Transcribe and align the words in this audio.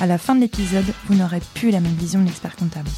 à 0.00 0.06
la 0.06 0.18
fin 0.18 0.34
de 0.34 0.40
l'épisode, 0.40 0.84
vous 1.06 1.14
n'aurez 1.14 1.40
plus 1.54 1.70
la 1.70 1.80
même 1.80 1.94
vision 1.94 2.20
de 2.20 2.26
l'expert 2.26 2.56
comptable. 2.56 2.88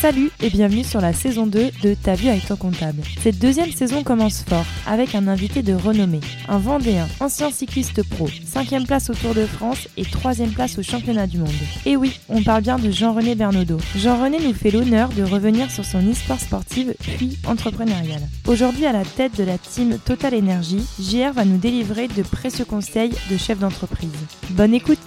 Salut 0.00 0.30
et 0.40 0.48
bienvenue 0.48 0.84
sur 0.84 1.00
la 1.00 1.12
saison 1.12 1.48
2 1.48 1.72
de 1.82 1.94
Ta 1.94 2.14
vue 2.14 2.28
avec 2.28 2.46
ton 2.46 2.54
comptable. 2.54 3.02
Cette 3.20 3.40
deuxième 3.40 3.72
saison 3.72 4.04
commence 4.04 4.44
fort 4.44 4.64
avec 4.86 5.16
un 5.16 5.26
invité 5.26 5.60
de 5.64 5.74
renommée, 5.74 6.20
un 6.48 6.58
Vendéen, 6.58 7.08
ancien 7.18 7.50
cycliste 7.50 8.04
pro, 8.08 8.28
5 8.28 8.86
place 8.86 9.10
au 9.10 9.14
Tour 9.14 9.34
de 9.34 9.44
France 9.44 9.88
et 9.96 10.04
3 10.04 10.34
place 10.54 10.78
au 10.78 10.84
championnat 10.84 11.26
du 11.26 11.38
monde. 11.38 11.50
Et 11.84 11.96
oui, 11.96 12.20
on 12.28 12.44
parle 12.44 12.62
bien 12.62 12.78
de 12.78 12.92
Jean-René 12.92 13.34
Bernaudot. 13.34 13.80
Jean-René 13.96 14.38
nous 14.38 14.54
fait 14.54 14.70
l'honneur 14.70 15.08
de 15.08 15.24
revenir 15.24 15.68
sur 15.68 15.84
son 15.84 16.06
histoire 16.06 16.38
sportive 16.38 16.94
puis 17.00 17.36
entrepreneuriale. 17.44 18.22
Aujourd'hui 18.46 18.86
à 18.86 18.92
la 18.92 19.04
tête 19.04 19.36
de 19.36 19.42
la 19.42 19.58
team 19.58 19.98
Total 20.04 20.32
Energy, 20.32 20.78
JR 21.00 21.32
va 21.32 21.44
nous 21.44 21.58
délivrer 21.58 22.06
de 22.06 22.22
précieux 22.22 22.64
conseils 22.64 23.14
de 23.32 23.36
chef 23.36 23.58
d'entreprise. 23.58 24.12
Bonne 24.50 24.74
écoute 24.74 25.00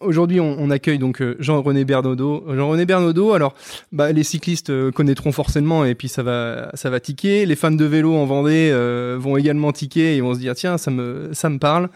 Aujourd'hui, 0.00 0.40
on, 0.40 0.56
on 0.58 0.70
accueille 0.70 0.98
donc 0.98 1.22
euh, 1.22 1.36
Jean-René 1.38 1.86
Bernaudot. 1.86 2.44
Jean-René 2.54 2.84
Bernaudot, 2.84 3.32
alors, 3.32 3.54
bah, 3.92 4.12
les 4.12 4.24
cyclistes 4.24 4.68
euh, 4.68 4.90
connaîtront 4.90 5.32
forcément 5.32 5.86
et 5.86 5.94
puis 5.94 6.08
ça 6.08 6.22
va, 6.22 6.70
ça 6.74 6.90
va 6.90 7.00
tiquer. 7.00 7.46
Les 7.46 7.56
fans 7.56 7.70
de 7.70 7.84
vélo 7.84 8.14
en 8.14 8.26
Vendée 8.26 8.70
euh, 8.72 9.16
vont 9.18 9.38
également 9.38 9.72
tiquer 9.72 10.16
et 10.16 10.20
vont 10.20 10.34
se 10.34 10.40
dire 10.40 10.54
tiens, 10.54 10.76
ça 10.76 10.90
me, 10.90 11.30
ça 11.32 11.48
me 11.48 11.58
parle. 11.58 11.88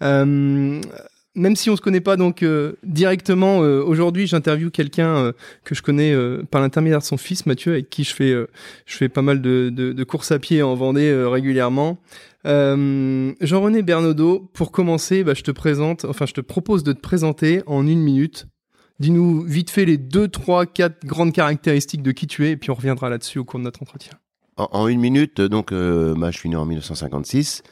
Euh, 0.00 0.80
même 1.34 1.56
si 1.56 1.68
on 1.68 1.76
se 1.76 1.82
connaît 1.82 2.00
pas 2.00 2.16
donc 2.16 2.42
euh, 2.42 2.72
directement, 2.84 3.62
euh, 3.62 3.82
aujourd'hui 3.82 4.26
j'interviewe 4.26 4.70
quelqu'un 4.70 5.32
que 5.64 5.74
je 5.74 5.82
connais 5.82 6.14
par 6.50 6.62
l'intermédiaire 6.62 7.00
de 7.00 7.04
son 7.04 7.18
fils 7.18 7.44
Mathieu, 7.44 7.72
avec 7.72 7.90
qui 7.90 8.04
je 8.04 8.14
fais, 8.14 8.34
je 8.86 8.96
fais 8.96 9.10
pas 9.10 9.22
mal 9.22 9.42
de, 9.42 9.70
de, 9.70 9.92
de, 9.92 10.04
courses 10.04 10.32
à 10.32 10.38
pied 10.38 10.62
en 10.62 10.74
Vendée 10.74 11.12
régulièrement. 11.26 11.98
Jean-René 12.44 13.82
Bernaudot, 13.82 14.50
pour 14.52 14.72
commencer, 14.72 15.24
bah, 15.24 15.34
je 15.34 15.42
te 15.42 15.50
présente, 15.50 16.04
enfin 16.04 16.26
je 16.26 16.32
te 16.32 16.40
propose 16.40 16.82
de 16.82 16.92
te 16.92 17.00
présenter 17.00 17.62
en 17.66 17.86
une 17.86 18.00
minute. 18.00 18.46
Dis-nous 18.98 19.42
vite 19.42 19.70
fait 19.70 19.84
les 19.84 19.98
deux, 19.98 20.28
trois, 20.28 20.66
quatre 20.66 21.04
grandes 21.04 21.32
caractéristiques 21.32 22.02
de 22.02 22.12
qui 22.12 22.26
tu 22.26 22.46
es, 22.46 22.52
et 22.52 22.56
puis 22.56 22.70
on 22.70 22.74
reviendra 22.74 23.10
là-dessus 23.10 23.38
au 23.38 23.44
cours 23.44 23.58
de 23.58 23.64
notre 23.64 23.82
entretien. 23.82 24.12
En, 24.56 24.86
une 24.86 25.00
minute, 25.00 25.40
donc, 25.40 25.72
bah, 25.72 26.30
je 26.30 26.38
suis 26.38 26.48
né 26.48 26.56
en 26.56 26.66
1956. 26.66 27.62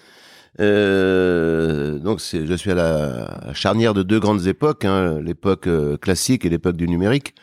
Euh, 0.59 1.99
donc 1.99 2.21
je 2.21 2.55
suis 2.57 2.71
à 2.71 2.75
la 2.75 3.55
charnière 3.55 3.95
de 3.95 4.03
deux 4.03 4.19
grandes 4.19 4.47
époques, 4.47 4.85
hein, 4.85 5.21
l'époque 5.21 5.67
euh, 5.67 5.97
classique 5.97 6.45
et 6.45 6.49
l'époque 6.49 6.77
du 6.77 6.89
numérique. 6.89 7.35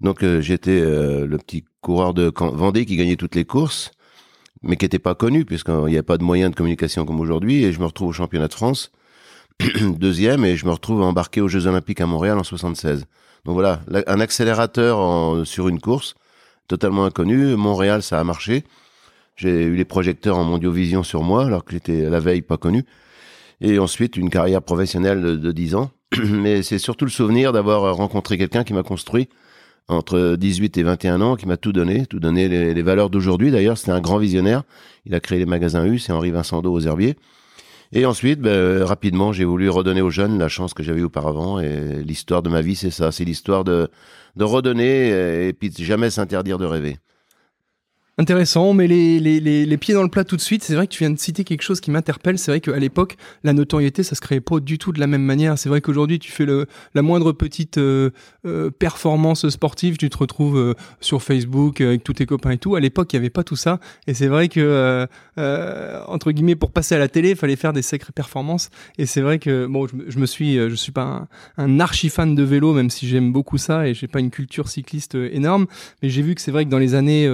Donc 0.00 0.22
euh, 0.22 0.40
j'étais 0.40 0.80
euh, 0.80 1.26
le 1.26 1.38
petit 1.38 1.64
coureur 1.80 2.14
de 2.14 2.32
Vendée 2.36 2.86
qui 2.86 2.96
gagnait 2.96 3.16
toutes 3.16 3.34
les 3.34 3.44
courses, 3.44 3.90
mais 4.64 4.76
qui 4.76 4.84
n'était 4.84 4.98
pas 4.98 5.14
connu 5.14 5.44
puisqu'il 5.44 5.74
n'y 5.74 5.94
avait 5.94 6.02
pas 6.02 6.18
de 6.18 6.24
moyens 6.24 6.50
de 6.50 6.56
communication 6.56 7.04
comme 7.04 7.20
aujourd'hui. 7.20 7.64
Et 7.64 7.72
je 7.72 7.80
me 7.80 7.86
retrouve 7.86 8.08
au 8.08 8.12
championnat 8.12 8.48
de 8.48 8.54
France, 8.54 8.92
deuxième, 9.80 10.44
et 10.44 10.56
je 10.56 10.66
me 10.66 10.72
retrouve 10.72 11.02
embarqué 11.02 11.40
aux 11.40 11.48
Jeux 11.48 11.66
Olympiques 11.66 12.00
à 12.00 12.06
Montréal 12.06 12.38
en 12.38 12.44
76. 12.44 13.06
Donc 13.44 13.54
voilà, 13.54 13.80
un 14.06 14.20
accélérateur 14.20 15.46
sur 15.46 15.68
une 15.68 15.80
course 15.80 16.14
totalement 16.66 17.04
inconnu. 17.04 17.56
Montréal, 17.56 18.02
ça 18.02 18.18
a 18.18 18.24
marché. 18.24 18.64
J'ai 19.36 19.64
eu 19.64 19.74
les 19.74 19.84
projecteurs 19.84 20.38
en 20.38 20.44
mondiovision 20.44 21.02
sur 21.02 21.22
moi, 21.22 21.44
alors 21.44 21.64
que 21.64 21.72
j'étais 21.72 22.08
la 22.08 22.20
veille 22.20 22.42
pas 22.42 22.56
connu. 22.56 22.84
Et 23.60 23.78
ensuite, 23.78 24.16
une 24.16 24.30
carrière 24.30 24.62
professionnelle 24.62 25.20
de, 25.20 25.36
de 25.36 25.52
10 25.52 25.74
ans. 25.74 25.90
Mais 26.30 26.62
c'est 26.62 26.78
surtout 26.78 27.04
le 27.04 27.10
souvenir 27.10 27.52
d'avoir 27.52 27.94
rencontré 27.96 28.38
quelqu'un 28.38 28.64
qui 28.64 28.72
m'a 28.72 28.82
construit 28.82 29.28
entre 29.88 30.36
18 30.36 30.78
et 30.78 30.82
21 30.82 31.20
ans, 31.20 31.36
qui 31.36 31.46
m'a 31.46 31.56
tout 31.56 31.72
donné, 31.72 32.06
tout 32.06 32.20
donné 32.20 32.48
les, 32.48 32.82
valeurs 32.82 33.10
d'aujourd'hui. 33.10 33.50
D'ailleurs, 33.50 33.76
c'était 33.76 33.92
un 33.92 34.00
grand 34.00 34.18
visionnaire. 34.18 34.62
Il 35.04 35.14
a 35.14 35.20
créé 35.20 35.38
les 35.38 35.46
magasins 35.46 35.84
U, 35.84 35.98
c'est 35.98 36.12
Henri 36.12 36.30
Vincent 36.30 36.62
aux 36.62 36.80
Herbiers. 36.80 37.16
Et 37.92 38.06
ensuite, 38.06 38.40
ben, 38.40 38.82
rapidement, 38.82 39.32
j'ai 39.32 39.44
voulu 39.44 39.68
redonner 39.68 40.00
aux 40.00 40.10
jeunes 40.10 40.38
la 40.38 40.48
chance 40.48 40.74
que 40.74 40.82
j'avais 40.82 41.02
auparavant. 41.02 41.60
Et 41.60 42.02
l'histoire 42.02 42.42
de 42.42 42.48
ma 42.48 42.60
vie, 42.60 42.74
c'est 42.74 42.90
ça. 42.90 43.12
C'est 43.12 43.24
l'histoire 43.24 43.62
de, 43.62 43.88
de 44.36 44.44
redonner 44.44 45.48
et 45.48 45.52
puis 45.52 45.72
jamais 45.76 46.10
s'interdire 46.10 46.58
de 46.58 46.64
rêver. 46.64 46.96
Intéressant, 48.16 48.72
met 48.74 48.86
les, 48.86 49.18
les, 49.18 49.40
les, 49.40 49.66
les, 49.66 49.76
pieds 49.76 49.92
dans 49.92 50.04
le 50.04 50.08
plat 50.08 50.22
tout 50.22 50.36
de 50.36 50.40
suite. 50.40 50.62
C'est 50.62 50.76
vrai 50.76 50.86
que 50.86 50.92
tu 50.92 51.00
viens 51.00 51.10
de 51.10 51.18
citer 51.18 51.42
quelque 51.42 51.62
chose 51.62 51.80
qui 51.80 51.90
m'interpelle. 51.90 52.38
C'est 52.38 52.52
vrai 52.52 52.60
qu'à 52.60 52.78
l'époque, 52.78 53.16
la 53.42 53.52
notoriété, 53.52 54.04
ça 54.04 54.14
se 54.14 54.20
créait 54.20 54.40
pas 54.40 54.60
du 54.60 54.78
tout 54.78 54.92
de 54.92 55.00
la 55.00 55.08
même 55.08 55.24
manière. 55.24 55.58
C'est 55.58 55.68
vrai 55.68 55.80
qu'aujourd'hui, 55.80 56.20
tu 56.20 56.30
fais 56.30 56.44
le, 56.44 56.66
la 56.94 57.02
moindre 57.02 57.32
petite 57.32 57.78
euh, 57.78 58.10
euh, 58.46 58.70
performance 58.70 59.48
sportive, 59.48 59.96
tu 59.96 60.08
te 60.10 60.16
retrouves 60.16 60.56
euh, 60.56 60.74
sur 61.00 61.24
Facebook 61.24 61.80
euh, 61.80 61.88
avec 61.88 62.04
tous 62.04 62.12
tes 62.12 62.24
copains 62.24 62.52
et 62.52 62.58
tout. 62.58 62.76
À 62.76 62.80
l'époque, 62.80 63.12
il 63.12 63.16
y 63.16 63.18
avait 63.18 63.30
pas 63.30 63.42
tout 63.42 63.56
ça. 63.56 63.80
Et 64.06 64.14
c'est 64.14 64.28
vrai 64.28 64.48
que, 64.48 65.08
entre 66.06 66.30
guillemets, 66.30 66.54
pour 66.54 66.70
passer 66.70 66.94
à 66.94 66.98
la 66.98 67.08
télé, 67.08 67.30
il 67.30 67.36
fallait 67.36 67.56
faire 67.56 67.72
des 67.72 67.82
sacrées 67.82 68.12
performances. 68.12 68.70
Et 68.96 69.06
c'est 69.06 69.22
vrai 69.22 69.40
que, 69.40 69.66
bon, 69.66 69.88
je, 69.88 69.94
je, 70.06 70.18
me 70.20 70.26
suis, 70.26 70.54
je 70.54 70.74
suis 70.76 70.92
pas 70.92 71.02
un, 71.02 71.64
un 71.64 71.80
archi 71.80 72.10
fan 72.10 72.36
de 72.36 72.42
vélo, 72.44 72.74
même 72.74 72.90
si 72.90 73.08
j'aime 73.08 73.32
beaucoup 73.32 73.58
ça 73.58 73.88
et 73.88 73.94
j'ai 73.94 74.06
pas 74.06 74.20
une 74.20 74.30
culture 74.30 74.68
cycliste 74.68 75.16
énorme. 75.16 75.66
Mais 76.00 76.10
j'ai 76.10 76.22
vu 76.22 76.36
que 76.36 76.40
c'est 76.40 76.52
vrai 76.52 76.64
que 76.64 76.70
dans 76.70 76.78
les 76.78 76.94
années, 76.94 77.28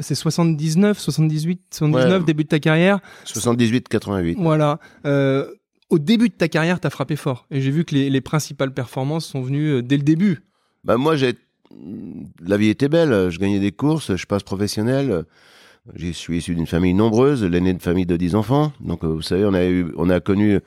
c'est 0.00 0.13
79, 0.14 0.98
78, 0.98 1.62
79, 1.70 2.20
ouais. 2.20 2.26
début 2.26 2.44
de 2.44 2.48
ta 2.48 2.58
carrière. 2.58 3.00
78, 3.24 3.88
88. 3.88 4.38
Voilà. 4.40 4.78
Euh, 5.06 5.46
au 5.90 5.98
début 5.98 6.28
de 6.28 6.34
ta 6.34 6.48
carrière, 6.48 6.80
tu 6.80 6.86
as 6.86 6.90
frappé 6.90 7.16
fort. 7.16 7.46
Et 7.50 7.60
j'ai 7.60 7.70
vu 7.70 7.84
que 7.84 7.94
les, 7.94 8.10
les, 8.10 8.20
principales 8.20 8.72
performances 8.72 9.26
sont 9.26 9.42
venues 9.42 9.74
euh, 9.74 9.82
dès 9.82 9.96
le 9.96 10.02
début. 10.02 10.42
Bah 10.84 10.96
moi, 10.96 11.16
j'ai 11.16 11.34
la 12.44 12.56
vie 12.56 12.68
était 12.68 12.88
belle. 12.88 13.30
Je 13.30 13.38
gagnais 13.38 13.58
des 13.58 13.72
courses, 13.72 14.14
je 14.14 14.26
passe 14.26 14.42
professionnel. 14.42 15.24
Je 15.94 16.10
suis 16.12 16.38
issu 16.38 16.54
d'une 16.54 16.66
famille 16.66 16.94
nombreuse, 16.94 17.44
l'aîné 17.44 17.74
de 17.74 17.82
famille 17.82 18.06
de 18.06 18.16
10 18.16 18.36
enfants. 18.36 18.72
Donc, 18.80 19.04
vous 19.04 19.22
savez, 19.22 19.44
on 19.44 19.54
a, 19.54 19.64
eu, 19.64 19.92
on 19.96 20.08
a 20.08 20.20
connu 20.20 20.60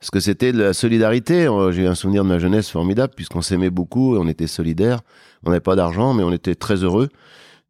ce 0.00 0.10
que 0.10 0.20
c'était 0.20 0.52
de 0.52 0.62
la 0.62 0.72
solidarité. 0.72 1.48
J'ai 1.72 1.86
un 1.86 1.94
souvenir 1.94 2.24
de 2.24 2.28
ma 2.28 2.38
jeunesse 2.38 2.70
formidable, 2.70 3.12
puisqu'on 3.14 3.42
s'aimait 3.42 3.70
beaucoup, 3.70 4.16
on 4.16 4.28
était 4.28 4.46
solidaires. 4.46 5.00
On 5.44 5.50
n'avait 5.50 5.60
pas 5.60 5.76
d'argent, 5.76 6.14
mais 6.14 6.22
on 6.22 6.32
était 6.32 6.54
très 6.54 6.76
heureux 6.76 7.08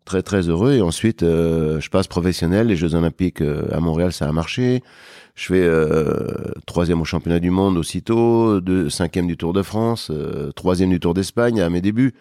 très 0.08 0.22
très 0.22 0.48
heureux. 0.48 0.72
Et 0.72 0.80
ensuite 0.80 1.22
euh, 1.22 1.80
je 1.80 1.90
passe 1.90 2.08
professionnel 2.08 2.66
les 2.68 2.76
Jeux 2.76 2.94
Olympiques 2.94 3.42
euh, 3.42 3.68
à 3.70 3.78
Montréal 3.78 4.12
ça 4.12 4.26
a 4.26 4.32
marché. 4.32 4.82
Je 5.34 5.46
fais 5.46 5.62
euh, 5.62 6.32
troisième 6.66 7.00
au 7.00 7.04
championnat 7.04 7.38
du 7.38 7.50
monde 7.50 7.76
aussitôt 7.76 8.60
deux, 8.60 8.88
cinquième 8.88 9.26
du 9.26 9.36
Tour 9.36 9.52
de 9.52 9.62
France 9.62 10.10
troisième 10.56 10.90
du 10.90 10.98
Tour 10.98 11.14
d'Espagne 11.14 11.60
à 11.60 11.70
mes 11.70 11.80
débuts. 11.80 12.14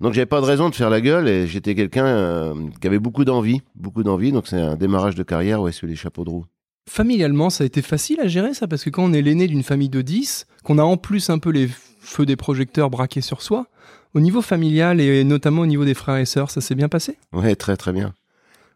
Donc 0.00 0.14
j'avais 0.14 0.26
pas 0.26 0.40
de 0.40 0.46
raison 0.46 0.70
de 0.70 0.74
faire 0.74 0.88
la 0.88 1.00
gueule 1.00 1.28
et 1.28 1.46
j'étais 1.46 1.74
quelqu'un 1.74 2.54
qui 2.80 2.86
avait 2.86 3.00
beaucoup 3.00 3.24
d'envie 3.24 3.60
beaucoup 3.74 4.04
d'envie. 4.04 4.32
Donc 4.32 4.46
c'est 4.46 4.60
un 4.60 4.76
démarrage 4.76 5.16
de 5.16 5.24
carrière 5.24 5.60
ouais 5.60 5.72
sur 5.72 5.86
les 5.86 5.96
chapeaux 5.96 6.24
de 6.24 6.30
roue. 6.30 6.46
Familialement, 6.88 7.48
ça 7.50 7.62
a 7.62 7.66
été 7.66 7.80
facile 7.80 8.20
à 8.20 8.26
gérer 8.26 8.54
ça? 8.54 8.66
Parce 8.66 8.82
que 8.82 8.90
quand 8.90 9.04
on 9.04 9.12
est 9.12 9.22
l'aîné 9.22 9.46
d'une 9.46 9.62
famille 9.62 9.88
de 9.88 10.02
10, 10.02 10.46
qu'on 10.64 10.78
a 10.78 10.82
en 10.82 10.96
plus 10.96 11.30
un 11.30 11.38
peu 11.38 11.50
les 11.50 11.68
feux 12.00 12.26
des 12.26 12.34
projecteurs 12.34 12.90
braqués 12.90 13.20
sur 13.20 13.40
soi, 13.40 13.68
au 14.14 14.20
niveau 14.20 14.42
familial 14.42 15.00
et 15.00 15.24
notamment 15.24 15.62
au 15.62 15.66
niveau 15.66 15.84
des 15.84 15.94
frères 15.94 16.16
et 16.16 16.26
sœurs, 16.26 16.50
ça 16.50 16.60
s'est 16.60 16.74
bien 16.74 16.88
passé? 16.88 17.18
Ouais, 17.32 17.54
très 17.54 17.76
très 17.76 17.92
bien. 17.92 18.14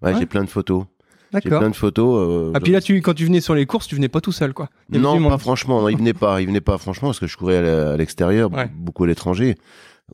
Ouais, 0.02 0.12
ouais. 0.12 0.18
j'ai 0.18 0.26
plein 0.26 0.44
de 0.44 0.48
photos. 0.50 0.84
J'ai 1.32 1.50
plein 1.50 1.68
de 1.70 1.76
photos. 1.76 2.28
Euh, 2.28 2.52
Ah 2.54 2.60
puis 2.60 2.72
là, 2.72 2.80
tu, 2.80 3.00
quand 3.02 3.12
tu 3.12 3.26
venais 3.26 3.40
sur 3.40 3.54
les 3.54 3.66
courses, 3.66 3.86
tu 3.86 3.94
venais 3.94 4.08
pas 4.08 4.20
tout 4.20 4.32
seul, 4.32 4.54
quoi. 4.54 4.70
Il 4.90 5.00
non, 5.00 5.28
pas 5.28 5.38
franchement. 5.38 5.82
Non, 5.82 5.88
il 5.88 5.98
venait 5.98 6.14
pas. 6.14 6.40
Il 6.40 6.46
venait 6.46 6.60
pas 6.60 6.78
franchement 6.78 7.08
parce 7.08 7.18
que 7.20 7.26
je 7.26 7.36
courais 7.36 7.58
à 7.58 7.96
l'extérieur, 7.96 8.50
Ouais. 8.52 8.70
beaucoup 8.74 9.04
à 9.04 9.06
l'étranger. 9.06 9.56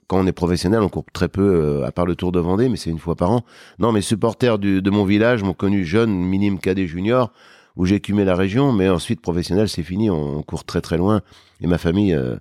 Quand 0.06 0.18
on 0.18 0.26
est 0.26 0.32
professionnel, 0.32 0.80
on 0.80 0.88
court 0.88 1.04
très 1.12 1.28
peu, 1.28 1.42
euh, 1.42 1.86
à 1.86 1.92
part 1.92 2.06
le 2.06 2.16
Tour 2.16 2.32
de 2.32 2.40
Vendée, 2.40 2.68
mais 2.70 2.76
c'est 2.76 2.90
une 2.90 2.98
fois 2.98 3.14
par 3.14 3.30
an. 3.30 3.44
Non, 3.78 3.92
mes 3.92 4.00
supporters 4.00 4.58
du, 4.58 4.80
de 4.80 4.90
mon 4.90 5.04
village 5.04 5.42
m'ont 5.42 5.52
connu 5.52 5.84
jeune, 5.84 6.10
minime 6.10 6.58
cadet 6.58 6.86
junior, 6.86 7.30
où 7.76 7.84
j'ai 7.84 7.96
écumé 7.96 8.24
la 8.24 8.34
région, 8.34 8.72
mais 8.72 8.88
ensuite 8.88 9.20
professionnel, 9.20 9.68
c'est 9.68 9.82
fini. 9.82 10.08
On, 10.10 10.38
on, 10.38 10.42
court 10.42 10.64
très 10.64 10.80
très 10.80 10.96
loin. 10.96 11.20
Et 11.60 11.66
ma 11.66 11.76
famille 11.78 12.14
euh, 12.14 12.36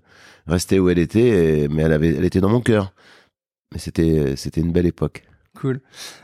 restait 0.47 0.79
où 0.79 0.89
elle 0.89 0.99
était, 0.99 1.63
et, 1.63 1.67
mais 1.67 1.83
elle 1.83 1.93
avait, 1.93 2.09
elle 2.15 2.25
était 2.25 2.41
dans 2.41 2.49
mon 2.49 2.61
cœur. 2.61 2.93
Mais 3.73 3.79
c'était, 3.79 4.35
c'était 4.35 4.61
une 4.61 4.71
belle 4.71 4.85
époque. 4.85 5.23
Cool. 5.55 5.81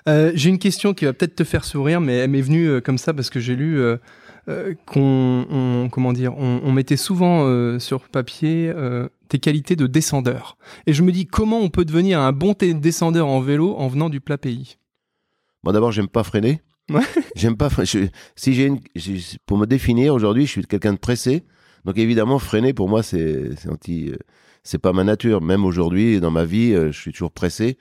Euh, 0.07 0.31
j'ai 0.35 0.49
une 0.49 0.59
question 0.59 0.93
qui 0.93 1.05
va 1.05 1.13
peut-être 1.13 1.35
te 1.35 1.43
faire 1.43 1.63
sourire, 1.65 2.01
mais 2.01 2.17
elle 2.17 2.29
m'est 2.29 2.41
venue 2.41 2.67
euh, 2.67 2.81
comme 2.81 2.97
ça 2.97 3.13
parce 3.13 3.29
que 3.29 3.39
j'ai 3.39 3.55
lu 3.55 3.79
euh, 3.79 3.97
qu'on, 4.85 5.45
on- 5.49 5.89
comment 5.89 6.13
dire, 6.13 6.37
on, 6.37 6.61
on 6.63 6.71
mettait 6.71 6.97
souvent 6.97 7.79
sur 7.79 8.07
papier 8.09 8.73
tes 9.27 9.39
qualités 9.39 9.75
de 9.75 9.87
descendeur. 9.87 10.57
Et 10.87 10.93
je 10.93 11.03
me 11.03 11.11
dis 11.11 11.25
comment 11.25 11.59
on 11.59 11.69
peut 11.69 11.83
devenir 11.85 12.19
un 12.21 12.31
bon 12.31 12.53
descendeur 12.59 13.27
en 13.27 13.41
vélo 13.41 13.75
en 13.75 13.87
venant 13.89 14.09
du 14.09 14.21
plat 14.21 14.37
pays? 14.37 14.77
Bon, 15.63 15.71
d'abord, 15.73 15.91
j'aime 15.91 16.07
pas 16.07 16.23
freiner. 16.23 16.61
Ouais. 16.89 17.03
J'aime 17.35 17.57
pas. 17.57 17.67
je- 17.83 18.07
si 18.37 18.53
j'ai 18.53 18.65
une, 18.67 18.79
j'ai- 18.95 19.19
pour 19.45 19.57
me 19.57 19.65
définir 19.65 20.13
aujourd'hui, 20.13 20.45
je 20.45 20.51
suis 20.51 20.63
quelqu'un 20.65 20.93
de 20.93 20.97
pressé. 20.99 21.43
Donc 21.87 21.97
évidemment, 21.97 22.37
freiner 22.37 22.73
pour 22.73 22.89
moi, 22.89 23.01
c'est 23.01 23.49
anti, 23.71 24.09
euh, 24.09 24.17
c'est 24.61 24.77
pas 24.77 24.91
ma 24.91 25.05
nature. 25.05 25.41
Même 25.41 25.63
aujourd'hui, 25.63 26.19
dans 26.19 26.31
ma 26.31 26.43
vie, 26.43 26.73
euh, 26.73 26.91
je 26.91 26.99
suis 26.99 27.13
toujours 27.13 27.31
pressé. 27.31 27.77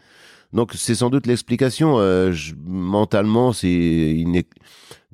Donc 0.52 0.74
c'est 0.74 0.94
sans 0.94 1.10
doute 1.10 1.26
l'explication. 1.26 1.98
Euh, 1.98 2.32
mentalement, 2.64 3.52
c'est 3.52 4.24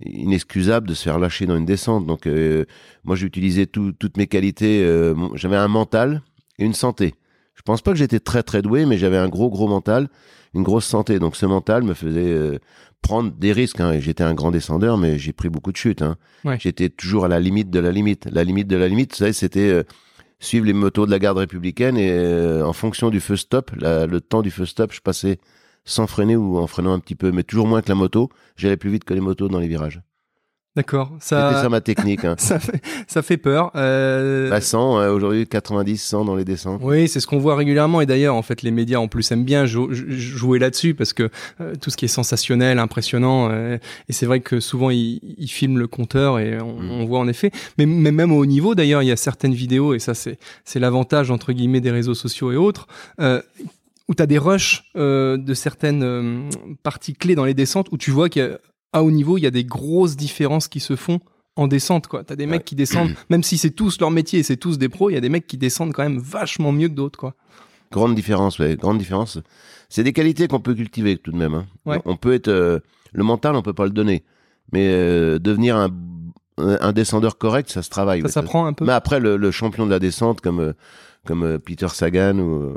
inexcusable 0.05 0.89
de 0.89 0.93
se 0.93 1.05
faire 1.05 1.19
lâcher 1.19 1.47
dans 1.47 1.57
une 1.57 1.65
descente. 1.65 2.07
Donc 2.07 2.27
euh, 2.27 2.67
moi, 3.03 3.17
j'ai 3.17 3.27
utilisé 3.27 3.67
tout- 3.67 3.93
toutes 3.93 4.19
mes 4.19 4.27
qualités. 4.27 4.85
euh, 4.85 5.15
j'avais 5.37 5.57
un 5.57 5.69
mental 5.69 6.21
et 6.59 6.65
une 6.67 6.75
santé. 6.75 7.15
Je 7.55 7.63
pense 7.63 7.81
pas 7.81 7.93
que 7.93 7.99
j'étais 7.99 8.21
très 8.21 8.43
très 8.43 8.61
doué, 8.61 8.85
mais 8.85 8.99
j'avais 8.99 9.17
un 9.17 9.29
gros 9.29 9.49
gros 9.49 9.69
mental, 9.69 10.11
une 10.53 10.65
grosse 10.65 10.85
santé. 10.85 11.19
Donc 11.19 11.37
ce 11.37 11.47
mental 11.47 11.83
me 11.83 11.95
faisait 11.95 12.31
euh, 12.31 12.59
prendre 13.03 13.33
des 13.33 13.53
risques. 13.53 13.81
hein. 13.81 13.99
J'étais 13.99 14.25
un 14.25 14.35
grand 14.35 14.51
descendeur, 14.51 14.97
mais 14.97 15.19
j'ai 15.19 15.33
pris 15.33 15.49
beaucoup 15.49 15.73
de 15.73 15.77
chutes. 15.77 16.03
hein. 16.03 16.17
Ouais. 16.45 16.57
J'étais 16.61 16.89
toujours 16.89 17.25
à 17.25 17.29
la 17.29 17.41
limite 17.41 17.71
de 17.71 17.79
la 17.81 17.91
limite. 17.93 18.27
La 18.31 18.45
limite 18.45 18.69
de 18.69 18.77
la 18.77 18.89
limite, 18.89 19.13
vous 19.13 19.19
savez, 19.19 19.33
c'était 19.33 19.69
euh, 19.69 19.83
suivre 20.41 20.65
les 20.67 20.73
motos 20.73 21.05
de 21.07 21.11
la 21.11 21.19
garde 21.19 21.39
républicaine 21.39 21.97
et 21.97 22.11
euh, 22.11 22.65
en 22.67 22.73
fonction 22.73 23.11
du 23.11 23.21
feu 23.21 23.37
stop, 23.37 23.71
la- 23.77 24.07
le 24.07 24.21
temps 24.21 24.43
du 24.43 24.51
feu 24.51 24.65
stop, 24.67 24.93
je 24.93 25.01
passais 25.01 25.39
sans 25.85 26.07
freiner 26.07 26.37
ou 26.37 26.59
en 26.59 26.67
freinant 26.69 26.93
un 26.93 27.01
petit 27.01 27.17
peu, 27.17 27.33
mais 27.33 27.43
toujours 27.43 27.67
moins 27.67 27.83
que 27.83 27.89
la 27.89 27.97
moto. 27.97 28.29
J'allais 28.57 28.77
plus 28.77 28.91
vite 28.91 29.05
que 29.05 29.15
les 29.15 29.21
motos 29.21 29.49
dans 29.49 29.59
les 29.59 29.69
virages. 29.69 30.01
D'accord. 30.75 31.11
C'était 31.21 31.35
Ça, 31.37 31.63
ça 31.63 31.69
ma 31.69 31.83
technique. 31.83 32.25
Hein. 32.25 32.35
ça, 32.39 32.59
fait, 32.59 32.81
ça 33.07 33.21
fait 33.21 33.37
peur. 33.37 33.71
Euh, 33.77 34.49
Bah, 34.49 34.63
100, 34.63 35.01
euh, 35.01 35.13
aujourd'hui 35.13 35.47
90, 35.47 35.99
100 36.03 36.25
dans 36.25 36.35
les 36.35 36.47
descentes. 36.47 36.81
Oui, 36.83 37.09
c'est 37.09 37.21
ce 37.21 37.27
qu'on 37.27 37.39
voit 37.39 37.57
régulièrement. 37.57 38.01
Et 38.01 38.07
d'ailleurs, 38.07 38.35
en 38.35 38.41
fait, 38.43 38.63
les 38.63 38.71
médias 38.71 38.99
en 38.99 39.07
plus 39.07 39.31
aiment 39.33 39.45
bien 39.45 39.67
jou- 39.67 39.93
jou- 39.93 40.07
jouer 40.09 40.59
là-dessus 40.59 40.95
parce 40.95 41.13
que 41.13 41.29
euh, 41.61 41.75
tout 41.79 41.91
ce 41.91 41.99
qui 41.99 42.07
est 42.07 42.09
sensationnel, 42.09 42.79
impressionnant, 42.79 43.51
euh, 43.51 43.77
et 44.09 44.13
c'est 44.15 44.25
vrai 44.25 44.41
que 44.41 44.61
souvent 44.61 44.89
ils, 44.89 45.21
ils 45.37 45.49
filment 45.51 45.79
le 45.79 45.89
compteur 45.89 46.39
et 46.39 46.59
on, 46.61 46.81
Mm. 46.81 46.91
on 46.91 47.05
voit 47.05 47.19
en 47.19 47.29
effet. 47.29 47.51
Mais, 47.77 47.85
mais 47.85 48.11
même 48.11 48.33
au 48.33 48.39
haut 48.39 48.47
niveau, 48.47 48.75
d'ailleurs, 48.75 49.03
il 49.03 49.07
y 49.09 49.13
a 49.13 49.17
certaines 49.17 49.53
vidéos 49.55 49.93
et 49.93 49.99
ça, 49.99 50.15
c'est 50.15 50.39
l'avantage 50.81 51.31
entre 51.31 51.53
guillemets 51.53 51.83
des 51.83 51.91
réseaux 51.91 52.15
sociaux 52.15 52.51
et 52.51 52.57
autres. 52.57 52.87
Euh, 53.21 53.43
où 54.09 54.15
tu 54.15 54.23
as 54.23 54.27
des 54.27 54.39
rushs 54.39 54.85
euh, 54.97 55.37
de 55.37 55.55
certaines 55.55 56.03
euh, 56.03 56.41
parties 56.83 57.15
clés 57.15 57.35
dans 57.35 57.45
les 57.45 57.55
descentes 57.55 57.89
où 57.93 57.99
tu 57.99 58.11
vois 58.11 58.29
qu'à 58.93 59.03
haut 59.03 59.11
niveau, 59.11 59.39
il 59.39 59.43
y 59.43 59.47
a 59.47 59.51
des 59.51 59.65
grosses 59.65 60.17
différences 60.17 60.69
qui 60.69 60.81
se 60.81 60.97
font 60.97 61.21
en 61.57 61.67
descente 61.69 62.07
quoi. 62.07 62.25
T'as 62.25 62.37
des 62.37 62.47
mecs 62.47 62.65
qui 62.65 62.75
descendent, 62.75 63.13
même 63.31 63.43
si 63.43 63.59
c'est 63.59 63.71
tous 63.71 64.01
leur 64.01 64.11
métier 64.11 64.41
et 64.41 64.43
c'est 64.43 64.57
tous 64.57 64.79
des 64.79 64.89
pros, 64.89 65.11
il 65.11 65.15
y 65.15 65.17
a 65.17 65.21
des 65.21 65.29
mecs 65.29 65.47
qui 65.47 65.59
descendent 65.59 65.93
quand 65.93 66.03
même 66.03 66.19
vachement 66.19 66.73
mieux 66.73 66.89
que 66.89 66.95
d'autres 66.95 67.19
quoi. 67.19 67.35
Grande 67.91 68.15
différence, 68.15 68.59
ouais, 68.59 68.77
grande 68.77 68.97
différence. 68.97 69.39
C'est 69.91 70.03
des 70.03 70.15
qualités 70.15 70.49
qu'on 70.49 70.61
peut 70.61 70.75
cultiver 70.75 71.19
tout 71.19 71.31
de 71.31 71.37
même. 71.37 71.53
hein. 71.55 71.67
Ouais. 71.85 72.01
On 72.07 72.17
peut 72.17 72.33
être 72.33 72.49
euh, 72.49 72.79
le 73.13 73.23
mental, 73.23 73.55
on 73.55 73.61
peut 73.61 73.75
pas 73.75 73.85
le 73.85 73.91
donner, 73.91 74.25
mais 74.73 74.89
euh, 74.89 75.39
devenir 75.39 75.77
un, 75.77 75.91
un 76.57 76.93
descendeur 76.93 77.37
correct, 77.37 77.69
ça 77.71 77.83
se 77.83 77.91
travaille. 77.91 78.21
Ça 78.21 78.27
ouais, 78.27 78.33
s'apprend 78.33 78.65
un 78.65 78.73
peu. 78.73 78.87
Mais 78.87 78.93
après, 78.93 79.21
le, 79.21 79.37
le 79.37 79.51
champion 79.51 79.85
de 79.85 79.91
la 79.91 79.99
descente 79.99 80.41
comme 80.41 80.61
euh, 80.61 80.73
comme 81.27 81.59
Peter 81.59 81.89
Sagan 81.89 82.39
ou 82.39 82.73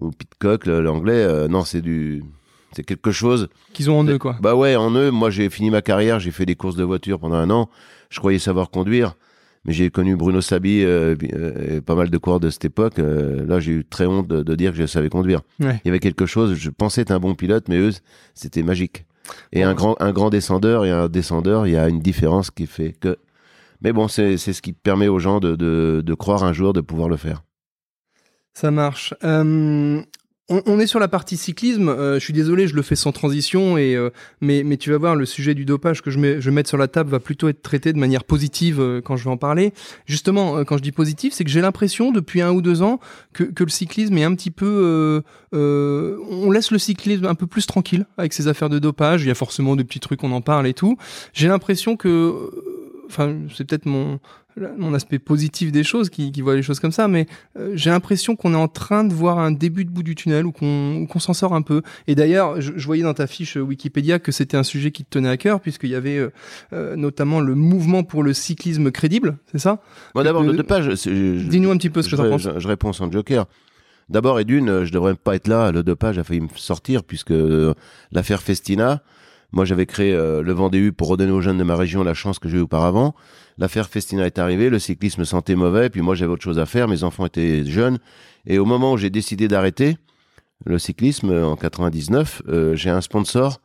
ou 0.00 0.10
Pitcock, 0.10 0.64
l'anglais, 0.66 1.12
euh, 1.22 1.46
non, 1.46 1.64
c'est 1.64 1.82
du 1.82 2.24
c'est 2.74 2.84
quelque 2.84 3.10
chose. 3.12 3.48
Qu'ils 3.72 3.90
ont 3.90 3.98
en 3.98 4.04
eux 4.06 4.18
quoi. 4.18 4.36
Bah 4.40 4.54
ouais, 4.54 4.76
en 4.76 4.90
eux, 4.94 5.10
moi 5.10 5.30
j'ai 5.30 5.48
fini 5.50 5.70
ma 5.70 5.82
carrière, 5.82 6.20
j'ai 6.20 6.30
fait 6.30 6.46
des 6.46 6.54
courses 6.56 6.76
de 6.76 6.84
voiture 6.84 7.18
pendant 7.18 7.36
un 7.36 7.50
an. 7.50 7.68
Je 8.10 8.18
croyais 8.18 8.38
savoir 8.38 8.70
conduire, 8.70 9.14
mais 9.64 9.72
j'ai 9.72 9.90
connu 9.90 10.14
Bruno 10.16 10.40
Sabi 10.40 10.82
euh, 10.82 11.14
euh, 11.34 11.76
et 11.76 11.80
pas 11.80 11.94
mal 11.94 12.10
de 12.10 12.18
coureurs 12.18 12.40
de 12.40 12.50
cette 12.50 12.64
époque. 12.64 12.98
euh, 12.98 13.44
là, 13.46 13.60
j'ai 13.60 13.72
eu 13.72 13.84
très 13.84 14.06
honte 14.06 14.28
de, 14.28 14.42
de 14.42 14.54
dire 14.54 14.72
que 14.72 14.78
je 14.78 14.86
savais 14.86 15.08
conduire. 15.08 15.40
Ouais. 15.60 15.80
Il 15.84 15.88
y 15.88 15.90
avait 15.90 16.00
quelque 16.00 16.26
chose, 16.26 16.54
je 16.54 16.70
pensais 16.70 17.00
être 17.00 17.10
un 17.10 17.18
bon 17.20 17.34
pilote, 17.34 17.68
mais 17.68 17.78
eux, 17.78 17.90
c'était 18.34 18.62
magique. 18.62 19.06
Et 19.52 19.62
un 19.62 19.72
grand, 19.74 19.96
un 20.00 20.12
grand 20.12 20.28
descendeur 20.30 20.84
et 20.84 20.90
un 20.90 21.08
descendeur, 21.08 21.66
il 21.66 21.72
y 21.72 21.76
a 21.76 21.88
une 21.88 22.00
différence 22.00 22.50
qui 22.50 22.66
fait 22.66 22.92
que. 22.92 23.16
Mais 23.80 23.92
bon, 23.92 24.06
c'est 24.06 24.36
c'est 24.36 24.52
ce 24.52 24.62
qui 24.62 24.72
permet 24.74 25.08
aux 25.08 25.18
gens 25.18 25.40
de, 25.40 25.56
de, 25.56 26.02
de 26.04 26.14
croire 26.14 26.44
un 26.44 26.52
jour 26.52 26.72
de 26.72 26.80
pouvoir 26.82 27.08
le 27.08 27.16
faire. 27.16 27.42
Ça 28.52 28.70
marche. 28.70 29.14
Euh, 29.24 30.00
on, 30.48 30.62
on 30.66 30.78
est 30.78 30.86
sur 30.86 31.00
la 31.00 31.08
partie 31.08 31.36
cyclisme. 31.36 31.88
Euh, 31.88 32.14
je 32.18 32.24
suis 32.24 32.32
désolé, 32.32 32.68
je 32.68 32.74
le 32.74 32.82
fais 32.82 32.96
sans 32.96 33.12
transition, 33.12 33.78
et 33.78 33.94
euh, 33.94 34.10
mais 34.40 34.62
mais 34.62 34.76
tu 34.76 34.90
vas 34.90 34.98
voir 34.98 35.16
le 35.16 35.24
sujet 35.24 35.54
du 35.54 35.64
dopage 35.64 36.02
que 36.02 36.10
je 36.10 36.18
mets 36.18 36.40
je 36.40 36.50
vais 36.50 36.54
mettre 36.54 36.68
sur 36.68 36.78
la 36.78 36.88
table 36.88 37.10
va 37.10 37.20
plutôt 37.20 37.48
être 37.48 37.62
traité 37.62 37.92
de 37.92 37.98
manière 37.98 38.24
positive 38.24 38.80
euh, 38.80 39.00
quand 39.00 39.16
je 39.16 39.24
vais 39.24 39.30
en 39.30 39.36
parler. 39.36 39.72
Justement, 40.06 40.58
euh, 40.58 40.64
quand 40.64 40.76
je 40.76 40.82
dis 40.82 40.92
positif, 40.92 41.32
c'est 41.32 41.44
que 41.44 41.50
j'ai 41.50 41.60
l'impression 41.60 42.12
depuis 42.12 42.42
un 42.42 42.52
ou 42.52 42.60
deux 42.60 42.82
ans 42.82 43.00
que 43.32 43.44
que 43.44 43.64
le 43.64 43.70
cyclisme 43.70 44.16
est 44.18 44.24
un 44.24 44.34
petit 44.34 44.50
peu 44.50 44.66
euh, 44.66 45.20
euh, 45.54 46.18
on 46.30 46.50
laisse 46.50 46.70
le 46.70 46.78
cyclisme 46.78 47.24
un 47.26 47.34
peu 47.34 47.46
plus 47.46 47.66
tranquille 47.66 48.06
avec 48.18 48.32
ses 48.32 48.48
affaires 48.48 48.68
de 48.68 48.78
dopage. 48.78 49.22
Il 49.22 49.28
y 49.28 49.30
a 49.30 49.34
forcément 49.34 49.76
des 49.76 49.84
petits 49.84 50.00
trucs, 50.00 50.22
on 50.24 50.32
en 50.32 50.40
parle 50.42 50.66
et 50.66 50.74
tout. 50.74 50.98
J'ai 51.32 51.48
l'impression 51.48 51.96
que 51.96 52.50
enfin 53.14 53.34
c'est 53.54 53.64
peut-être 53.66 53.86
mon 53.86 54.18
mon 54.78 54.94
aspect 54.94 55.18
positif 55.18 55.72
des 55.72 55.82
choses 55.82 56.10
qui, 56.10 56.30
qui 56.30 56.40
voit 56.40 56.54
les 56.54 56.62
choses 56.62 56.78
comme 56.78 56.92
ça, 56.92 57.08
mais 57.08 57.26
euh, 57.58 57.72
j'ai 57.74 57.90
l'impression 57.90 58.36
qu'on 58.36 58.52
est 58.54 58.56
en 58.56 58.68
train 58.68 59.02
de 59.02 59.12
voir 59.12 59.40
un 59.40 59.50
début 59.50 59.84
de 59.84 59.90
bout 59.90 60.04
du 60.04 60.14
tunnel 60.14 60.46
ou 60.46 60.52
qu'on 60.52 61.08
s'en 61.18 61.32
sort 61.34 61.54
un 61.56 61.62
peu. 61.62 61.82
Et 62.06 62.14
d'ailleurs, 62.14 62.60
je, 62.60 62.70
je 62.76 62.86
voyais 62.86 63.02
dans 63.02 63.14
ta 63.14 63.26
fiche 63.26 63.56
Wikipédia 63.56 64.20
que 64.20 64.30
c'était 64.30 64.56
un 64.56 64.62
sujet 64.62 64.92
qui 64.92 65.04
te 65.04 65.10
tenait 65.10 65.28
à 65.28 65.36
cœur, 65.36 65.60
puisqu'il 65.60 65.90
y 65.90 65.96
avait 65.96 66.18
euh, 66.18 66.30
euh, 66.72 66.94
notamment 66.94 67.40
le 67.40 67.56
mouvement 67.56 68.04
pour 68.04 68.22
le 68.22 68.32
cyclisme 68.32 68.92
crédible, 68.92 69.38
c'est 69.50 69.58
ça? 69.58 69.82
D'abord, 70.14 70.42
Euh, 70.42 70.46
le 70.46 70.56
dopage. 70.56 70.94
c'est- 70.94 71.10
je- 71.12 71.48
Dis-nous 71.48 71.72
un 71.72 71.76
petit 71.76 71.90
peu 71.90 72.02
ce 72.02 72.08
que 72.08 72.16
je, 72.16 72.22
t'en 72.22 72.30
penses. 72.30 72.42
je- 72.42 72.60
je 72.60 72.68
réponds 72.68 72.92
sans 72.92 73.10
joker. 73.10 73.46
D'abord, 74.08 74.38
et 74.38 74.44
d'une, 74.44 74.68
euh, 74.68 74.84
je 74.84 74.92
devrais 74.92 75.16
pas 75.16 75.34
être 75.34 75.48
là. 75.48 75.72
Le 75.72 75.82
dopage 75.82 76.16
a 76.18 76.22
failli 76.22 76.42
me 76.42 76.48
sortir 76.54 77.02
puisque 77.02 77.32
euh, 77.32 77.74
l'affaire 78.12 78.40
Festina. 78.40 79.02
Moi, 79.54 79.64
j'avais 79.64 79.86
créé 79.86 80.12
euh, 80.12 80.42
le 80.42 80.52
Vendée 80.52 80.78
U 80.78 80.92
pour 80.92 81.08
redonner 81.08 81.30
aux 81.30 81.40
jeunes 81.40 81.58
de 81.58 81.64
ma 81.64 81.76
région 81.76 82.02
la 82.02 82.12
chance 82.12 82.40
que 82.40 82.48
j'ai 82.48 82.58
eu 82.58 82.62
auparavant. 82.62 83.14
L'affaire 83.56 83.88
Festina 83.88 84.26
est 84.26 84.40
arrivée, 84.40 84.68
le 84.68 84.80
cyclisme 84.80 85.20
me 85.20 85.24
sentait 85.24 85.54
mauvais, 85.54 85.90
puis 85.90 86.00
moi 86.00 86.16
j'avais 86.16 86.32
autre 86.32 86.42
chose 86.42 86.58
à 86.58 86.66
faire, 86.66 86.88
mes 86.88 87.04
enfants 87.04 87.24
étaient 87.24 87.64
jeunes, 87.64 87.98
et 88.46 88.58
au 88.58 88.64
moment 88.64 88.94
où 88.94 88.96
j'ai 88.96 89.10
décidé 89.10 89.46
d'arrêter 89.46 89.96
le 90.66 90.78
cyclisme 90.78 91.30
euh, 91.30 91.46
en 91.46 91.56
99, 91.56 92.42
euh, 92.48 92.74
j'ai 92.74 92.90
un 92.90 93.00
sponsor 93.00 93.60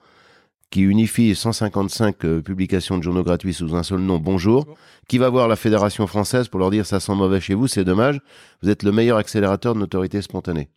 qui 0.70 0.82
unifie 0.82 1.34
155 1.34 2.24
euh, 2.24 2.42
publications 2.42 2.98
de 3.00 3.04
journaux 3.04 3.24
gratuits 3.24 3.56
sous 3.56 3.76
un 3.76 3.82
seul 3.82 4.00
nom, 4.00 4.20
Bonjour, 4.20 4.68
qui 5.08 5.18
va 5.18 5.30
voir 5.30 5.48
la 5.48 5.56
fédération 5.56 6.06
française 6.06 6.50
pour 6.50 6.60
leur 6.60 6.70
dire 6.70 6.86
ça 6.86 7.00
sent 7.00 7.16
mauvais 7.16 7.42
chez 7.42 7.56
vous, 7.56 7.68
c'est 7.68 7.84
dommage, 7.84 8.20
vous 8.62 8.70
êtes 8.70 8.84
le 8.84 8.92
meilleur 8.92 9.18
accélérateur 9.18 9.74
de 9.74 9.80
notoriété 9.80 10.22
spontanée. 10.22 10.70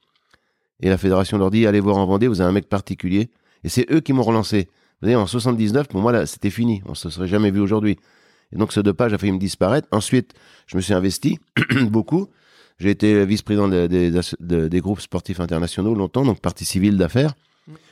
Et 0.81 0.89
la 0.89 0.97
fédération 0.97 1.37
leur 1.37 1.51
dit 1.51 1.67
allez 1.67 1.81
voir 1.81 1.99
en 1.99 2.07
Vendée, 2.07 2.29
vous 2.29 2.41
avez 2.41 2.49
un 2.49 2.55
mec 2.55 2.69
particulier, 2.69 3.31
et 3.65 3.69
c'est 3.69 3.91
eux 3.93 4.01
qui 4.01 4.13
m'ont 4.13 4.23
relancé. 4.23 4.69
Vous 5.03 5.07
voyez, 5.07 5.17
en 5.17 5.27
79, 5.27 5.89
pour 5.89 6.01
moi, 6.01 6.13
là, 6.13 6.27
c'était 6.27 6.51
fini. 6.51 6.81
On 6.87 6.95
se 6.95 7.11
serait 7.11 7.27
jamais 7.27 7.51
vu 7.51 7.59
aujourd'hui. 7.61 7.99
Et 8.53 8.57
donc, 8.57 8.73
ce 8.73 8.79
dopage 8.79 9.13
a 9.13 9.19
failli 9.19 9.33
me 9.33 9.39
disparaître. 9.39 9.89
Ensuite, 9.91 10.33
je 10.69 10.77
me 10.77 10.81
suis 10.81 10.95
investi 10.95 11.41
beaucoup. 11.91 12.29
J'ai 12.79 12.91
été 12.91 13.27
vice-président 13.27 13.67
des, 13.69 13.89
des, 14.41 14.81
groupes 14.81 15.01
sportifs 15.01 15.41
internationaux 15.41 15.95
longtemps, 15.95 16.25
donc 16.25 16.41
partie 16.41 16.65
civile 16.65 16.97
d'affaires. 16.99 17.35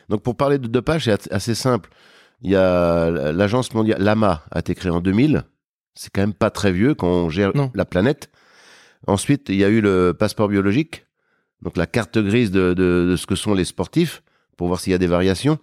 Donc, 0.08 0.22
pour 0.22 0.36
parler 0.36 0.58
de 0.58 0.68
dopage, 0.68 1.04
c'est 1.04 1.12
at- 1.12 1.34
assez 1.34 1.54
simple. 1.54 1.90
Il 2.42 2.50
y 2.50 2.56
a 2.56 3.10
l'agence 3.32 3.74
mondiale, 3.74 4.00
l'AMA 4.02 4.42
a 4.50 4.58
été 4.60 4.74
créée 4.76 4.92
en 4.92 5.00
2000. 5.00 5.42
C'est 5.94 6.10
quand 6.12 6.20
même 6.22 6.32
pas 6.32 6.50
très 6.50 6.70
vieux 6.72 6.94
quand 6.94 7.08
on 7.08 7.28
gère 7.28 7.50
Non. 7.56 7.70
la 7.74 7.84
planète. 7.84 8.30
Ensuite, 9.06 9.48
il 9.48 9.56
y 9.56 9.64
a 9.64 9.68
eu 9.68 9.80
le 9.80 10.14
passeport 10.18 10.48
biologique, 10.48 11.06
donc 11.62 11.76
la 11.76 11.86
carte 11.86 12.18
grise 12.18 12.50
de, 12.52 12.72
de- 12.74 13.08
de 13.10 13.16
ce 13.16 13.26
que 13.26 13.34
sont 13.34 13.54
les 13.54 13.64
sportifs, 13.64 14.22
pour 14.56 14.68
voir 14.68 14.78
s'il 14.78 14.92
y 14.92 14.94
a 14.94 14.98
des 14.98 15.06
variations. 15.06 15.58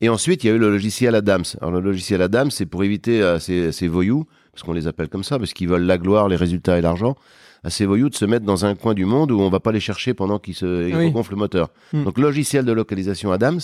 Et 0.00 0.08
ensuite, 0.08 0.44
il 0.44 0.48
y 0.48 0.50
a 0.50 0.54
eu 0.54 0.58
le 0.58 0.70
logiciel 0.70 1.14
Adams. 1.14 1.44
Alors, 1.60 1.72
le 1.72 1.80
logiciel 1.80 2.20
Adams, 2.22 2.50
c'est 2.50 2.66
pour 2.66 2.84
éviter 2.84 3.22
à 3.22 3.38
ces, 3.40 3.72
ces 3.72 3.88
voyous, 3.88 4.26
parce 4.52 4.62
qu'on 4.62 4.72
les 4.72 4.86
appelle 4.86 5.08
comme 5.08 5.24
ça, 5.24 5.38
parce 5.38 5.52
qu'ils 5.52 5.68
veulent 5.68 5.84
la 5.86 5.98
gloire, 5.98 6.28
les 6.28 6.36
résultats 6.36 6.78
et 6.78 6.80
l'argent, 6.82 7.16
à 7.62 7.70
ces 7.70 7.86
voyous 7.86 8.10
de 8.10 8.14
se 8.14 8.24
mettre 8.24 8.44
dans 8.44 8.66
un 8.66 8.74
coin 8.74 8.92
du 8.92 9.04
monde 9.06 9.30
où 9.30 9.40
on 9.40 9.48
va 9.48 9.60
pas 9.60 9.72
les 9.72 9.80
chercher 9.80 10.12
pendant 10.12 10.38
qu'ils 10.38 10.54
se 10.54 10.88
ils 10.88 10.94
Oui. 10.96 11.06
regonflent 11.06 11.30
le 11.32 11.38
moteur. 11.38 11.68
Hmm. 11.92 12.04
Donc, 12.04 12.18
logiciel 12.18 12.64
de 12.64 12.72
localisation 12.72 13.32
Adams. 13.32 13.60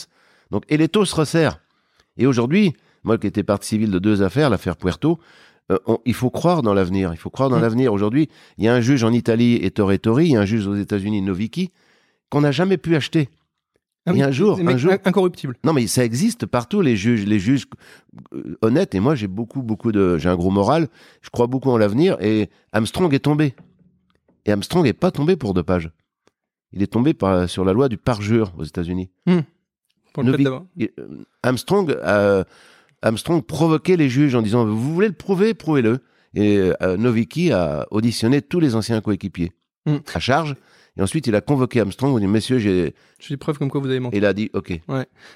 Donc, 0.51 0.65
et 0.69 0.77
les 0.77 0.89
taux 0.89 1.05
se 1.05 1.15
resserrent. 1.15 1.61
Et 2.17 2.27
aujourd'hui, 2.27 2.73
moi 3.05 3.19
qui 3.19 3.27
étais 3.27 3.43
partie 3.43 3.69
civile 3.69 3.91
de 3.91 3.99
deux 3.99 4.23
affaires, 4.23 4.49
l'affaire 4.51 4.77
Puerto, 4.77 5.19
euh, 5.71 5.79
on- 5.87 5.99
il 6.07 6.15
faut 6.15 6.31
croire 6.31 6.63
dans 6.63 6.75
l'avenir. 6.75 7.13
Il 7.13 7.19
faut 7.19 7.31
croire 7.31 7.51
dans 7.51 7.59
Hmm. 7.59 7.63
l'avenir. 7.63 7.93
Aujourd'hui, 7.93 8.29
il 8.57 8.65
y 8.65 8.69
a 8.69 8.75
un 8.75 8.81
juge 8.81 9.05
en 9.05 9.13
Italie, 9.13 9.59
Ettore 9.63 9.99
Tori, 10.01 10.27
il 10.27 10.33
y 10.33 10.37
a 10.37 10.41
un 10.41 10.45
juge 10.47 10.67
aux 10.67 10.77
États-Unis, 10.77 11.21
Noviki, 11.23 11.71
qu'on 12.31 12.41
n'a 12.41 12.53
jamais 12.53 12.79
pu 12.79 12.97
acheter. 12.97 13.29
Ah 14.07 14.13
a 14.13 14.27
un 14.29 14.31
jour, 14.31 14.59
un 14.59 14.77
jour- 14.77 14.93
in- 14.93 14.99
incorruptibles. 15.05 15.57
Non, 15.65 15.73
mais 15.73 15.87
ça 15.87 16.05
existe 16.05 16.47
partout, 16.47 16.81
les 16.81 16.97
juges, 16.97 17.27
les 17.27 17.39
juges 17.39 17.67
euh, 18.35 18.57
honnêtes. 18.63 18.95
Et 18.95 19.01
moi, 19.01 19.15
j'ai 19.15 19.29
beaucoup, 19.29 19.63
beaucoup 19.63 19.93
de, 19.93 20.17
j'ai 20.19 20.29
un 20.29 20.37
gros 20.37 20.51
moral. 20.51 20.89
Je 21.23 21.29
crois 21.31 21.47
beaucoup 21.47 21.71
en 21.71 21.77
l'avenir. 21.79 22.17
Et 22.21 22.49
Armstrong 22.73 23.13
est 23.13 23.19
tombé. 23.21 23.55
Et 24.47 24.53
Armstrong 24.53 24.85
n'est 24.85 24.95
pas 24.95 25.11
tombé 25.11 25.37
pour 25.37 25.53
dopage. 25.55 25.91
Il 26.73 26.83
est 26.83 26.87
tombé 26.87 27.13
par, 27.15 27.49
sur 27.49 27.65
la 27.65 27.73
loi 27.75 27.89
du 27.89 27.99
parjure 27.99 28.53
aux 28.57 28.65
États-Unis. 28.65 29.11
Pour 30.15 30.23
le 30.23 30.33
Novi- 30.33 30.45
Et, 30.79 30.93
euh, 30.99 31.07
Armstrong, 31.43 31.95
a- 32.03 32.45
Armstrong 33.03 33.43
provoquait 33.45 33.97
les 33.97 34.09
juges 34.09 34.35
en 34.35 34.43
disant 34.43 34.65
Vous 34.65 34.95
voulez 34.95 35.09
le 35.09 35.15
prouver, 35.15 35.53
prouvez-le. 35.55 35.99
Et 36.35 36.59
euh, 36.81 36.97
Novicki 36.97 37.53
a 37.53 37.87
auditionné 37.91 38.41
tous 38.41 38.61
les 38.61 38.75
anciens 38.77 39.01
coéquipiers 39.01 39.53
Mm. 39.87 39.97
à 40.15 40.21
charge. 40.21 40.57
Et 40.97 41.03
ensuite, 41.03 41.27
il 41.27 41.35
a 41.35 41.41
convoqué 41.41 41.81
Armstrong. 41.81 42.15
Il 42.17 42.21
dit, 42.21 42.27
messieurs, 42.27 42.59
j'ai. 42.59 42.95
J'ai 43.19 43.35
des 43.35 43.37
preuves 43.37 43.59
comme 43.59 43.71
quoi 43.71 43.81
vous 43.83 43.89
avez 43.89 44.01
menti. 44.01 44.17
Et 44.17 44.19
il 44.19 44.25
a 44.25 44.33
dit, 44.33 44.51
OK. 44.55 44.71
Et 44.71 44.81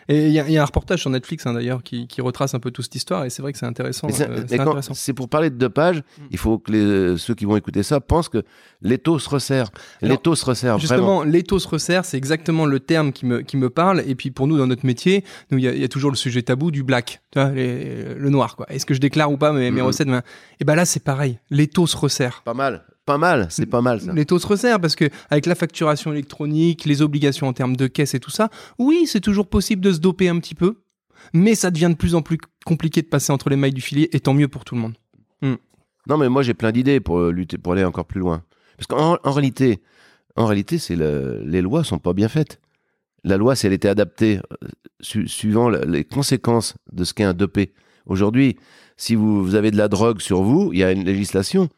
il 0.09 0.33
y, 0.33 0.41
a- 0.41 0.47
il 0.47 0.53
y 0.53 0.57
a 0.59 0.63
un 0.63 0.65
reportage 0.65 1.01
sur 1.01 1.11
Netflix 1.11 1.47
hein, 1.47 1.53
d'ailleurs 1.53 1.83
qui, 1.83 2.07
qui 2.07 2.23
retrace 2.23 2.55
un 2.55 2.59
peu 2.59 2.71
toute 2.71 2.87
cette 2.87 2.95
histoire 2.95 3.27
et 3.27 3.31
c'est 3.31 3.43
vrai 3.43 3.53
que 3.53 3.59
c'est 3.59 3.67
intéressant. 3.67 4.09
C'est- 4.09 4.27
euh, 4.29 4.43
c'est 4.49 4.59
intéressant. 4.59 4.95
c'est 4.95 5.13
pour 5.13 5.29
parler 5.29 5.51
de 5.51 5.57
dopage, 5.57 6.03
il 6.31 6.39
faut 6.39 6.59
que 6.59 6.73
les- 6.73 7.19
ceux 7.19 7.35
qui 7.35 7.45
vont 7.45 7.57
écouter 7.59 7.83
ça 7.83 8.01
pensent 8.01 8.31
que 8.31 8.43
l'étau 8.81 9.19
se 9.19 9.29
resserre. 9.29 9.71
L'étau 10.01 10.35
se 10.35 10.47
resserre. 10.47 10.79
Justement, 10.79 11.25
l'étau 11.25 11.59
se 11.59 11.69
resserre, 11.69 12.07
c'est 12.07 12.17
exactement 12.17 12.65
le 12.65 12.81
terme 12.81 13.13
qui 13.13 13.27
me, 13.27 13.43
qui 13.43 13.59
me 13.59 13.69
parle. 13.69 14.03
Et 14.07 14.15
puis 14.15 14.31
pour 14.31 14.47
nous, 14.47 14.57
dans 14.57 14.67
notre 14.67 14.87
métier, 14.87 15.23
il 15.51 15.61
y, 15.61 15.69
a- 15.69 15.75
il 15.75 15.81
y 15.81 15.85
a 15.85 15.89
toujours 15.89 16.11
le 16.11 16.17
sujet 16.17 16.41
tabou 16.43 16.71
du 16.71 16.83
black, 16.85 17.21
tu 17.33 17.39
vois, 17.39 17.51
les- 17.51 18.15
le 18.15 18.31
noir. 18.31 18.57
Est-ce 18.71 18.87
que 18.87 18.95
je 18.95 19.01
déclare 19.01 19.31
ou 19.31 19.37
pas 19.37 19.53
mes, 19.53 19.71
mes 19.71 19.81
Mhm. 19.83 19.87
recettes 19.87 20.09
Et 20.59 20.65
ben 20.65 20.75
là, 20.75 20.87
c'est 20.87 21.05
pareil. 21.05 21.39
L'étau 21.51 21.87
se 21.87 21.99
resserre. 21.99 22.41
Pas 22.47 22.55
mal. 22.55 22.85
Pas 23.07 23.19
mal. 23.19 23.47
C'est 23.51 23.67
pas 23.67 23.83
mal, 23.83 24.01
ça. 24.01 24.13
Les 24.13 24.25
taux 24.25 24.39
se 24.39 24.47
resserrent 24.47 24.81
parce 24.81 24.97
que 24.97 25.11
avec 25.31 25.47
la 25.47 25.55
facturation 25.55 26.13
électronique, 26.13 26.85
les 26.87 27.03
obligations 27.03 27.47
en 27.49 27.53
termes 27.53 27.77
de 27.77 27.87
caisse 27.87 28.15
et 28.15 28.21
tout 28.21 28.31
ça, 28.31 28.49
oui, 28.79 29.05
c'est 29.07 29.21
toujours 29.21 29.47
possible 29.49 29.83
de 29.83 29.93
se 29.93 29.99
doper 29.99 30.29
un 30.29 30.39
petit 30.41 30.55
peu, 30.55 30.77
mais 31.35 31.55
ça 31.55 31.71
devient 31.71 31.89
de 31.91 31.97
plus 31.97 32.15
en 32.15 32.23
plus 32.23 32.39
compliqué 32.65 33.03
de 33.03 33.07
passer 33.09 33.31
entre 33.33 33.51
les 33.51 33.57
mailles 33.57 33.75
du 33.75 33.83
filet, 33.83 34.09
et 34.13 34.21
tant 34.21 34.33
mieux 34.35 34.49
pour 34.49 34.65
tout 34.65 34.75
le 34.75 34.81
monde. 34.81 34.95
Non, 36.07 36.19
mais 36.19 36.29
moi, 36.29 36.43
j'ai 36.43 36.53
plein 36.53 36.71
d'idées 36.71 37.01
pour 37.01 37.19
euh, 37.19 37.31
lutter, 37.33 37.57
pour 37.57 37.73
aller 37.73 37.85
encore 37.85 38.05
plus 38.05 38.21
loin. 38.21 38.43
Parce 38.77 38.87
qu'en 38.87 39.17
en 39.25 39.33
réalité, 39.33 39.81
en 40.37 40.45
réalité, 40.45 40.77
c'est 40.77 40.97
le, 40.97 41.41
les 41.47 41.63
lois 41.63 41.83
sont 41.83 41.99
pas 41.99 42.13
bien 42.13 42.29
faites. 42.29 42.61
La 43.23 43.39
loi, 43.39 43.57
si 43.57 43.67
elle 43.67 43.73
était 43.73 43.89
adaptée 43.89 44.37
euh, 44.39 44.69
su- 45.01 45.29
suivant 45.29 45.71
le- 45.71 45.85
les 45.87 46.05
conséquences 46.05 46.75
de 46.93 47.05
ce 47.05 47.15
qu'est 47.15 47.25
un 47.25 47.33
dopé. 47.33 47.73
Aujourd'hui, 48.05 48.59
si 48.99 49.15
vous, 49.15 49.43
vous 49.43 49.55
avez 49.55 49.71
de 49.71 49.79
la 49.79 49.89
drogue 49.89 50.21
sur 50.21 50.43
vous, 50.43 50.75
il 50.75 50.81
y 50.81 50.85
a 50.85 50.93
une 50.93 51.05
législation. 51.05 51.71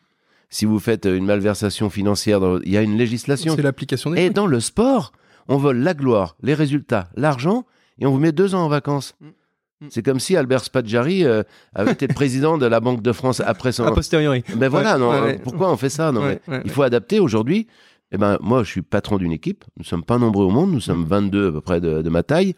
Si 0.49 0.65
vous 0.65 0.79
faites 0.79 1.07
une 1.07 1.25
malversation 1.27 1.91
financière, 1.91 2.41
dans- 2.41 2.61
il 2.61 2.71
y 2.73 2.77
a 2.77 2.83
une 2.83 2.97
législation. 2.97 3.55
C'est 3.57 3.63
l'application 3.63 4.11
des 4.11 4.21
Et 4.21 4.25
trucs. 4.27 4.37
dans 4.37 4.47
le 4.47 4.61
sport, 4.61 5.13
on 5.49 5.57
vole 5.57 5.79
la 5.79 5.95
gloire, 5.95 6.37
les 6.43 6.55
résultats, 6.55 7.09
l'argent, 7.17 7.65
et 7.99 8.07
on 8.07 8.13
vous 8.13 8.19
met 8.21 8.33
deux 8.33 8.55
ans 8.55 8.65
en 8.65 8.69
vacances. 8.69 9.15
Mm. 9.21 9.27
Mm. 9.27 9.87
C'est 9.91 10.03
comme 10.03 10.21
si 10.21 10.37
Albert 10.37 10.65
Spadjari 10.65 11.25
euh, 11.25 11.43
avait 11.75 11.93
été 11.93 12.09
président 12.09 12.57
de 12.59 12.67
la 12.67 12.81
Banque 12.81 13.03
de 13.03 13.13
France 13.13 13.41
après 13.41 13.73
son. 13.73 13.85
a 13.85 13.93
posteriori. 13.93 14.43
Ben 14.57 14.69
voilà, 14.69 14.95
Ouais, 14.95 14.99
non, 15.01 15.11
ouais, 15.11 15.21
ouais. 15.21 15.41
pourquoi 15.43 15.71
on 15.71 15.77
fait 15.77 15.91
ça 15.91 16.13
non, 16.13 16.23
Ouais, 16.23 16.41
mais 16.49 16.55
ouais, 16.57 16.63
Il 16.65 16.71
faut 16.71 16.83
adapter 16.83 17.21
aujourd'hui. 17.21 17.67
Eh 18.13 18.19
ben, 18.19 18.39
moi, 18.41 18.63
je 18.63 18.71
suis 18.71 18.83
patron 18.83 19.19
d'une 19.19 19.33
équipe. 19.33 19.65
Nous 19.77 19.85
sommes 19.85 20.05
pas 20.05 20.17
nombreux 20.19 20.45
au 20.47 20.51
monde. 20.51 20.71
Nous 20.71 20.81
sommes 20.81 21.03
Mm. 21.03 21.09
22 21.09 21.49
à 21.49 21.53
peu 21.53 21.61
près 21.61 21.81
de, 21.81 22.03
de 22.03 22.09
ma 22.09 22.23
taille. 22.23 22.55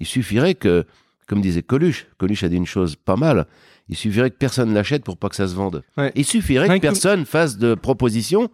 Il 0.00 0.06
suffirait 0.06 0.54
que, 0.54 0.84
comme 1.28 1.40
disait 1.40 1.62
Coluche, 1.62 2.06
Coluche 2.16 2.42
a 2.42 2.48
dit 2.48 2.56
une 2.56 2.66
chose 2.66 2.96
pas 2.96 3.16
mal. 3.16 3.46
Il 3.88 3.96
suffirait 3.96 4.30
que 4.30 4.36
personne 4.36 4.74
l'achète 4.74 5.04
pour 5.04 5.16
pas 5.16 5.28
que 5.28 5.36
ça 5.36 5.46
se 5.46 5.54
vende. 5.54 5.82
Ouais. 5.96 6.10
Il 6.16 6.24
suffirait 6.24 6.68
que 6.68 6.82
personne 6.82 7.24
fasse 7.24 7.58
de 7.58 7.74
proposition. 7.74 8.50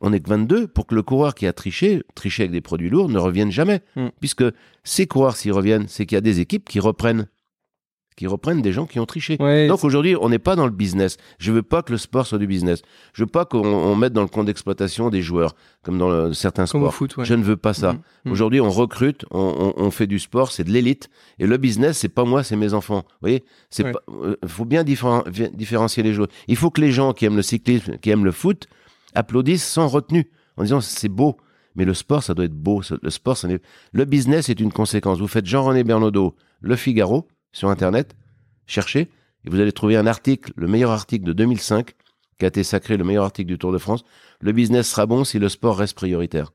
On 0.00 0.10
n'est 0.10 0.20
que 0.20 0.28
22 0.28 0.68
pour 0.68 0.86
que 0.86 0.94
le 0.94 1.02
coureur 1.02 1.34
qui 1.34 1.46
a 1.46 1.52
triché, 1.52 2.02
triché 2.14 2.44
avec 2.44 2.52
des 2.52 2.60
produits 2.60 2.90
lourds, 2.90 3.08
ne 3.08 3.18
revienne 3.18 3.50
jamais. 3.50 3.80
Mm. 3.96 4.08
Puisque 4.20 4.44
ces 4.84 5.06
coureurs, 5.06 5.36
s'ils 5.36 5.52
reviennent, 5.52 5.86
c'est 5.88 6.06
qu'il 6.06 6.16
y 6.16 6.18
a 6.18 6.22
des 6.22 6.40
équipes 6.40 6.68
qui 6.68 6.80
reprennent. 6.80 7.28
Qui 8.16 8.26
reprennent 8.26 8.62
des 8.62 8.72
gens 8.72 8.86
qui 8.86 8.98
ont 8.98 9.04
triché. 9.04 9.36
Ouais, 9.40 9.68
Donc 9.68 9.84
aujourd'hui, 9.84 10.16
on 10.18 10.30
n'est 10.30 10.38
pas 10.38 10.56
dans 10.56 10.64
le 10.64 10.70
business. 10.72 11.18
Je 11.38 11.52
veux 11.52 11.62
pas 11.62 11.82
que 11.82 11.92
le 11.92 11.98
sport 11.98 12.26
soit 12.26 12.38
du 12.38 12.46
business. 12.46 12.80
Je 13.12 13.22
veux 13.24 13.28
pas 13.28 13.44
qu'on 13.44 13.62
on 13.66 13.94
mette 13.94 14.14
dans 14.14 14.22
le 14.22 14.26
compte 14.28 14.46
d'exploitation 14.46 15.10
des 15.10 15.20
joueurs, 15.20 15.54
comme 15.82 15.98
dans 15.98 16.08
le- 16.08 16.32
certains 16.32 16.64
comme 16.64 16.80
au 16.80 16.84
sports. 16.86 16.94
foot, 16.94 17.16
ouais. 17.18 17.26
Je 17.26 17.34
ne 17.34 17.42
veux 17.42 17.58
pas 17.58 17.74
ça. 17.74 17.92
Mhm, 17.92 17.98
mhm. 18.24 18.32
Aujourd'hui, 18.32 18.60
on 18.62 18.70
recrute, 18.70 19.26
on, 19.32 19.74
on- 19.76 19.82
on 19.84 19.90
fait 19.90 20.06
du 20.06 20.18
sport, 20.18 20.50
c'est 20.50 20.64
de 20.64 20.70
l'élite. 20.70 21.10
Et 21.38 21.46
le 21.46 21.58
business, 21.58 21.98
c'est 21.98 22.08
pas 22.08 22.24
moi, 22.24 22.42
c'est 22.42 22.56
mes 22.56 22.72
enfants. 22.72 23.02
Vous 23.06 23.16
voyez, 23.20 23.44
c'est 23.68 23.84
Ouais. 23.84 23.92
euh, 24.22 24.34
faut 24.46 24.64
bien 24.64 24.82
différen- 24.82 25.22
différencier 25.52 26.02
les 26.02 26.14
joueurs. 26.14 26.28
Il 26.48 26.56
faut 26.56 26.70
que 26.70 26.80
les 26.80 26.92
gens 26.92 27.12
qui 27.12 27.26
aiment 27.26 27.36
le 27.36 27.42
cyclisme, 27.42 27.98
qui 27.98 28.08
aiment 28.08 28.24
le 28.24 28.32
foot, 28.32 28.66
applaudissent 29.14 29.66
sans 29.66 29.88
retenue, 29.88 30.30
en 30.56 30.62
disant 30.62 30.80
c'est 30.80 31.08
beau. 31.10 31.36
Mais 31.74 31.84
le 31.84 31.92
sport, 31.92 32.22
ça 32.22 32.32
doit 32.32 32.46
être 32.46 32.54
beau. 32.56 32.80
Le 33.02 33.10
sport, 33.10 33.36
ça 33.36 33.46
le 33.92 34.04
business 34.06 34.48
est 34.48 34.58
une 34.58 34.72
conséquence. 34.72 35.18
Vous 35.18 35.28
faites 35.28 35.44
Jean-René 35.44 35.84
Bernaudot, 35.84 36.34
Le 36.62 36.76
Figaro, 36.76 37.28
sur 37.56 37.70
Internet, 37.70 38.14
cherchez, 38.66 39.00
et 39.44 39.50
vous 39.50 39.60
allez 39.60 39.72
trouver 39.72 39.96
un 39.96 40.06
article, 40.06 40.52
le 40.56 40.66
meilleur 40.66 40.90
article 40.90 41.24
de 41.24 41.32
2005, 41.32 41.92
qui 42.38 42.44
a 42.44 42.48
été 42.48 42.62
sacré 42.64 42.96
le 42.96 43.04
meilleur 43.04 43.24
article 43.24 43.48
du 43.48 43.56
Tour 43.58 43.72
de 43.72 43.78
France. 43.78 44.04
Le 44.40 44.52
business 44.52 44.88
sera 44.90 45.06
bon 45.06 45.24
si 45.24 45.38
le 45.38 45.48
sport 45.48 45.78
reste 45.78 45.94
prioritaire. 45.94 46.52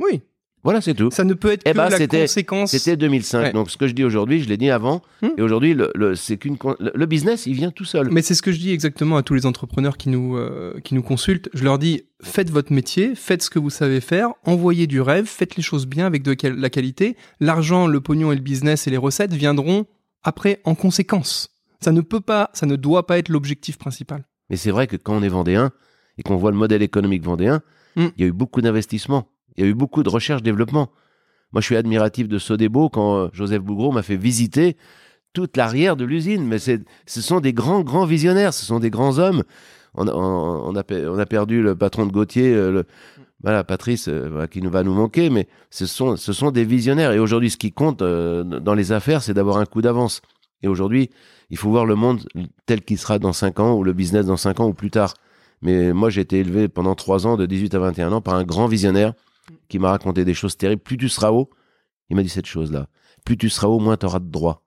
Oui, 0.00 0.22
Voilà, 0.64 0.80
c'est 0.80 0.94
tout. 0.94 1.10
ça 1.10 1.24
ne 1.24 1.34
peut 1.34 1.50
être 1.52 1.62
Eh 1.66 1.72
que 1.72 1.76
ben, 1.76 1.90
la 1.90 1.98
c'était- 1.98 2.20
conséquence. 2.22 2.70
C'était 2.70 2.96
2005. 2.96 3.42
Ouais. 3.42 3.52
Donc, 3.52 3.70
ce 3.70 3.76
que 3.76 3.86
je 3.86 3.92
dis 3.92 4.04
aujourd'hui, 4.04 4.40
je 4.42 4.48
l'ai 4.48 4.56
dit 4.56 4.70
avant. 4.70 5.02
Hmm. 5.20 5.28
Et 5.36 5.42
aujourd'hui, 5.42 5.74
le, 5.74 5.90
le- 5.94 6.14
c'est 6.14 6.38
qu'une, 6.38 6.56
le, 6.80 6.92
le 6.94 7.06
business, 7.06 7.44
il 7.46 7.52
vient 7.54 7.70
tout 7.70 7.84
seul. 7.84 8.08
Mais 8.10 8.22
c'est 8.22 8.34
ce 8.34 8.40
que 8.42 8.52
je 8.52 8.58
dis 8.58 8.70
exactement 8.72 9.16
à 9.18 9.22
tous 9.22 9.34
les 9.34 9.44
entrepreneurs 9.44 9.98
qui 9.98 10.08
nous, 10.08 10.36
euh, 10.38 10.80
qui 10.82 10.94
nous 10.94 11.02
consultent. 11.02 11.50
Je 11.52 11.64
leur 11.64 11.78
dis, 11.78 12.04
faites 12.22 12.48
votre 12.50 12.72
métier, 12.72 13.14
faites 13.14 13.42
ce 13.42 13.50
que 13.50 13.58
vous 13.58 13.70
savez 13.70 14.00
faire, 14.00 14.30
envoyez 14.44 14.86
du 14.86 15.00
rêve, 15.02 15.26
faites 15.26 15.56
les 15.56 15.62
choses 15.62 15.86
bien 15.86 16.06
avec 16.06 16.22
de 16.22 16.34
la 16.48 16.70
qualité. 16.70 17.16
L'argent, 17.40 17.86
le 17.86 18.00
pognon 18.00 18.32
et 18.32 18.36
le 18.36 18.40
business 18.42 18.86
et 18.86 18.90
les 18.90 18.96
recettes 18.96 19.34
viendront 19.34 19.84
après 20.22 20.60
en 20.64 20.74
conséquence. 20.74 21.50
Ça 21.80 21.92
ne 21.92 22.00
peut 22.00 22.20
pas, 22.20 22.50
ça 22.54 22.66
ne 22.66 22.76
doit 22.76 23.06
pas 23.06 23.18
être 23.18 23.28
l'objectif 23.28 23.78
principal. 23.78 24.24
Mais 24.50 24.56
c'est 24.56 24.70
vrai 24.70 24.86
que 24.86 24.96
quand 24.96 25.14
on 25.16 25.22
est 25.22 25.28
vendéen 25.28 25.70
et 26.16 26.22
qu'on 26.22 26.36
voit 26.36 26.50
le 26.50 26.56
modèle 26.56 26.82
économique 26.82 27.24
vendéen, 27.24 27.62
Hmm. 27.96 28.08
il 28.16 28.20
y 28.20 28.24
a 28.24 28.28
eu 28.28 28.32
beaucoup 28.32 28.60
d'investissements. 28.60 29.28
Il 29.56 29.64
y 29.64 29.66
a 29.66 29.70
eu 29.70 29.74
beaucoup 29.74 30.02
de 30.02 30.08
recherche-développement. 30.08 30.90
Moi, 31.52 31.60
je 31.62 31.66
suis 31.66 31.76
admiratif 31.76 32.28
de 32.28 32.38
Sodebo 32.38 32.90
quand 32.90 33.16
euh, 33.16 33.28
Joseph 33.32 33.62
Bougreau 33.62 33.90
m'a 33.92 34.02
fait 34.02 34.16
visiter 34.16 34.76
toute 35.32 35.56
l'arrière 35.56 35.96
de 35.96 36.04
l'usine. 36.04 36.44
Mais 36.46 36.58
ce 36.58 36.76
sont 37.06 37.40
des 37.40 37.52
grands, 37.54 37.80
grands 37.80 38.04
visionnaires. 38.04 38.52
Ce 38.54 38.64
sont 38.64 38.78
des 38.78 38.90
grands 38.90 39.18
hommes. 39.18 39.42
On 39.94 40.06
a, 40.06 40.12
on, 40.12 40.68
on 40.68 40.76
a, 40.76 40.84
pe- 40.84 41.08
on 41.08 41.18
a 41.18 41.26
perdu 41.26 41.62
le 41.62 41.74
patron 41.74 42.06
de 42.06 42.12
Gauthier, 42.12 42.52
euh, 42.54 42.70
le, 42.70 42.84
voilà, 43.42 43.62
Patrice, 43.62 44.08
euh, 44.08 44.28
voilà, 44.30 44.48
qui 44.48 44.60
nous 44.62 44.70
va 44.70 44.82
nous 44.82 44.94
manquer. 44.94 45.30
Mais 45.30 45.48
ce 45.70 45.86
sont, 45.86 46.16
ce 46.16 46.32
sont 46.32 46.50
des 46.50 46.64
visionnaires. 46.64 47.12
Et 47.12 47.18
aujourd'hui, 47.18 47.50
ce 47.50 47.56
qui 47.56 47.72
compte 47.72 48.02
euh, 48.02 48.42
dans 48.42 48.74
les 48.74 48.92
affaires, 48.92 49.22
c'est 49.22 49.34
d'avoir 49.34 49.58
un 49.58 49.66
coup 49.66 49.82
d'avance. 49.82 50.22
Et 50.62 50.68
aujourd'hui, 50.68 51.10
il 51.50 51.56
faut 51.56 51.70
voir 51.70 51.86
le 51.86 51.94
monde 51.94 52.26
tel 52.66 52.82
qu'il 52.82 52.98
sera 52.98 53.18
dans 53.18 53.32
5 53.32 53.60
ans, 53.60 53.74
ou 53.74 53.84
le 53.84 53.92
business 53.92 54.26
dans 54.26 54.36
5 54.36 54.60
ans, 54.60 54.66
ou 54.66 54.74
plus 54.74 54.90
tard. 54.90 55.14
Mais 55.62 55.92
moi, 55.92 56.10
j'ai 56.10 56.20
été 56.20 56.40
élevé 56.40 56.68
pendant 56.68 56.94
3 56.94 57.26
ans, 57.26 57.36
de 57.36 57.46
18 57.46 57.74
à 57.74 57.78
21 57.78 58.12
ans, 58.12 58.20
par 58.20 58.34
un 58.34 58.44
grand 58.44 58.66
visionnaire 58.66 59.14
qui 59.68 59.78
m'a 59.78 59.90
raconté 59.90 60.24
des 60.24 60.34
choses 60.34 60.56
terribles. 60.56 60.82
Plus 60.82 60.96
tu 60.96 61.08
seras 61.08 61.30
haut, 61.30 61.50
il 62.10 62.16
m'a 62.16 62.22
dit 62.22 62.28
cette 62.28 62.46
chose-là, 62.46 62.88
plus 63.24 63.36
tu 63.36 63.48
seras 63.48 63.68
haut, 63.68 63.78
moins 63.78 63.96
tu 63.96 64.06
auras 64.06 64.18
de 64.18 64.30
droits. 64.30 64.62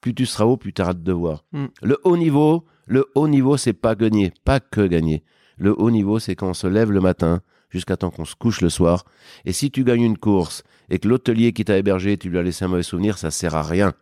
Plus 0.00 0.14
tu 0.14 0.26
seras 0.26 0.44
haut, 0.44 0.56
plus 0.56 0.72
tu 0.72 0.82
auras 0.82 0.94
de 0.94 1.02
devoirs. 1.02 1.44
Mm. 1.52 1.66
Le 1.82 1.98
haut 2.04 2.16
niveau, 2.16 2.64
le 2.86 3.06
haut 3.14 3.28
niveau, 3.28 3.56
c'est 3.56 3.72
pas 3.72 3.94
gagner, 3.94 4.32
pas 4.44 4.60
que 4.60 4.86
gagner. 4.86 5.24
Le 5.56 5.78
haut 5.80 5.90
niveau, 5.90 6.18
c'est 6.18 6.36
quand 6.36 6.48
on 6.50 6.54
se 6.54 6.66
lève 6.66 6.92
le 6.92 7.00
matin 7.00 7.42
jusqu'à 7.70 7.96
temps 7.96 8.10
qu'on 8.10 8.24
se 8.24 8.34
couche 8.34 8.60
le 8.60 8.68
soir. 8.70 9.04
Et 9.44 9.52
si 9.52 9.70
tu 9.70 9.84
gagnes 9.84 10.02
une 10.02 10.18
course 10.18 10.62
et 10.88 10.98
que 10.98 11.08
l'hôtelier 11.08 11.52
qui 11.52 11.64
t'a 11.64 11.76
hébergé, 11.78 12.16
tu 12.16 12.30
lui 12.30 12.38
as 12.38 12.42
laissé 12.42 12.64
un 12.64 12.68
mauvais 12.68 12.82
souvenir, 12.82 13.18
ça 13.18 13.30
sert 13.30 13.54
à 13.54 13.62
rien. 13.62 13.94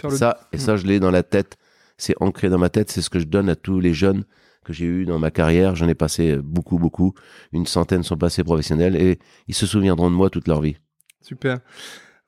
Faire 0.00 0.10
le- 0.10 0.16
Ça, 0.16 0.48
et 0.52 0.58
ça, 0.58 0.76
je 0.76 0.86
l'ai 0.86 1.00
dans 1.00 1.10
la 1.10 1.22
tête. 1.22 1.56
C'est 1.96 2.14
ancré 2.20 2.48
dans 2.48 2.58
ma 2.58 2.68
tête. 2.68 2.90
C'est 2.90 3.02
ce 3.02 3.10
que 3.10 3.18
je 3.18 3.24
donne 3.26 3.48
à 3.48 3.56
tous 3.56 3.80
les 3.80 3.94
jeunes 3.94 4.24
que 4.64 4.72
j'ai 4.72 4.84
eu 4.84 5.04
dans 5.06 5.18
ma 5.18 5.30
carrière. 5.30 5.74
J'en 5.74 5.88
ai 5.88 5.94
passé 5.94 6.36
beaucoup, 6.36 6.78
beaucoup. 6.78 7.14
Une 7.52 7.66
centaine 7.66 8.02
sont 8.04 8.16
passés 8.16 8.44
professionnels 8.44 8.94
et 8.96 9.18
ils 9.48 9.54
se 9.54 9.66
souviendront 9.66 10.10
de 10.10 10.14
moi 10.14 10.30
toute 10.30 10.46
leur 10.46 10.60
vie. 10.60 10.76
Super. 11.20 11.58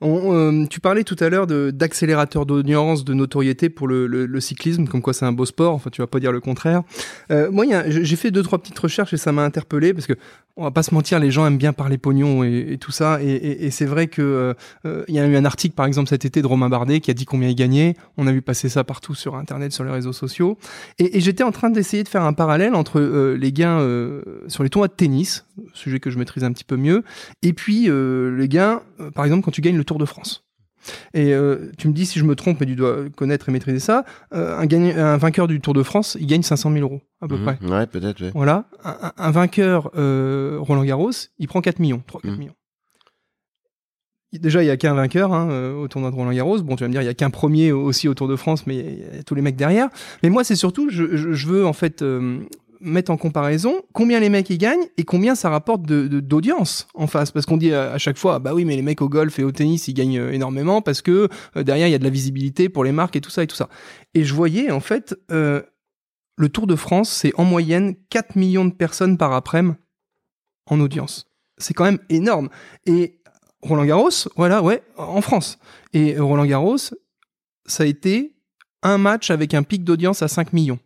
On, 0.02 0.35
euh, 0.35 0.66
tu 0.66 0.80
parlais 0.80 1.04
tout 1.04 1.16
à 1.21 1.28
l'heure 1.28 1.47
d'accélérateur 1.47 2.47
d'audience, 2.47 3.04
de 3.04 3.12
notoriété 3.12 3.69
pour 3.69 3.87
le, 3.87 4.07
le- 4.07 4.40
cyclisme, 4.40 4.87
comme 4.87 5.02
quoi 5.02 5.12
c'est 5.12 5.26
un 5.26 5.33
beau 5.33 5.45
sport. 5.45 5.75
Enfin, 5.75 5.90
tu 5.90 6.00
vas 6.00 6.07
pas 6.07 6.21
dire 6.21 6.33
le 6.33 6.40
contraire. 6.40 6.83
Euh, 7.30 7.50
moi, 7.50 7.66
j'ai 7.88 8.16
fait 8.16 8.30
deux 8.30 8.42
trois 8.42 8.59
petites 8.59 8.78
recherches 8.78 9.12
et 9.12 9.19
ça 9.19 9.33
m'a 9.33 9.45
interpellé 9.45 9.92
parce 9.92 10.07
que 10.07 10.14
on 10.57 10.64
va 10.64 10.71
pas 10.71 10.83
se 10.83 10.95
mentir, 10.95 11.19
les 11.19 11.30
gens 11.30 11.47
aiment 11.47 11.59
bien 11.59 11.73
parler 11.73 11.99
pognon 11.99 12.45
et, 12.45 12.73
et 12.73 12.78
tout 12.78 12.92
ça. 12.92 13.23
Et, 13.23 13.71
c'est 13.71 13.87
vrai 13.87 14.09
que 14.09 14.23
euh, 14.23 14.54
euh, 14.85 15.04
il 15.09 15.14
y 15.14 15.21
a 15.21 15.26
eu 15.26 15.37
un 15.37 15.45
article, 15.45 15.75
par 15.75 15.87
exemple, 15.87 16.09
cet 16.09 16.25
été 16.25 16.42
de 16.42 16.47
Romain 16.47 16.69
Bardet 16.69 17.00
qui 17.00 17.11
a 17.11 17.14
dit 17.14 17.25
combien 17.25 17.49
il 17.49 17.54
gagnait. 17.54 17.97
On 18.16 18.26
a 18.26 18.33
vu 18.33 18.42
passer 18.42 18.69
ça 18.69 18.85
partout 18.85 19.14
sur 19.14 19.37
Internet, 19.37 19.73
sur 19.73 19.85
les 19.85 19.90
réseaux 19.90 20.12
sociaux. 20.12 20.59
Et, 20.99 21.21
j'étais 21.21 21.45
en 21.45 21.52
train 21.52 21.71
d'essayer 21.71 22.02
de 22.02 22.09
faire 22.09 22.25
un 22.25 22.33
parallèle 22.33 22.75
entre 22.75 23.00
euh, 23.00 23.37
les 23.37 23.52
gains 23.52 23.80
sur 24.49 24.62
les 24.62 24.71
tournois 24.71 24.88
de 24.88 24.92
tennis, 24.92 25.47
sujet 25.75 26.00
que 26.00 26.11
je 26.11 26.19
maîtrise 26.19 26.45
un 26.45 26.52
petit 26.52 26.64
peu 26.64 26.76
mieux, 26.76 27.04
et 27.42 27.52
puis 27.52 27.88
les 27.88 28.49
gains, 28.49 28.83
par 29.14 29.25
exemple, 29.25 29.45
quand 29.45 29.50
tu 29.50 29.61
gagnes 29.61 29.76
le 29.76 29.85
Tour 29.85 29.99
de 29.99 30.04
France. 30.04 30.45
Et 31.14 31.34
euh, 31.34 31.70
tu 31.78 31.88
me 31.88 31.92
dis 31.92 32.06
si 32.06 32.18
je 32.18 32.25
me 32.25 32.34
trompe, 32.34 32.58
mais 32.60 32.66
tu 32.66 32.75
dois 32.76 33.08
connaître 33.16 33.49
et 33.49 33.52
maîtriser 33.52 33.80
ça. 33.80 34.04
euh, 34.32 34.56
un, 34.58 34.66
gagne- 34.66 34.92
un 34.96 35.16
vainqueur 35.16 35.46
du 35.49 35.60
Tour 35.60 35.75
de 35.75 35.82
France, 35.82 36.16
il 36.20 36.26
gagne 36.26 36.42
500 36.42 36.70
000 36.72 36.82
euros 36.82 37.00
à 37.20 37.28
peu 37.28 37.37
Mhm. 37.37 37.44
près. 37.44 37.58
Ouais, 37.68 37.87
peut-être, 37.87 38.20
ouais. 38.22 38.30
Voilà. 38.34 38.64
Un, 39.18 39.30
vainqueur 39.30 39.90
euh, 39.96 40.56
Roland 40.60 40.84
Garros, 40.84 41.10
il 41.38 41.49
prend 41.49 41.60
4 41.60 41.78
millions, 41.80 42.02
3 42.06 42.20
4 42.22 42.32
Mhm. 42.32 42.38
millions. 42.38 42.54
Déjà, 44.32 44.62
il 44.62 44.66
n'y 44.66 44.70
a 44.70 44.76
qu'un 44.76 44.94
vainqueur 44.94 45.32
hein, 45.32 45.72
au 45.75 45.88
tournoi 45.88 46.10
de 46.12 46.14
Roland 46.14 46.32
Garros. 46.32 46.62
Bon, 46.62 46.76
tu 46.76 46.84
vas 46.84 46.88
me 46.88 46.92
dire, 46.92 47.00
il 47.02 47.04
n'y 47.06 47.10
a 47.10 47.14
qu'un 47.14 47.30
premier 47.30 47.72
aussi 47.72 48.06
au 48.06 48.14
Tour 48.14 48.28
de 48.28 48.37
France, 48.37 48.64
mais 48.66 48.76
il 48.76 48.84
y 48.84 48.88
a- 48.88 48.90
il 49.12 49.16
y, 49.16 49.18
a 49.18 49.22
tous 49.25 49.34
les 49.34 49.42
mecs 49.42 49.56
derrière. 49.56 49.88
Mais 50.22 50.30
moi, 50.30 50.44
c'est 50.44 50.54
surtout, 50.54 50.88
je, 50.88 51.16
je- 51.16 51.32
je 51.32 51.46
veux 51.49 51.66
en 51.66 51.72
fait 51.72 52.00
mettre 52.80 53.10
en 53.10 53.16
comparaison 53.16 53.82
combien 53.92 54.20
les 54.20 54.28
mecs 54.28 54.49
ils 54.50 54.58
gagnent 54.58 54.87
et 54.96 55.04
combien 55.04 55.34
ça 55.34 55.50
rapporte 55.50 55.82
de- 55.82 56.08
de- 56.08 56.20
d'audience 56.20 56.88
en 56.94 57.06
face. 57.06 57.30
Parce 57.30 57.46
qu'on 57.46 57.56
dit 57.56 57.72
à, 57.72 57.92
à 57.92 57.99
chaque 57.99 58.16
fois, 58.18 58.38
bah 58.38 58.54
oui, 58.54 58.64
mais 58.64 58.76
les 58.76 58.82
mecs 58.82 59.02
au 59.02 59.08
golf 59.08 59.38
et 59.38 59.44
au 59.44 59.52
tennis, 59.52 59.87
ils 59.88 59.94
gagnent 59.94 60.18
euh, 60.18 60.32
énormément 60.32 60.80
parce 60.82 61.02
que 61.02 61.28
euh, 61.56 61.62
derrière, 61.62 61.87
il 61.88 61.90
y 61.90 61.94
a 61.94 61.99
de 61.99 62.04
la 62.04 62.10
visibilité 62.10 62.68
pour 62.68 62.84
les 62.84 62.92
marques 62.92 63.16
et 63.16 63.20
tout 63.20 63.30
ça 63.30 63.42
et 63.42 63.46
tout 63.46 63.56
ça. 63.56 63.68
Et 64.14 64.25
je 64.25 64.34
voyais, 64.34 64.70
en 64.70 64.80
fait, 64.80 65.14
euh, 65.30 65.62
le 66.37 66.49
Tour 66.49 66.66
de 66.66 66.76
France, 66.76 67.10
c'est 67.10 67.32
en 67.38 67.44
moyenne 67.44 67.94
4 68.08 68.37
millions 68.37 68.64
de 68.64 68.72
personnes 68.72 69.18
par 69.18 69.32
après-midi 69.32 69.76
en 70.66 70.80
audience. 70.80 71.26
c'est 71.58 71.75
quand 71.75 71.84
même 71.84 71.99
énorme. 72.08 72.49
Et 72.87 73.20
Roland 73.62 73.84
Garros, 73.84 74.08
voilà, 74.37 74.62
ouais, 74.62 74.82
en 74.96 75.20
France. 75.20 75.58
Et 75.92 76.18
Roland 76.18 76.46
Garros, 76.46 76.78
ça 77.66 77.82
a 77.82 77.87
été 77.87 78.34
un 78.82 78.96
match 78.96 79.30
avec 79.30 79.52
un 79.52 79.62
pic 79.62 79.84
d'audience 79.84 80.22
à 80.22 80.28
5 80.28 80.54
millions. 80.54 80.78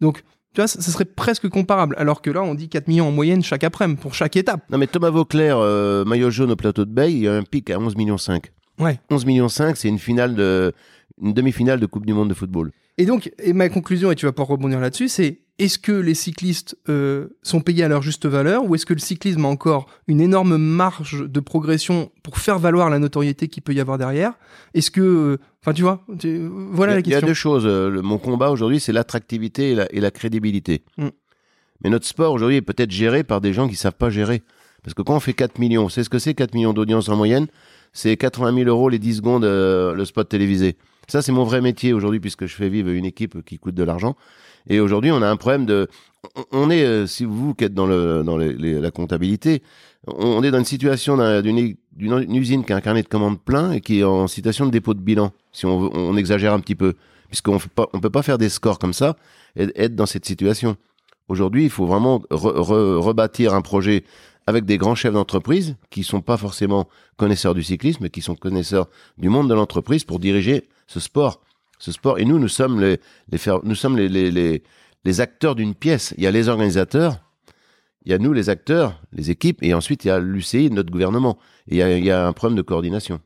Donc, 0.00 0.24
tu 0.56 0.62
vois, 0.62 0.68
ça, 0.68 0.80
ça 0.80 0.90
serait 0.90 1.04
presque 1.04 1.50
comparable. 1.50 1.94
Alors 1.98 2.22
que 2.22 2.30
là, 2.30 2.42
on 2.42 2.54
dit 2.54 2.70
4 2.70 2.88
millions 2.88 3.08
en 3.08 3.12
moyenne 3.12 3.42
chaque 3.42 3.62
après-midi 3.62 4.00
pour 4.00 4.14
chaque 4.14 4.36
étape. 4.36 4.62
Non, 4.70 4.78
mais 4.78 4.86
Thomas 4.86 5.10
Vauclair, 5.10 5.58
euh, 5.58 6.02
maillot 6.06 6.30
jaune 6.30 6.50
au 6.50 6.56
plateau 6.56 6.86
de 6.86 6.90
Bay, 6.90 7.12
il 7.12 7.18
y 7.18 7.28
a 7.28 7.34
un 7.34 7.42
pic 7.42 7.68
à 7.68 7.78
11 7.78 7.94
millions 7.94 8.16
5. 8.16 8.50
Ouais. 8.78 8.98
11 9.10 9.26
millions 9.26 9.50
5, 9.50 9.76
c'est 9.76 9.88
une 9.88 9.98
finale 9.98 10.34
de, 10.34 10.72
une 11.20 11.34
demi-finale 11.34 11.78
de 11.78 11.84
Coupe 11.84 12.06
du 12.06 12.14
Monde 12.14 12.30
de 12.30 12.34
football. 12.34 12.72
Et 12.96 13.04
donc, 13.04 13.30
et 13.38 13.52
ma 13.52 13.68
conclusion, 13.68 14.10
et 14.10 14.14
tu 14.14 14.24
vas 14.24 14.32
pouvoir 14.32 14.48
rebondir 14.48 14.80
là-dessus, 14.80 15.08
c'est 15.08 15.40
est-ce 15.58 15.78
que 15.78 15.92
les 15.92 16.14
cyclistes 16.14 16.76
euh, 16.88 17.28
sont 17.42 17.60
payés 17.60 17.82
à 17.84 17.88
leur 17.88 18.02
juste 18.02 18.26
valeur 18.26 18.64
ou 18.64 18.74
est-ce 18.74 18.84
que 18.84 18.92
le 18.92 18.98
cyclisme 19.00 19.44
a 19.44 19.48
encore 19.48 19.86
une 20.06 20.20
énorme 20.20 20.58
marge 20.58 21.24
de 21.26 21.40
progression 21.40 22.10
pour 22.22 22.38
faire 22.38 22.58
valoir 22.58 22.90
la 22.90 22.98
notoriété 22.98 23.48
qu'il 23.48 23.62
peut 23.62 23.72
y 23.72 23.80
avoir 23.80 23.96
derrière? 23.96 24.32
Est-ce 24.74 24.90
que, 24.90 25.00
euh, 25.00 25.36
enfin, 25.62 25.72
tu 25.72 25.80
vois, 25.82 26.04
tu- 26.18 26.46
voilà 26.72 26.92
a, 26.92 26.96
la 26.96 27.00
il 27.00 27.06
y 27.08 27.14
a 27.14 27.16
question. 27.16 27.26
deux 27.28 27.34
choses. 27.34 27.64
Euh, 27.66 27.88
le- 27.88 28.02
mon 28.02 28.18
combat 28.18 28.50
aujourd'hui, 28.50 28.80
c'est 28.80 28.92
l'attractivité 28.92 29.70
et 29.70 29.74
la, 29.74 29.86
et 29.94 30.00
la 30.00 30.10
crédibilité. 30.10 30.82
Mm. 30.98 31.08
Mais 31.84 31.90
notre 31.90 32.06
sport 32.06 32.32
aujourd'hui 32.32 32.56
est 32.56 32.62
peut-être 32.62 32.90
géré 32.90 33.24
par 33.24 33.40
des 33.40 33.52
gens 33.54 33.66
qui 33.68 33.76
savent 33.76 33.94
pas 33.96 34.10
gérer. 34.10 34.42
Parce 34.82 34.94
que 34.94 35.02
quand 35.02 35.16
on 35.16 35.20
fait 35.20 35.32
4 35.34 35.58
millions, 35.58 35.88
c'est 35.88 36.04
ce 36.04 36.10
que 36.10 36.18
c'est 36.18 36.34
4 36.34 36.54
millions 36.54 36.72
d'audience 36.72 37.08
en 37.08 37.16
moyenne? 37.16 37.46
C'est 37.92 38.16
80 38.16 38.54
000 38.54 38.68
euros 38.68 38.88
les 38.90 38.98
10 38.98 39.16
secondes 39.16 39.44
euh, 39.44 39.94
le 39.94 40.04
spot 40.04 40.28
télévisé. 40.28 40.76
Ça, 41.08 41.22
c'est 41.22 41.32
mon 41.32 41.44
vrai 41.44 41.60
métier 41.60 41.92
aujourd'hui 41.92 42.20
puisque 42.20 42.46
je 42.46 42.54
fais 42.54 42.68
vivre 42.68 42.90
une 42.90 43.04
équipe 43.06 43.42
qui 43.44 43.58
coûte 43.58 43.74
de 43.74 43.82
l'argent. 43.84 44.16
Et 44.68 44.80
aujourd'hui, 44.80 45.10
on 45.12 45.22
a 45.22 45.28
un 45.28 45.36
problème 45.36 45.66
de. 45.66 45.88
on- 46.52 46.70
est, 46.70 46.84
euh, 46.84 47.06
si 47.06 47.24
vous 47.24 47.54
qui 47.54 47.64
êtes 47.64 47.74
dans, 47.74 47.86
la 47.86 48.90
comptabilité, 48.90 49.62
on 50.06 50.42
est 50.42 50.50
dans 50.50 50.58
une 50.58 50.64
situation 50.64 51.16
d'un- 51.16 51.40
d'une 51.42 52.34
usine 52.34 52.64
qui 52.64 52.72
a 52.72 52.76
un 52.76 52.80
carnet 52.80 53.02
de 53.02 53.08
commandes 53.08 53.40
plein 53.40 53.72
et 53.72 53.80
qui 53.80 54.00
est 54.00 54.04
en 54.04 54.26
situation 54.26 54.66
de 54.66 54.70
dépôt 54.70 54.94
de 54.94 55.00
bilan, 55.00 55.32
si 55.52 55.66
on, 55.66 56.16
exagère 56.16 56.52
un 56.52 56.60
petit 56.60 56.74
peu, 56.74 56.94
puisqu'on 57.28 57.58
on 57.92 58.00
peut 58.00 58.10
pas 58.10 58.22
faire 58.22 58.38
des 58.38 58.48
scores 58.48 58.78
comme 58.78 58.92
ça 58.92 59.16
et 59.56 59.68
être 59.76 59.94
dans 59.94 60.06
cette 60.06 60.24
situation. 60.24 60.76
Aujourd'hui, 61.28 61.64
il 61.64 61.70
faut 61.70 61.86
vraiment 61.86 62.18
re- 62.30 62.56
re- 62.56 62.96
rebâtir 62.98 63.54
un 63.54 63.62
projet 63.62 64.04
avec 64.46 64.64
des 64.64 64.78
grands 64.78 64.94
chefs 64.94 65.12
d'entreprise 65.12 65.74
qui 65.90 66.04
sont 66.04 66.20
pas 66.20 66.36
forcément 66.36 66.88
connaisseurs 67.16 67.54
du 67.54 67.64
cyclisme, 67.64 68.04
mais 68.04 68.10
qui 68.10 68.20
sont 68.22 68.36
connaisseurs 68.36 68.86
du 69.18 69.28
monde 69.28 69.48
de 69.48 69.54
l'entreprise 69.54 70.04
pour 70.04 70.20
diriger 70.20 70.68
ce 70.86 71.00
sport. 71.00 71.40
Ce 71.78 71.92
sport. 71.92 72.18
Et 72.18 72.24
nous, 72.24 72.38
nous 72.38 72.48
sommes 72.48 72.80
les, 72.80 73.00
nous 73.62 73.74
sommes 73.74 73.96
les, 73.96 74.08
les, 74.08 74.62
les, 75.04 75.20
acteurs 75.20 75.54
d'une 75.54 75.74
pièce. 75.74 76.14
Il 76.16 76.24
y 76.24 76.26
a 76.26 76.30
les 76.30 76.48
organisateurs, 76.48 77.20
il 78.04 78.12
y 78.12 78.14
a 78.14 78.18
nous, 78.18 78.32
les 78.32 78.48
acteurs, 78.48 79.00
les 79.12 79.30
équipes, 79.30 79.62
et 79.62 79.74
ensuite 79.74 80.04
il 80.04 80.08
y 80.08 80.10
a 80.10 80.18
l'UCI, 80.18 80.70
notre 80.70 80.90
gouvernement. 80.90 81.38
Et 81.68 81.78
il 81.80 82.04
y 82.04 82.10
a, 82.10 82.26
un 82.26 82.32
problème 82.32 82.56
de 82.56 82.62
coordination. 82.62 83.20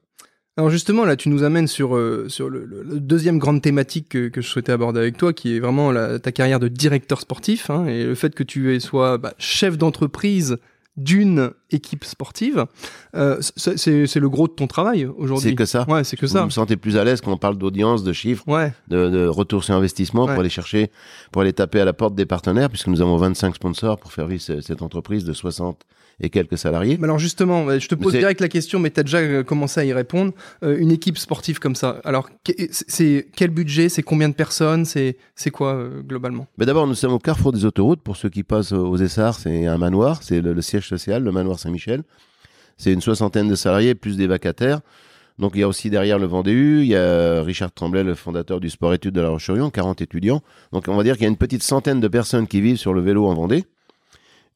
Alors 0.57 0.71
justement, 0.71 1.05
là, 1.05 1.17
tu 1.17 1.29
nous 1.29 1.43
amènes 1.43 1.69
sur, 1.69 1.97
euh, 1.97 2.29
sur 2.29 2.51
le, 2.51 2.67
deuxième 3.01 3.39
grande 3.39 3.63
thématique 3.63 4.09
que, 4.09 4.31
je 4.35 4.41
souhaitais 4.41 4.73
aborder 4.73 5.01
avec 5.01 5.17
toi, 5.17 5.33
qui 5.33 5.57
est 5.57 5.61
vraiment 5.61 5.93
ta 6.19 6.33
carrière 6.33 6.61
de 6.61 6.69
directeur 6.69 7.21
sportif, 7.21 7.71
hein, 7.71 7.87
et 7.87 8.05
le 8.05 8.15
fait 8.15 8.35
que 8.35 8.43
tu 8.43 8.79
sois 8.81 9.17
bah, 9.17 9.33
chef 9.39 9.79
d'entreprise 9.79 10.59
d'une 10.97 11.53
équipe 11.73 12.05
sportive. 12.05 12.67
Euh, 13.15 13.39
c'est 13.57 14.17
le 14.21 14.29
gros 14.29 14.49
de 14.49 14.53
ton 14.53 14.67
travail 14.67 15.07
aujourd'hui. 15.07 15.51
C'est 15.51 15.55
que 15.55 15.65
ça. 15.65 15.85
Ouais, 15.89 16.05
c'est 16.05 16.17
que 16.17 16.27
Vous 16.27 16.33
ça. 16.33 16.45
me 16.45 16.51
sentez 16.51 16.77
plus 16.77 16.97
à 16.97 17.05
l'aise 17.05 17.21
quand 17.21 17.33
on 17.33 17.37
parle 17.39 17.57
d'audience, 17.59 18.05
de 18.05 18.13
chiffres, 18.13 18.45
Ouais. 18.47 18.73
de, 18.89 19.09
de 19.09 19.27
retour 19.27 19.65
sur 19.65 19.75
investissement 19.75 20.25
Ouais. 20.25 20.33
pour 20.33 20.41
aller 20.41 20.51
chercher, 20.51 20.91
pour 21.33 21.43
aller 21.43 21.53
taper 21.53 21.81
à 21.81 21.85
la 21.85 21.93
porte 21.93 22.15
des 22.15 22.27
partenaires, 22.27 22.69
puisque 22.69 22.89
nous 22.89 23.01
avons 23.01 23.17
25 23.17 23.55
sponsors 23.55 23.99
pour 23.99 24.13
faire 24.13 24.27
vivre 24.27 24.43
ce- 24.43 24.61
cette 24.61 24.83
entreprise 24.83 25.25
de 25.25 25.33
60 25.33 25.83
et 26.23 26.29
quelques 26.29 26.59
salariés. 26.59 26.99
Mais 26.99 27.05
alors 27.05 27.19
justement, 27.19 27.79
je 27.79 27.89
te 27.89 27.95
pose 27.95 28.13
direct 28.13 28.43
la 28.43 28.49
question, 28.49 28.79
mais 28.79 28.91
tu 28.91 29.01
as 29.01 29.05
déjà 29.05 29.19
euh, 29.19 29.43
commencé 29.43 29.81
à 29.81 29.85
y 29.85 29.93
répondre. 29.95 30.33
Euh, 30.63 30.77
une 30.79 30.91
équipe 30.91 31.17
sportive 31.17 31.59
comme 31.61 31.75
ça, 31.75 32.01
alors 32.05 32.29
c'est 32.69 33.27
quel 33.37 33.49
budget, 33.51 33.89
c'est 33.89 34.03
combien 34.03 34.29
de 34.29 34.35
personnes, 34.35 34.85
c'est 34.85 35.17
quoi 35.51 35.75
euh, 35.75 36.03
globalement? 36.03 36.47
D'abord, 36.59 36.87
nous 36.87 36.95
sommes 36.95 37.13
au 37.15 37.19
carrefour 37.19 37.53
des 37.53 37.65
autoroutes. 37.65 38.03
Pour 38.03 38.17
ceux 38.17 38.29
qui 38.29 38.43
passent 38.43 38.73
aux 38.73 38.97
Essarts, 38.97 39.39
c'est 39.39 39.67
un 39.67 39.79
manoir, 39.79 40.23
c'est 40.23 40.41
le, 40.43 40.53
le 40.53 40.63
siège 40.63 40.87
social, 40.89 41.23
le 41.25 41.33
manoir 41.33 41.59
Saint-Michel. 41.61 42.03
C'est 42.77 42.93
une 42.93 43.01
soixantaine 43.03 43.49
de 43.49 43.55
salariés 43.55 43.95
plus 43.95 44.17
des 44.17 44.27
vacataires. 44.27 44.81
Donc 45.39 45.53
il 45.55 45.61
y 45.61 45.63
a 45.63 45.69
aussi 45.69 45.89
derrière 45.89 46.19
le 46.19 46.27
Vendée 46.27 46.53
U, 46.53 46.81
il 46.81 46.89
y 46.89 46.97
a 46.97 47.43
Richard 47.43 47.73
Tremblay, 47.73 48.03
le 48.05 48.15
fondateur 48.15 48.61
du 48.61 48.69
sport 48.69 48.93
études 48.93 49.15
de 49.15 49.21
la 49.23 49.31
Roche-sur-Yon, 49.31 49.71
40 49.71 50.03
étudiants. 50.03 50.43
Donc 50.73 50.85
on 50.89 50.97
va 50.97 51.03
dire 51.03 51.15
qu'il 51.15 51.23
y 51.23 51.27
a 51.27 51.31
une 51.31 51.37
petite 51.39 51.63
centaine 51.63 52.01
de 52.01 52.09
personnes 52.09 52.47
qui 52.47 52.61
vivent 52.61 52.77
sur 52.77 52.93
le 52.93 53.01
vélo 53.01 53.27
en 53.27 53.35
Vendée. 53.35 53.65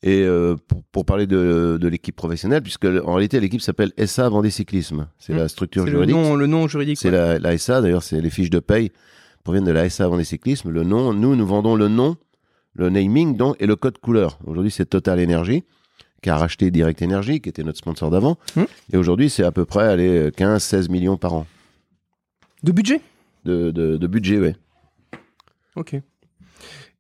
Et 0.03 0.21
euh, 0.23 0.57
pour, 0.69 0.83
pour 0.93 1.05
parler 1.07 1.27
de, 1.27 1.79
de 1.81 1.89
l'équipe 1.89 2.15
professionnelle, 2.15 2.61
puisque 2.63 2.85
en 2.85 3.15
réalité 3.15 3.41
l'équipe 3.41 3.63
s'appelle 3.63 3.93
SA 4.05 4.29
Vendée 4.29 4.51
Cyclisme, 4.51 5.07
c'est 5.19 5.33
Mmh. 5.33 5.37
la 5.39 5.49
structure 5.49 5.85
C'est 5.85 5.91
le 5.91 5.97
juridique. 5.97 6.17
nom, 6.17 6.35
le 6.35 6.47
nom 6.47 6.69
juridique. 6.69 6.99
C'est 6.99 7.09
ouais. 7.09 7.17
la, 7.17 7.39
la 7.39 7.57
SA, 7.57 7.81
d'ailleurs, 7.81 8.03
c'est 8.03 8.21
les 8.21 8.29
fiches 8.29 8.51
de 8.51 8.59
paye 8.61 8.91
proviennent 9.45 9.65
de 9.65 9.73
la 9.73 9.89
SA 9.89 10.07
Vendée 10.09 10.25
Cyclisme. 10.25 10.69
Le 10.71 10.83
nom, 10.85 11.15
nous, 11.15 11.35
nous 11.37 11.47
vendons 11.47 11.75
le 11.77 11.89
nom, 11.89 12.17
le 12.75 12.91
naming, 12.91 13.37
donc, 13.39 13.57
et 13.61 13.67
le 13.67 13.77
code 13.77 13.97
couleur. 13.99 14.39
Aujourd'hui, 14.47 14.71
c'est 14.71 14.85
Total 14.85 15.19
Energy, 15.23 15.65
qui 16.25 16.31
a 16.31 16.37
racheté 16.39 16.71
Direct 16.71 17.03
Energy, 17.03 17.41
qui 17.43 17.51
était 17.51 17.63
notre 17.63 17.77
sponsor 17.79 18.11
d'avant. 18.11 18.39
Hmm. 18.57 18.65
Et 18.93 18.97
aujourd'hui, 18.97 19.29
c'est 19.29 19.45
à 19.45 19.53
peu 19.53 19.67
près 19.67 19.85
allez, 19.87 20.31
15-16 20.31 20.91
millions 20.91 21.19
par 21.19 21.35
an 21.35 21.47
De 22.63 22.73
budget? 22.73 23.03
De, 23.45 23.71
de, 23.71 23.99
de 23.99 24.07
budget, 24.07 24.39
ouais. 24.41 24.57
Ok. 25.77 25.95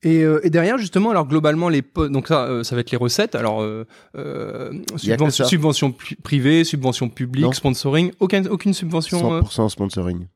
Et, 0.02 0.22
euh, 0.22 0.40
et 0.44 0.50
derrière, 0.50 0.76
justement, 0.76 1.08
alors 1.10 1.26
globalement, 1.26 1.70
les 1.70 1.82
donc 2.10 2.28
ça, 2.28 2.44
euh, 2.44 2.62
ça 2.62 2.74
va 2.74 2.82
être 2.82 2.90
les 2.90 2.98
recettes. 2.98 3.34
Alors, 3.34 3.62
euh, 3.62 3.86
euh, 4.16 4.70
que 4.92 5.30
subvention, 5.30 5.94
privée, 6.22 6.62
subvention 6.64 7.08
publique, 7.08 7.44
Non. 7.46 7.52
sponsoring, 7.52 8.12
aucun, 8.20 8.44
aucune 8.44 8.74
subvention. 8.74 9.32
euh, 9.36 9.40
100% 9.40 9.70
sponsoring. 9.70 10.26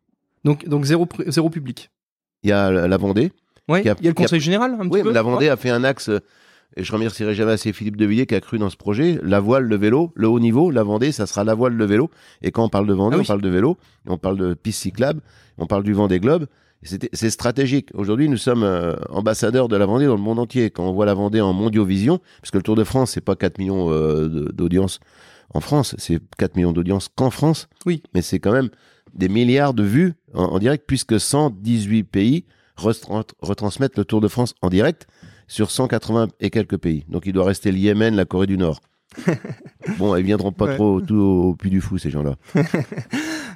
donc, 0.45 0.67
donc 0.67 0.85
zéro, 0.87 1.07
zéro 1.27 1.51
public. 1.51 1.91
Il 2.43 2.49
y 2.49 2.53
a 2.53 2.71
la 2.71 2.97
Vendée. 2.97 3.33
A- 3.71 3.81
Il 3.81 3.85
y 3.85 3.91
a 3.91 3.97
le 4.03 4.09
a- 4.09 4.13
conseil 4.15 4.41
général, 4.41 4.71
un 4.73 4.85
Oui, 4.85 4.89
petit 4.89 5.03
peu. 5.03 5.09
mais 5.09 5.15
la 5.15 5.21
Vendée 5.23 5.51
a 5.51 5.57
fait 5.59 5.69
un 5.69 5.85
axe, 5.85 6.11
et 6.77 6.85
je 6.85 6.93
remercierai 6.93 7.35
jamais 7.35 7.53
assez 7.53 7.73
Philippe 7.73 7.97
Devilliers 7.97 8.27
qui 8.27 8.35
a 8.35 8.41
cru 8.41 8.59
dans 8.59 8.71
ce 8.71 8.77
projet. 8.77 9.19
La 9.23 9.41
voile, 9.41 9.65
le 9.65 9.77
vélo, 9.77 10.13
le 10.15 10.29
haut 10.29 10.39
niveau, 10.41 10.71
la 10.71 10.83
Vendée, 10.85 11.11
ça 11.13 11.27
sera 11.27 11.43
la 11.45 11.55
voile, 11.55 11.73
le 11.75 11.85
vélo. 11.85 12.11
Et 12.43 12.51
quand 12.53 12.65
on 12.65 12.69
parle 12.69 12.87
de 12.87 12.93
Vendée, 12.95 13.17
Ah 13.17 13.19
oui. 13.19 13.25
on 13.25 13.27
parle 13.27 13.43
de 13.43 13.49
vélo, 13.49 13.77
on 14.07 14.19
parle 14.19 14.37
de 14.39 14.55
piste 14.55 14.83
cyclable, 14.83 15.21
on 15.57 15.67
parle 15.67 15.83
du 15.83 15.93
Vendée 15.93 16.21
Globe. 16.21 16.47
C'est 17.13 17.31
stratégique. 17.31 17.89
Aujourd'hui, 17.95 18.29
nous 18.29 18.37
sommes 18.37 18.63
euh, 18.63 18.95
ambassadeurs 19.11 19.67
de 19.67 19.77
la 19.77 19.85
Vendée 19.87 20.07
dans 20.07 20.15
le 20.15 20.21
monde 20.23 20.39
entier. 20.39 20.71
Quand 20.71 20.85
on 20.89 20.93
voit 20.93 21.07
la 21.07 21.15
Vendée 21.15 21.41
en 21.41 21.53
mondiovision, 21.53 22.21
parce 22.41 22.53
que 22.53 22.59
le 22.59 22.63
Tour 22.63 22.77
de 22.77 22.85
France, 22.85 23.11
c'est 23.13 23.21
pas 23.21 23.35
4 23.35 23.59
millions 23.59 23.91
euh, 23.91 24.29
d'audience 24.53 25.01
en 25.55 25.61
France, 25.61 25.97
c'est 25.99 26.21
4 26.39 26.55
millions 26.55 26.73
d'audience 26.73 27.09
qu'en 27.17 27.31
France. 27.31 27.69
Oui. 27.87 28.03
Mais 28.15 28.23
c'est 28.23 28.39
quand 28.39 28.53
même 28.53 28.69
des 29.15 29.29
milliards 29.29 29.75
de 29.75 29.83
vues 29.83 30.13
en, 30.35 30.45
en 30.45 30.59
direct, 30.61 30.85
puisque 30.87 31.19
118 31.19 32.05
pays 32.05 32.45
retran- 32.77 33.25
retransmettent 33.41 33.99
le 33.99 34.05
Tour 34.05 34.21
de 34.21 34.29
France 34.29 34.55
en 34.63 34.69
direct 34.69 35.09
sur 35.49 35.71
180 35.73 36.29
et 36.41 36.51
quelques 36.51 36.77
pays. 36.79 37.05
Donc 37.09 37.27
il 37.27 37.33
doit 37.33 37.45
rester 37.47 37.73
le 37.73 37.79
Yémen, 37.79 38.15
la 38.15 38.25
Corée 38.25 38.47
du 38.47 38.57
Nord. 38.57 38.81
bon, 39.99 40.15
ils 40.17 40.23
viendront 40.25 40.53
pas 40.53 40.67
Ouais. 40.67 40.75
trop 40.75 41.01
tout 41.01 41.17
au, 41.17 41.43
au 41.49 41.55
puits 41.55 41.71
du 41.71 41.81
fou, 41.81 41.97
ces 41.99 42.11
gens-là. 42.11 42.37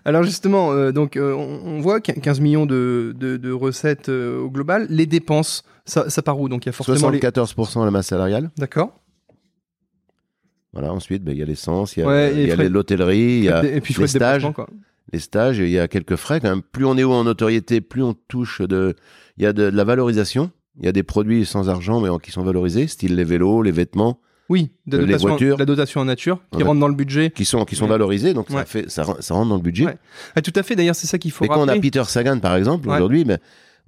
Alors 0.04 0.22
justement, 0.24 0.72
euh, 0.72 0.90
donc 0.90 1.16
euh, 1.16 1.32
on, 1.34 1.60
on 1.64 1.80
voit 1.80 2.00
qu- 2.00 2.18
15 2.18 2.40
millions 2.40 2.66
de, 2.66 3.14
de, 3.16 3.36
de 3.36 3.52
recettes 3.52 4.08
euh, 4.08 4.40
au 4.40 4.50
global. 4.50 4.86
Les 4.88 5.06
dépenses, 5.06 5.62
ça, 5.84 6.08
ça 6.10 6.22
part 6.22 6.40
où? 6.40 6.48
Donc 6.48 6.64
il 6.64 6.68
y 6.68 6.70
a 6.70 6.72
forcément 6.72 7.10
les. 7.10 7.18
74% 7.20 7.84
la 7.84 7.90
masse 7.90 8.06
salariale. 8.08 8.50
D'accord. 8.56 8.98
Voilà, 10.72 10.92
ensuite, 10.92 11.22
ben, 11.22 11.32
il 11.32 11.38
y 11.38 11.42
a 11.42 11.44
l'essence, 11.44 11.96
il 11.96 12.00
y 12.00 12.02
a, 12.02 12.06
Ouais, 12.06 12.34
y 12.34 12.68
l'hôtellerie, 12.68 13.18
il 13.38 13.44
y 13.44 13.48
a 13.50 13.62
et 13.64 13.80
puis 13.82 13.94
les 13.98 14.06
stages. 14.06 14.50
quoi. 14.54 14.66
les 15.12 15.18
stages, 15.18 15.58
il 15.58 15.68
y 15.68 15.78
a 15.78 15.86
quelques 15.86 16.16
frais 16.16 16.40
quand 16.40 16.48
même. 16.48 16.62
Plus 16.62 16.86
on 16.86 16.96
est 16.96 17.04
haut 17.04 17.12
en 17.12 17.24
notoriété, 17.24 17.82
plus 17.82 18.02
on 18.02 18.14
touche 18.14 18.62
de. 18.62 18.96
Il 19.36 19.42
y 19.44 19.46
a 19.46 19.52
de, 19.52 19.70
de 19.70 19.76
la 19.76 19.84
valorisation. 19.84 20.50
Il 20.78 20.84
y 20.86 20.88
a 20.88 20.92
des 20.92 21.02
produits 21.02 21.44
sans 21.44 21.68
argent, 21.68 22.00
mais 22.00 22.08
qui 22.22 22.30
sont 22.30 22.42
valorisés, 22.42 22.86
style 22.86 23.14
les 23.16 23.24
vélos, 23.24 23.62
les 23.62 23.72
vêtements, 23.72 24.20
Oui, 24.48 24.70
de 24.86 24.96
la 24.96 25.02
Les 25.02 25.06
dotation, 25.08 25.28
voitures. 25.28 25.58
la 25.58 25.64
dotation 25.64 26.00
en 26.00 26.04
nature 26.04 26.40
qui 26.50 26.58
Ouais. 26.58 26.64
rentre 26.64 26.80
dans 26.80 26.88
le 26.88 26.94
budget. 26.94 27.30
qui 27.30 27.44
sont, 27.44 27.64
qui 27.64 27.76
sont 27.76 27.84
Ouais. 27.84 27.90
valorisés, 27.90 28.34
donc 28.34 28.50
ça, 28.50 28.64
fait, 28.64 28.90
ça, 28.90 29.04
ren- 29.04 29.16
ça 29.20 29.34
rentre 29.34 29.48
dans 29.50 29.56
le 29.56 29.62
budget. 29.62 29.86
Ah, 30.34 30.42
tout 30.42 30.52
à 30.56 30.62
fait. 30.62 30.76
D'ailleurs, 30.76 30.94
c'est 30.96 31.06
ça 31.06 31.18
qu'il 31.18 31.30
faut 31.30 31.44
Mais 31.44 31.48
quand 31.48 31.60
on 31.62 31.68
a. 31.68 31.78
Peter 31.78 32.02
Sagan, 32.04 32.38
par 32.38 32.56
exemple, 32.56 32.88
aujourd'hui, 32.88 33.24
ben, 33.24 33.38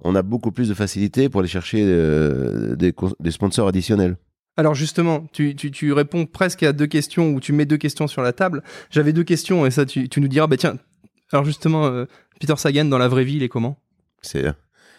on 0.01 0.15
a 0.15 0.21
beaucoup 0.21 0.51
plus 0.51 0.69
de 0.69 0.73
facilité 0.73 1.29
pour 1.29 1.39
aller 1.41 1.49
chercher 1.49 1.81
euh, 1.83 2.75
des 2.75 3.31
sponsors 3.31 3.67
additionnels. 3.67 4.17
Alors 4.57 4.73
justement, 4.73 5.27
tu, 5.33 5.55
tu, 5.55 5.69
tu 5.71 5.91
réponds 5.91 6.25
presque 6.25 6.63
à 6.63 6.71
deux 6.71 6.87
questions 6.87 7.33
ou 7.33 7.39
tu 7.41 7.51
mets 7.51 7.65
deux 7.65 7.77
questions 7.77 8.07
sur 8.07 8.21
la 8.21 8.31
table. 8.31 8.63
J'avais 8.89 9.11
deux 9.11 9.23
questions 9.25 9.65
et 9.65 9.71
ça, 9.71 9.85
tu, 9.85 10.07
tu 10.07 10.21
nous 10.21 10.29
diras. 10.29 10.47
Bah 10.47 10.55
tiens, 10.57 10.77
alors 11.33 11.43
justement, 11.45 11.85
euh, 11.87 12.05
Peter 12.39 12.55
Sagan 12.55 12.85
dans 12.85 12.97
la 12.97 13.07
vraie 13.09 13.25
vie, 13.25 13.35
il 13.35 13.43
est 13.43 13.49
comment? 13.49 13.77
C'est 14.21 14.45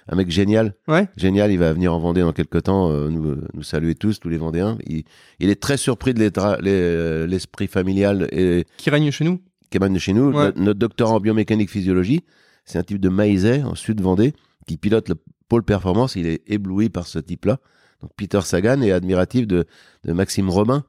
un 0.08 0.16
mec 0.16 0.30
génial. 0.30 0.74
Ouais. 0.88 1.08
Génial, 1.16 1.50
il 1.50 1.58
va 1.58 1.72
venir 1.72 1.92
en 1.92 1.98
Vendée 1.98 2.20
dans 2.20 2.32
quelques 2.32 2.62
temps, 2.64 2.90
euh, 2.90 3.08
nous, 3.08 3.36
nous 3.54 3.62
saluer 3.62 3.94
tous, 3.94 4.20
tous 4.20 4.28
les 4.28 4.38
Vendéens. 4.38 4.78
Il, 4.86 5.04
il 5.40 5.50
est 5.50 5.60
très 5.60 5.76
surpris 5.76 6.14
de 6.14 6.30
euh, 6.36 7.26
l'esprit 7.26 7.66
familial 7.66 8.28
et 8.32 8.64
Qui 8.76 8.90
règne 8.90 9.10
chez 9.10 9.24
nous 9.24 9.40
qui 9.70 9.78
de 9.78 9.98
chez 9.98 10.12
nous. 10.12 10.30
Ouais. 10.30 10.46
Notre, 10.46 10.60
notre 10.60 10.78
docteur 10.78 11.10
en 11.12 11.20
biomécanique 11.20 11.70
physiologie, 11.70 12.24
c'est 12.64 12.78
un 12.78 12.82
type 12.82 13.00
de 13.00 13.08
Maïzet, 13.08 13.62
en 13.62 13.74
sud 13.74 14.00
Vendée, 14.00 14.34
qui 14.66 14.76
pilote 14.76 15.08
le 15.08 15.16
pôle 15.48 15.62
performance. 15.62 16.16
Il 16.16 16.26
est 16.26 16.42
ébloui 16.46 16.88
par 16.88 17.06
ce 17.06 17.18
type-là. 17.18 17.58
Donc 18.02 18.10
Peter 18.16 18.40
Sagan 18.42 18.80
est 18.82 18.92
admiratif 18.92 19.46
de, 19.46 19.66
de 20.04 20.12
Maxime 20.12 20.50
Robin, 20.50 20.84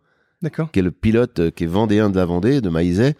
qui 0.71 0.79
est 0.79 0.83
le 0.83 0.91
pilote, 0.91 1.39
euh, 1.39 1.51
qui 1.51 1.63
est 1.63 1.67
vendéen 1.67 2.09
de 2.09 2.17
la 2.17 2.25
Vendée, 2.25 2.61
de 2.61 2.69
Maïzet, 2.69 3.15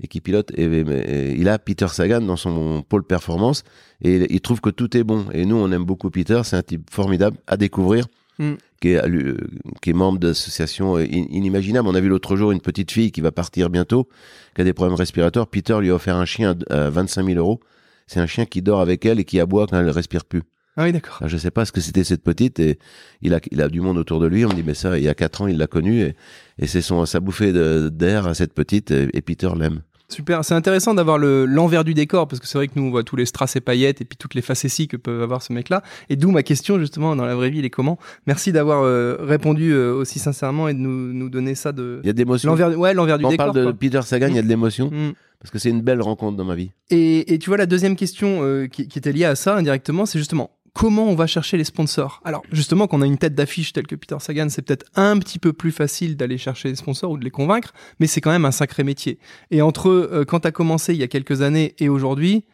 et 0.00 0.06
qui 0.08 0.20
pilote. 0.20 0.50
Et, 0.56 0.64
et- 0.64 0.80
et 0.80 1.32
il 1.32 1.48
a 1.48 1.58
Peter 1.58 1.88
Sagan 1.88 2.20
dans 2.20 2.36
son 2.36 2.82
pôle 2.88 3.04
performance, 3.04 3.64
et 4.02 4.32
il, 4.32 4.40
trouve 4.40 4.60
que 4.60 4.70
tout 4.70 4.96
est 4.96 5.04
bon. 5.04 5.26
Et 5.32 5.44
nous, 5.46 5.56
on 5.56 5.70
aime 5.72 5.84
beaucoup 5.84 6.10
Peter. 6.10 6.40
C'est 6.44 6.56
un 6.56 6.62
type 6.62 6.88
formidable 6.90 7.36
à 7.46 7.56
découvrir, 7.56 8.06
Mm. 8.38 8.52
qui, 8.80 8.88
est, 8.88 9.04
euh, 9.06 9.36
qui 9.82 9.90
est 9.90 9.92
membre 9.92 10.18
d'associations 10.18 10.96
euh, 10.96 11.02
in- 11.02 11.26
inimaginables. 11.30 11.86
On 11.86 11.94
a 11.94 12.00
vu 12.00 12.08
l'autre 12.08 12.34
jour 12.34 12.50
une 12.50 12.62
petite 12.62 12.90
fille 12.90 13.12
qui 13.12 13.20
va 13.20 13.30
partir 13.30 13.68
bientôt, 13.68 14.08
qui 14.54 14.62
a 14.62 14.64
des 14.64 14.72
problèmes 14.72 14.96
respiratoires. 14.96 15.46
Peter 15.46 15.76
lui 15.80 15.90
a 15.90 15.94
offert 15.94 16.16
un 16.16 16.24
chien 16.24 16.56
à 16.70 16.88
25 16.88 17.26
000 17.26 17.38
euros. 17.38 17.60
C'est 18.06 18.20
un 18.20 18.26
chien 18.26 18.46
qui 18.46 18.62
dort 18.62 18.80
avec 18.80 19.04
elle 19.04 19.20
et 19.20 19.24
qui 19.24 19.38
aboie 19.38 19.66
quand 19.66 19.78
elle 19.78 19.84
ne 19.86 19.90
respire 19.90 20.24
plus. 20.24 20.42
Ah 20.76 20.84
oui, 20.84 20.92
d'accord. 20.92 21.18
Je 21.26 21.36
sais 21.36 21.50
pas 21.50 21.64
ce 21.66 21.72
que 21.72 21.80
c'était 21.82 22.04
cette 22.04 22.22
petite 22.22 22.58
et 22.58 22.78
il 23.20 23.34
a, 23.34 23.40
il 23.50 23.60
a 23.60 23.68
du 23.68 23.80
monde 23.80 23.98
autour 23.98 24.20
de 24.20 24.26
lui. 24.26 24.44
On 24.44 24.48
me 24.48 24.54
dit, 24.54 24.62
mais 24.66 24.74
ça, 24.74 24.96
il 24.98 25.04
y 25.04 25.08
a 25.08 25.14
quatre 25.14 25.42
ans, 25.42 25.46
il 25.46 25.58
l'a 25.58 25.66
connue 25.66 26.00
et, 26.00 26.14
et 26.58 26.66
c'est 26.66 26.80
son, 26.82 27.04
sa 27.04 27.20
bouffée 27.20 27.52
d'air 27.90 28.26
à 28.26 28.34
cette 28.34 28.54
petite 28.54 28.90
et, 28.90 29.08
et 29.12 29.20
Peter 29.20 29.50
l'aime. 29.56 29.82
Super, 30.08 30.44
c'est 30.44 30.52
intéressant 30.54 30.92
d'avoir 30.92 31.16
le- 31.16 31.46
l'envers 31.46 31.84
du 31.84 31.94
décor 31.94 32.28
parce 32.28 32.38
que 32.38 32.46
c'est 32.46 32.58
vrai 32.58 32.68
que 32.68 32.72
nous 32.76 32.84
on 32.86 32.90
voit 32.90 33.02
tous 33.02 33.16
les 33.16 33.24
strass 33.24 33.56
et 33.56 33.62
paillettes 33.62 34.02
et 34.02 34.04
puis 34.04 34.18
toutes 34.18 34.34
les 34.34 34.42
facéties 34.42 34.86
que 34.86 34.98
peut 34.98 35.22
avoir 35.22 35.42
ce 35.42 35.54
mec-là. 35.54 35.82
Et 36.10 36.16
d'où 36.16 36.30
ma 36.30 36.42
question 36.42 36.78
justement 36.78 37.16
dans 37.16 37.24
la 37.24 37.34
vraie 37.34 37.48
vie, 37.48 37.60
il 37.60 37.64
est 37.64 37.70
comment? 37.70 37.98
Merci 38.26 38.52
d'avoir 38.52 38.82
euh, 38.82 39.16
répondu 39.20 39.72
euh, 39.72 39.94
aussi 39.94 40.18
sincèrement 40.18 40.68
et 40.68 40.74
de 40.74 40.78
nous, 40.78 41.14
nous 41.14 41.30
donner 41.30 41.54
ça 41.54 41.72
de 41.72 42.00
Il 42.02 42.06
y 42.08 42.10
a 42.10 42.12
de 42.12 42.18
l'émotion. 42.18 42.50
l'envers, 42.50 42.78
ouais, 42.78 42.92
l'envers 42.92 43.16
du 43.16 43.22
Quand 43.24 43.28
on 43.28 43.30
décor. 43.32 43.46
parle 43.46 43.56
de 43.58 43.62
quoi. 43.64 43.72
Peter 43.72 44.02
Sagan, 44.02 44.28
il 44.28 44.36
y 44.36 44.38
a 44.38 44.42
de 44.42 44.48
l'émotion 44.48 44.90
Mm. 44.90 45.12
parce 45.40 45.50
que 45.50 45.58
c'est 45.58 45.70
une 45.70 45.80
belle 45.80 46.02
rencontre 46.02 46.36
dans 46.36 46.44
ma 46.44 46.56
vie. 46.56 46.72
Et, 46.90 47.32
et 47.32 47.38
tu 47.38 47.48
vois 47.48 47.56
la 47.56 47.66
deuxième 47.66 47.96
question 47.96 48.40
euh, 48.42 48.66
qui, 48.66 48.88
qui 48.88 48.98
était 48.98 49.12
liée 49.12 49.24
à 49.24 49.34
ça 49.34 49.56
indirectement, 49.56 50.04
c'est 50.04 50.18
justement 50.18 50.50
comment 50.74 51.04
on 51.08 51.14
va 51.14 51.26
chercher 51.26 51.56
les 51.56 51.64
sponsors. 51.64 52.20
Alors 52.24 52.42
justement, 52.52 52.86
quand 52.86 52.98
on 52.98 53.02
a 53.02 53.06
une 53.06 53.18
tête 53.18 53.34
d'affiche 53.34 53.72
telle 53.72 53.86
que 53.86 53.94
Peter 53.94 54.16
Sagan, 54.18 54.48
c'est 54.48 54.62
peut-être 54.62 54.86
un 54.94 55.18
petit 55.18 55.38
peu 55.38 55.52
plus 55.52 55.72
facile 55.72 56.16
d'aller 56.16 56.38
chercher 56.38 56.68
les 56.70 56.76
sponsors 56.76 57.10
ou 57.10 57.18
de 57.18 57.24
les 57.24 57.30
convaincre, 57.30 57.72
mais 58.00 58.06
c'est 58.06 58.20
quand 58.20 58.30
même 58.30 58.44
un 58.44 58.50
sacré 58.52 58.84
métier. 58.84 59.18
Et 59.50 59.62
entre 59.62 59.88
euh, 59.90 60.24
quand 60.26 60.40
tu 60.40 60.48
as 60.48 60.52
commencé 60.52 60.94
il 60.94 61.00
y 61.00 61.02
a 61.02 61.08
quelques 61.08 61.42
années 61.42 61.74
et 61.78 61.88
aujourd'hui, 61.88 62.44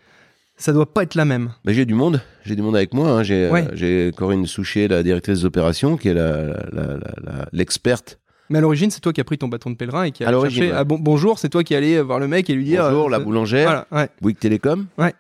ça 0.57 0.73
doit 0.73 0.93
pas 0.93 1.05
être 1.05 1.15
la 1.15 1.25
même. 1.25 1.53
Mais 1.65 1.73
j'ai 1.75 1.85
du 1.85 1.95
monde, 1.95 2.21
j'ai 2.45 2.57
du 2.57 2.63
monde 2.63 2.75
avec 2.75 2.93
moi. 2.93 3.09
hein. 3.11 3.23
J'ai, 3.23 3.49
Ouais. 3.49 3.65
euh, 3.69 3.71
j'ai 3.75 4.13
Corinne 4.17 4.45
Souchet, 4.47 4.89
la 4.89 5.05
directrice 5.05 5.41
des 5.41 5.45
opérations, 5.45 5.97
qui 5.97 6.09
est 6.09 6.15
la, 6.15 6.47
la- 6.47 6.57
la- 6.73 6.97
la- 7.23 7.49
l'experte. 7.53 8.19
Mais 8.51 8.59
à 8.59 8.61
l'origine, 8.63 8.91
c'est 8.91 9.01
toi 9.01 9.13
qui 9.13 9.21
as 9.21 9.25
pris 9.25 9.39
ton 9.39 9.47
bâton 9.47 9.71
de 9.71 9.77
pèlerin 9.77 10.05
et 10.05 10.11
qui 10.11 10.25
a 10.25 10.31
cherché. 10.33 10.61
ouais. 10.63 10.73
Ah, 10.75 10.83
bon, 10.83 10.99
bonjour, 10.99 11.39
c'est 11.39 11.51
toi 11.51 11.63
qui 11.63 11.75
allais 11.77 12.01
voir 12.01 12.19
le 12.19 12.27
mec 12.27 12.49
et 12.51 12.55
lui 12.55 12.65
dire. 12.65 12.83
Bonjour, 12.85 13.07
euh, 13.07 13.11
la 13.11 13.19
boulangère, 13.21 13.69
Voilà, 13.69 13.87
ouais. 14.05 14.09
Bouygues 14.21 14.39
Télécom. 14.39 14.87
Ouais. 14.97 15.15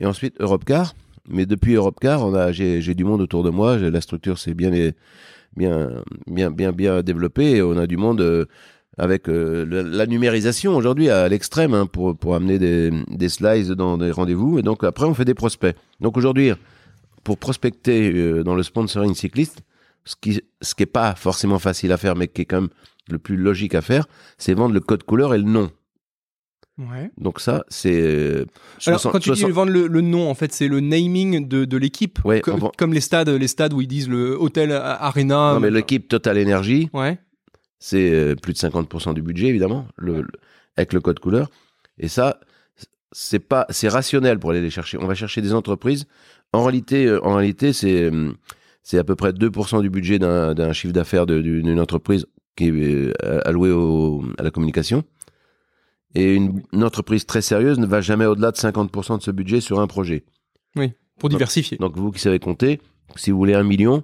Et 0.00 0.06
ensuite 0.06 0.34
Europcar. 0.40 0.94
Mais 1.28 1.46
depuis 1.46 1.74
Europcar, 1.74 2.26
on 2.26 2.34
a, 2.34 2.52
j'ai, 2.52 2.80
j'ai 2.80 2.94
du 2.94 3.04
monde 3.04 3.20
autour 3.20 3.42
de 3.42 3.50
moi. 3.50 3.78
La 3.78 4.00
structure 4.00 4.38
s'est 4.38 4.54
bien, 4.54 4.70
bien, 5.56 6.02
bien, 6.26 6.50
bien, 6.50 6.72
bien 6.72 7.02
développée. 7.02 7.62
On 7.62 7.76
a 7.76 7.86
du 7.86 7.96
monde 7.96 8.20
euh, 8.20 8.46
avec 8.98 9.28
euh, 9.28 9.64
la 9.64 10.06
numérisation 10.06 10.76
aujourd'hui 10.76 11.10
à 11.10 11.28
l'extrême 11.28 11.74
hein, 11.74 11.86
pour, 11.86 12.16
pour 12.16 12.34
amener 12.34 12.58
des, 12.58 12.90
des 13.08 13.28
slides 13.28 13.72
dans 13.72 13.98
des 13.98 14.10
rendez-vous. 14.10 14.58
Et 14.58 14.62
donc 14.62 14.84
après, 14.84 15.06
on 15.06 15.14
fait 15.14 15.24
des 15.24 15.34
prospects. 15.34 15.76
Donc 16.00 16.16
aujourd'hui, 16.16 16.52
pour 17.24 17.38
prospecter 17.38 18.12
euh, 18.12 18.42
dans 18.42 18.54
le 18.54 18.62
sponsoring 18.62 19.14
cycliste, 19.14 19.62
ce 20.04 20.16
qui, 20.20 20.40
ce 20.60 20.74
qui 20.74 20.86
pas 20.86 21.14
forcément 21.14 21.60
facile 21.60 21.92
à 21.92 21.96
faire, 21.96 22.16
mais 22.16 22.26
qui 22.26 22.42
est 22.42 22.44
quand 22.44 22.62
même 22.62 22.70
le 23.08 23.18
plus 23.18 23.36
logique 23.36 23.74
à 23.74 23.80
faire, 23.80 24.06
c'est 24.38 24.54
vendre 24.54 24.74
le 24.74 24.80
code 24.80 25.04
couleur 25.04 25.34
et 25.34 25.38
le 25.38 25.44
nom. 25.44 25.70
Ouais. 26.78 27.10
Donc 27.18 27.40
ça, 27.40 27.64
c'est 27.68 28.00
euh, 28.00 28.44
Alors, 28.86 28.98
60 29.00 29.12
quand 29.12 29.18
tu 29.18 29.30
dis 29.30 29.40
60 29.40 29.52
vendre 29.54 29.72
le, 29.72 29.86
le 29.86 30.00
nom, 30.00 30.28
en 30.30 30.34
fait, 30.34 30.52
c'est 30.52 30.68
le 30.68 30.80
naming 30.80 31.46
de, 31.46 31.64
de 31.64 31.76
l'équipe. 31.76 32.18
Ouais, 32.24 32.40
Co- 32.40 32.52
on 32.52 32.56
vend- 32.56 32.72
Comme 32.78 32.92
les 32.94 33.00
stades, 33.00 33.28
les 33.28 33.46
stades 33.48 33.72
où 33.74 33.80
ils 33.82 33.86
disent 33.86 34.08
le 34.08 34.40
hôtel 34.40 34.72
A- 34.72 35.04
Arena. 35.04 35.52
Non, 35.54 35.60
mais 35.60 35.66
euh, 35.68 35.70
l'équipe 35.70 36.08
Total 36.08 36.38
Energy, 36.42 36.88
Ouais. 36.94 37.18
c'est 37.78 38.10
euh, 38.10 38.34
plus 38.34 38.54
de 38.54 38.58
50% 38.58 39.12
du 39.14 39.22
budget, 39.22 39.48
évidemment, 39.48 39.86
le, 39.96 40.22
le- 40.22 40.28
avec 40.76 40.92
le 40.94 41.00
code 41.00 41.18
couleur. 41.18 41.50
Et 41.98 42.08
ça, 42.08 42.40
c'est 43.12 43.38
pas, 43.38 43.66
c'est 43.68 43.88
rationnel 43.88 44.38
pour 44.38 44.50
aller 44.50 44.62
les 44.62 44.70
chercher. 44.70 44.96
On 44.98 45.06
va 45.06 45.14
chercher 45.14 45.42
des 45.42 45.52
entreprises. 45.52 46.06
En 46.54 46.62
réalité, 46.64 47.06
euh, 47.06 47.22
en 47.24 47.34
réalité, 47.34 47.74
c'est, 47.74 48.04
euh, 48.10 48.32
c'est 48.82 48.96
à 48.98 49.04
peu 49.04 49.14
près 49.14 49.32
2% 49.32 49.82
du 49.82 49.90
budget 49.90 50.18
d'un, 50.18 50.72
chiffre 50.72 50.94
d'affaires 50.94 51.26
d'une 51.26 51.78
entreprise 51.78 52.24
qui 52.56 52.68
est 52.68 52.72
euh, 53.24 53.40
alloué 53.44 53.70
au, 53.70 54.24
à 54.38 54.42
la 54.42 54.50
communication. 54.50 55.04
Et 56.14 56.34
une, 56.34 56.62
une 56.72 56.84
entreprise 56.84 57.24
très 57.26 57.40
sérieuse 57.42 57.78
ne 57.78 57.86
va 57.86 58.00
jamais 58.00 58.26
au-delà 58.26 58.50
de 58.50 58.56
50% 58.56 59.18
de 59.18 59.22
ce 59.22 59.30
budget 59.30 59.60
sur 59.60 59.80
un 59.80 59.86
projet. 59.86 60.24
Pour 61.18 61.28
diversifier. 61.28 61.76
Donc 61.78 61.96
vous 61.96 62.10
qui 62.10 62.18
savez 62.20 62.38
compter, 62.38 62.80
si 63.16 63.30
vous 63.30 63.38
voulez 63.38 63.54
un 63.54 63.62
million, 63.62 64.02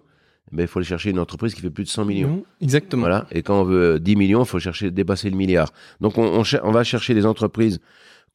ben, 0.53 0.63
il 0.63 0.69
faut 0.69 0.79
aller 0.79 0.87
chercher 0.87 1.11
une 1.11 1.19
entreprise 1.19 1.55
qui 1.55 1.61
fait 1.61 1.71
plus 1.71 1.85
de 1.85 1.89
100 1.89 2.05
millions. 2.07 2.45
Exactement. 2.63 3.01
Voilà. 3.03 3.27
Et 3.33 3.43
quand 3.43 3.61
on 3.61 3.65
veut 3.65 3.99
10 4.01 4.17
millions, 4.17 4.43
il 4.45 4.47
faut 4.47 4.59
chercher 4.59 4.91
dépasser 4.91 5.29
le 5.29 5.37
milliard. 5.37 5.71
Donc 6.01 6.17
on, 6.19 6.23
on, 6.25 6.45
cher- 6.45 6.61
on 6.65 6.71
va 6.71 6.85
chercher 6.85 7.13
les 7.15 7.27
entreprises 7.27 7.79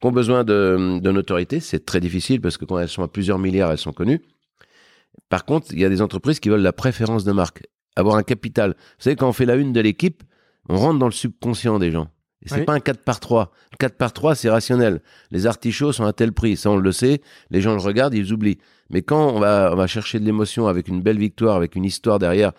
qui 0.00 0.06
ont 0.06 0.12
besoin 0.12 0.44
de, 0.44 0.98
de 1.00 1.10
notoriété. 1.10 1.58
C'est 1.60 1.84
très 1.84 2.00
difficile 2.00 2.40
parce 2.40 2.56
que 2.56 2.64
quand 2.64 2.78
elles 2.78 2.88
sont 2.88 3.02
à 3.02 3.08
plusieurs 3.08 3.38
milliards, 3.38 3.72
elles 3.72 3.78
sont 3.78 3.92
connues. 3.92 4.20
Par 5.28 5.44
contre, 5.44 5.68
il 5.72 5.80
y 5.80 5.84
a 5.84 5.88
des 5.88 6.02
entreprises 6.02 6.40
qui 6.40 6.48
veulent 6.48 6.60
la 6.62 6.72
préférence 6.72 7.24
de 7.24 7.32
marque, 7.32 7.62
avoir 7.96 8.16
un 8.16 8.22
capital. 8.22 8.70
Vous 8.76 9.02
savez, 9.04 9.16
quand 9.16 9.28
on 9.28 9.32
fait 9.32 9.46
la 9.46 9.54
une 9.56 9.72
de 9.72 9.80
l'équipe, 9.80 10.22
on 10.68 10.76
rentre 10.76 10.98
dans 10.98 11.06
le 11.06 11.12
subconscient 11.12 11.78
des 11.78 11.90
gens. 11.90 12.08
Et 12.44 12.48
c'est 12.48 12.58
Oui. 12.60 12.64
pas 12.64 12.74
un 12.74 12.80
4 12.80 13.00
par 13.02 13.20
3. 13.20 13.52
Le 13.72 13.76
4 13.78 13.96
par 13.96 14.12
3, 14.12 14.34
c'est 14.34 14.50
rationnel. 14.50 15.00
Les 15.30 15.46
artichauts 15.46 15.92
sont 15.92 16.04
à 16.04 16.12
tel 16.12 16.32
prix. 16.32 16.56
Ça, 16.56 16.70
on 16.70 16.76
le 16.76 16.92
sait. 16.92 17.20
Les 17.50 17.60
gens 17.60 17.72
le 17.74 17.80
regardent, 17.80 18.14
ils 18.14 18.32
oublient. 18.32 18.58
Mais 18.90 19.02
quand 19.02 19.28
on 19.30 19.40
va, 19.40 19.70
on 19.72 19.76
va 19.76 19.86
chercher 19.86 20.20
de 20.20 20.24
l'émotion 20.24 20.66
avec 20.66 20.88
une 20.88 21.00
belle 21.00 21.18
victoire, 21.18 21.56
avec 21.56 21.74
une 21.74 21.84
histoire 21.84 22.18
derrière, 22.18 22.52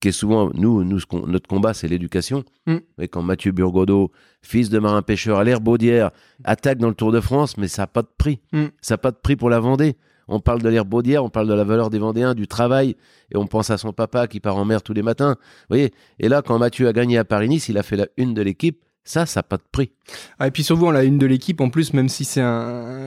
qui 0.00 0.08
est 0.08 0.12
souvent, 0.12 0.50
nous, 0.54 0.82
notre 0.84 1.46
combat, 1.48 1.74
c'est 1.74 1.88
l'éducation. 1.88 2.44
Mm. 2.66 2.76
Et 2.98 3.08
quand 3.08 3.22
Mathieu 3.22 3.52
Burgodeau, 3.52 4.10
fils 4.42 4.68
de 4.68 4.78
marin 4.80 5.00
pêcheur 5.00 5.38
à 5.38 5.44
l'air 5.44 5.60
Baudière, 5.60 6.10
attaque 6.44 6.78
dans 6.78 6.88
le 6.88 6.94
Tour 6.94 7.12
de 7.12 7.20
France, 7.20 7.56
mais 7.56 7.68
ça 7.68 7.82
n'a 7.82 7.86
pas 7.86 8.02
de 8.02 8.08
prix. 8.18 8.40
Mm. 8.52 8.64
Ça 8.80 8.94
n'a 8.94 8.98
pas 8.98 9.12
de 9.12 9.16
prix 9.16 9.36
pour 9.36 9.48
la 9.48 9.60
Vendée. 9.60 9.96
On 10.28 10.40
parle 10.40 10.60
de 10.62 10.68
l'air 10.68 10.84
Baudière, 10.84 11.24
on 11.24 11.30
parle 11.30 11.48
de 11.48 11.54
la 11.54 11.64
valeur 11.64 11.88
des 11.90 11.98
Vendéens, 11.98 12.34
du 12.34 12.46
travail, 12.48 12.96
et 13.32 13.36
on 13.36 13.46
pense 13.46 13.70
à 13.70 13.78
son 13.78 13.92
papa 13.92 14.26
qui 14.26 14.40
part 14.40 14.56
en 14.56 14.64
mer 14.64 14.82
tous 14.82 14.92
les 14.92 15.02
matins. 15.02 15.36
Vous 15.38 15.66
voyez? 15.70 15.92
Et 16.18 16.28
là, 16.28 16.42
quand 16.42 16.58
Mathieu 16.58 16.86
a 16.88 16.92
gagné 16.92 17.16
à 17.18 17.24
Paris-Nice, 17.24 17.68
il 17.68 17.78
a 17.78 17.82
fait 17.82 17.96
la 17.96 18.06
une 18.16 18.34
de 18.34 18.42
l'équipe. 18.42 18.82
Ça, 19.04 19.26
ça 19.26 19.40
n'a 19.40 19.42
pas 19.42 19.56
de 19.56 19.62
prix. 19.72 19.90
Ah, 20.38 20.46
et 20.46 20.50
puis 20.52 20.62
surtout, 20.62 20.86
on 20.86 20.94
a 20.94 21.02
une 21.02 21.18
de 21.18 21.26
l'équipe 21.26 21.60
en 21.60 21.70
plus, 21.70 21.92
même 21.92 22.08
si 22.08 22.24
c'est 22.24 22.40
un, 22.40 22.46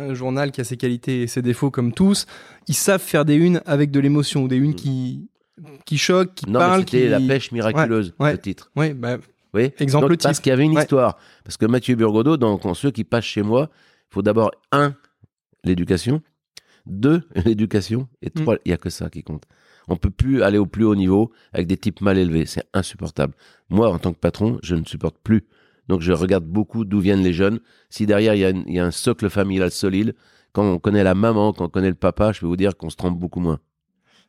un 0.10 0.14
journal 0.14 0.52
qui 0.52 0.60
a 0.60 0.64
ses 0.66 0.76
qualités 0.78 1.22
et 1.24 1.28
ses 1.28 1.42
défauts 1.42 1.72
comme 1.72 1.94
tous, 1.94 2.26
ils 2.68 2.74
savent 2.76 3.02
faire 3.02 3.24
des 3.24 3.36
unes 3.36 3.62
avec 3.66 3.92
de 3.92 4.00
l'émotion, 4.02 4.46
des 4.48 4.58
unes 4.58 4.76
qui, 4.76 5.30
qui 5.86 5.98
choquent, 5.98 6.34
qui 6.36 6.46
Mm. 6.48 6.52
Non, 6.52 6.60
parlent. 6.60 6.80
c'était 6.82 7.04
qui... 7.04 7.08
la 7.08 7.20
pêche 7.22 7.52
miraculeuse, 7.54 8.14
Ouais, 8.20 8.26
ouais. 8.28 8.32
le 8.34 8.40
titre. 8.40 8.72
Ouais, 8.76 8.94
bah, 8.94 9.18
voyez 9.54 9.74
Exemple 9.80 10.10
Donc, 10.10 10.18
type. 10.18 10.24
Parce 10.24 10.40
qu'il 10.42 10.50
y 10.50 10.54
avait 10.54 10.66
une 10.66 10.76
Ouais. 10.76 10.82
histoire. 10.82 11.18
Parce 11.46 11.56
que 11.56 11.66
Mathieu 11.66 11.96
Burgodeau, 11.96 12.36
dans 12.36 12.74
ceux 12.74 12.92
qui 12.92 13.06
passent 13.06 13.24
chez 13.24 13.42
moi, 13.42 13.70
il 14.12 14.14
faut 14.16 14.22
d'abord, 14.22 14.52
un, 14.74 14.96
l'éducation, 15.64 16.22
deux, 16.86 17.24
l'éducation, 17.46 18.08
et 18.22 18.28
Mm. 18.28 18.42
trois, 18.44 18.56
il 18.66 18.72
y 18.72 18.74
a 18.74 18.78
que 18.78 18.90
ça 18.90 19.10
qui 19.10 19.24
compte. 19.24 19.44
On 19.88 19.98
peut 19.98 20.10
plus 20.10 20.42
aller 20.42 20.58
au 20.58 20.66
plus 20.66 20.84
haut 20.84 20.96
niveau 20.96 21.32
avec 21.54 21.68
des 21.68 21.78
types 21.78 22.02
mal 22.02 22.18
élevés. 22.18 22.48
C'est 22.48 22.64
insupportable. 22.74 23.34
Moi, 23.70 23.88
en 23.90 24.00
tant 24.00 24.14
que 24.14 24.20
patron, 24.20 24.58
je 24.64 24.76
ne 24.76 24.84
supporte 24.84 25.16
plus. 25.24 25.46
Donc, 25.88 26.02
je 26.02 26.12
regarde 26.12 26.46
beaucoup 26.46 26.86
d'où 26.86 27.00
viennent 27.00 27.24
les 27.24 27.34
jeunes. 27.34 27.60
Si 27.90 28.06
derrière, 28.06 28.36
il 28.36 28.40
y, 28.40 28.46
a 28.46 28.50
il 28.50 28.74
y 28.74 28.80
a 28.80 28.86
un 28.86 28.92
socle 28.92 29.30
familial 29.30 29.72
solide, 29.72 30.16
quand 30.54 30.64
on 30.64 30.80
connaît 30.80 31.04
la 31.04 31.16
maman, 31.16 31.54
quand 31.54 31.66
on 31.66 31.70
connaît 31.70 31.90
le 31.90 31.96
papa, 31.96 32.32
je 32.32 32.40
peux 32.40 32.48
vous 32.48 32.56
dire 32.56 32.78
qu'on 32.78 32.90
se 32.90 32.96
trompe 32.96 33.20
beaucoup 33.20 33.42
moins. 33.42 33.60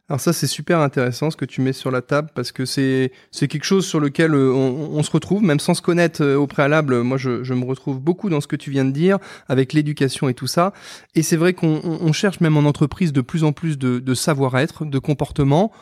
Alors 0.08 0.20
ça, 0.20 0.32
c'est 0.32 0.46
super 0.46 0.78
intéressant 0.80 1.32
ce 1.32 1.36
que 1.36 1.44
tu 1.44 1.60
mets 1.60 1.72
sur 1.72 1.90
la 1.90 2.00
table 2.00 2.30
parce 2.32 2.52
que 2.52 2.64
c'est 2.64 3.10
c'est 3.32 3.48
quelque 3.48 3.64
chose 3.64 3.84
sur 3.84 3.98
lequel 3.98 4.34
euh, 4.34 4.52
on, 4.52 5.02
se 5.02 5.10
retrouve, 5.10 5.42
même 5.42 5.58
sans 5.58 5.74
se 5.74 5.82
connaître 5.82 6.22
euh, 6.22 6.36
au 6.36 6.46
préalable. 6.46 7.02
Moi, 7.02 7.16
je, 7.16 7.52
me 7.52 7.64
retrouve 7.64 7.98
beaucoup 8.00 8.28
dans 8.28 8.40
ce 8.40 8.46
que 8.46 8.54
tu 8.54 8.70
viens 8.70 8.84
de 8.84 8.92
dire 8.92 9.18
avec 9.48 9.72
l'éducation 9.72 10.28
et 10.28 10.34
tout 10.34 10.46
ça. 10.46 10.72
Et 11.16 11.22
c'est 11.22 11.36
vrai 11.36 11.54
qu'on 11.54 11.80
on- 11.82 11.98
on 12.02 12.12
cherche 12.12 12.38
même 12.38 12.56
en 12.56 12.68
entreprise 12.68 13.12
de 13.12 13.20
plus 13.20 13.42
en 13.42 13.52
plus 13.52 13.78
de 13.78 14.14
savoir-être, 14.14 14.84
de 14.84 14.98
comportement. 15.00 15.72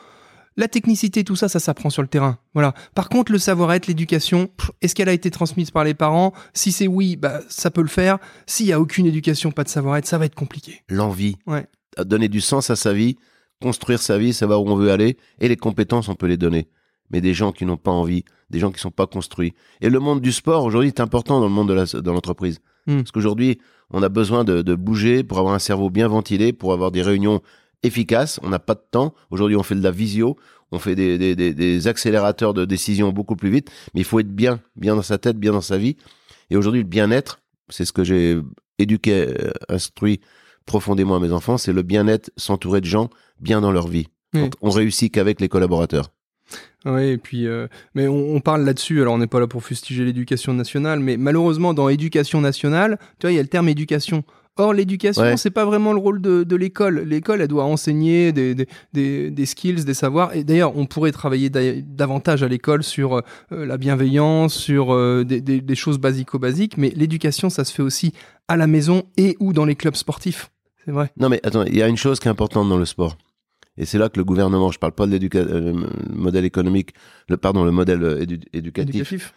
La 0.57 0.69
technicité, 0.69 1.25
tout 1.25 1.35
ça, 1.35 1.49
ça 1.49 1.59
s'apprend 1.59 1.91
sur 1.91 2.03
le 2.03 2.09
terrain. 2.09 2.39
Voilà. 2.53 2.75
Par 2.95 3.09
contre, 3.09 3.33
le 3.33 3.39
savoir-être, 3.39 3.89
l'éducation, 3.89 4.49
est-ce 4.83 4.95
qu'elle 4.95 5.09
a 5.09 5.13
été 5.13 5.31
transmise 5.31 5.73
par 5.73 5.83
les 5.83 5.95
parents? 5.95 6.33
Si 6.53 6.71
c'est 6.71 6.87
oui, 6.87 7.17
bah 7.17 7.41
ça 7.49 7.73
peut 7.73 7.83
le 7.83 7.89
faire. 7.89 8.19
S'il 8.47 8.67
y 8.67 8.73
a 8.73 8.81
aucune 8.81 9.07
éducation, 9.07 9.51
pas 9.51 9.65
de 9.65 9.69
savoir-être, 9.69 10.07
ça 10.07 10.17
va 10.17 10.27
être 10.27 10.37
compliqué. 10.37 10.83
L'envie. 10.89 11.37
Ouais. 11.47 11.67
À 11.97 12.05
Donner 12.05 12.29
du 12.29 12.41
sens 12.41 12.71
à 12.71 12.77
sa 12.77 12.93
vie, 12.93 13.17
construire 13.61 14.01
sa 14.01 14.17
vie, 14.17 14.33
savoir 14.33 14.63
où 14.63 14.69
on 14.69 14.77
veut 14.77 14.93
aller, 14.93 15.17
et 15.41 15.49
les 15.49 15.57
compétences, 15.57 16.09
on 16.09 16.15
peut 16.15 16.27
les 16.27 16.37
donner. 16.37 16.69
Mais 17.11 17.21
des 17.21 17.35
gens 17.35 17.51
qui 17.51 17.67
n'ont 17.67 17.77
pas 17.77 17.91
envie, 17.91 18.25
des 18.51 18.61
gens 18.61 18.71
qui 18.71 18.81
sont 18.81 18.93
pas 18.93 19.07
construits. 19.07 19.55
Et 19.81 19.91
le 19.91 19.99
monde 19.99 20.21
du 20.21 20.33
sport, 20.33 20.65
aujourd'hui, 20.65 20.89
est 20.89 21.01
important 21.01 21.41
dans 21.41 21.47
le 21.47 21.53
monde 21.53 21.69
de 21.69 22.11
l'entreprise. 22.11 22.61
Hmm. 22.87 22.99
Parce 22.99 23.11
qu'aujourd'hui, 23.11 23.59
on 23.91 24.03
a 24.03 24.09
besoin 24.09 24.45
de, 24.45 24.63
de 24.63 24.75
bouger 24.75 25.25
pour 25.25 25.39
avoir 25.39 25.55
un 25.55 25.59
cerveau 25.59 25.91
bien 25.91 26.07
ventilé, 26.07 26.53
pour 26.53 26.73
avoir 26.73 26.93
des 26.93 27.03
réunions 27.03 27.43
efficaces. 27.85 28.41
On 28.43 28.49
n'a 28.49 28.59
pas 28.59 28.75
de 28.75 28.85
temps. 28.91 29.15
Aujourd'hui, 29.31 29.57
on 29.57 29.63
fait 29.63 29.77
de 29.77 29.83
la 29.83 29.93
visio, 29.93 30.37
on 30.73 30.79
fait 30.79 30.97
des, 30.97 31.19
des, 31.19 31.37
des, 31.37 31.55
des 31.55 31.87
accélérateurs 31.87 32.55
de 32.55 32.65
décision 32.65 33.13
beaucoup 33.13 33.37
plus 33.37 33.51
vite. 33.51 33.71
Mais 33.95 34.01
il 34.01 34.05
faut 34.05 34.19
être 34.19 34.35
bien, 34.35 34.61
bien 34.75 34.97
dans 34.97 35.03
sa 35.03 35.19
tête, 35.19 35.39
bien 35.39 35.53
dans 35.53 35.61
sa 35.61 35.79
vie. 35.79 35.97
Et 36.51 36.57
aujourd'hui, 36.57 36.83
le 36.83 36.89
bien-être, 36.89 37.41
c'est 37.69 37.85
ce 37.85 37.93
que 37.93 38.05
j'ai 38.05 38.39
éduqué, 38.79 39.13
euh, 39.29 39.53
instruit 39.69 40.21
profondément 40.67 41.17
à 41.17 41.21
mes 41.21 41.31
enfants, 41.31 41.59
c'est 41.59 41.73
le 41.73 41.83
bien-être, 41.83 42.31
s'entourer 42.37 42.81
de 42.81 42.87
gens 42.87 43.11
bien 43.39 43.61
dans 43.61 43.71
leur 43.71 43.87
vie. 43.87 44.09
Oui. 44.33 44.51
On 44.63 44.71
réussit 44.71 45.13
qu'avec 45.13 45.41
les 45.41 45.49
collaborateurs. 45.49 46.11
Oui, 46.87 47.09
et 47.09 47.19
puis, 47.19 47.47
euh, 47.47 47.69
mais 47.95 48.09
on, 48.09 48.35
on 48.35 48.41
parle 48.41 48.65
là-dessus. 48.65 49.01
Alors, 49.01 49.15
on 49.15 49.19
n'est 49.19 49.27
pas 49.27 49.41
là 49.41 49.47
pour 49.47 49.63
fustiger 49.63 50.05
l'éducation 50.05 50.53
nationale, 50.53 51.01
mais 51.01 51.17
malheureusement, 51.17 51.73
dans 51.73 51.89
éducation 51.89 52.41
nationale, 52.41 52.99
tu 53.19 53.27
vois, 53.27 53.33
il 53.33 53.37
y 53.37 53.39
a 53.39 53.43
le 53.43 53.49
terme 53.49 53.69
éducation. 53.69 54.25
Or, 54.57 54.73
l'éducation, 54.73 55.23
Ouais. 55.23 55.37
c'est 55.37 55.51
pas 55.51 55.65
vraiment 55.65 55.93
le 55.93 55.99
rôle 55.99 56.21
de, 56.21 56.45
de 56.45 56.57
l'école. 56.57 57.01
L'école, 57.01 57.41
elle 57.41 57.49
doit 57.49 57.65
enseigner 57.65 58.31
des, 58.33 58.55
des, 58.55 58.69
des, 58.93 59.31
des 59.31 59.47
skills, 59.47 59.85
des 59.85 59.95
savoirs. 59.95 60.35
Et 60.37 60.45
d'ailleurs, 60.45 60.77
on 60.77 60.87
pourrait 60.87 61.11
travailler 61.11 61.51
da- 61.51 61.81
davantage 61.81 62.45
à 62.45 62.49
l'école 62.49 62.85
sur 62.85 63.17
euh, 63.17 63.23
la 63.51 63.77
bienveillance, 63.79 64.55
sur 64.55 64.95
euh, 64.95 65.25
des, 65.25 65.41
des, 65.41 65.75
choses 65.75 65.99
basico-basiques. 65.99 66.77
Mais 66.79 66.91
l'éducation, 66.95 67.51
ça 67.51 67.65
se 67.65 67.73
fait 67.73 67.83
aussi 67.83 68.13
à 68.47 68.57
la 68.57 68.69
maison 68.69 69.03
et 69.17 69.37
ou 69.41 69.53
dans 69.53 69.65
les 69.65 69.75
clubs 69.75 69.97
sportifs. 69.97 70.53
C'est 70.85 70.93
vrai. 70.93 71.11
Non, 71.19 71.29
mais 71.29 71.41
attends, 71.45 71.65
il 71.65 71.77
y 71.77 71.83
a 71.83 71.89
une 71.89 71.97
chose 71.97 72.21
qui 72.21 72.29
est 72.29 72.31
importante 72.31 72.69
dans 72.69 72.79
le 72.79 72.85
sport. 72.85 73.17
Et 73.77 73.87
c'est 73.87 73.99
là 73.99 74.09
que 74.09 74.19
le 74.19 74.25
gouvernement, 74.25 74.71
je 74.71 74.79
parle 74.79 74.93
pas 74.93 75.07
de 75.07 75.11
l'éducation, 75.11 75.49
le 75.53 75.75
modèle 76.15 76.45
économique, 76.45 76.91
le, 77.29 77.37
pardon, 77.37 77.65
le 77.65 77.73
modèle 77.73 78.05
euh, 78.05 78.21
édu- 78.25 78.41
éducatif. 78.53 78.95
Éducatif. 78.95 79.35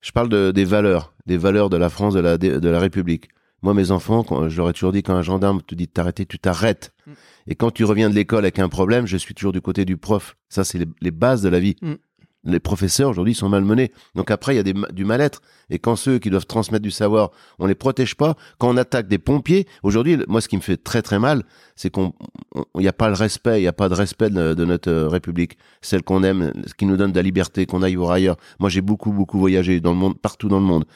Je 0.00 0.12
parle 0.12 0.28
de, 0.28 0.52
des 0.52 0.64
valeurs, 0.64 1.12
des 1.26 1.36
valeurs 1.38 1.70
de 1.70 1.76
la 1.76 1.88
France, 1.88 2.14
de 2.14 2.20
la, 2.20 2.38
de 2.38 2.68
la 2.68 2.78
République. 2.78 3.30
Moi, 3.62 3.74
mes 3.74 3.90
enfants, 3.90 4.24
quand, 4.24 4.48
je 4.48 4.56
leur 4.56 4.70
ai 4.70 4.72
toujours 4.72 4.92
dit, 4.92 5.02
quand 5.02 5.14
un 5.14 5.22
gendarme 5.22 5.60
te 5.62 5.74
dit 5.74 5.86
de 5.86 5.92
t'arrêter, 5.92 6.26
tu 6.26 6.38
t'arrêtes. 6.38 6.92
Mm. 7.06 7.12
Et 7.48 7.54
quand 7.54 7.70
tu 7.70 7.84
reviens 7.84 8.08
de 8.08 8.14
l'école 8.14 8.44
avec 8.44 8.58
un 8.58 8.68
problème, 8.68 9.06
je 9.06 9.16
suis 9.16 9.34
toujours 9.34 9.52
du 9.52 9.60
côté 9.60 9.84
du 9.84 9.96
prof. 9.96 10.36
Ça, 10.48 10.64
c'est 10.64 10.78
les, 10.78 10.86
les 11.00 11.10
bases 11.10 11.42
de 11.42 11.48
la 11.48 11.60
vie. 11.60 11.76
Mm. 11.82 11.94
Les 12.42 12.58
professeurs, 12.58 13.10
aujourd'hui, 13.10 13.34
sont 13.34 13.50
malmenés. 13.50 13.92
Donc 14.14 14.30
après, 14.30 14.54
il 14.54 14.66
y 14.66 14.70
a 14.70 14.92
du 14.92 15.04
mal-être. 15.04 15.42
Et 15.68 15.78
quand 15.78 15.94
ceux 15.94 16.18
qui 16.18 16.30
doivent 16.30 16.46
transmettre 16.46 16.82
du 16.82 16.90
savoir, 16.90 17.32
on 17.58 17.66
les 17.66 17.74
protège 17.74 18.14
pas. 18.14 18.34
Quand 18.58 18.70
on 18.70 18.78
attaque 18.78 19.08
des 19.08 19.18
pompiers, 19.18 19.66
aujourd'hui, 19.82 20.16
moi, 20.26 20.40
ce 20.40 20.48
qui 20.48 20.56
me 20.56 20.62
fait 20.62 20.78
très 20.78 21.02
très 21.02 21.18
mal, 21.18 21.42
c'est 21.76 21.90
qu'on, 21.90 22.14
on- 22.54 22.64
il 22.76 22.80
n'y 22.80 22.88
a 22.88 22.94
pas 22.94 23.08
le 23.08 23.14
respect, 23.14 23.58
il 23.58 23.62
n'y 23.62 23.68
a 23.68 23.74
pas 23.74 23.90
de 23.90 23.94
respect 23.94 24.30
de, 24.30 24.64
notre 24.64 24.90
euh, 24.90 25.08
République, 25.08 25.58
celle 25.82 26.02
qu'on 26.02 26.22
aime, 26.22 26.52
ce 26.66 26.72
qui 26.72 26.86
nous 26.86 26.96
donne 26.96 27.12
de 27.12 27.16
la 27.16 27.22
liberté, 27.22 27.66
qu'on 27.66 27.82
aille 27.82 27.96
voir 27.96 28.12
ailleurs. 28.12 28.36
Moi, 28.58 28.70
j'ai 28.70 28.80
beaucoup 28.80 29.12
beaucoup 29.12 29.38
voyagé 29.38 29.80
dans 29.80 29.92
le 29.92 29.98
monde, 29.98 30.18
partout 30.18 30.48
dans 30.48 30.60
le 30.60 30.64
monde, 30.66 30.86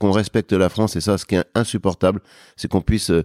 qu'on 0.00 0.10
respecte 0.10 0.52
la 0.52 0.68
France. 0.68 0.96
Et 0.96 1.00
ça, 1.00 1.16
ce 1.16 1.24
qui 1.26 1.36
est 1.36 1.44
insupportable, 1.54 2.20
c'est 2.56 2.66
qu'on 2.68 2.80
puisse 2.82 3.10
euh, 3.10 3.22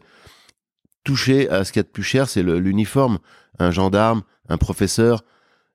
toucher 1.03 1.49
à 1.49 1.63
ce 1.63 1.71
qu'il 1.71 1.79
y 1.79 1.81
a 1.81 1.83
de 1.83 1.87
plus 1.89 2.03
cher, 2.03 2.29
c'est 2.29 2.43
l'uniforme. 2.43 3.17
Un 3.59 3.71
gendarme, 3.71 4.21
un 4.49 4.57
professeur. 4.57 5.23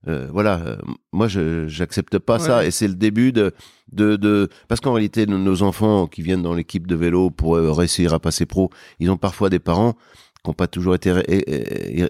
Euh, 0.06 0.28
voilà, 0.32 0.60
euh, 0.64 0.76
moi 1.12 1.26
je 1.26 1.66
j'accepte 1.66 2.18
pas 2.18 2.38
ça 2.38 2.64
et 2.64 2.70
c'est 2.70 2.86
le 2.86 2.94
début 2.94 3.32
de 3.32 3.52
de, 3.92 4.14
de 4.14 4.48
parce 4.68 4.80
qu'en 4.80 4.92
réalité 4.92 5.26
nos, 5.26 5.38
nos 5.38 5.62
enfants 5.62 6.06
qui 6.06 6.22
viennent 6.22 6.42
dans 6.42 6.54
l'équipe 6.54 6.86
de 6.86 6.94
vélo 6.94 7.30
pour 7.30 7.56
euh, 7.56 7.72
réussir 7.72 8.14
à 8.14 8.20
passer 8.20 8.46
pro, 8.46 8.70
ils 9.00 9.10
ont 9.10 9.16
parfois 9.16 9.50
des 9.50 9.58
parents 9.58 9.94
qui 9.94 10.50
n'ont 10.50 10.54
pas 10.54 10.68
toujours 10.68 10.94
été 10.94 11.12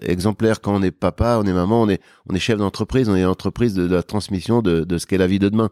exemplaires 0.07 0.61
quand 0.61 0.75
on 0.75 0.83
est 0.83 0.91
papa, 0.91 1.39
on 1.43 1.47
est 1.47 1.53
maman, 1.53 1.81
on 1.81 1.89
est 1.89 1.99
on 2.29 2.35
est 2.35 2.39
chef 2.39 2.59
d'entreprise, 2.59 3.09
on 3.09 3.15
est 3.15 3.23
l'entreprise 3.23 3.73
de, 3.73 3.87
de 3.87 3.95
la 3.95 4.03
transmission 4.03 4.61
de, 4.61 4.81
de 4.83 4.97
ce 4.99 5.07
qu'est 5.07 5.17
la 5.17 5.27
vie 5.27 5.39
de 5.39 5.49
demain. 5.49 5.71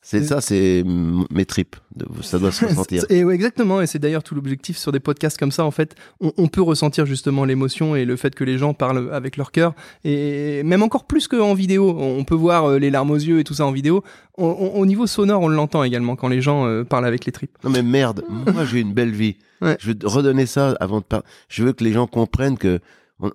C'est 0.00 0.22
ça, 0.24 0.40
c'est 0.40 0.84
mes 1.30 1.44
tripes. 1.44 1.76
Ça 2.22 2.38
doit 2.38 2.52
se 2.52 2.64
ressentir. 2.66 3.04
Et 3.10 3.24
ouais, 3.24 3.34
exactement, 3.34 3.82
et 3.82 3.86
c'est 3.86 3.98
d'ailleurs 3.98 4.22
tout 4.22 4.34
l'objectif 4.34 4.78
sur 4.78 4.90
des 4.92 5.00
podcasts 5.00 5.36
comme 5.38 5.50
ça. 5.50 5.64
En 5.64 5.70
fait, 5.70 5.96
on, 6.20 6.32
on 6.38 6.46
peut 6.48 6.62
ressentir 6.62 7.04
justement 7.04 7.44
l'émotion 7.44 7.94
et 7.96 8.04
le 8.04 8.16
fait 8.16 8.34
que 8.34 8.44
les 8.44 8.56
gens 8.58 8.72
parlent 8.74 9.12
avec 9.12 9.36
leur 9.36 9.50
cœur, 9.52 9.74
et 10.04 10.62
même 10.62 10.82
encore 10.82 11.06
plus 11.06 11.28
qu'en 11.28 11.52
vidéo. 11.52 11.94
On 11.98 12.24
peut 12.24 12.34
voir 12.36 12.64
euh, 12.66 12.78
les 12.78 12.90
larmes 12.90 13.10
aux 13.10 13.16
yeux 13.16 13.40
et 13.40 13.44
tout 13.44 13.54
ça 13.54 13.66
en 13.66 13.72
vidéo. 13.72 14.02
On- 14.38 14.46
on- 14.46 14.78
au 14.80 14.86
niveau 14.86 15.06
sonore, 15.06 15.42
on 15.42 15.48
l'entend 15.48 15.82
également 15.82 16.16
quand 16.16 16.28
les 16.28 16.40
gens 16.40 16.66
euh, 16.66 16.84
parlent 16.84 17.06
avec 17.06 17.24
les 17.26 17.32
tripes. 17.32 17.58
Non 17.64 17.70
mais 17.70 17.82
merde, 17.82 18.24
moi 18.28 18.64
j'ai 18.64 18.80
une 18.80 18.94
belle 18.94 19.10
vie. 19.12 19.36
Ouais. 19.60 19.76
Je 19.80 19.90
veux 19.92 19.98
redonner 20.04 20.46
ça 20.46 20.76
avant 20.80 21.00
de 21.00 21.04
parler. 21.04 21.26
Je 21.48 21.64
veux 21.64 21.72
que 21.72 21.82
les 21.84 21.92
gens 21.92 22.06
comprennent 22.06 22.56
que 22.56 22.78
on- 23.20 23.30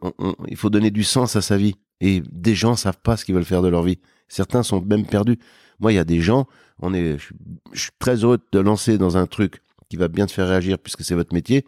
il 0.47 0.55
faut 0.55 0.69
donner 0.69 0.91
du 0.91 1.03
sens 1.03 1.35
à 1.35 1.41
sa 1.41 1.57
vie. 1.57 1.75
Et 2.01 2.21
des 2.31 2.55
gens 2.55 2.75
savent 2.75 2.99
pas 3.01 3.15
ce 3.15 3.23
qu'ils 3.25 3.35
veulent 3.35 3.45
faire 3.45 3.61
de 3.61 3.67
leur 3.69 3.83
vie. 3.83 3.99
Certains 4.33 4.63
sont 4.63 4.81
même 4.81 5.05
perdus. 5.05 5.37
Moi, 5.79 5.91
il 5.91 5.95
y 5.95 5.99
a 5.99 6.03
des 6.03 6.19
gens, 6.21 6.47
on 6.79 6.91
est, 6.93 7.19
je, 7.19 7.79
suis- 7.79 7.91
très 7.99 8.15
heureux 8.23 8.39
de 8.51 8.59
lancer 8.59 8.97
dans 8.97 9.15
un 9.15 9.27
truc 9.27 9.61
qui 9.89 9.95
va 9.95 10.07
bien 10.07 10.25
te 10.25 10.31
faire 10.31 10.47
réagir 10.47 10.79
puisque 10.79 11.03
c'est 11.03 11.13
votre 11.13 11.35
métier. 11.35 11.65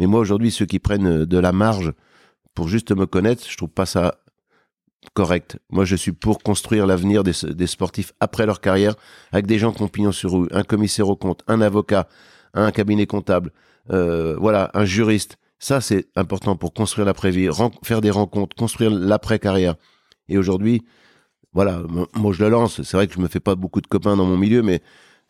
Mais 0.00 0.06
moi 0.06 0.18
aujourd'hui, 0.18 0.50
ceux 0.50 0.66
qui 0.66 0.80
prennent 0.80 1.06
euh, 1.06 1.26
de 1.26 1.38
la 1.38 1.52
marge 1.52 1.92
pour 2.54 2.66
juste 2.66 2.90
me 2.90 3.06
connaître, 3.06 3.44
je 3.48 3.56
trouve 3.56 3.68
pas 3.68 3.86
ça 3.86 4.16
correct. 5.14 5.58
Moi, 5.70 5.84
je 5.84 5.94
suis 5.94 6.10
pour 6.10 6.42
construire 6.42 6.84
l'avenir 6.84 7.22
des, 7.22 7.32
des 7.48 7.66
sportifs 7.68 8.12
après 8.18 8.44
leur 8.44 8.60
carrière 8.60 8.94
avec 9.30 9.46
des 9.46 9.58
gens 9.58 9.72
qui 9.72 9.82
ont 9.82 9.88
pignon 9.88 10.10
sur 10.12 10.32
rue, 10.32 10.48
un 10.50 10.64
commissaire 10.64 11.08
au 11.08 11.16
compte, 11.16 11.42
un 11.46 11.60
avocat, 11.60 12.08
un 12.54 12.72
cabinet 12.72 13.06
comptable, 13.06 13.52
euh, 13.90 14.36
voilà, 14.36 14.70
un 14.74 14.84
juriste. 14.84 15.36
Ça, 15.60 15.80
c'est 15.80 16.08
important 16.16 16.56
pour 16.56 16.74
construire 16.74 17.06
l'après-vie, 17.06 17.48
faire 17.84 18.00
des 18.00 18.10
rencontres, 18.10 18.56
construire 18.56 18.90
l'après-carrière. 18.90 19.76
Et 20.28 20.38
aujourd'hui, 20.38 20.82
voilà, 21.52 21.82
moi 22.14 22.32
je 22.32 22.42
le 22.44 22.50
lance. 22.50 22.82
C'est 22.82 22.96
vrai 22.96 23.06
que 23.06 23.14
je 23.14 23.20
me 23.20 23.28
fais 23.28 23.40
pas 23.40 23.54
beaucoup 23.54 23.80
de 23.80 23.86
copains 23.86 24.16
dans 24.16 24.24
mon 24.26 24.36
milieu, 24.36 24.62
mais 24.62 24.80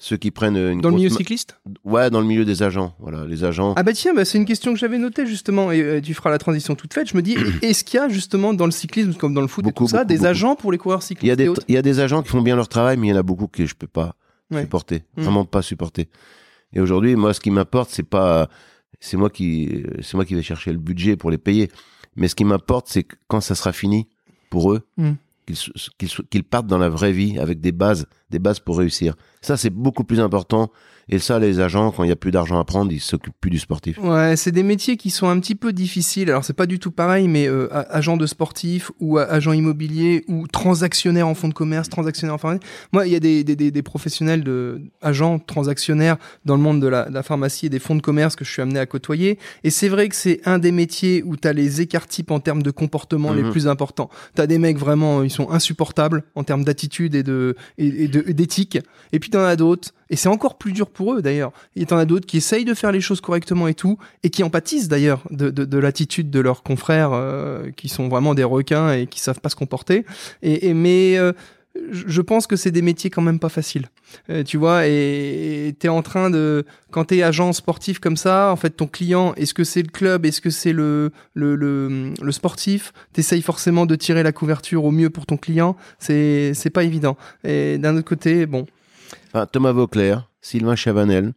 ceux 0.02 0.16
qui 0.16 0.30
prennent 0.30 0.56
une 0.56 0.80
Dans 0.80 0.88
le 0.90 0.96
milieu 0.96 1.10
cycliste? 1.10 1.60
Ouais, 1.84 2.08
dans 2.10 2.20
le 2.20 2.26
milieu 2.26 2.44
des 2.46 2.62
agents, 2.62 2.94
voilà, 3.00 3.26
les 3.26 3.44
agents. 3.44 3.74
Ah 3.76 3.82
bah 3.82 3.92
tiens, 3.92 4.14
bah 4.14 4.24
c'est 4.24 4.38
une 4.38 4.46
question 4.46 4.72
que 4.72 4.78
j'avais 4.78 4.96
notée 4.98 5.26
justement, 5.26 5.70
et 5.72 5.80
euh, 5.82 6.00
tu 6.00 6.14
feras 6.14 6.30
la 6.30 6.38
transition 6.38 6.74
toute 6.74 6.94
faite. 6.94 7.08
Je 7.10 7.16
me 7.16 7.22
dis, 7.22 7.36
est-ce 7.62 7.84
qu'il 7.84 7.98
y 8.00 8.02
a 8.02 8.08
justement 8.08 8.54
dans 8.54 8.64
le 8.64 8.70
cyclisme, 8.70 9.12
comme 9.14 9.34
dans 9.34 9.42
le 9.42 9.46
foot 9.48 9.64
et 9.64 9.68
Beaucoup, 9.68 9.84
tout 9.84 9.90
ça, 9.90 10.04
des 10.04 10.14
beaucoup. 10.16 10.26
agents 10.28 10.56
pour 10.56 10.72
les 10.72 10.78
coureurs 10.78 11.02
cyclistes 11.02 11.24
Il 11.24 11.28
y 11.28 11.32
a 11.32 11.36
des, 11.36 11.48
autres? 11.48 11.62
il 11.68 11.74
y 11.74 11.78
a 11.78 11.82
des 11.82 12.00
agents 12.00 12.22
qui 12.22 12.30
font 12.30 12.40
bien 12.42 12.56
leur 12.56 12.68
travail, 12.68 12.96
mais 12.96 13.08
il 13.08 13.10
y 13.10 13.12
en 13.12 13.16
a 13.18 13.22
beaucoup 13.22 13.46
que 13.46 13.66
je 13.66 13.74
peux 13.74 13.86
pas 13.86 14.14
Ouais. 14.50 14.62
supporter, 14.62 15.04
Mm. 15.16 15.22
vraiment 15.22 15.44
pas 15.44 15.62
supporter. 15.62 16.08
Et 16.72 16.80
aujourd'hui, 16.80 17.14
moi, 17.14 17.32
ce 17.34 17.40
qui 17.40 17.50
m'importe, 17.50 17.90
c'est 17.90 18.02
pas, 18.02 18.48
c'est 19.00 19.16
moi 19.18 19.28
qui, 19.30 19.84
c'est 20.02 20.14
moi 20.14 20.24
qui 20.24 20.34
vais 20.34 20.42
chercher 20.42 20.72
le 20.72 20.78
budget 20.78 21.16
pour 21.16 21.30
les 21.30 21.38
payer. 21.38 21.70
Mais 22.16 22.26
ce 22.26 22.34
qui 22.34 22.44
m'importe, 22.44 22.86
c'est 22.88 23.06
quand 23.28 23.40
ça 23.40 23.54
sera 23.54 23.72
fini 23.72 24.08
pour 24.50 24.72
eux, 24.72 24.80
Mm. 24.96 25.10
Qu'ils, 25.46 26.08
qu'ils 26.30 26.44
partent 26.44 26.66
dans 26.66 26.78
la 26.78 26.88
vraie 26.88 27.12
vie 27.12 27.38
avec 27.38 27.60
des 27.60 27.72
bases, 27.72 28.06
des 28.30 28.38
bases 28.38 28.60
pour 28.60 28.78
réussir. 28.78 29.14
Ça, 29.42 29.56
c'est 29.56 29.70
beaucoup 29.70 30.04
plus 30.04 30.20
important. 30.20 30.70
Et 31.12 31.18
ça, 31.18 31.40
les 31.40 31.58
agents, 31.58 31.90
quand 31.90 32.04
il 32.04 32.08
y 32.08 32.12
a 32.12 32.16
plus 32.16 32.30
d'argent 32.30 32.60
à 32.60 32.64
prendre, 32.64 32.92
ils 32.92 33.00
s'occupent 33.00 33.34
plus 33.40 33.50
du 33.50 33.58
sportif. 33.58 33.98
Ouais, 33.98 34.36
c'est 34.36 34.52
des 34.52 34.62
métiers 34.62 34.96
qui 34.96 35.10
sont 35.10 35.28
un 35.28 35.40
petit 35.40 35.56
peu 35.56 35.72
difficiles. 35.72 36.30
Alors 36.30 36.44
c'est 36.44 36.52
pas 36.52 36.66
du 36.66 36.78
tout 36.78 36.92
pareil, 36.92 37.26
mais 37.26 37.48
euh, 37.48 37.66
agent 37.90 38.16
de 38.16 38.26
sportif 38.26 38.92
ou 39.00 39.18
a- 39.18 39.24
agent 39.24 39.50
immobilier 39.52 40.24
ou 40.28 40.46
transactionnaire 40.46 41.26
en 41.26 41.34
fonds 41.34 41.48
de 41.48 41.54
commerce, 41.54 41.88
transactionnaire 41.88 42.34
en 42.34 42.38
pharmacie. 42.38 42.62
Moi, 42.92 43.08
il 43.08 43.12
y 43.12 43.16
a 43.16 43.20
des, 43.20 43.42
des, 43.42 43.56
des, 43.56 43.72
des 43.72 43.82
professionnels 43.82 44.44
de 44.44 44.82
agents 45.02 45.40
transactionnaires 45.40 46.16
dans 46.44 46.54
le 46.54 46.62
monde 46.62 46.80
de 46.80 46.86
la, 46.86 47.08
de 47.08 47.14
la 47.14 47.24
pharmacie 47.24 47.66
et 47.66 47.70
des 47.70 47.80
fonds 47.80 47.96
de 47.96 48.02
commerce 48.02 48.36
que 48.36 48.44
je 48.44 48.52
suis 48.52 48.62
amené 48.62 48.78
à 48.78 48.86
côtoyer. 48.86 49.36
Et 49.64 49.70
c'est 49.70 49.88
vrai 49.88 50.08
que 50.08 50.14
c'est 50.14 50.40
un 50.44 50.60
des 50.60 50.70
métiers 50.70 51.24
où 51.24 51.36
tu 51.36 51.48
as 51.48 51.52
les 51.52 51.80
écarts 51.80 52.06
types 52.06 52.30
en 52.30 52.38
termes 52.38 52.62
de 52.62 52.70
comportement 52.70 53.32
les 53.32 53.42
Mhm. 53.42 53.50
plus 53.50 53.66
importants. 53.66 54.10
Tu 54.36 54.42
as 54.42 54.46
des 54.46 54.58
mecs 54.58 54.78
vraiment, 54.78 55.24
ils 55.24 55.30
sont 55.30 55.50
insupportables 55.50 56.22
en 56.36 56.44
termes 56.44 56.62
d'attitude 56.62 57.16
et 57.16 57.24
de 57.24 57.56
et, 57.78 58.04
et 58.04 58.08
de- 58.08 58.19
et 58.19 58.19
d'éthique. 58.28 58.78
Et 59.12 59.18
puis 59.18 59.30
t'en 59.30 59.44
as 59.44 59.56
d'autres, 59.56 59.90
et 60.08 60.16
c'est 60.16 60.28
encore 60.28 60.58
plus 60.58 60.72
dur 60.72 60.88
pour 60.90 61.14
eux 61.14 61.22
d'ailleurs. 61.22 61.52
Et 61.76 61.86
t'en 61.86 61.98
as 61.98 62.04
d'autres 62.04 62.26
qui 62.26 62.36
essayent 62.36 62.64
de 62.64 62.74
faire 62.74 62.92
les 62.92 63.00
choses 63.00 63.20
correctement 63.20 63.68
et 63.68 63.74
tout, 63.74 63.98
et 64.22 64.30
qui 64.30 64.42
empathissent 64.42 64.88
d'ailleurs 64.88 65.22
de, 65.30 65.50
de, 65.50 65.64
de 65.64 65.78
l'attitude 65.78 66.30
de 66.30 66.40
leurs 66.40 66.62
confrères 66.62 67.12
euh, 67.12 67.70
qui 67.76 67.88
sont 67.88 68.08
vraiment 68.08 68.34
des 68.34 68.44
requins 68.44 68.92
et 68.92 69.06
qui 69.06 69.20
savent 69.20 69.40
pas 69.40 69.48
se 69.48 69.56
comporter. 69.56 70.04
Et, 70.42 70.68
et 70.68 70.74
mais 70.74 71.16
euh, 71.18 71.32
je 71.90 72.20
pense 72.20 72.46
que 72.46 72.56
c'est 72.56 72.70
des 72.70 72.82
métiers 72.82 73.10
quand 73.10 73.22
même 73.22 73.38
pas 73.38 73.48
faciles. 73.48 73.88
Euh, 74.28 74.42
tu 74.42 74.56
vois, 74.56 74.86
et 74.86 75.74
t'es 75.78 75.88
en 75.88 76.02
train 76.02 76.30
de, 76.30 76.64
quand 76.90 77.04
t'es 77.06 77.22
agent 77.22 77.52
sportif 77.52 78.00
comme 78.00 78.16
ça, 78.16 78.50
en 78.50 78.56
fait, 78.56 78.70
ton 78.70 78.86
client, 78.86 79.34
est-ce 79.34 79.54
que 79.54 79.64
c'est 79.64 79.82
le 79.82 79.88
club, 79.88 80.26
est-ce 80.26 80.40
que 80.40 80.50
c'est 80.50 80.72
le, 80.72 81.12
le, 81.34 81.54
le, 81.54 82.12
le 82.20 82.32
sportif 82.32 82.92
T'essayes 83.12 83.42
forcément 83.42 83.86
de 83.86 83.94
tirer 83.94 84.22
la 84.22 84.32
couverture 84.32 84.84
au 84.84 84.90
mieux 84.90 85.10
pour 85.10 85.26
ton 85.26 85.36
client. 85.36 85.76
C'est, 85.98 86.70
pas 86.72 86.84
évident. 86.84 87.16
Et 87.44 87.78
d'un 87.78 87.96
autre 87.96 88.08
côté, 88.08 88.46
bon, 88.46 88.66
Enfin, 89.32 89.46
Thomas 89.46 89.72
Vauclair, 89.72 90.28
Sylvain 90.40 90.76
Chavanel, 90.76 91.34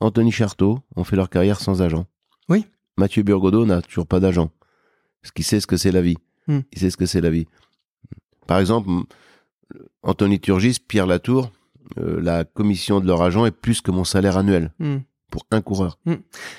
Anthony 0.00 0.32
Charteau 0.32 0.80
ont 0.96 1.04
fait 1.04 1.16
leur 1.16 1.30
carrière 1.30 1.60
sans 1.60 1.82
agent. 1.82 2.06
Oui. 2.48 2.66
Mathieu 2.96 3.22
Burgodeau 3.22 3.64
n'a 3.64 3.80
toujours 3.82 4.06
pas 4.06 4.20
d'agent. 4.20 4.50
Parce 5.22 5.32
qu'il 5.32 5.44
sait 5.44 5.60
ce 5.60 5.66
que 5.66 5.76
c'est 5.76 5.92
la 5.92 6.02
vie. 6.02 6.16
Hmm. 6.46 6.60
Il 6.72 6.78
sait 6.78 6.90
ce 6.90 6.96
que 6.96 7.06
c'est 7.06 7.20
la 7.20 7.30
vie. 7.30 7.46
Par 8.46 8.58
exemple, 8.58 8.90
Anthony 10.02 10.40
Turgis, 10.40 10.78
Pierre 10.86 11.06
Latour, 11.06 11.50
euh, 11.98 12.20
la 12.22 12.44
commission 12.44 13.00
de 13.00 13.06
leur 13.06 13.22
agent 13.22 13.46
est 13.46 13.50
plus 13.50 13.80
que 13.80 13.90
mon 13.90 14.04
salaire 14.04 14.36
annuel 14.36 14.72
hmm. 14.78 14.98
pour 15.30 15.44
un 15.50 15.60
coureur. 15.60 15.98
Hmm. 16.06 16.14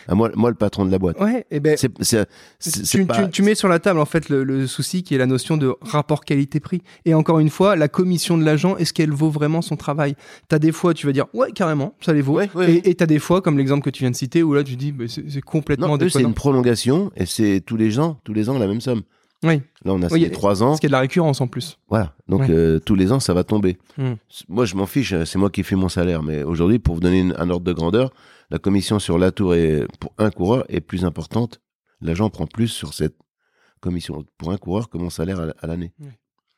Ah, 0.10 0.16
moi, 0.16 0.30
moi, 0.36 0.50
le 0.50 0.56
patron 0.56 0.86
de 0.86 0.92
la 0.92 1.00
boîte. 1.00 1.20
ouais, 1.22 1.46
et 1.52 1.60
ben. 1.62 1.78
C'est, 1.78 1.90
c'est, 2.02 2.28
c'est- 2.60 2.86
c'est 2.86 2.98
tu, 3.00 3.06
pas- 3.06 3.24
tu- 3.24 3.32
tu 3.32 3.42
mets 3.42 3.56
sur 3.56 3.68
la 3.70 3.80
table 3.80 4.00
en 4.00 4.06
fait 4.06 4.28
le, 4.30 4.44
le 4.44 4.68
souci 4.68 5.04
qui 5.04 5.16
est 5.16 5.18
la 5.18 5.26
notion 5.26 5.56
de 5.58 5.74
rapport 5.82 6.26
qualité-prix. 6.26 6.82
Et 7.06 7.14
encore 7.14 7.40
une 7.40 7.50
fois, 7.50 7.76
la 7.78 7.88
commission 7.88 8.38
de 8.38 8.44
l'agent, 8.44 8.76
est-ce 8.78 8.92
qu'elle 8.94 9.12
vaut 9.12 9.30
vraiment 9.30 9.62
son 9.62 9.78
travail? 9.78 10.16
T'as 10.50 10.60
des 10.60 10.72
fois, 10.74 10.94
tu 10.94 11.06
vas 11.06 11.14
dire 11.14 11.28
ouais 11.34 11.52
carrément, 11.54 11.96
ça 12.02 12.12
les 12.14 12.22
vaut. 12.22 12.36
Ouais, 12.36 12.50
ouais, 12.54 12.74
et 12.74 12.90
et 12.90 12.96
t'as 12.96 13.06
des 13.06 13.20
fois, 13.20 13.42
comme 13.42 13.58
l'exemple 13.58 13.84
que 13.84 13.90
tu 13.90 14.04
viens 14.04 14.12
de 14.12 14.16
citer, 14.18 14.44
où 14.44 14.54
là 14.54 14.64
tu 14.66 14.76
dis 14.76 14.92
bah, 14.92 15.06
c'est 15.08 15.42
complètement 15.42 15.88
Non, 15.88 15.98
eux, 15.98 16.10
c'est 16.10 16.22
une 16.22 16.34
prolongation 16.34 17.12
et 17.16 17.26
c'est 17.26 17.62
tous 17.66 17.78
les 17.78 18.00
ans, 18.00 18.20
tous 18.26 18.34
les 18.34 18.50
ans 18.50 18.58
la 18.60 18.68
même 18.68 18.82
somme. 18.82 19.02
Oui, 19.44 19.62
Là, 19.84 19.94
on 19.94 20.02
a 20.04 20.06
Oui, 20.08 20.20
signé 20.20 20.30
trois 20.32 20.62
ans. 20.62 20.76
qu'il 20.76 20.84
y 20.84 20.86
a 20.86 20.90
de 20.90 20.94
la 20.94 21.00
récurrence 21.00 21.42
en 21.42 21.48
plus. 21.48 21.80
Voilà. 21.90 22.14
Donc 22.28 22.42
Ouais. 22.42 22.52
euh, 22.52 22.80
tous 22.80 22.94
les 22.96 23.12
ans, 23.12 23.20
ça 23.20 23.34
va 23.34 23.44
tomber. 23.44 23.78
Hmm. 23.98 24.14
Moi, 24.50 24.66
je 24.66 24.76
m'en 24.76 24.86
fiche. 24.86 25.14
euh, 25.14 25.26
C'est 25.26 25.40
moi 25.40 25.50
qui 25.50 25.64
fais 25.64 25.76
mon 25.76 25.90
salaire. 25.90 26.22
Mais 26.22 26.44
aujourd'hui, 26.44 26.78
pour 26.80 26.94
vous 26.96 27.02
donner 27.02 27.20
une- 27.22 27.36
un 27.38 27.50
ordre 27.50 27.66
de 27.66 27.74
grandeur, 27.74 28.12
la 28.52 28.60
commission 28.60 29.00
sur 29.00 29.18
la 29.18 29.32
tour 29.32 29.56
est, 29.56 29.86
pour 30.00 30.14
un 30.20 30.30
coureur 30.30 30.64
est 30.70 30.82
plus 30.82 31.06
importante. 31.06 31.60
L'agent 32.02 32.30
prend 32.30 32.46
plus 32.46 32.68
sur 32.68 32.94
cette 32.94 33.16
commission 33.80 34.24
pour 34.38 34.52
un 34.52 34.58
coureur 34.58 34.90
que 34.90 34.98
mon 34.98 35.10
salaire 35.10 35.40
à, 35.40 35.48
à 35.60 35.68
l'année. 35.68 35.92
Ouais. 36.00 36.08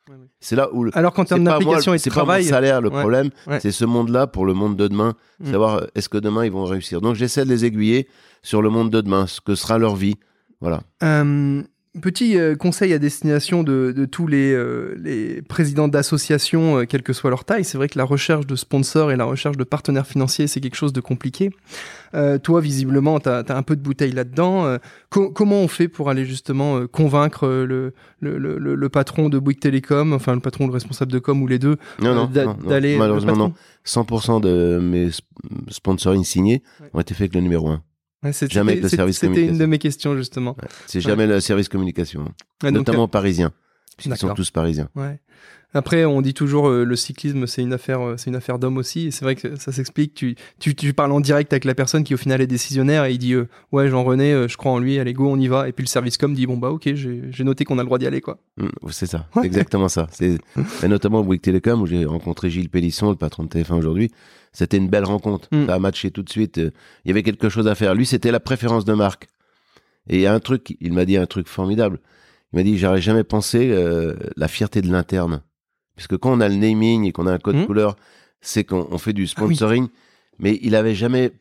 Ouais, 0.10 0.16
ouais. 0.16 0.28
C'est 0.42 0.58
là 0.58 0.68
où 0.74 0.84
le, 0.84 0.92
Alors 0.98 1.14
qu'en 1.14 1.24
termes 1.24 1.46
d'implication 1.46 1.94
et 1.94 1.98
de 1.98 2.02
c'est 2.02 2.10
pas 2.10 2.18
mon 2.18 2.26
travail, 2.26 2.44
salaire 2.44 2.82
le 2.82 2.90
problème, 2.90 3.30
c'est 3.62 3.72
ce 3.72 3.86
monde-là 3.86 4.28
pour 4.28 4.46
le 4.46 4.54
monde 4.54 4.76
de 4.76 4.90
demain, 4.90 5.14
Mm. 5.40 5.52
savoir 5.52 5.76
euh, 5.76 5.86
est-ce 5.96 6.10
que 6.10 6.18
demain 6.18 6.44
ils 6.44 6.52
vont 6.52 6.66
réussir. 6.66 7.00
Donc 7.00 7.16
j'essaie 7.16 7.46
de 7.46 7.50
les 7.50 7.64
aiguiller 7.64 8.10
sur 8.42 8.62
le 8.62 8.70
monde 8.70 8.90
de 8.90 9.00
demain, 9.00 9.28
ce 9.28 9.40
que 9.40 9.56
sera 9.56 9.78
leur 9.78 9.96
vie. 9.96 10.16
Voilà. 10.60 10.82
Euh, 11.04 11.64
petit 12.02 12.38
euh, 12.38 12.56
conseil 12.56 12.92
à 12.94 13.00
destination 13.00 13.64
de, 13.64 13.94
de 13.96 14.06
tous 14.06 14.26
les, 14.28 14.52
euh, 14.54 14.96
les 15.02 15.42
présidents 15.42 15.88
d'associations, 15.88 16.80
euh, 16.80 16.86
quelle 16.86 17.04
que 17.04 17.14
soit 17.14 17.30
leur 17.30 17.46
taille. 17.46 17.64
C'est 17.64 17.78
vrai 17.78 17.88
que 17.88 17.98
la 17.98 18.04
recherche 18.04 18.48
de 18.48 18.56
sponsors 18.56 19.12
et 19.12 19.16
la 19.16 19.26
recherche 19.26 19.58
de 19.58 19.64
partenaires 19.64 20.08
financiers, 20.08 20.48
c'est 20.48 20.60
quelque 20.62 20.76
chose 20.76 20.94
de 20.94 21.02
compliqué. 21.02 21.52
Euh, 22.16 22.38
toi, 22.40 22.62
visiblement, 22.62 23.20
tu 23.20 23.30
as, 23.30 23.44
un 23.50 23.64
peu 23.64 23.76
de 23.76 23.82
bouteille 23.82 24.12
là-dedans. 24.12 24.78
Co- 25.10 25.30
comment 25.32 25.58
on 25.62 25.68
fait 25.68 25.88
pour 25.88 26.10
aller 26.10 26.26
justement 26.26 26.86
convaincre 26.88 27.48
le, 27.48 27.94
le, 28.20 28.38
le, 28.38 28.58
le- 28.58 28.76
le 28.76 28.90
patron 28.90 29.30
de 29.30 29.40
Bouygues 29.40 29.60
Télécom, 29.60 30.14
enfin 30.14 30.34
le 30.34 30.42
patron, 30.42 30.68
le 30.68 30.74
responsable 30.74 31.12
de 31.12 31.20
com 31.20 31.42
ou 31.42 31.48
les 31.48 31.60
deux, 31.60 31.78
d'aller... 32.00 32.94
le 32.94 32.98
malheureusement 33.00 33.36
non. 33.36 33.54
100% 33.86 34.42
de 34.42 34.80
mes 34.82 35.08
sp- 35.10 35.22
sponsoring 35.70 36.24
signés 36.24 36.64
Ouais. 36.82 36.90
ont 36.94 37.00
été 37.02 37.14
faits 37.14 37.22
avec 37.22 37.36
le 37.36 37.42
numéro 37.42 37.68
1. 37.70 37.82
Jamais 38.50 38.74
avec 38.74 38.84
le 38.84 38.90
service 38.90 39.18
C'était 39.18 39.28
une 39.28 39.34
communication. 39.34 39.60
de 39.60 39.66
mes 39.66 39.80
questions, 39.80 40.16
justement. 40.18 40.56
C'est 40.88 41.02
jamais 41.02 41.28
le 41.28 41.40
service 41.40 41.70
communication, 41.70 42.26
hein. 42.64 42.72
Notamment 42.72 43.08
parisiens, 43.08 43.52
puisqu'ils 43.98 44.18
sont 44.18 44.34
tous 44.34 44.52
parisiens. 44.52 44.90
Ouais. 44.96 45.20
Après, 45.76 46.06
on 46.06 46.22
dit 46.22 46.36
toujours 46.36 46.68
euh, 46.70 46.84
le 46.84 46.96
cyclisme, 46.96 47.48
c'est 47.48 47.64
une 47.64 47.74
affaire, 47.74 48.00
euh, 48.02 48.16
c'est 48.16 48.30
une 48.30 48.36
affaire 48.36 48.60
d'homme 48.60 48.78
aussi. 48.78 49.08
Et 49.08 49.12
c'est 49.12 49.26
vrai 49.26 49.36
que 49.36 49.56
ça 49.56 49.72
s'explique. 49.72 50.14
Tu, 50.14 50.36
tu, 50.60 50.76
tu 50.76 50.94
parles 50.94 51.12
en 51.12 51.20
direct 51.20 51.52
avec 51.52 51.66
la 51.66 51.74
personne 51.74 52.04
qui 52.04 52.14
au 52.14 52.18
final 52.18 52.42
est 52.42 52.48
décisionnaire 52.48 53.06
et 53.06 53.14
il 53.14 53.18
dit 53.18 53.34
euh, 53.34 53.48
ouais 53.72 53.90
Jean-René, 53.90 54.34
euh, 54.34 54.48
je 54.48 54.56
crois 54.56 54.72
en 54.72 54.78
lui, 54.78 55.00
allez 55.00 55.14
go, 55.14 55.28
on 55.28 55.40
y 55.40 55.48
va. 55.48 55.68
Et 55.68 55.72
puis 55.72 55.84
le 55.84 55.88
service 55.90 56.20
com 56.20 56.36
dit 56.36 56.46
bon 56.46 56.58
bah 56.58 56.70
ok, 56.70 56.94
j'ai 56.94 57.44
noté 57.44 57.66
qu'on 57.66 57.80
a 57.80 57.82
le 57.82 57.88
droit 57.88 57.98
d'y 57.98 58.06
aller 58.06 58.22
quoi. 58.22 58.38
Mm, 58.58 58.68
C'est 58.92 59.08
ça, 59.08 59.26
Ouais. 59.36 59.42
c'est 59.42 59.48
exactement 59.48 59.90
ça. 59.90 60.06
C'est 60.12 60.38
et 60.84 60.88
notamment 60.88 61.22
au 61.22 61.24
Bouygues 61.24 61.42
Télécom 61.42 61.82
où 61.82 61.88
j'ai 61.88 62.06
rencontré 62.06 62.52
Gilles 62.52 62.70
Pélisson, 62.70 63.10
le 63.10 63.16
patron 63.16 63.44
de 63.44 63.50
TF1 63.50 63.74
aujourd'hui. 63.74 64.12
C'était 64.52 64.78
une 64.78 64.90
belle 64.90 65.06
rencontre. 65.06 65.48
Mm. 65.52 65.66
Ça 65.66 65.74
a 65.74 65.80
matché 65.80 66.12
tout 66.12 66.22
de 66.22 66.30
suite. 66.30 66.58
Il 66.58 66.72
y 67.08 67.10
avait 67.10 67.24
quelque 67.24 67.50
chose 67.50 67.68
à 67.68 67.74
faire. 67.74 67.96
Lui, 67.96 68.06
c'était 68.06 68.30
la 68.32 68.40
préférence 68.40 68.86
de 68.86 68.94
marque. 68.94 69.26
Et 70.08 70.18
il 70.18 70.22
y 70.22 70.28
a 70.28 70.34
un 70.36 70.40
truc, 70.40 70.78
il 70.82 70.94
m'a 70.94 71.06
dit 71.06 71.18
un 71.18 71.26
truc 71.26 71.48
formidable. 71.48 72.00
Il 72.54 72.58
m'a 72.58 72.64
dit, 72.64 72.78
j'aurais 72.78 73.02
jamais 73.02 73.24
pensé 73.24 73.70
euh, 73.72 74.14
la 74.38 74.48
fierté 74.48 74.82
de 74.82 74.92
l'interne. 74.92 75.42
Puisque 75.96 76.18
quand 76.18 76.32
on 76.32 76.40
a 76.40 76.48
le 76.48 76.56
naming 76.56 77.06
et 77.06 77.12
qu'on 77.12 77.28
a 77.28 77.32
un 77.34 77.40
code 77.40 77.56
Mm. 77.58 77.66
couleur, 77.66 77.96
c'est 78.42 78.64
qu'on 78.64 78.88
on 78.92 78.98
fait 78.98 79.14
du 79.14 79.24
Ah 79.38 79.44
oui. 79.44 79.56
sponsoring. 79.56 79.88
Mais 80.40 80.60
il 80.62 80.76
avait 80.76 80.96
jamais 80.96 81.32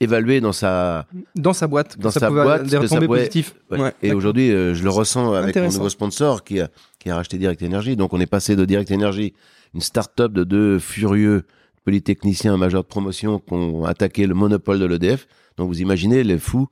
évalué 0.00 0.40
dans 0.40 0.52
sa, 0.52 1.06
Dans 1.34 1.52
sa 1.52 1.66
boîte, 1.66 1.98
Dans 1.98 2.10
ça 2.10 2.20
sa 2.20 2.30
boîte, 2.30 2.64
des 2.64 2.70
que 2.76 2.82
retombées 2.82 3.06
pouvait- 3.06 3.18
positives. 3.20 3.52
Ouais. 3.70 3.80
Ouais, 3.80 3.92
et 4.02 4.12
aujourd'hui, 4.12 4.50
euh, 4.50 4.74
je 4.74 4.82
le 4.82 4.90
ressens 4.90 5.32
avec 5.34 5.54
mon 5.56 5.64
nouveau 5.70 5.88
sponsor 5.88 6.42
qui 6.44 6.60
a, 6.60 6.68
qui 6.98 7.10
a 7.10 7.16
racheté 7.16 7.38
Direct 7.38 7.62
Energy. 7.62 7.96
Donc, 7.96 8.12
on 8.12 8.20
est 8.20 8.26
passé 8.26 8.56
de 8.56 8.64
Direct 8.64 8.90
Energy, 8.90 9.34
une 9.74 9.80
start-up 9.82 10.32
de 10.32 10.44
deux 10.44 10.78
furieux 10.78 11.44
polytechniciens 11.84 12.56
majeurs 12.56 12.82
de 12.82 12.88
promotion 12.88 13.38
qui 13.38 13.52
ont 13.54 13.84
attaqué 13.84 14.26
le 14.26 14.34
monopole 14.34 14.78
de 14.78 14.84
l'EDF. 14.86 15.26
Donc, 15.56 15.68
vous 15.68 15.80
imaginez 15.80 16.24
les 16.24 16.38
fous. 16.38 16.68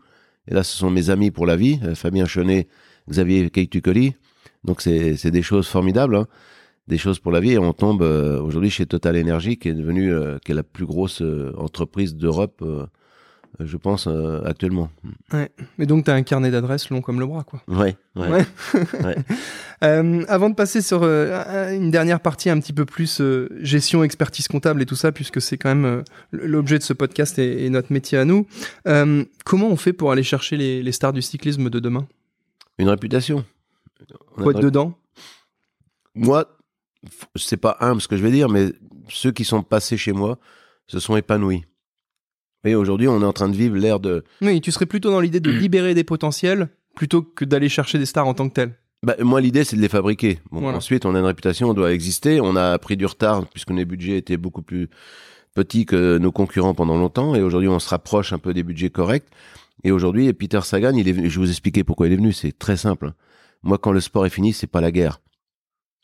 Et 0.49 0.55
là, 0.55 0.63
ce 0.63 0.77
sont 0.77 0.91
mes 0.91 1.11
amis 1.11 1.31
pour 1.31 1.47
la 1.47 1.57
vie, 1.57 1.81
euh, 1.85 1.95
Fabien 1.95 2.25
Chenet, 2.27 2.67
Xavier 3.09 3.51
Keitucoli. 3.51 4.15
Donc, 4.65 4.81
c'est 4.81 5.31
des 5.31 5.43
choses 5.43 5.69
formidables, 5.69 6.17
hein. 6.17 6.27
des 6.89 6.99
choses 6.99 7.21
pour 7.21 7.33
la 7.33 7.41
vie. 7.41 7.53
Et 7.53 7.59
on 7.59 7.73
tombe 7.73 8.03
euh, 8.03 8.41
aujourd'hui 8.41 8.71
chez 8.71 8.85
Total 8.87 9.17
Energy, 9.17 9.57
qui 9.59 9.69
est 9.69 9.75
devenue 9.75 10.13
euh, 10.13 10.39
qui 10.45 10.53
est 10.53 10.57
la 10.57 10.65
plus 10.65 10.87
grosse 10.87 11.23
euh, 11.23 11.53
entreprise 11.57 12.17
d'Europe, 12.17 12.65
je 13.61 13.77
pense, 13.79 14.07
actuellement. 14.45 14.91
Mais 15.79 15.87
donc 15.87 16.05
t'as 16.05 16.15
un 16.15 16.23
carnet 16.23 16.51
d'adresses 16.51 16.91
long 16.91 17.01
comme 17.01 17.21
le 17.21 17.27
bras 17.27 17.43
quoi. 17.43 17.63
Ouais, 17.69 17.97
ouais. 18.17 18.29
Ouais. 18.29 18.45
Ouais. 19.05 19.17
Avant 20.29 20.51
de 20.51 20.55
passer 20.55 20.83
sur 20.83 21.05
une 21.05 21.91
dernière 21.91 22.21
partie 22.21 22.51
un 22.51 22.59
petit 22.61 22.73
peu 22.73 22.85
plus 22.85 23.23
gestion, 23.61 24.03
expertise 24.03 24.49
comptable 24.49 24.83
et 24.83 24.87
tout 24.87 24.97
ça, 24.97 25.13
puisque 25.13 25.41
c'est 25.41 25.57
quand 25.57 25.75
même 25.75 26.03
l'objet 26.33 26.79
de 26.79 26.83
ce 26.83 26.93
podcast 26.93 27.39
et, 27.39 27.65
et 27.65 27.71
notre 27.71 27.93
métier 27.93 28.19
à 28.19 28.25
nous, 28.27 28.47
comment 29.45 29.69
on 29.69 29.77
fait 29.77 29.93
pour 29.95 30.13
aller 30.13 30.25
chercher 30.25 30.57
les, 30.57 30.83
les 30.83 30.93
stars 30.93 31.13
du 31.15 31.23
cyclisme 31.23 31.71
de 31.71 31.79
demain? 31.79 32.07
Une 32.79 32.89
réputation. 32.89 33.45
On 34.37 34.43
Quoi 34.43 34.53
être 34.53 34.61
dedans? 34.61 34.99
Moi, 36.15 36.47
c'est 37.35 37.57
pas 37.57 37.77
humble 37.81 38.01
ce 38.01 38.09
que 38.09 38.17
je 38.17 38.23
vais 38.23 38.31
dire, 38.31 38.49
mais 38.49 38.73
ceux 39.09 39.33
qui 39.33 39.45
sont 39.45 39.63
passés 39.63 39.97
chez 39.97 40.13
moi 40.13 40.39
se 40.87 40.99
sont 40.99 41.17
épanouis. 41.17 41.65
Et 42.65 42.75
aujourd'hui, 42.75 43.09
on 43.09 43.21
est 43.23 43.25
en 43.25 43.33
train 43.33 43.49
de 43.49 43.57
vivre 43.57 43.77
l'ère 43.77 44.01
de. 44.01 44.25
Oui, 44.43 44.61
tu 44.61 44.73
serais 44.73 44.87
plutôt 44.87 45.11
dans 45.11 45.21
l'idée 45.21 45.41
de 45.41 45.51
libérer 45.63 45.95
des 45.95 46.05
potentiels 46.05 46.69
plutôt 46.95 47.23
que 47.23 47.45
d'aller 47.45 47.69
chercher 47.69 47.99
des 47.99 48.07
stars 48.07 48.27
en 48.27 48.35
tant 48.35 48.49
que 48.49 48.55
telles. 48.55 48.75
Bah, 49.03 49.15
moi, 49.21 49.41
l'idée, 49.41 49.63
c'est 49.65 49.77
de 49.77 49.83
les 49.83 49.89
fabriquer. 49.89 50.41
Bon, 50.51 50.61
Voilà. 50.61 50.79
Ensuite, 50.79 51.05
on 51.05 51.15
a 51.15 51.19
une 51.19 51.27
réputation, 51.27 51.71
on 51.71 51.75
doit 51.75 51.93
exister. 51.93 52.41
On 52.41 52.57
a 52.57 52.79
pris 52.79 52.97
du 52.97 53.07
retard 53.07 53.47
puisque 53.47 53.71
les 53.71 53.85
budgets 53.85 54.17
étaient 54.17 54.39
beaucoup 54.39 54.63
plus 54.63 54.89
petits 55.55 55.87
que 55.87 56.19
nos 56.19 56.33
concurrents 56.33 56.75
pendant 56.75 56.97
longtemps. 56.97 57.35
Et 57.35 57.43
aujourd'hui, 57.43 57.69
on 57.69 57.79
se 57.79 57.89
rapproche 57.89 58.33
un 58.33 58.39
peu 58.39 58.53
des 58.55 58.63
budgets 58.63 58.91
corrects. 58.91 59.29
Et 59.85 59.91
aujourd'hui, 59.93 60.33
Peter 60.33 60.61
Sagan, 60.63 60.95
il 60.97 61.09
est 61.09 61.13
venu. 61.13 61.29
Je 61.31 61.39
vais 61.39 61.47
vous 61.47 61.51
expliquer 61.51 61.85
pourquoi 61.85 62.07
il 62.07 62.13
est 62.13 62.17
venu. 62.17 62.33
C'est 62.33 62.57
très 62.57 62.77
simple. 62.77 63.13
Moi, 63.63 63.79
quand 63.79 63.93
le 63.93 64.01
sport 64.01 64.27
est 64.27 64.31
fini, 64.31 64.53
c'est 64.53 64.67
pas 64.67 64.81
la 64.81 64.91
guerre. 64.91 65.21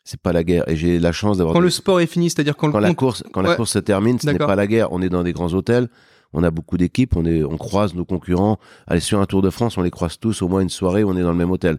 C'est 0.04 0.20
pas 0.20 0.32
la 0.32 0.42
guerre. 0.44 0.68
Et 0.68 0.76
j'ai 0.76 0.98
la 0.98 1.12
chance 1.12 1.38
d'avoir 1.38 1.54
Quand 1.54 1.60
des- 1.60 1.64
le 1.66 1.70
sport 1.70 2.00
est 2.00 2.06
fini, 2.06 2.28
c'est-à-dire 2.30 2.56
quand, 2.56 2.70
quand 2.72 2.78
le 2.80 2.86
la 2.88 2.94
course 2.94 3.22
quand 3.32 3.40
la 3.42 3.54
course 3.56 3.72
se 3.72 3.78
termine, 3.78 4.18
ce 4.18 4.26
n'est 4.26 4.38
pas 4.38 4.56
la 4.56 4.66
guerre. 4.66 4.92
On 4.92 5.00
est 5.00 5.08
dans 5.08 5.22
des 5.22 5.32
grands 5.32 5.52
hôtels, 5.54 5.88
on 6.32 6.42
a 6.42 6.50
beaucoup 6.50 6.76
d'équipes, 6.76 7.16
on 7.16 7.24
est 7.24 7.44
on 7.44 7.56
croise 7.56 7.94
nos 7.94 8.04
concurrents. 8.04 8.58
Allez 8.88 9.00
sur 9.00 9.20
un 9.20 9.26
Tour 9.26 9.42
de 9.42 9.50
France, 9.50 9.78
on 9.78 9.82
les 9.82 9.90
croise 9.92 10.18
tous 10.18 10.42
au 10.42 10.48
moins 10.48 10.60
une 10.60 10.68
soirée, 10.70 11.04
on 11.04 11.16
est 11.16 11.22
dans 11.22 11.30
le 11.30 11.38
même 11.38 11.50
hôtel. 11.52 11.78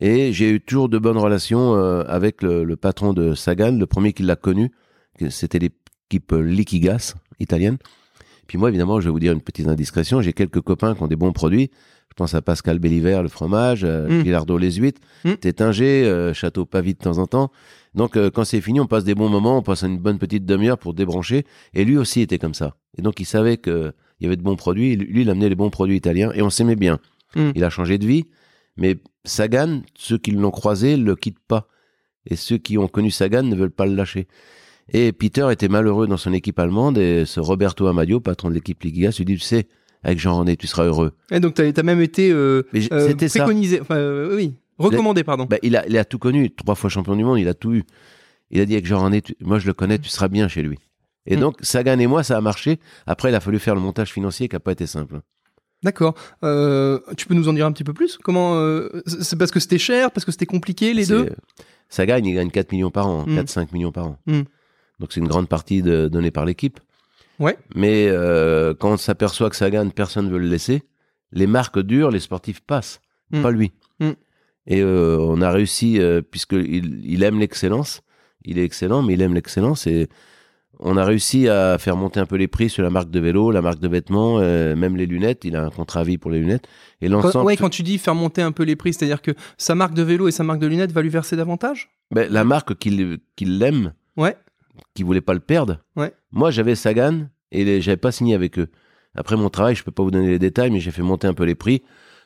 Et 0.00 0.32
j'ai 0.32 0.50
eu 0.50 0.60
toujours 0.60 0.88
de 0.88 0.98
bonnes 0.98 1.18
relations 1.18 1.74
euh, 1.74 2.04
avec 2.06 2.42
le, 2.42 2.62
le 2.62 2.76
patron 2.76 3.12
de 3.12 3.34
Sagan, 3.34 3.72
le 3.72 3.86
premier 3.86 4.12
qui 4.12 4.22
l'a 4.22 4.36
connu, 4.36 4.70
c'était 5.30 5.58
l'équipe 5.58 6.30
Liquigas 6.32 7.14
italienne. 7.40 7.78
Puis 8.48 8.58
moi, 8.58 8.70
évidemment, 8.70 8.98
je 9.00 9.04
vais 9.06 9.12
vous 9.12 9.20
dire 9.20 9.32
une 9.32 9.40
petite 9.42 9.68
indiscrétion. 9.68 10.20
J'ai 10.20 10.32
quelques 10.32 10.60
copains 10.62 10.94
qui 10.96 11.02
ont 11.02 11.06
des 11.06 11.16
bons 11.16 11.32
produits. 11.32 11.70
Je 12.08 12.14
pense 12.16 12.34
à 12.34 12.42
Pascal 12.42 12.78
Belliver, 12.80 13.20
le 13.22 13.28
fromage, 13.28 13.84
euh, 13.84 14.08
Mm. 14.08 14.22
Pilardo, 14.24 14.58
les 14.58 14.72
huîtres, 14.72 15.00
Mm. 15.24 15.34
Tétinger, 15.34 16.04
euh, 16.06 16.32
Château 16.34 16.64
Pavie 16.64 16.94
de 16.94 16.98
temps 16.98 17.18
en 17.18 17.26
temps. 17.26 17.52
Donc, 17.94 18.16
euh, 18.16 18.30
quand 18.30 18.44
c'est 18.44 18.60
fini, 18.60 18.80
on 18.80 18.86
passe 18.86 19.04
des 19.04 19.14
bons 19.14 19.28
moments, 19.28 19.58
on 19.58 19.62
passe 19.62 19.82
une 19.82 19.98
bonne 19.98 20.18
petite 20.18 20.44
demi-heure 20.46 20.78
pour 20.78 20.94
débrancher. 20.94 21.44
Et 21.74 21.84
lui 21.84 21.96
aussi 21.98 22.22
était 22.22 22.38
comme 22.38 22.54
ça. 22.54 22.74
Et 22.96 23.02
donc, 23.02 23.20
il 23.20 23.26
savait 23.26 23.58
qu'il 23.58 23.92
y 24.20 24.26
avait 24.26 24.36
de 24.36 24.42
bons 24.42 24.56
produits. 24.56 24.96
Lui, 24.96 25.22
il 25.22 25.30
amenait 25.30 25.50
les 25.50 25.54
bons 25.54 25.70
produits 25.70 25.96
italiens 25.96 26.32
et 26.34 26.42
on 26.42 26.50
s'aimait 26.50 26.76
bien. 26.76 26.98
Mm. 27.36 27.50
Il 27.54 27.62
a 27.64 27.70
changé 27.70 27.98
de 27.98 28.06
vie. 28.06 28.24
Mais 28.78 28.96
Sagan, 29.24 29.82
ceux 29.94 30.16
qui 30.16 30.30
l'ont 30.30 30.50
croisé, 30.50 30.96
le 30.96 31.14
quittent 31.16 31.38
pas. 31.46 31.68
Et 32.24 32.36
ceux 32.36 32.56
qui 32.58 32.78
ont 32.78 32.88
connu 32.88 33.10
Sagan 33.10 33.42
ne 33.42 33.54
veulent 33.54 33.70
pas 33.70 33.84
le 33.86 33.94
lâcher. 33.94 34.26
Et 34.92 35.12
Peter 35.12 35.48
était 35.52 35.68
malheureux 35.68 36.06
dans 36.06 36.16
son 36.16 36.32
équipe 36.32 36.58
allemande 36.58 36.96
et 36.98 37.24
ce 37.26 37.40
Roberto 37.40 37.86
Amadio, 37.86 38.20
patron 38.20 38.48
de 38.48 38.54
l'équipe 38.54 38.82
Ligigas, 38.82 39.14
lui 39.18 39.24
dit, 39.26 39.34
tu 39.34 39.40
sais, 39.40 39.66
avec 40.02 40.18
Jean-René, 40.18 40.56
tu 40.56 40.66
seras 40.66 40.84
heureux. 40.84 41.12
Et 41.30 41.40
donc, 41.40 41.54
tu 41.54 41.62
as, 41.62 41.82
même 41.82 42.00
été 42.00 42.30
euh, 42.30 42.62
euh, 42.92 43.14
préconisé, 43.14 43.80
enfin, 43.80 43.96
euh, 43.96 44.34
oui, 44.36 44.54
recommandé, 44.78 45.24
pardon. 45.24 45.44
Bah, 45.44 45.58
il, 45.62 45.76
a, 45.76 45.86
il 45.86 45.98
a 45.98 46.04
tout 46.04 46.18
connu, 46.18 46.50
trois 46.50 46.74
fois 46.74 46.88
champion 46.88 47.16
du 47.16 47.24
monde, 47.24 47.38
il 47.38 47.48
a 47.48 47.54
tout 47.54 47.74
eu. 47.74 47.84
Il 48.50 48.60
a 48.60 48.64
dit 48.64 48.72
avec 48.74 48.86
Jean-René, 48.86 49.22
moi 49.40 49.58
je 49.58 49.66
le 49.66 49.74
connais, 49.74 49.98
tu 49.98 50.08
seras 50.08 50.28
bien 50.28 50.48
chez 50.48 50.62
lui. 50.62 50.78
Et 51.26 51.36
Mm. 51.36 51.40
donc, 51.40 51.56
Sagan 51.60 51.98
et 51.98 52.06
moi, 52.06 52.22
ça 52.22 52.38
a 52.38 52.40
marché. 52.40 52.78
Après, 53.06 53.30
il 53.30 53.34
a 53.34 53.40
fallu 53.40 53.58
faire 53.58 53.74
le 53.74 53.82
montage 53.82 54.10
financier 54.10 54.48
qui 54.48 54.54
n'a 54.54 54.60
pas 54.60 54.72
été 54.72 54.86
simple. 54.86 55.20
D'accord. 55.82 56.14
Euh, 56.42 56.98
tu 57.18 57.26
peux 57.26 57.34
nous 57.34 57.48
en 57.48 57.52
dire 57.52 57.66
un 57.66 57.72
petit 57.72 57.84
peu 57.84 57.92
plus? 57.92 58.16
Comment 58.16 58.54
euh, 58.56 58.88
C'est 59.06 59.36
parce 59.38 59.50
que 59.50 59.60
c'était 59.60 59.78
cher, 59.78 60.10
parce 60.10 60.24
que 60.24 60.32
c'était 60.32 60.46
compliqué, 60.46 60.94
les 60.94 61.04
deux? 61.06 61.28
Sagan, 61.90 62.16
il 62.24 62.34
gagne 62.34 62.50
4 62.50 62.72
millions 62.72 62.90
par 62.90 63.06
an, 63.08 63.24
Mm. 63.26 63.40
4-5 63.40 63.72
millions 63.74 63.92
par 63.92 64.06
an. 64.06 64.18
Mm. 64.26 64.40
Donc, 65.00 65.12
c'est 65.12 65.20
une 65.20 65.28
grande 65.28 65.48
partie 65.48 65.82
de, 65.82 66.08
donnée 66.08 66.30
par 66.30 66.44
l'équipe. 66.44 66.80
Ouais. 67.38 67.56
Mais 67.74 68.08
euh, 68.08 68.74
quand 68.74 68.92
on 68.92 68.96
s'aperçoit 68.96 69.48
que 69.50 69.56
Sagan, 69.56 69.88
personne 69.90 70.26
ne 70.26 70.30
veut 70.30 70.38
le 70.38 70.48
laisser, 70.48 70.82
les 71.32 71.46
marques 71.46 71.78
durent, 71.78 72.10
les 72.10 72.20
sportifs 72.20 72.60
passent, 72.60 73.00
Mm. 73.30 73.42
pas 73.42 73.50
lui. 73.50 73.72
Mm. 74.00 74.10
Et 74.68 74.80
euh, 74.82 75.18
on 75.20 75.40
a 75.42 75.50
réussi, 75.50 76.00
euh, 76.00 76.22
puisqu'il 76.22 77.04
il 77.04 77.22
aime 77.22 77.38
l'excellence, 77.38 78.00
il 78.44 78.58
est 78.58 78.64
excellent, 78.64 79.02
mais 79.02 79.14
il 79.14 79.22
aime 79.22 79.34
l'excellence, 79.34 79.86
et 79.86 80.08
on 80.80 80.96
a 80.96 81.04
réussi 81.04 81.48
à 81.48 81.76
faire 81.78 81.96
monter 81.96 82.20
un 82.20 82.26
peu 82.26 82.36
les 82.36 82.48
prix 82.48 82.70
sur 82.70 82.82
la 82.82 82.90
marque 82.90 83.10
de 83.10 83.20
vélo, 83.20 83.50
la 83.50 83.60
marque 83.62 83.80
de 83.80 83.88
vêtements, 83.88 84.38
euh, 84.40 84.76
même 84.76 84.96
les 84.96 85.06
lunettes, 85.06 85.44
il 85.44 85.56
a 85.56 85.64
un 85.64 85.70
contrat 85.70 86.00
à 86.00 86.04
vie 86.04 86.18
pour 86.18 86.30
les 86.30 86.38
lunettes. 86.38 86.66
Et 87.00 87.08
l'ensemble, 87.08 87.46
ouais, 87.46 87.56
quand 87.56 87.68
tu 87.70 87.82
dis 87.82 87.98
faire 87.98 88.14
monter 88.14 88.42
un 88.42 88.52
peu 88.52 88.62
les 88.62 88.76
prix, 88.76 88.92
c'est-à-dire 88.92 89.20
que 89.22 89.32
sa 89.58 89.74
marque 89.74 89.94
de 89.94 90.02
vélo 90.02 90.28
et 90.28 90.30
sa 90.32 90.44
marque 90.44 90.60
de 90.60 90.66
lunettes 90.66 90.92
va 90.92 91.02
lui 91.02 91.08
verser 91.10 91.36
davantage? 91.36 91.90
Ben, 92.10 92.30
la 92.32 92.44
marque 92.44 92.76
qu'il 92.78 93.18
qu'il 93.36 93.58
l'aime, 93.58 93.92
Ouais. 94.16 94.36
Qui 94.94 95.02
voulait 95.02 95.20
pas 95.20 95.34
le 95.34 95.40
perdre. 95.40 95.78
Ouais. 95.96 96.12
Moi, 96.32 96.50
j'avais 96.50 96.74
Sagan 96.74 97.28
et 97.52 97.64
les- 97.64 97.80
j'avais 97.80 97.96
pas 97.96 98.12
signé 98.12 98.34
avec 98.34 98.58
eux. 98.58 98.68
Après 99.14 99.36
mon 99.36 99.48
travail, 99.50 99.74
je 99.74 99.82
peux 99.84 99.90
pas 99.90 100.02
vous 100.02 100.10
donner 100.10 100.28
les 100.28 100.38
détails, 100.38 100.70
mais 100.70 100.80
j'ai 100.80 100.90
fait 100.90 101.02
monter 101.02 101.26
un 101.26 101.34
peu 101.34 101.44
les 101.44 101.54
prix 101.54 101.82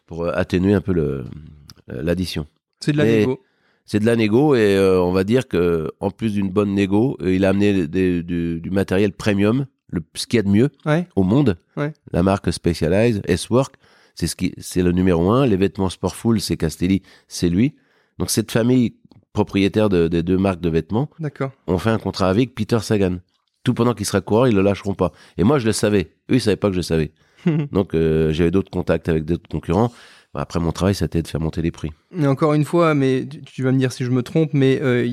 pour 0.07 0.25
euh, 0.25 0.33
atténuer 0.35 0.75
un 0.75 0.81
peu 0.81 0.93
le- 0.93 1.25
euh, 1.91 2.03
l'addition. 2.03 2.47
C'est 2.81 2.93
de 2.93 2.99
la 2.99 3.05
Mais- 3.05 3.19
négo. 3.21 3.41
C'est 3.85 3.99
de 3.99 4.07
la 4.07 4.15
négo 4.15 4.55
et 4.55 4.77
euh, 4.77 5.01
on 5.03 5.11
va 5.13 5.25
dire 5.25 5.49
que 5.49 5.91
en 5.99 6.11
plus 6.11 6.33
d'une 6.35 6.49
bonne 6.51 6.73
négo, 6.73 7.19
il 7.25 7.45
a 7.45 7.49
amené 7.49 7.89
des- 7.89 8.23
du, 8.23 8.61
du 8.61 8.71
matériel 8.71 9.13
premium, 9.13 9.67
le, 9.89 10.01
ce 10.15 10.27
qu'il 10.29 10.37
y 10.37 10.41
a 10.41 10.45
de 10.45 10.49
mieux 10.49 10.71
Ouais. 10.87 11.07
au 11.17 11.25
monde. 11.25 11.59
Ouais. 11.77 11.93
La 12.13 12.23
marque 12.23 12.53
Specialized, 12.53 13.23
S-Work, 13.27 13.75
c'est 14.15 14.29
ce 14.29 14.37
qui, 14.37 14.55
c'est 14.59 14.83
le 14.83 14.93
numéro 14.93 15.31
un. 15.33 15.47
Les 15.47 15.57
vêtements 15.57 15.89
Sportful, 15.89 16.41
c'est 16.41 16.57
Castelli, 16.57 17.03
c'est 17.27 17.49
lui. 17.49 17.75
Donc 18.19 18.31
cette 18.31 18.53
famille 18.53 18.95
propriétaires 19.33 19.89
de- 19.89 20.09
des 20.09 20.23
deux 20.23 20.39
marques 20.39 20.61
de 20.61 20.69
vêtements, 20.69 21.09
ont 21.67 21.79
fait 21.79 21.91
un 21.91 21.99
contrat 21.99 22.29
avec 22.29 22.55
Peter 22.55 22.79
Sagan. 22.81 23.17
Tout 23.65 23.75
pendant 23.75 23.95
qu'il 23.95 24.07
sera 24.07 24.21
coureur, 24.21 24.49
ils 24.49 24.55
le 24.55 24.63
lâcheront 24.63 24.95
pas. 24.95 25.13
Et 25.39 25.45
moi, 25.45 25.59
je 25.59 25.67
le 25.67 25.73
savais. 25.73 26.13
Eux, 26.31 26.35
ils 26.35 26.41
savaient 26.41 26.57
pas 26.57 26.69
que 26.69 26.75
je 26.75 26.79
le 26.79 26.83
savais. 26.83 27.13
Donc, 27.73 27.95
euh, 27.95 28.33
j'avais 28.33 28.51
d'autres 28.51 28.71
contacts 28.71 29.09
avec 29.09 29.25
d'autres 29.25 29.49
concurrents. 29.49 29.93
Bah, 30.35 30.41
Après, 30.41 30.61
mon 30.61 30.73
travail, 30.73 30.95
c'était 30.95 31.21
de 31.21 31.29
faire 31.29 31.41
monter 31.43 31.61
les 31.61 31.71
prix. 31.71 31.91
Et 32.19 32.27
encore 32.27 32.55
une 32.55 32.65
fois, 32.65 32.95
mais 32.95 33.27
tu- 33.31 33.43
tu 33.43 33.63
vas 33.63 33.71
me 33.71 33.79
dire 33.79 33.93
si 33.93 34.03
je 34.03 34.11
me 34.11 34.23
trompe, 34.23 34.51
mais 34.55 34.79
euh, 34.81 35.07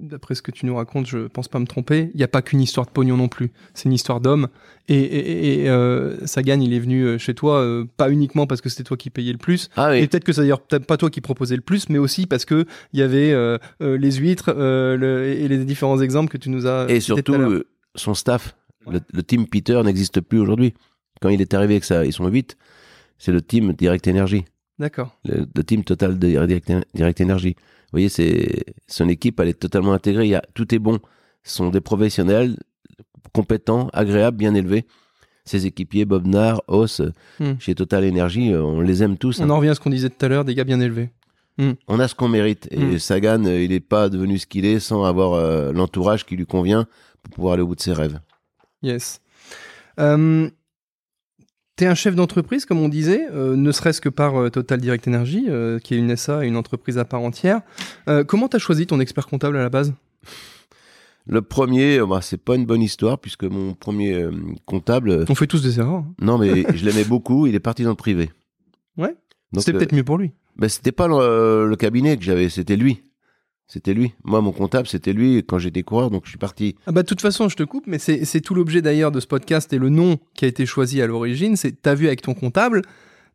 d'après 0.00 0.34
ce 0.34 0.40
que 0.40 0.50
tu 0.50 0.64
nous 0.64 0.74
racontes, 0.74 1.06
je 1.06 1.26
pense 1.28 1.46
pas 1.48 1.58
me 1.58 1.66
tromper. 1.66 2.10
Il 2.14 2.16
n'y 2.16 2.22
a 2.22 2.28
pas 2.28 2.40
qu'une 2.40 2.60
histoire 2.62 2.86
de 2.86 2.90
pognon 2.90 3.18
non 3.18 3.28
plus. 3.28 3.52
C'est 3.74 3.84
une 3.90 3.92
histoire 3.92 4.20
d'homme. 4.20 4.48
Et, 4.88 4.96
et, 4.98 5.62
et, 5.64 5.68
euh, 5.68 6.26
Sagan, 6.26 6.58
il 6.60 6.72
est 6.72 6.78
venu 6.78 7.02
euh, 7.04 7.18
chez 7.18 7.34
toi, 7.34 7.58
euh, 7.60 7.84
pas 7.98 8.10
uniquement 8.10 8.46
parce 8.46 8.62
que 8.62 8.70
c'était 8.70 8.82
toi 8.84 8.96
qui 8.96 9.10
payais 9.10 9.32
le 9.32 9.38
plus. 9.38 9.68
Ah 9.76 9.94
Et 9.94 10.06
peut-être 10.06 10.24
que 10.24 10.32
c'est 10.32 10.40
d'ailleurs 10.40 10.62
pas 10.62 10.96
toi 10.96 11.10
qui 11.10 11.20
proposais 11.20 11.56
le 11.56 11.60
plus, 11.62 11.90
mais 11.90 11.98
aussi 11.98 12.26
parce 12.26 12.46
que 12.46 12.64
il 12.94 12.98
y 13.00 13.02
avait 13.02 13.34
les 13.80 14.12
huîtres 14.12 14.54
le- 14.56 15.24
et 15.26 15.48
les 15.48 15.64
différents 15.66 16.00
exemples 16.00 16.30
que 16.32 16.38
tu 16.38 16.48
nous 16.48 16.66
as 16.66 16.86
Et 16.88 16.94
tout 16.94 17.00
surtout, 17.00 17.34
son 17.94 18.14
staff. 18.14 18.56
Le, 18.90 19.00
le 19.12 19.22
team 19.22 19.46
Peter 19.46 19.80
n'existe 19.84 20.20
plus 20.22 20.38
aujourd'hui. 20.38 20.72
Quand 21.20 21.28
il 21.28 21.40
est 21.42 21.52
arrivé 21.54 21.74
avec 21.74 21.84
ça, 21.84 22.04
ils 22.06 22.12
sont 22.12 22.26
8. 22.26 22.56
C'est 23.18 23.30
le 23.32 23.42
team 23.42 23.74
Direct 23.74 24.08
Energy. 24.08 24.44
D'accord. 24.78 25.18
Le, 25.24 25.46
le 25.54 25.64
team 25.64 25.84
total 25.84 26.18
de 26.18 26.28
Direct, 26.28 26.72
Direct 26.94 27.20
Energy. 27.20 27.54
Vous 27.58 27.98
voyez, 27.98 28.08
c'est 28.08 28.64
son 28.88 29.08
équipe, 29.08 29.38
elle 29.40 29.48
est 29.48 29.58
totalement 29.60 29.92
intégrée. 29.92 30.24
Il 30.26 30.30
y 30.30 30.34
a, 30.34 30.42
tout 30.54 30.74
est 30.74 30.78
bon. 30.78 30.98
Ce 31.44 31.56
sont 31.56 31.70
des 31.70 31.80
professionnels 31.80 32.56
compétents, 33.32 33.88
agréables, 33.92 34.36
bien 34.36 34.54
élevés. 34.54 34.86
Ses 35.44 35.66
équipiers, 35.66 36.04
Bob 36.04 36.26
Nard, 36.26 36.62
Os, 36.68 37.02
Hmm. 37.40 37.54
chez 37.58 37.74
Total 37.74 38.08
Energy, 38.08 38.52
euh, 38.52 38.62
on 38.62 38.80
les 38.80 39.02
aime 39.02 39.18
tous. 39.18 39.40
hein. 39.40 39.44
On 39.46 39.50
en 39.50 39.56
revient 39.56 39.70
à 39.70 39.74
ce 39.74 39.80
qu'on 39.80 39.90
disait 39.90 40.08
tout 40.10 40.24
à 40.24 40.28
l'heure, 40.28 40.44
des 40.44 40.54
gars 40.54 40.64
bien 40.64 40.80
élevés. 40.80 41.10
On 41.86 42.00
a 42.00 42.08
ce 42.08 42.14
qu'on 42.16 42.28
mérite. 42.28 42.66
Et 42.72 42.78
Mm. 42.78 42.98
Sagan, 42.98 43.44
euh, 43.44 43.62
il 43.62 43.70
n'est 43.70 43.78
pas 43.80 44.08
devenu 44.08 44.38
ce 44.38 44.46
qu'il 44.46 44.64
est 44.64 44.80
sans 44.80 45.04
avoir 45.04 45.34
euh, 45.34 45.70
l'entourage 45.72 46.24
qui 46.26 46.34
lui 46.36 46.46
convient 46.46 46.86
pour 47.22 47.34
pouvoir 47.34 47.54
aller 47.54 47.62
au 47.62 47.66
bout 47.68 47.76
de 47.76 47.80
ses 47.80 47.92
rêves. 47.92 48.18
Yes. 48.82 49.20
Euh, 50.00 50.48
Un 51.86 51.94
chef 51.94 52.14
d'entreprise, 52.14 52.64
comme 52.64 52.78
on 52.80 52.88
disait, 52.88 53.26
euh, 53.32 53.56
ne 53.56 53.72
serait-ce 53.72 54.00
que 54.00 54.08
par 54.08 54.36
euh, 54.40 54.50
Total 54.50 54.80
Direct 54.80 55.06
Energy, 55.08 55.46
euh, 55.48 55.78
qui 55.78 55.94
est 55.94 55.98
une 55.98 56.14
SA, 56.16 56.44
une 56.44 56.56
entreprise 56.56 56.98
à 56.98 57.04
part 57.04 57.20
entière. 57.22 57.60
Comment 58.26 58.48
t'as 58.48 58.58
choisi 58.58 58.86
ton 58.86 59.00
expert 59.00 59.26
comptable 59.26 59.56
à 59.56 59.62
la 59.62 59.68
base? 59.68 59.92
Le 61.26 61.40
premier, 61.42 62.00
bah, 62.00 62.18
c'est 62.20 62.36
pas 62.42 62.56
une 62.56 62.66
bonne 62.66 62.82
histoire 62.82 63.18
puisque 63.18 63.44
mon 63.44 63.74
premier 63.74 64.26
comptable, 64.66 65.24
On 65.28 65.34
fait 65.36 65.46
tous 65.46 65.62
des 65.62 65.78
erreurs. 65.78 66.00
hein. 66.00 66.14
non 66.20 66.36
mais 66.38 66.64
je 66.74 66.84
l'aimais 66.84 67.04
beaucoup, 67.04 67.46
il 67.46 67.54
est 67.54 67.60
parti 67.60 67.84
dans 67.84 67.90
le 67.90 67.96
privé. 67.96 68.30
Ouais. 68.96 69.14
C'était 69.56 69.72
peut-être 69.72 69.94
mieux 69.94 70.02
pour 70.02 70.18
lui. 70.18 70.32
ben, 70.56 70.68
c'était 70.68 70.90
pas 70.92 71.06
le, 71.06 71.68
le 71.68 71.76
cabinet 71.76 72.16
que 72.16 72.24
j'avais, 72.24 72.48
c'était 72.48 72.76
lui. 72.76 73.02
C'était 73.72 73.94
lui. 73.94 74.12
Moi, 74.22 74.42
mon 74.42 74.52
comptable, 74.52 74.86
c'était 74.86 75.14
lui 75.14 75.42
quand 75.48 75.58
j'étais 75.58 75.82
coureur, 75.82 76.10
donc 76.10 76.24
je 76.26 76.28
suis 76.28 76.38
parti. 76.38 76.76
Ah 76.86 76.92
bah 76.92 77.00
de 77.00 77.06
toute 77.06 77.22
façon, 77.22 77.48
je 77.48 77.56
te 77.56 77.62
coupe, 77.62 77.86
mais 77.86 77.98
c'est 77.98 78.40
tout 78.42 78.54
l'objet 78.54 78.82
d'ailleurs 78.82 79.10
de 79.10 79.18
ce 79.18 79.26
podcast 79.26 79.72
et 79.72 79.78
le 79.78 79.88
nom 79.88 80.18
qui 80.34 80.44
a 80.44 80.48
été 80.48 80.66
choisi 80.66 81.00
à 81.00 81.06
l'origine, 81.06 81.56
c'est 81.56 81.80
t'as 81.80 81.94
vu 81.94 82.06
avec 82.06 82.20
ton 82.20 82.34
comptable, 82.34 82.82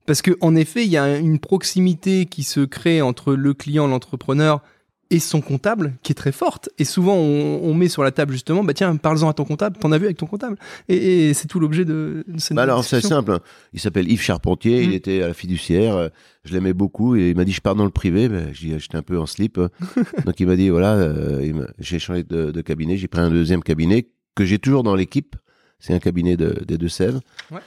parce 0.06 0.22
que 0.22 0.38
en 0.40 0.56
effet, 0.56 0.86
il 0.86 0.92
y 0.92 0.98
a 0.98 1.18
une 1.18 1.40
proximité 1.40 2.28
qui 2.28 2.44
se 2.44 2.60
crée 2.60 3.02
entre 3.02 3.34
le 3.34 3.56
client, 3.56 3.88
l'entrepreneur 3.88 4.62
et 5.10 5.20
son 5.20 5.42
comptable 5.42 5.94
qui 6.04 6.12
est 6.12 6.16
très 6.16 6.32
forte. 6.32 6.70
Et 6.78 6.84
souvent, 6.84 7.16
on, 7.16 7.62
on 7.64 7.74
met 7.74 7.88
sur 7.88 8.04
la 8.04 8.12
table 8.12 8.34
justement, 8.34 8.64
bah 8.64 8.74
tiens, 8.74 8.96
parle-en 8.98 9.30
à 9.30 9.34
ton 9.34 9.46
comptable, 9.46 9.78
t'en 9.78 9.92
as 9.92 9.98
vu 9.98 10.06
avec 10.06 10.18
ton 10.18 10.26
comptable? 10.26 10.58
Et, 10.90 11.30
et 11.30 11.34
c'est 11.34 11.48
tout 11.48 11.60
l'objet 11.60 11.86
de, 11.86 12.24
de 12.28 12.40
cette 12.40 12.56
Bah 12.56 12.64
alors, 12.64 12.84
c'est 12.84 13.02
simple. 13.02 13.32
hein. 13.32 13.40
Il 13.74 13.80
s'appelle 13.80 14.12
Yves 14.12 14.22
Charpentier, 14.22 14.84
il 14.84 14.90
Mm. 14.90 14.94
était 14.94 15.22
à 15.22 15.28
la 15.28 15.34
fiduciaire. 15.34 15.96
euh, 15.96 16.10
Je 16.44 16.54
l'aimais 16.54 16.74
beaucoup 16.74 17.16
et 17.16 17.30
il 17.30 17.36
m'a 17.36 17.46
dit 17.46 17.52
je 17.54 17.62
pars 17.62 17.76
dans 17.76 17.86
le 17.86 17.90
privé. 17.92 18.30
Dis, 18.60 18.74
j'étais 18.80 18.98
un 18.98 19.02
peu 19.04 19.18
en 19.20 19.26
slip. 19.26 19.58
euh. 19.58 19.70
donc 20.26 20.40
il 20.40 20.48
m'a 20.48 20.56
dit 20.56 20.70
voilà, 20.70 20.94
euh, 20.96 21.66
j'ai 21.80 22.00
changé 22.00 22.24
de, 22.24 22.52
de 22.52 22.62
cabinet, 22.62 22.98
j'ai 22.98 23.08
pris 23.08 23.22
un 23.22 23.30
deuxième 23.30 23.64
cabinet 23.64 24.08
que 24.36 24.46
j'ai 24.46 24.60
toujours 24.60 24.84
dans 24.84 24.96
l'équipe. 24.96 25.36
C'est 25.80 25.94
un 25.94 26.00
cabinet 26.00 26.38
de, 26.38 26.64
des 26.68 26.78
Deux-Sèvres. 26.78 27.22
Ouais. 27.52 27.60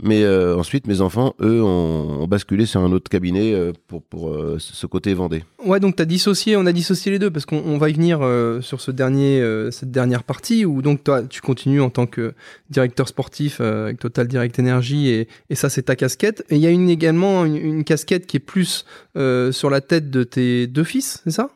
Mais 0.00 0.22
euh, 0.22 0.56
ensuite, 0.56 0.86
mes 0.86 1.02
enfants, 1.02 1.34
eux, 1.42 1.62
ont, 1.62 2.22
ont 2.22 2.26
basculé 2.26 2.64
sur 2.64 2.80
un 2.80 2.92
autre 2.92 3.10
cabinet 3.10 3.52
euh, 3.52 3.72
pour, 3.88 4.02
pour 4.02 4.30
euh, 4.30 4.56
ce 4.58 4.86
côté 4.86 5.12
Vendée. 5.12 5.44
Ouais, 5.64 5.80
donc 5.80 5.96
t'as 5.96 6.06
dissocié, 6.06 6.56
on 6.56 6.64
a 6.64 6.72
dissocié 6.72 7.12
les 7.12 7.18
deux 7.18 7.30
parce 7.30 7.44
qu'on 7.44 7.58
on 7.58 7.76
va 7.76 7.90
y 7.90 7.92
venir 7.92 8.20
sur 8.62 8.80
ce 8.80 8.90
dernier, 8.90 9.44
cette 9.70 9.90
dernière 9.90 10.24
partie 10.24 10.64
où 10.64 10.80
donc 10.80 11.04
toi 11.04 11.22
tu 11.22 11.40
continues 11.42 11.82
en 11.82 11.90
tant 11.90 12.06
que 12.06 12.32
directeur 12.70 13.06
sportif 13.06 13.60
avec 13.60 13.98
Total 13.98 14.26
Direct 14.26 14.58
Energy 14.58 15.08
et, 15.08 15.28
et 15.50 15.54
ça 15.54 15.68
c'est 15.68 15.82
ta 15.82 15.94
casquette. 15.96 16.42
Et 16.48 16.56
il 16.56 16.62
y 16.62 16.66
a 16.66 16.70
une, 16.70 16.88
également 16.88 17.44
une, 17.44 17.56
une 17.56 17.84
casquette 17.84 18.26
qui 18.26 18.38
est 18.38 18.40
plus 18.40 18.86
sur 19.14 19.70
la 19.70 19.80
tête 19.82 20.10
de 20.10 20.24
tes 20.24 20.66
deux 20.66 20.84
fils, 20.84 21.20
c'est 21.24 21.30
ça? 21.32 21.50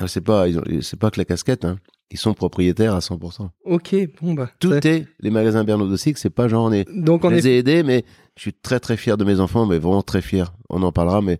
Ah, 0.00 0.06
C'est 0.06 0.22
pas, 0.22 0.46
c'est 0.80 0.98
pas 0.98 1.10
que 1.10 1.18
la 1.18 1.24
casquette. 1.24 1.64
Hein. 1.64 1.78
Ils 2.12 2.18
sont 2.18 2.34
propriétaires 2.34 2.94
à 2.94 2.98
100%. 2.98 3.48
Ok, 3.64 3.94
bon 4.20 4.34
bah. 4.34 4.50
Tout 4.58 4.72
est 4.86 5.06
les 5.20 5.30
magasins 5.30 5.62
Bernard 5.64 5.86
de 5.88 5.96
c'est 5.96 6.30
pas 6.30 6.48
genre 6.48 6.64
on 6.66 6.72
est 6.72 6.86
Donc 6.92 7.22
Je 7.22 7.26
on 7.28 7.30
les 7.30 7.46
est. 7.46 7.52
ai 7.52 7.58
aidés, 7.58 7.82
mais 7.84 8.04
je 8.36 8.42
suis 8.42 8.52
très 8.52 8.80
très 8.80 8.96
fier 8.96 9.16
de 9.16 9.24
mes 9.24 9.38
enfants, 9.38 9.66
mais 9.66 9.78
vraiment 9.78 10.02
très 10.02 10.22
fier. 10.22 10.52
On 10.68 10.82
en 10.82 10.90
parlera, 10.92 11.22
mais 11.22 11.38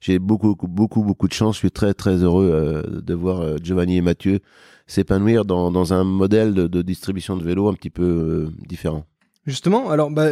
j'ai 0.00 0.18
beaucoup 0.18 0.48
beaucoup 0.56 0.68
beaucoup 0.68 1.02
beaucoup 1.02 1.28
de 1.28 1.32
chance. 1.34 1.56
Je 1.56 1.60
suis 1.60 1.70
très 1.70 1.92
très 1.92 2.16
heureux 2.22 2.50
euh, 2.50 3.00
de 3.02 3.14
voir 3.14 3.40
euh, 3.40 3.56
Giovanni 3.62 3.96
et 3.98 4.00
Mathieu 4.00 4.40
s'épanouir 4.86 5.44
dans, 5.44 5.70
dans 5.70 5.92
un 5.92 6.04
modèle 6.04 6.54
de, 6.54 6.66
de 6.66 6.80
distribution 6.82 7.36
de 7.36 7.42
vélos 7.42 7.68
un 7.68 7.74
petit 7.74 7.90
peu 7.90 8.02
euh, 8.04 8.50
différent. 8.68 9.04
Justement, 9.46 9.90
alors 9.90 10.10
bah, 10.10 10.30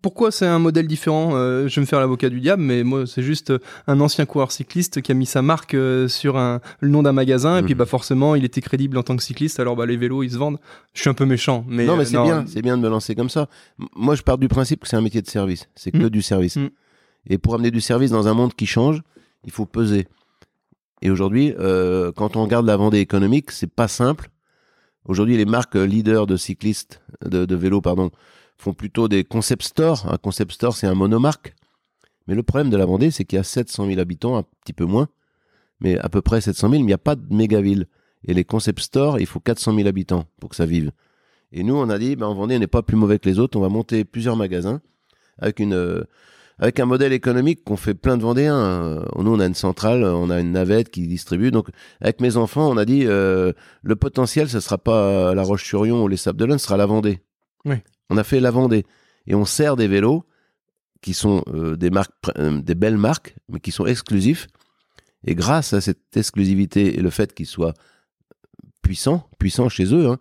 pourquoi 0.00 0.30
c'est 0.30 0.46
un 0.46 0.58
modèle 0.58 0.86
différent 0.86 1.32
Euh, 1.34 1.68
Je 1.68 1.74
vais 1.74 1.80
me 1.82 1.86
faire 1.86 2.00
l'avocat 2.00 2.30
du 2.30 2.40
diable, 2.40 2.62
mais 2.62 2.82
moi 2.82 3.06
c'est 3.06 3.22
juste 3.22 3.50
euh, 3.50 3.58
un 3.86 4.00
ancien 4.00 4.24
coureur 4.24 4.52
cycliste 4.52 5.02
qui 5.02 5.12
a 5.12 5.14
mis 5.14 5.26
sa 5.26 5.42
marque 5.42 5.74
euh, 5.74 6.08
sur 6.08 6.38
un, 6.38 6.60
le 6.80 6.88
nom 6.88 7.02
d'un 7.02 7.12
magasin 7.12 7.58
et 7.58 7.62
puis 7.62 7.74
Mhm. 7.74 7.78
bah 7.78 7.86
forcément 7.86 8.34
il 8.34 8.44
était 8.44 8.62
crédible 8.62 8.96
en 8.96 9.02
tant 9.02 9.16
que 9.16 9.22
cycliste. 9.22 9.60
Alors 9.60 9.76
bah 9.76 9.84
les 9.84 9.96
vélos 9.98 10.22
ils 10.22 10.30
se 10.30 10.38
vendent. 10.38 10.58
Je 10.94 11.00
suis 11.02 11.10
un 11.10 11.14
peu 11.14 11.26
méchant, 11.26 11.64
mais 11.68 11.84
non, 11.84 11.96
mais 11.96 12.06
c'est 12.06 12.22
bien, 12.22 12.44
c'est 12.46 12.62
bien 12.62 12.76
de 12.78 12.82
me 12.82 12.88
lancer 12.88 13.14
comme 13.14 13.28
ça. 13.30 13.48
Moi, 13.96 14.14
je 14.14 14.22
pars 14.22 14.38
du 14.38 14.48
principe 14.48 14.80
que 14.80 14.88
c'est 14.88 14.96
un 14.96 15.02
métier 15.02 15.20
de 15.20 15.28
service. 15.28 15.68
C'est 15.74 15.90
que 15.92 15.98
Mm. 16.06 16.10
du 16.10 16.22
service. 16.22 16.56
Mm. 16.56 16.68
Et 17.28 17.38
pour 17.38 17.54
amener 17.54 17.70
du 17.70 17.80
service 17.82 18.10
dans 18.10 18.28
un 18.28 18.34
monde 18.34 18.54
qui 18.54 18.66
change, 18.66 19.02
il 19.44 19.50
faut 19.52 19.66
peser. 19.66 20.06
Et 21.02 21.10
aujourd'hui, 21.10 21.54
euh, 21.58 22.12
quand 22.12 22.36
on 22.36 22.42
regarde 22.44 22.64
la 22.66 22.76
Vendée 22.78 22.98
économique, 23.00 23.50
c'est 23.50 23.70
pas 23.70 23.88
simple. 23.88 24.30
Aujourd'hui, 25.06 25.36
les 25.36 25.44
marques 25.44 25.74
leaders 25.74 26.26
de 26.26 26.36
cyclistes, 26.38 27.02
de, 27.24 27.44
de 27.44 27.54
vélos, 27.54 27.82
pardon, 27.82 28.10
font 28.58 28.74
plutôt 28.74 29.08
des 29.08 29.24
concept 29.24 29.62
stores. 29.62 30.06
Un 30.12 30.16
concept 30.16 30.52
store, 30.52 30.76
c'est 30.76 30.86
un 30.86 30.94
monomarque. 30.94 31.54
Mais 32.26 32.34
le 32.34 32.42
problème 32.42 32.70
de 32.70 32.76
la 32.76 32.86
Vendée, 32.86 33.10
c'est 33.10 33.24
qu'il 33.24 33.36
y 33.36 33.40
a 33.40 33.44
700 33.44 33.86
000 33.86 34.00
habitants, 34.00 34.36
un 34.36 34.44
petit 34.64 34.72
peu 34.72 34.84
moins, 34.84 35.08
mais 35.80 35.98
à 35.98 36.08
peu 36.08 36.22
près 36.22 36.40
700 36.40 36.68
000, 36.68 36.72
mais 36.72 36.78
il 36.78 36.86
n'y 36.86 36.92
a 36.92 36.98
pas 36.98 37.16
de 37.16 37.34
méga-ville. 37.34 37.86
Et 38.26 38.32
les 38.32 38.44
concept 38.44 38.80
stores, 38.80 39.20
il 39.20 39.26
faut 39.26 39.40
400 39.40 39.74
000 39.74 39.86
habitants 39.86 40.24
pour 40.40 40.50
que 40.50 40.56
ça 40.56 40.66
vive. 40.66 40.92
Et 41.52 41.62
nous, 41.62 41.74
on 41.76 41.88
a 41.90 41.98
dit, 41.98 42.16
ben, 42.16 42.26
en 42.26 42.34
Vendée, 42.34 42.56
on 42.56 42.58
n'est 42.58 42.66
pas 42.66 42.82
plus 42.82 42.96
mauvais 42.96 43.18
que 43.18 43.28
les 43.28 43.38
autres, 43.38 43.58
on 43.58 43.60
va 43.60 43.68
monter 43.68 44.04
plusieurs 44.04 44.36
magasins 44.36 44.80
avec 45.38 45.60
une, 45.60 45.74
euh, 45.74 46.04
avec 46.58 46.80
un 46.80 46.86
modèle 46.86 47.12
économique 47.12 47.62
qu'on 47.64 47.76
fait 47.76 47.94
plein 47.94 48.16
de 48.16 48.22
Vendéens. 48.22 48.56
Euh, 48.56 49.04
Nous, 49.18 49.34
on 49.34 49.40
a 49.40 49.46
une 49.46 49.54
centrale, 49.54 50.04
on 50.04 50.30
a 50.30 50.40
une 50.40 50.52
navette 50.52 50.90
qui 50.90 51.06
distribue. 51.06 51.50
Donc, 51.50 51.68
avec 52.00 52.20
mes 52.20 52.38
enfants, 52.38 52.70
on 52.70 52.76
a 52.78 52.86
dit, 52.86 53.04
euh, 53.06 53.52
le 53.82 53.96
potentiel, 53.96 54.48
ce 54.48 54.60
sera 54.60 54.78
pas 54.78 55.34
la 55.34 55.42
Roche-sur-Yon 55.42 56.02
ou 56.02 56.08
les 56.08 56.16
Sables 56.16 56.38
d'Olonne, 56.38 56.58
ce 56.58 56.64
sera 56.64 56.78
la 56.78 56.86
Vendée. 56.86 57.20
Oui. 57.66 57.76
On 58.10 58.16
a 58.16 58.24
fait 58.24 58.40
la 58.40 58.50
Vendée. 58.50 58.84
Et 59.26 59.34
on 59.34 59.44
sert 59.44 59.76
des 59.76 59.88
vélos 59.88 60.24
qui 61.00 61.14
sont 61.14 61.42
euh, 61.48 61.76
des 61.76 61.90
marques, 61.90 62.12
euh, 62.38 62.60
des 62.60 62.74
belles 62.74 62.96
marques, 62.98 63.34
mais 63.48 63.60
qui 63.60 63.72
sont 63.72 63.86
exclusifs. 63.86 64.46
Et 65.26 65.34
grâce 65.34 65.72
à 65.72 65.80
cette 65.80 66.16
exclusivité 66.16 66.98
et 66.98 67.00
le 67.00 67.10
fait 67.10 67.34
qu'ils 67.34 67.46
soient 67.46 67.74
puissants, 68.82 69.28
puissants 69.38 69.68
chez 69.68 69.94
eux, 69.94 70.08
hein, 70.08 70.18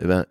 eh 0.00 0.06
ben, 0.06 0.24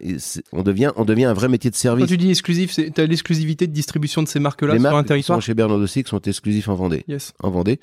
on 0.51 0.64
devient, 0.64 0.91
on 0.95 1.06
devient 1.06 1.26
un 1.26 1.34
vrai 1.34 1.47
métier 1.47 1.70
de 1.70 1.76
Quand 1.76 1.82
service. 1.82 2.08
tu 2.08 2.18
dis 2.18 2.30
exclusif, 2.30 2.72
c'est 2.72 2.91
t'as 2.91 3.06
l'exclusivité 3.06 3.68
de 3.68 3.72
distribution 3.74 4.22
de 4.24 4.28
ces 4.28 4.39
marques-là 4.39 4.74
Les 4.74 4.80
sur 4.80 4.88
un 4.89 4.91
marques 4.91 5.06
qui 5.06 5.08
territoire. 5.10 5.38
sont 5.38 5.41
chez 5.41 5.54
Bernard 5.54 5.80
de 5.80 5.88
Sic 5.88 6.08
sont 6.08 6.20
exclusifs 6.22 6.68
en 6.68 6.76
Vendée. 6.76 7.04
Yes. 7.08 7.34
En 7.41 7.49
Vendée. 7.49 7.80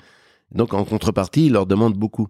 Donc, 0.51 0.73
en 0.73 0.83
contrepartie, 0.83 1.47
ils 1.47 1.53
leur 1.53 1.65
demandent 1.65 1.97
beaucoup. 1.97 2.27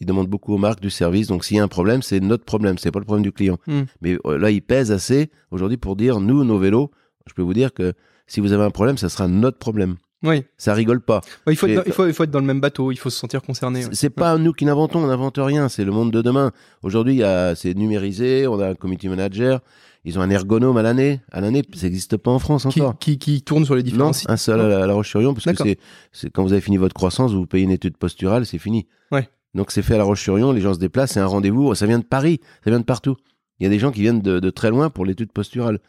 Ils 0.00 0.06
demandent 0.06 0.28
beaucoup 0.28 0.52
aux 0.54 0.58
marques 0.58 0.80
du 0.80 0.90
service. 0.90 1.26
Donc, 1.28 1.44
s'il 1.44 1.56
y 1.56 1.60
a 1.60 1.64
un 1.64 1.68
problème, 1.68 2.02
c'est 2.02 2.20
notre 2.20 2.44
problème. 2.44 2.76
C'est 2.78 2.90
pas 2.90 2.98
le 2.98 3.04
problème 3.06 3.22
du 3.24 3.32
client. 3.32 3.58
Hmm. 3.66 3.82
Mais 4.02 4.18
euh, 4.26 4.36
là, 4.38 4.50
ils 4.50 4.60
pèsent 4.62 4.92
assez 4.92 5.30
aujourd'hui 5.50 5.78
pour 5.78 5.96
dire, 5.96 6.20
nous, 6.20 6.44
nos 6.44 6.58
vélos, 6.58 6.90
je 7.26 7.32
peux 7.34 7.42
vous 7.42 7.54
dire 7.54 7.72
que 7.72 7.94
si 8.26 8.40
vous 8.40 8.52
avez 8.52 8.64
un 8.64 8.70
problème, 8.70 8.98
ça 8.98 9.08
sera 9.08 9.26
notre 9.28 9.58
problème. 9.58 9.96
Oui. 10.22 10.44
Ça 10.56 10.74
rigole 10.74 11.00
pas. 11.00 11.20
Ouais, 11.46 11.52
il, 11.52 11.56
faut 11.56 11.66
être 11.66 11.72
Et- 11.72 11.76
dans, 11.76 11.82
il, 11.86 11.92
faut, 11.92 12.06
il 12.06 12.12
faut 12.12 12.24
être 12.24 12.30
dans 12.30 12.40
le 12.40 12.46
même 12.46 12.60
bateau. 12.60 12.90
Il 12.92 12.96
faut 12.96 13.10
se 13.10 13.18
sentir 13.18 13.42
concerné. 13.42 13.80
ouais. 13.80 13.84
C'est- 13.90 13.94
C'est 13.96 14.10
pas 14.10 14.36
nous 14.38 14.52
qui 14.52 14.64
n'inventons, 14.64 14.98
on 15.02 15.06
n'invente 15.06 15.38
rien, 15.38 15.68
c'est 15.68 15.84
le 15.84 15.92
monde 15.92 16.10
de 16.10 16.20
demain. 16.22 16.52
Aujourd'hui, 16.82 17.14
il 17.14 17.18
y 17.18 17.22
a- 17.24 17.54
c'est 17.54 17.74
numérisé, 17.74 18.46
on 18.46 18.58
a 18.60 18.68
un 18.70 18.74
community 18.74 19.08
manager, 19.08 19.60
ils 20.04 20.18
ont 20.18 20.22
un 20.22 20.30
ergonome 20.30 20.76
à 20.78 20.82
l'année. 20.82 21.20
À 21.32 21.40
l'année, 21.40 21.62
ça 21.74 21.86
n'existe 21.86 22.16
pas 22.16 22.30
en 22.30 22.38
France 22.38 22.66
Qui, 22.70 22.80
encore. 22.80 22.98
qui, 22.98 23.18
qui 23.18 23.42
tourne 23.42 23.64
sur 23.64 23.74
les 23.76 23.82
différents 23.82 24.06
Non, 24.08 24.12
sites. 24.12 24.28
un 24.30 24.36
seul 24.36 24.60
à 24.60 24.86
la, 24.86 24.92
Roche-sur-Yon, 24.94 25.34
parce 25.34 25.44
que 25.56 25.74
c'est 26.12 26.30
quand 26.30 26.42
vous 26.42 26.52
avez 26.52 26.60
fini 26.62 26.76
votre 26.76 26.94
croissance, 26.94 27.32
vous 27.32 27.46
payez 27.46 27.64
une 27.64 27.70
étude 27.70 27.96
posturale, 27.96 28.46
c'est 28.46 28.58
fini. 28.58 28.86
Ouais. 29.12 29.28
Donc 29.56 29.70
c'est 29.70 29.82
fait 29.82 29.94
à 29.94 29.98
la 29.98 30.04
Roche-sur-Yon, 30.04 30.52
les 30.52 30.60
gens 30.60 30.74
se 30.74 30.78
déplacent, 30.78 31.12
c'est 31.12 31.20
un 31.20 31.26
rendez-vous, 31.26 31.74
ça 31.74 31.86
vient 31.86 31.98
de 31.98 32.04
Paris, 32.04 32.40
ça 32.62 32.70
vient 32.70 32.78
de 32.78 32.84
partout. 32.84 33.16
Il 33.58 33.64
y 33.64 33.66
a 33.66 33.70
des 33.70 33.78
gens 33.78 33.90
qui 33.90 34.02
viennent 34.02 34.20
de, 34.20 34.50
très 34.50 34.68
loin 34.68 34.90
pour 34.90 35.06
l'étude 35.06 35.32
posturale. 35.32 35.80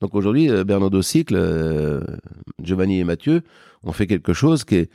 Donc 0.00 0.16
aujourd'hui, 0.16 0.50
euh, 0.50 0.64
Bernardo 0.64 1.00
Cycle, 1.00 1.36
euh, 1.36 2.00
Giovanni 2.60 2.98
et 2.98 3.04
Mathieu 3.04 3.42
ont 3.84 3.92
fait 3.92 4.08
quelque 4.08 4.32
chose 4.32 4.64
qui 4.64 4.74
est, 4.74 4.90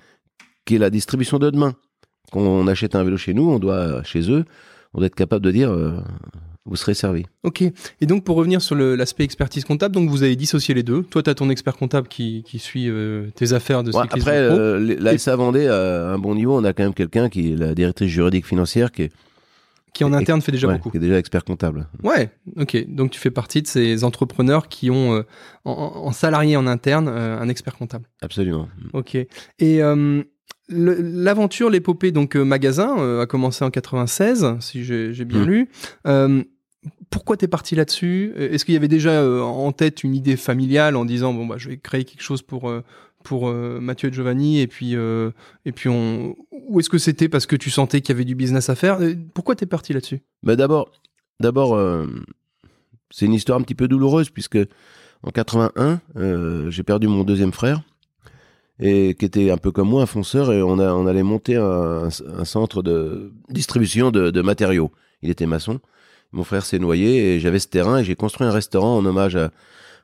qui 0.66 0.76
est 0.76 0.80
la 0.80 0.90
distribution 0.90 1.40
de 1.40 1.50
demain. 1.50 1.76
Quand 2.34 2.42
on 2.42 2.68
achète 2.68 2.94
un 2.94 3.06
vélo 3.06 3.16
chez 3.16 3.34
nous, 3.34 3.50
on 3.50 3.58
doit, 3.58 4.04
chez 4.04 4.30
eux, 4.30 4.44
on 4.94 4.98
doit 4.98 5.08
être 5.08 5.16
capable 5.16 5.46
de 5.46 5.52
dire, 5.52 5.72
euh, 5.72 5.98
vous 6.68 6.76
serez 6.76 6.94
servi. 6.94 7.24
Ok. 7.44 7.62
Et 7.64 8.06
donc, 8.06 8.24
pour 8.24 8.36
revenir 8.36 8.62
sur 8.62 8.76
l'aspect 8.76 9.24
expertise 9.24 9.64
comptable, 9.66 9.96
donc 9.96 10.10
vous 10.10 10.22
avez 10.24 10.36
dissocié 10.36 10.74
les 10.76 10.84
deux. 10.84 11.04
Toi, 11.04 11.24
tu 11.24 11.30
as 11.30 11.36
ton 11.36 11.50
expert 11.50 11.76
comptable 11.78 12.08
qui, 12.08 12.44
qui 12.46 12.60
suit 12.60 12.90
euh, 12.90 13.30
tes 13.36 13.54
affaires 13.54 13.84
de 13.84 13.92
Ouais, 13.92 14.02
après, 14.04 14.48
pro. 14.48 14.58
euh, 14.58 14.80
les- 14.80 14.96
la 14.98 15.18
SA 15.18 15.36
Vendée, 15.36 15.68
à 15.68 16.10
un 16.10 16.20
bon 16.20 16.36
niveau, 16.36 16.56
on 16.58 16.64
a 16.64 16.74
quand 16.74 16.84
même 16.84 16.94
quelqu'un 16.94 17.30
qui 17.30 17.54
est 17.54 17.56
la 17.56 17.74
directrice 17.74 18.10
juridique 18.12 18.46
financière 18.46 18.92
qui 18.92 19.04
est, 19.04 19.12
qui 19.94 20.04
en 20.04 20.14
interne 20.14 20.42
fait 20.42 20.52
déjà 20.52 20.68
ouais, 20.68 20.76
beaucoup. 20.76 20.92
qui 20.92 20.98
est 20.98 21.00
déjà 21.00 21.18
expert 21.18 21.44
comptable. 21.44 21.88
Ouais, 22.04 22.30
ok. 22.58 22.86
Donc 22.88 23.10
tu 23.12 23.20
fais 23.20 23.32
partie 23.32 23.64
de 23.64 23.68
ces 23.68 24.04
entrepreneurs 24.04 24.68
qui 24.68 24.92
ont 24.92 25.16
euh, 25.16 25.24
en, 25.66 25.72
en 25.72 26.12
salarié 26.12 26.56
en 26.56 26.68
interne 26.68 27.08
euh, 27.08 27.40
un 27.40 27.50
expert 27.50 27.76
comptable. 27.78 28.06
Absolument. 28.22 28.68
Ok. 28.94 29.16
Et 29.16 29.28
euh, 29.82 30.22
l'aventure, 30.70 31.70
l'épopée 31.70 32.12
donc 32.12 32.36
euh, 32.36 32.44
magasin 32.44 32.96
euh, 33.00 33.22
a 33.22 33.26
commencé 33.26 33.64
en 33.66 33.70
96, 33.72 34.56
si 34.60 34.84
j'ai 34.84 35.26
bien 35.26 35.42
Mm. 35.44 35.48
lu. 35.48 35.70
Euh, 36.06 36.44
pourquoi 37.10 37.38
t'es 37.38 37.48
parti 37.48 37.76
là-dessus? 37.76 38.34
Est-ce 38.38 38.66
qu'il 38.66 38.74
y 38.74 38.78
avait 38.78 38.88
déjà 38.88 39.12
euh, 39.12 39.42
en 39.42 39.72
tête 39.72 40.04
une 40.04 40.16
idée 40.16 40.36
familiale 40.36 40.96
en 40.96 41.06
disant 41.06 41.34
bon 41.34 41.46
bah 41.46 41.56
je 41.58 41.70
vais 41.70 41.78
créer 41.78 42.06
quelque 42.06 42.22
chose 42.22 42.42
pour 42.42 42.70
euh, 42.70 42.84
pour 43.24 43.50
euh, 43.50 43.80
Mathieu 43.82 44.10
et 44.10 44.14
Giovanni 44.14 44.60
et 44.62 44.68
puis 44.68 44.96
euh, 44.96 45.32
et 45.66 45.72
puis 45.72 45.90
on 45.90 46.36
ou 46.52 46.80
est-ce 46.80 46.90
que 46.90 46.98
c'était 46.98 47.30
parce 47.30 47.46
que 47.46 47.56
tu 47.56 47.70
sentais 47.70 48.02
qu'il 48.02 48.14
y 48.14 48.16
avait 48.16 48.26
du 48.26 48.36
business 48.36 48.70
à 48.70 48.76
faire? 48.76 49.02
Euh, 49.02 49.16
Pourquoi 49.34 49.56
t'es 49.56 49.66
parti 49.66 49.94
là-dessus? 49.94 50.22
Mais 50.44 50.56
d'abord, 50.56 50.92
d'abord, 51.40 51.76
euh, 51.76 52.08
c'est 53.10 53.26
une 53.26 53.34
histoire 53.34 53.60
un 53.60 53.64
petit 53.64 53.76
peu 53.76 53.88
douloureuse 53.88 54.30
puisque 54.30 54.60
en 55.24 55.32
81, 55.32 56.00
euh, 56.16 56.70
j'ai 56.70 56.84
perdu 56.84 57.08
mon 57.08 57.24
deuxième 57.24 57.52
frère 57.52 57.82
et 58.80 59.16
qui 59.16 59.26
était 59.26 59.50
un 59.50 59.58
peu 59.58 59.72
comme 59.72 59.90
moi, 59.90 60.04
un 60.04 60.06
fonceur, 60.06 60.54
et 60.54 60.62
on, 60.62 60.78
allait 61.08 61.24
monter 61.24 61.56
un, 61.56 62.12
centre 62.12 62.84
de 62.84 63.34
distribution 63.50 64.12
de 64.12 64.42
matériaux. 64.42 64.92
Il 65.24 65.32
était 65.32 65.48
maçon. 65.48 65.80
Mon 66.34 66.44
frère 66.44 66.66
s'est 66.66 66.80
noyé 66.80 67.36
et 67.36 67.40
j'avais 67.40 67.60
ce 67.60 67.68
terrain 67.68 68.00
et 68.00 68.04
j'ai 68.04 68.16
construit 68.16 68.46
un 68.48 68.52
restaurant 68.52 68.98
en 68.98 69.06
hommage 69.06 69.36
à, 69.36 69.52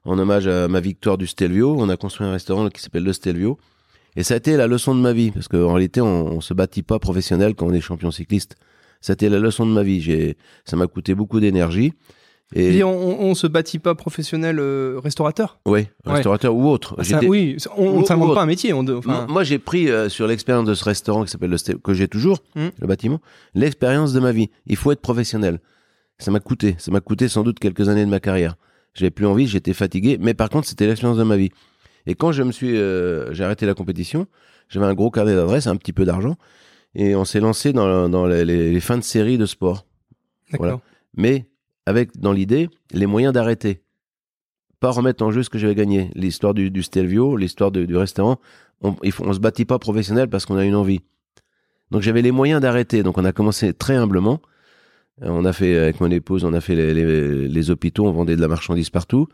en 0.05 0.17
hommage 0.17 0.47
à 0.47 0.67
ma 0.67 0.79
victoire 0.79 1.17
du 1.17 1.27
Stelvio. 1.27 1.75
On 1.77 1.89
a 1.89 1.97
construit 1.97 2.25
un 2.25 2.31
restaurant 2.31 2.69
qui 2.69 2.81
s'appelle 2.81 3.03
le 3.03 3.13
Stelvio. 3.13 3.57
Et 4.15 4.23
ça 4.23 4.35
a 4.35 4.37
été 4.37 4.55
la 4.57 4.67
leçon 4.67 4.93
de 4.95 5.01
ma 5.01 5.11
vie, 5.11 5.31
parce 5.31 5.47
qu'en 5.47 5.73
réalité, 5.73 5.99
on, 5.99 6.27
on 6.33 6.39
se 6.41 6.53
bâtit 6.53 6.83
pas 6.83 6.99
professionnel 6.99 7.55
quand 7.55 7.65
on 7.65 7.73
est 7.73 7.81
champion 7.81 8.11
cycliste. 8.11 8.55
Ça 9.01 9.13
a 9.13 9.15
été 9.15 9.27
la 9.27 9.39
leçon 9.39 9.65
de 9.65 9.71
ma 9.71 9.81
vie. 9.83 10.01
J'ai, 10.01 10.37
ça 10.65 10.75
m'a 10.77 10.85
coûté 10.87 11.15
beaucoup 11.15 11.39
d'énergie. 11.39 11.93
Et 12.55 12.69
dire, 12.71 12.87
on, 12.87 13.17
on 13.21 13.33
se 13.33 13.47
bâtit 13.47 13.79
pas 13.79 13.95
professionnel 13.95 14.59
euh, 14.59 14.99
restaurateur? 15.03 15.57
Ouais. 15.65 15.89
restaurateur 16.05 16.53
ou 16.55 16.69
autre. 16.69 16.93
Ah, 16.99 17.03
ça- 17.03 17.19
Oui, 17.25 17.57
on 17.75 18.01
ne 18.01 18.05
s'invente 18.05 18.35
pas 18.35 18.43
un 18.43 18.45
métier. 18.45 18.71
On, 18.73 18.83
de- 18.83 18.93
enfin, 18.93 19.25
Moi, 19.27 19.43
j'ai 19.43 19.57
pris 19.57 19.89
euh, 19.89 20.07
sur 20.09 20.27
l'expérience 20.27 20.65
de 20.67 20.75
ce 20.75 20.83
restaurant 20.83 21.23
qui 21.23 21.31
s'appelle 21.31 21.49
le 21.49 21.73
que 21.77 21.93
j'ai 21.95 22.07
toujours, 22.07 22.37
Mm. 22.55 22.67
le 22.79 22.87
bâtiment, 22.87 23.19
l'expérience 23.55 24.13
de 24.13 24.19
ma 24.19 24.31
vie. 24.31 24.51
Il 24.67 24.75
faut 24.75 24.91
être 24.91 25.01
professionnel. 25.01 25.59
Ça 26.19 26.31
m'a 26.31 26.39
coûté. 26.39 26.75
Ça 26.77 26.91
m'a 26.91 27.01
coûté 27.01 27.27
sans 27.27 27.43
doute 27.43 27.59
quelques 27.59 27.89
années 27.89 28.05
de 28.05 28.09
ma 28.09 28.19
carrière. 28.19 28.55
J'avais 28.93 29.11
plus 29.11 29.25
envie, 29.25 29.47
j'étais 29.47 29.73
fatigué, 29.73 30.17
mais 30.21 30.33
par 30.33 30.49
contre, 30.49 30.67
c'était 30.67 30.85
l'expérience 30.87 31.17
de 31.17 31.23
ma 31.23 31.35
vie. 31.37 31.49
Et 32.05 32.15
quand 32.15 32.31
je 32.31 32.43
me 32.43 32.51
suis, 32.51 32.77
euh, 32.77 33.33
j'ai 33.33 33.43
arrêté 33.43 33.65
la 33.65 33.73
compétition, 33.73 34.27
j'avais 34.69 34.85
un 34.85 34.93
gros 34.93 35.09
carnet 35.09 35.33
d'adresses, 35.35 35.67
un 35.67 35.75
petit 35.77 35.93
peu 35.93 36.05
d'argent, 36.05 36.35
et 36.95 37.15
on 37.15 37.25
s'est 37.25 37.39
lancé 37.39 37.73
dans, 37.73 38.07
dans 38.09 38.27
les, 38.27 38.45
les- 38.45 38.71
les 38.71 38.79
fins 38.79 38.97
de 38.97 39.03
série 39.03 39.37
de 39.37 39.45
sport. 39.45 39.85
d'accord. 40.51 40.65
voilà. 40.67 40.79
Mais 41.15 41.47
avec 41.85 42.17
dans 42.19 42.31
l'idée 42.31 42.69
les 42.91 43.05
moyens 43.07 43.33
d'arrêter. 43.33 43.81
Pas 44.79 44.91
remettre 44.91 45.23
en 45.23 45.31
jeu 45.31 45.43
ce 45.43 45.49
que 45.49 45.57
j'avais 45.57 45.75
gagné. 45.75 46.11
L'histoire 46.13 46.53
du, 46.53 46.69
du 46.69 46.83
Stelvio, 46.83 47.35
l'histoire 47.37 47.71
du, 47.71 47.95
restaurant, 47.95 48.37
on, 48.81 48.95
on 49.01 49.33
se 49.33 49.39
bâtit 49.39 49.65
pas 49.65 49.79
professionnel 49.79 50.29
parce 50.29 50.45
qu'on 50.45 50.57
a 50.57 50.65
une 50.65 50.75
envie. 50.75 51.01
Donc 51.89 52.01
j'avais 52.01 52.21
les 52.21 52.31
moyens 52.31 52.61
d'arrêter. 52.61 53.01
Donc 53.01 53.17
on 53.17 53.25
a 53.25 53.31
commencé 53.31 53.73
très 53.73 53.95
humblement. 53.95 54.41
Euh, 55.21 55.27
On 55.29 55.45
a 55.45 55.53
fait, 55.53 55.77
avec 55.77 56.01
mon 56.01 56.09
épouse, 56.11 56.43
on 56.43 56.53
a 56.53 56.61
fait 56.61 56.75
les, 56.75 56.93
les- 56.93 57.47
les 57.47 57.69
hôpitaux, 57.71 58.05
on 58.07 58.11
vendait 58.11 58.35
de 58.35 58.41
la 58.41 58.47
marchandise 58.47 58.89
partout. 58.89 59.27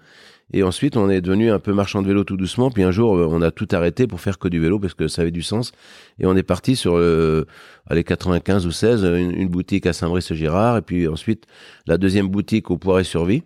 Et 0.51 0.63
ensuite, 0.63 0.97
on 0.97 1.09
est 1.11 1.21
devenu 1.21 1.51
un 1.51 1.59
peu 1.59 1.73
marchand 1.73 2.01
de 2.01 2.07
vélo 2.07 2.23
tout 2.23 2.35
doucement. 2.35 2.71
Puis 2.71 2.81
un 2.83 2.91
jour, 2.91 3.15
euh, 3.15 3.27
on 3.29 3.41
a 3.41 3.51
tout 3.51 3.67
arrêté 3.71 4.07
pour 4.07 4.19
faire 4.19 4.39
que 4.39 4.47
du 4.47 4.59
vélo 4.59 4.79
parce 4.79 4.95
que 4.95 5.07
ça 5.07 5.21
avait 5.21 5.31
du 5.31 5.43
sens. 5.43 5.71
Et 6.19 6.25
on 6.25 6.35
est 6.35 6.43
parti 6.43 6.75
sur, 6.75 6.97
euh, 6.97 7.45
allez, 7.87 8.03
95 8.03 8.65
ou 8.65 8.71
16, 8.71 9.03
une, 9.03 9.47
boutique 9.47 9.85
à 9.85 9.93
Saint-Brice-Girard. 9.93 10.77
Et 10.77 10.81
puis 10.81 11.07
ensuite, 11.07 11.45
la 11.85 11.97
deuxième 11.97 12.27
boutique 12.29 12.71
au 12.71 12.77
Poiré-sur-Vie, 12.77 13.43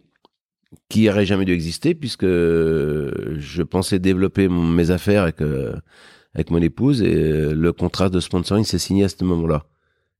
qui 0.89 1.09
aurait 1.09 1.25
jamais 1.25 1.45
dû 1.45 1.51
exister 1.53 1.93
puisque 1.93 2.25
je 2.25 3.61
pensais 3.63 3.99
développer 3.99 4.47
mes 4.47 4.89
affaires 4.91 5.23
avec, 5.23 5.41
euh, 5.41 5.73
avec 6.33 6.49
mon 6.51 6.61
épouse 6.61 7.01
et 7.03 7.53
le 7.53 7.73
contrat 7.73 8.09
de 8.09 8.19
sponsoring 8.19 8.63
s'est 8.65 8.79
signé 8.79 9.03
à 9.03 9.09
ce 9.09 9.23
moment-là. 9.23 9.65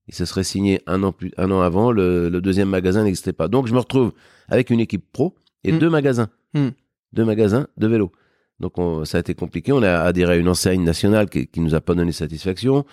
Il 0.07 0.13
se 0.15 0.25
serait 0.25 0.43
signé 0.43 0.81
un 0.87 1.01
an, 1.03 1.11
plus, 1.13 1.31
un 1.37 1.49
an 1.51 1.61
avant, 1.61 1.91
le, 1.91 2.29
le 2.29 2.41
deuxième 2.41 2.69
magasin 2.69 3.03
n'existait 3.03 3.33
pas. 3.33 3.47
Donc 3.47 3.67
je 3.67 3.73
me 3.73 3.79
retrouve 3.79 4.11
avec 4.49 4.69
une 4.69 4.79
équipe 4.81 5.05
pro 5.13 5.35
et 5.63 5.71
Mm. 5.71 5.79
deux 5.79 5.89
magasins. 5.89 6.29
Mm. 6.53 6.69
Deux 7.13 7.25
magasins 7.25 7.67
de 7.77 7.87
vélo. 7.87 8.11
Donc 8.59 8.77
on- 8.77 9.05
ça 9.05 9.17
a 9.17 9.21
été 9.21 9.33
compliqué. 9.33 9.71
On 9.71 9.81
a 9.81 9.99
adhéré 9.99 10.33
à 10.33 10.35
une 10.35 10.49
enseigne 10.49 10.83
nationale 10.83 11.29
qui, 11.29 11.47
qui 11.47 11.59
nous 11.61 11.73
a 11.75 11.81
pas 11.81 11.95
donné 11.95 12.11
satisfaction. 12.11 12.85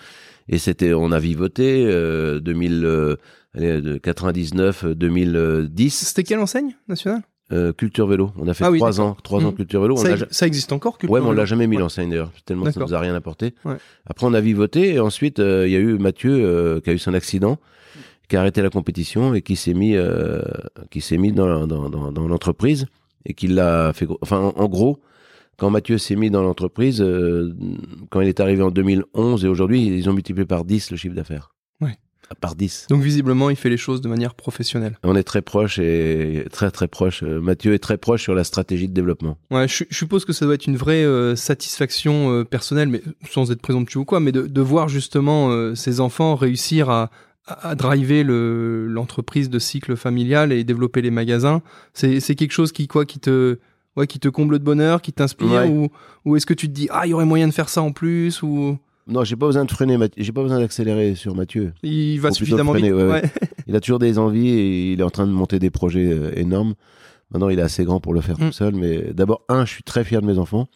Et 0.47 0.57
c'était, 0.57 0.93
on 0.93 1.11
a 1.11 1.19
vivoté 1.19 1.85
euh, 1.85 2.39
2000, 2.39 2.85
euh, 2.85 3.15
allez, 3.55 3.81
de 3.81 3.97
99, 3.97 4.85
euh, 4.85 4.95
2010. 4.95 5.89
C'était 6.07 6.23
quelle 6.23 6.39
enseigne 6.39 6.75
nationale? 6.87 7.21
Euh, 7.51 7.73
culture 7.73 8.07
vélo. 8.07 8.31
On 8.37 8.47
a 8.47 8.53
fait 8.53 8.63
Ah 8.63 8.71
oui, 8.71 8.77
trois 8.79 9.01
ans, 9.01 9.15
trois 9.23 9.41
ans 9.43 9.49
Mhm. 9.51 9.55
culture 9.55 9.81
vélo. 9.81 9.95
On 9.95 9.97
ça, 9.97 10.13
a 10.13 10.15
ja- 10.15 10.25
ça 10.31 10.47
existe 10.47 10.71
encore 10.71 10.97
Culture 10.97 11.13
Ouais, 11.13 11.19
mais 11.21 11.27
on 11.27 11.31
l'a 11.33 11.45
jamais 11.45 11.67
mis 11.67 11.75
Ouais. 11.75 11.81
l'enseigne 11.81 12.09
d'ailleurs, 12.09 12.31
tellement 12.45 12.71
ça 12.71 12.79
nous 12.79 12.93
a 12.93 12.99
rien 12.99 13.13
apporté. 13.13 13.53
Ouais. 13.65 13.75
Après, 14.05 14.25
on 14.25 14.33
a 14.33 14.39
vivoté 14.39 14.93
et 14.93 14.99
ensuite 15.01 15.39
euh, 15.39 15.67
il 15.67 15.73
y 15.73 15.75
a 15.75 15.79
eu 15.79 15.97
Mathieu 15.97 16.31
euh, 16.31 16.79
qui 16.79 16.89
a 16.89 16.93
eu 16.93 16.97
son 16.99 17.13
accident, 17.13 17.57
qui 18.29 18.37
a 18.37 18.39
arrêté 18.39 18.61
la 18.61 18.69
compétition 18.69 19.33
et 19.33 19.41
qui 19.41 19.55
s'est 19.57 19.73
mis, 19.73 19.95
euh, 19.97 20.41
qui 20.91 21.01
s'est 21.01 21.17
mis 21.17 21.33
dans, 21.33 21.67
dans, 21.67 21.89
dans, 21.89 22.11
dans 22.13 22.27
l'entreprise 22.27 22.85
et 23.25 23.33
qui 23.33 23.47
l'a 23.47 23.91
fait. 23.93 24.07
Enfin, 24.21 24.39
en, 24.39 24.53
en 24.55 24.67
gros, 24.69 24.99
quand 25.57 25.69
Mathieu 25.69 25.97
s'est 25.97 26.15
mis 26.15 26.29
dans 26.31 26.41
l'entreprise, 26.43 27.01
euh, 27.01 27.53
quand 28.09 28.21
il 28.21 28.29
est 28.29 28.39
arrivé 28.39 28.63
en 28.63 28.71
2011 28.71 29.43
et 29.43 29.47
aujourd'hui, 29.49 29.85
ils 29.85 30.09
ont 30.09 30.13
multiplié 30.13 30.45
par 30.45 30.63
10 30.63 30.89
le 30.91 30.97
chiffre 30.97 31.15
d'affaires. 31.15 31.51
Par 32.39 32.55
10. 32.55 32.87
Donc 32.89 33.01
visiblement, 33.01 33.49
il 33.49 33.55
fait 33.55 33.69
les 33.69 33.77
choses 33.77 33.99
de 34.01 34.07
manière 34.07 34.33
professionnelle. 34.35 34.97
On 35.03 35.15
est 35.15 35.23
très 35.23 35.41
proche 35.41 35.79
et 35.79 36.45
très 36.51 36.71
très 36.71 36.87
proche. 36.87 37.23
Euh, 37.23 37.41
Mathieu 37.41 37.73
est 37.73 37.79
très 37.79 37.97
proche 37.97 38.23
sur 38.23 38.33
la 38.35 38.43
stratégie 38.43 38.87
de 38.87 38.93
développement. 38.93 39.37
Ouais, 39.51 39.67
je, 39.67 39.83
je 39.89 39.95
suppose 39.97 40.23
que 40.25 40.33
ça 40.33 40.45
doit 40.45 40.55
être 40.55 40.67
une 40.67 40.77
vraie 40.77 41.03
euh, 41.03 41.35
satisfaction 41.35 42.31
euh, 42.31 42.43
personnelle, 42.43 42.89
mais 42.89 43.01
sans 43.29 43.51
être 43.51 43.61
présomptueux 43.61 43.99
ou 43.99 44.05
quoi, 44.05 44.19
mais 44.19 44.31
de, 44.31 44.47
de 44.47 44.61
voir 44.61 44.87
justement 44.89 45.49
euh, 45.51 45.75
ces 45.75 45.99
enfants 45.99 46.35
réussir 46.35 46.89
à, 46.89 47.11
à, 47.47 47.69
à 47.69 47.75
driver 47.75 48.23
le- 48.23 48.87
l'entreprise 48.87 49.49
de 49.49 49.59
cycle 49.59 49.95
familial 49.95 50.51
et 50.51 50.63
développer 50.63 51.01
les 51.01 51.11
magasins. 51.11 51.61
C'est 51.93 52.19
c'est 52.19 52.35
quelque 52.35 52.51
chose 52.53 52.71
qui 52.71 52.87
quoi, 52.87 53.05
qui 53.05 53.19
te 53.19 53.57
ouais, 53.97 54.07
qui 54.07 54.19
te 54.19 54.29
comble 54.29 54.57
de 54.59 54.63
bonheur, 54.63 55.01
qui 55.01 55.11
t'inspire, 55.13 55.51
Ouais. 55.51 55.67
ou, 55.67 55.89
ou 56.25 56.35
est-ce 56.35 56.45
que 56.45 56.53
tu 56.53 56.67
te 56.67 56.73
dis 56.73 56.87
ah 56.91 57.05
il 57.05 57.09
y 57.09 57.13
aurait 57.13 57.25
moyen 57.25 57.47
de 57.47 57.53
faire 57.53 57.69
ça 57.69 57.81
en 57.81 57.91
plus 57.91 58.41
ou? 58.41 58.77
Non, 59.07 59.23
j'ai 59.23 59.35
pas 59.35 59.47
besoin 59.47 59.65
de 59.65 59.71
freiner, 59.71 59.97
j'ai 60.17 60.31
pas 60.31 60.43
besoin 60.43 60.59
d'accélérer 60.59 61.15
sur 61.15 61.35
Mathieu. 61.35 61.73
il 61.83 62.19
va 62.19 62.29
Faut 62.29 62.35
suffisamment 62.35 62.71
freiner, 62.73 62.89
vite. 62.89 62.97
ouais, 62.97 63.03
ouais. 63.07 63.21
Ouais. 63.23 63.31
Il 63.67 63.75
a 63.75 63.79
toujours 63.79 63.99
des 63.99 64.17
envies 64.19 64.49
et 64.49 64.93
il 64.93 64.99
est 64.99 65.03
en 65.03 65.09
train 65.09 65.25
de 65.27 65.31
monter 65.31 65.59
des 65.59 65.69
projets 65.69 66.11
euh, 66.11 66.31
énormes. 66.35 66.75
Maintenant, 67.31 67.49
il 67.49 67.59
est 67.59 67.63
assez 67.63 67.83
grand 67.85 67.99
pour 67.99 68.13
le 68.13 68.21
faire 68.21 68.35
Mm. 68.39 68.47
tout 68.47 68.51
seul. 68.51 68.75
Mais 68.75 69.11
d'abord, 69.13 69.41
un, 69.49 69.65
je 69.65 69.71
suis 69.71 69.83
très 69.83 70.03
fier 70.03 70.21
de 70.21 70.27
mes 70.27 70.37
enfants. 70.37 70.67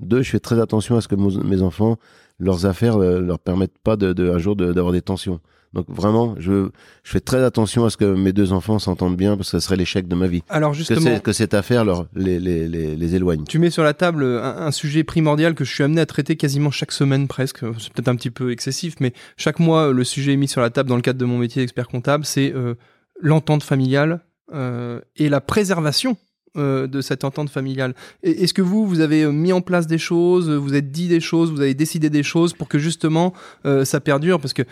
Deux, 0.00 0.22
je 0.22 0.30
fais 0.30 0.40
très 0.40 0.60
attention 0.60 0.96
à 0.96 1.00
ce 1.00 1.08
que 1.08 1.14
mon- 1.14 1.42
mes 1.44 1.62
enfants, 1.62 1.96
leurs 2.38 2.66
affaires, 2.66 2.96
euh, 2.96 3.20
leur 3.20 3.38
permettent 3.38 3.78
pas 3.82 3.96
de, 3.96 4.12
de- 4.12 4.30
un 4.30 4.38
jour 4.38 4.56
de- 4.56 4.72
d'avoir 4.72 4.92
des 4.92 5.02
tensions. 5.02 5.40
Donc 5.74 5.84
vraiment, 5.88 6.34
je, 6.38 6.70
je 7.02 7.10
fais 7.10 7.20
très 7.20 7.42
attention 7.44 7.84
à 7.84 7.90
ce 7.90 7.96
que 7.98 8.06
mes 8.06 8.32
deux 8.32 8.52
enfants 8.52 8.78
s'entendent 8.78 9.16
bien 9.16 9.36
parce 9.36 9.50
que 9.50 9.58
ce 9.60 9.64
serait 9.66 9.76
l'échec 9.76 10.08
de 10.08 10.14
ma 10.14 10.26
vie. 10.26 10.42
Alors 10.48 10.70
Que, 10.72 10.78
justement, 10.78 11.00
c'est- 11.02 11.22
que 11.22 11.32
cette 11.32 11.52
affaire 11.52 11.84
leur, 11.84 12.06
les, 12.14 12.40
les, 12.40 12.66
les, 12.68 12.96
les 12.96 13.14
éloigne. 13.14 13.44
Tu 13.44 13.58
mets 13.58 13.68
sur 13.70 13.82
la 13.84 13.92
table 13.94 14.24
un, 14.24 14.42
un 14.66 14.70
sujet 14.70 15.04
primordial 15.04 15.54
que 15.54 15.64
je 15.64 15.72
suis 15.74 15.84
amené 15.84 16.00
à 16.00 16.06
traiter 16.06 16.36
quasiment 16.36 16.70
chaque 16.70 16.92
semaine 16.92 17.28
presque. 17.28 17.60
C'est 17.78 17.92
peut-être 17.92 18.08
un 18.08 18.16
petit 18.16 18.30
peu 18.30 18.50
excessif, 18.50 18.94
mais 19.00 19.12
chaque 19.36 19.58
mois, 19.58 19.92
le 19.92 20.04
sujet 20.04 20.32
est 20.32 20.36
mis 20.36 20.48
sur 20.48 20.60
la 20.62 20.70
table 20.70 20.88
dans 20.88 20.96
le 20.96 21.02
cadre 21.02 21.18
de 21.18 21.24
mon 21.26 21.36
métier 21.38 21.60
d'expert 21.62 21.88
comptable. 21.88 22.24
C'est 22.24 22.52
euh, 22.54 22.74
l'entente 23.20 23.62
familiale 23.62 24.20
euh, 24.54 25.00
et 25.16 25.28
la 25.28 25.40
préservation 25.42 26.16
euh, 26.56 26.86
de 26.86 27.02
cette 27.02 27.24
entente 27.24 27.50
familiale. 27.50 27.94
Est-ce 28.22 28.54
que 28.54 28.62
vous, 28.62 28.86
vous 28.86 29.00
avez 29.00 29.24
euh, 29.24 29.30
mis 29.30 29.52
en 29.52 29.60
place 29.60 29.86
des 29.86 29.98
choses, 29.98 30.48
vous 30.48 30.72
avez 30.72 30.82
dit 30.82 31.06
des 31.06 31.20
choses, 31.20 31.52
vous 31.52 31.60
avez 31.60 31.74
décidé 31.74 32.08
des 32.08 32.22
choses 32.22 32.54
pour 32.54 32.68
que 32.68 32.78
justement 32.78 33.34
euh, 33.66 33.84
ça 33.84 34.00
perdure? 34.00 34.40
Parce 34.40 34.54
que, 34.54 34.62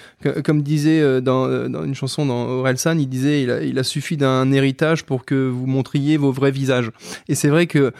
comme 0.41 0.63
disait 0.63 1.21
dans, 1.21 1.47
une 1.85 1.95
chanson 1.95 2.25
dans 2.25 2.49
Orelsan, 2.49 2.99
il 2.99 3.09
disait 3.09 3.43
il 3.43 3.79
a, 3.79 3.85
suffi 3.85 4.17
d'un 4.17 4.51
héritage 4.53 5.05
pour 5.05 5.25
que 5.25 5.49
vous 5.49 5.67
montriez 5.67 6.17
vos 6.17 6.33
vrais 6.33 6.51
visages. 6.51 6.91
Et 7.29 7.35
c'est 7.35 7.49
vrai 7.49 7.67
que 7.67 7.93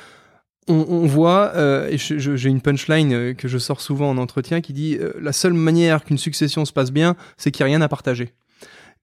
on, 0.69 1.07
voit, 1.07 1.53
et 1.91 1.97
j'ai 1.97 2.49
une 2.49 2.61
punchline 2.61 3.37
que 3.37 3.47
je 3.47 3.59
sors 3.59 3.81
souvent 3.81 4.11
en 4.11 4.19
entretien 4.19 4.61
qui 4.61 4.73
dit 4.73 4.99
la 5.21 5.33
seule 5.33 5.53
manière 5.53 6.05
qu'une 6.05 6.19
succession 6.19 6.65
se 6.65 6.73
passe 6.73 6.91
bien, 6.91 7.15
c'est 7.37 7.53
qu'il 7.53 7.65
n'y 7.65 7.73
a 7.73 7.77
rien 7.77 7.83
à 7.83 7.89
partager. 7.89 8.33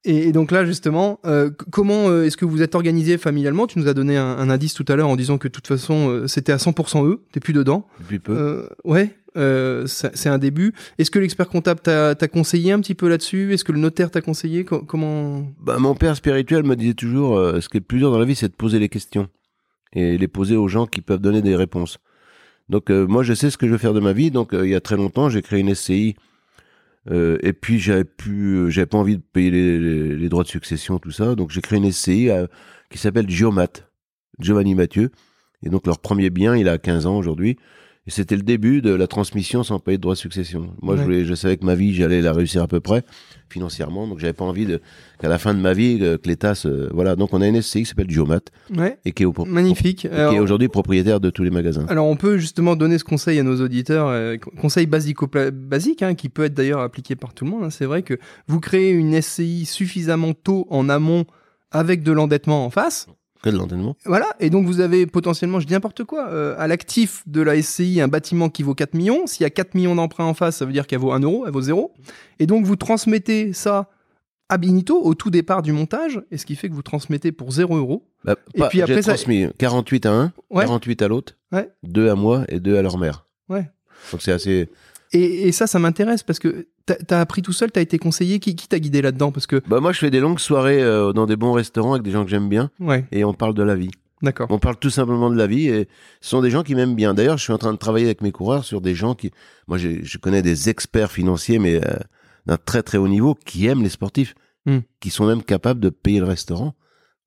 Et, 0.06 0.28
et 0.28 0.32
donc 0.34 0.52
là, 0.52 0.66
justement, 0.66 1.20
euh, 1.26 1.50
comment 1.72 2.10
euh, 2.10 2.26
est-ce 2.26 2.36
que 2.38 2.46
vous 2.46 2.62
êtes 2.62 2.76
organisé 2.76 3.18
familialement? 3.18 3.68
Tu 3.68 3.80
nous 3.80 3.88
as 3.88 3.94
donné 3.94 4.18
un, 4.18 4.26
un 4.26 4.50
indice 4.50 4.74
tout 4.74 4.84
à 4.90 4.96
l'heure 4.96 5.08
en 5.08 5.16
disant 5.16 5.38
que 5.38 5.48
de 5.48 5.54
toute 5.54 5.68
façon, 5.68 6.10
euh, 6.10 6.28
c'était 6.28 6.52
à 6.52 6.58
100% 6.58 7.06
eux, 7.08 7.22
t'es 7.32 7.40
plus 7.40 7.54
dedans. 7.54 7.88
Depuis 8.02 8.20
peu. 8.20 8.34
Euh, 8.38 8.68
ouais, 8.84 9.16
euh, 9.38 9.86
c'est 9.88 10.28
un 10.30 10.38
début. 10.38 10.74
Est-ce 10.98 11.10
que 11.10 11.20
l'expert 11.20 11.48
comptable 11.48 11.80
t'a 11.80 12.16
t'a 12.16 12.28
conseillé 12.28 12.72
un 12.74 12.80
petit 12.82 12.96
peu 12.96 13.08
là-dessus? 13.08 13.54
Est-ce 13.54 13.64
que 13.64 13.72
le 13.72 13.80
notaire 13.80 14.12
t'a 14.12 14.22
conseillé? 14.22 14.66
Co- 14.66 14.82
Comment? 14.84 15.48
Bah, 15.62 15.78
mon 15.80 15.96
père 15.96 16.16
spirituel 16.18 16.64
me 16.64 16.76
disait 16.76 16.94
toujours, 16.96 17.38
euh, 17.38 17.62
ce 17.62 17.70
qui 17.70 17.78
est 17.78 17.80
le 17.80 17.86
plus 17.86 18.00
dur 18.00 18.12
dans 18.12 18.20
la 18.20 18.26
vie, 18.26 18.36
c'est 18.36 18.50
de 18.50 18.56
poser 18.56 18.80
les 18.80 18.90
questions 18.90 19.30
et 19.94 20.18
les 20.18 20.28
poser 20.28 20.56
aux 20.58 20.68
gens 20.68 20.86
qui 20.86 21.00
peuvent 21.02 21.22
donner 21.22 21.42
des 21.42 21.56
réponses. 21.56 21.98
Donc 22.68 22.90
euh, 22.92 23.06
moi, 23.08 23.24
je 23.24 23.34
sais 23.34 23.50
ce 23.50 23.58
que 23.58 23.68
je 23.68 23.72
veux 23.72 23.78
faire 23.78 23.94
de 23.94 24.00
ma 24.02 24.12
vie. 24.14 24.32
Donc 24.32 24.54
euh, 24.54 24.66
il 24.68 24.72
y 24.72 24.76
a 24.76 24.82
très 24.82 24.98
longtemps, 24.98 25.30
j'ai 25.30 25.42
créé 25.42 25.62
une 25.62 25.74
SCI. 25.74 26.16
Euh, 27.12 27.38
et 27.42 27.54
puis 27.54 27.80
j'avais 27.80 28.04
pu, 28.06 28.56
euh, 28.56 28.70
j'avais 28.70 28.86
pas 28.86 28.98
envie 28.98 29.18
de 29.18 29.24
payer 29.34 29.52
les, 29.52 29.80
les- 29.80 30.16
les 30.16 30.30
droits 30.30 30.44
de 30.44 30.48
succession, 30.50 31.00
tout 31.00 31.12
ça. 31.12 31.36
Donc 31.36 31.50
j'ai 31.52 31.62
créé 31.62 31.78
une 31.80 31.92
SCI 31.92 32.30
euh, 32.30 32.48
qui 32.90 32.98
s'appelle 32.98 33.30
Geomat, 33.30 33.68
Giovanni 34.40 34.76
Mathieu. 34.76 35.12
Et 35.66 35.70
donc 35.70 35.86
leur 35.88 36.00
premier 36.00 36.30
bien, 36.30 36.56
il 36.56 36.68
a 36.70 36.78
15 36.78 37.06
ans 37.06 37.18
aujourd'hui. 37.18 37.58
Et 38.06 38.12
c'était 38.12 38.36
le 38.36 38.42
début 38.44 38.82
de 38.82 38.94
la 38.94 39.08
transmission 39.08 39.64
sans 39.64 39.80
payer 39.80 39.98
de 39.98 40.02
droits 40.02 40.16
de 40.16 40.20
succession. 40.20 40.74
Moi, 40.82 40.96
je, 40.96 41.00
Ouais. 41.00 41.06
voulais, 41.06 41.26
je 41.26 41.34
savais 41.36 41.56
que 41.56 41.64
ma 41.64 41.74
vie, 41.74 41.94
j'allais 41.94 42.22
la 42.22 42.34
réussir 42.34 42.62
à 42.62 42.68
peu 42.68 42.82
près 42.82 43.04
financièrement. 43.50 44.08
Donc 44.08 44.20
j'avais 44.20 44.34
pas 44.34 44.44
envie 44.44 44.66
de, 44.66 44.82
qu'à 45.22 45.30
la 45.30 45.38
fin 45.38 45.54
de 45.54 45.60
ma 45.60 45.72
vie, 45.74 46.00
euh, 46.02 46.18
que 46.18 46.28
l'État 46.28 46.54
se... 46.54 46.92
Voilà, 46.94 47.16
donc 47.16 47.34
on 47.34 47.42
a 47.42 47.48
une 47.48 47.62
SCI 47.62 47.80
qui 47.84 47.86
s'appelle 47.86 48.10
Geomat 48.10 48.42
Ouais, 48.76 48.98
et 49.06 49.14
qui 49.14 49.24
est, 49.24 49.26
au- 49.26 49.34
magnifique. 49.46 50.00
qui 50.00 50.08
est 50.08 50.40
aujourd'hui 50.40 50.68
propriétaire 50.68 51.22
de 51.22 51.30
tous 51.30 51.44
les 51.44 51.50
magasins. 51.50 51.86
Alors 51.88 52.08
on 52.08 52.18
peut 52.18 52.38
justement 52.38 52.76
donner 52.76 52.98
ce 52.98 53.06
conseil 53.06 53.40
à 53.40 53.44
nos 53.44 53.62
auditeurs, 53.62 54.08
euh, 54.10 54.36
co- 54.38 54.52
conseil 54.60 54.86
basico 54.86 55.30
basique, 55.54 56.02
hein, 56.02 56.14
qui 56.16 56.28
peut 56.30 56.44
être 56.44 56.54
d'ailleurs 56.54 56.82
appliqué 56.82 57.16
par 57.16 57.34
tout 57.34 57.46
le 57.46 57.52
monde. 57.52 57.64
hein. 57.64 57.70
C'est 57.70 57.86
vrai 57.86 58.02
que 58.04 58.16
vous 58.48 58.60
créez 58.60 58.90
une 58.92 59.14
SCI 59.22 59.66
suffisamment 59.66 60.34
tôt 60.34 60.68
en 60.70 60.90
amont 60.90 61.24
avec 61.72 62.04
de 62.04 62.12
l'endettement 62.12 62.66
en 62.66 62.70
face. 62.70 63.08
Que 63.44 63.50
de 63.50 63.58
l'entraînement. 63.58 63.96
Voilà, 64.06 64.28
et 64.40 64.50
donc 64.50 64.66
vous 64.66 64.80
avez 64.80 65.06
potentiellement, 65.06 65.60
je 65.60 65.68
dis 65.68 65.74
n'importe 65.74 66.04
quoi, 66.06 66.30
euh, 66.30 66.56
à 66.58 66.68
l'actif 66.68 67.24
de 67.28 67.42
la 67.42 67.62
SCI 67.62 68.00
un 68.02 68.08
bâtiment 68.08 68.50
qui 68.50 68.64
vaut 68.64 68.74
4 68.74 68.94
millions. 68.96 69.28
S'il 69.28 69.44
y 69.44 69.46
a 69.46 69.50
4 69.50 69.76
millions 69.76 69.96
d'emprunts 69.96 70.24
en 70.26 70.34
face, 70.34 70.56
ça 70.58 70.66
veut 70.66 70.72
dire 70.72 70.88
qu'elle 70.88 71.00
vaut 71.00 71.12
1 71.12 71.20
euro, 71.20 71.44
elle 71.46 71.52
vaut 71.52 71.62
0. 71.62 71.94
Et 72.40 72.46
donc 72.48 72.66
vous 72.66 72.78
transmettez 72.78 73.52
ça 73.54 73.90
à 74.50 74.58
Binito 74.58 74.98
au 75.02 75.14
tout 75.14 75.30
départ 75.30 75.62
du 75.62 75.72
montage, 75.74 76.22
et 76.32 76.38
ce 76.38 76.46
qui 76.46 76.56
fait 76.56 76.70
que 76.70 76.74
vous 76.74 76.82
transmettez 76.84 77.32
pour 77.34 77.52
0 77.52 77.76
euros. 77.76 78.08
Bah, 78.24 78.36
Et 78.54 78.60
pas- 78.60 78.70
puis 78.70 78.82
après, 78.82 79.02
ça- 79.02 79.14
transmis 79.14 79.48
48 79.58 80.06
à 80.06 80.12
un, 80.14 80.34
Ouais. 80.50 80.64
48 80.66 81.02
à 81.02 81.08
l'autre, 81.10 81.34
Ouais. 81.52 81.70
2 81.84 82.10
à 82.10 82.16
moi 82.16 82.46
et 82.48 82.60
2 82.62 82.78
à 82.78 82.82
leur 82.82 82.98
mère. 82.98 83.26
Ouais. 83.50 83.70
Donc 84.12 84.22
c'est 84.22 84.32
assez... 84.32 84.70
Et, 85.12 85.48
et 85.48 85.52
ça, 85.52 85.68
ça 85.68 85.80
m'intéresse 85.80 86.24
parce 86.24 86.40
que 86.40 86.68
t'as 86.86 87.18
as 87.18 87.22
appris 87.22 87.42
tout 87.42 87.54
seul, 87.54 87.72
t'as 87.72 87.82
été 87.82 87.98
conseillé, 87.98 88.40
qui, 88.40 88.56
qui 88.56 88.68
t'a 88.68 88.80
guidé 88.80 89.02
là-dedans? 89.02 89.32
Parce 89.32 89.48
que, 89.48 89.62
Bah 89.68 89.80
moi 89.80 89.92
je 89.94 90.00
fais 90.00 90.12
des 90.12 90.20
longues 90.20 90.40
soirées 90.40 90.82
euh, 90.82 91.14
dans 91.14 91.26
des 91.26 91.36
bons 91.36 91.54
restaurants 91.54 91.94
avec 91.94 92.04
des 92.04 92.12
gens 92.12 92.24
que 92.24 92.30
j'aime 92.30 92.50
bien 92.50 92.70
ouais, 92.80 93.06
et 93.12 93.24
on 93.24 93.34
parle 93.34 93.54
de 93.54 93.64
la 93.64 93.76
vie. 93.76 93.92
d'accord. 94.22 94.48
On 94.50 94.60
parle 94.60 94.78
tout 94.78 94.90
simplement 94.90 95.30
de 95.30 95.38
la 95.38 95.48
vie 95.48 95.68
et 95.68 95.88
ce 96.22 96.30
sont 96.30 96.42
des 96.42 96.50
gens 96.50 96.64
qui 96.64 96.76
m'aiment 96.76 96.96
bien. 96.96 97.14
D'ailleurs, 97.14 97.38
je 97.38 97.44
suis 97.44 97.54
en 97.54 97.58
train 97.58 97.74
de 97.74 97.78
travailler 97.78 98.06
avec 98.06 98.22
mes 98.22 98.32
coureurs 98.32 98.64
sur 98.66 98.82
des 98.82 98.96
gens 98.96 99.16
qui, 99.16 99.32
moi, 99.68 99.78
je 99.78 100.18
connais 100.18 100.42
des 100.42 100.70
experts 100.70 101.12
financiers, 101.12 101.60
mais 101.60 101.76
euh, 101.76 101.96
d'un 102.46 102.58
très 102.58 102.84
très 102.84 102.98
haut 102.98 103.08
niveau, 103.08 103.36
qui 103.46 103.68
aiment 103.68 103.84
les 103.84 103.90
sportifs, 103.90 104.34
Hmm. 104.66 104.80
qui 105.02 105.10
sont 105.10 105.26
même 105.26 105.44
capables 105.44 105.82
de 105.82 105.90
payer 105.90 106.22
le 106.22 106.26
restaurant 106.26 106.74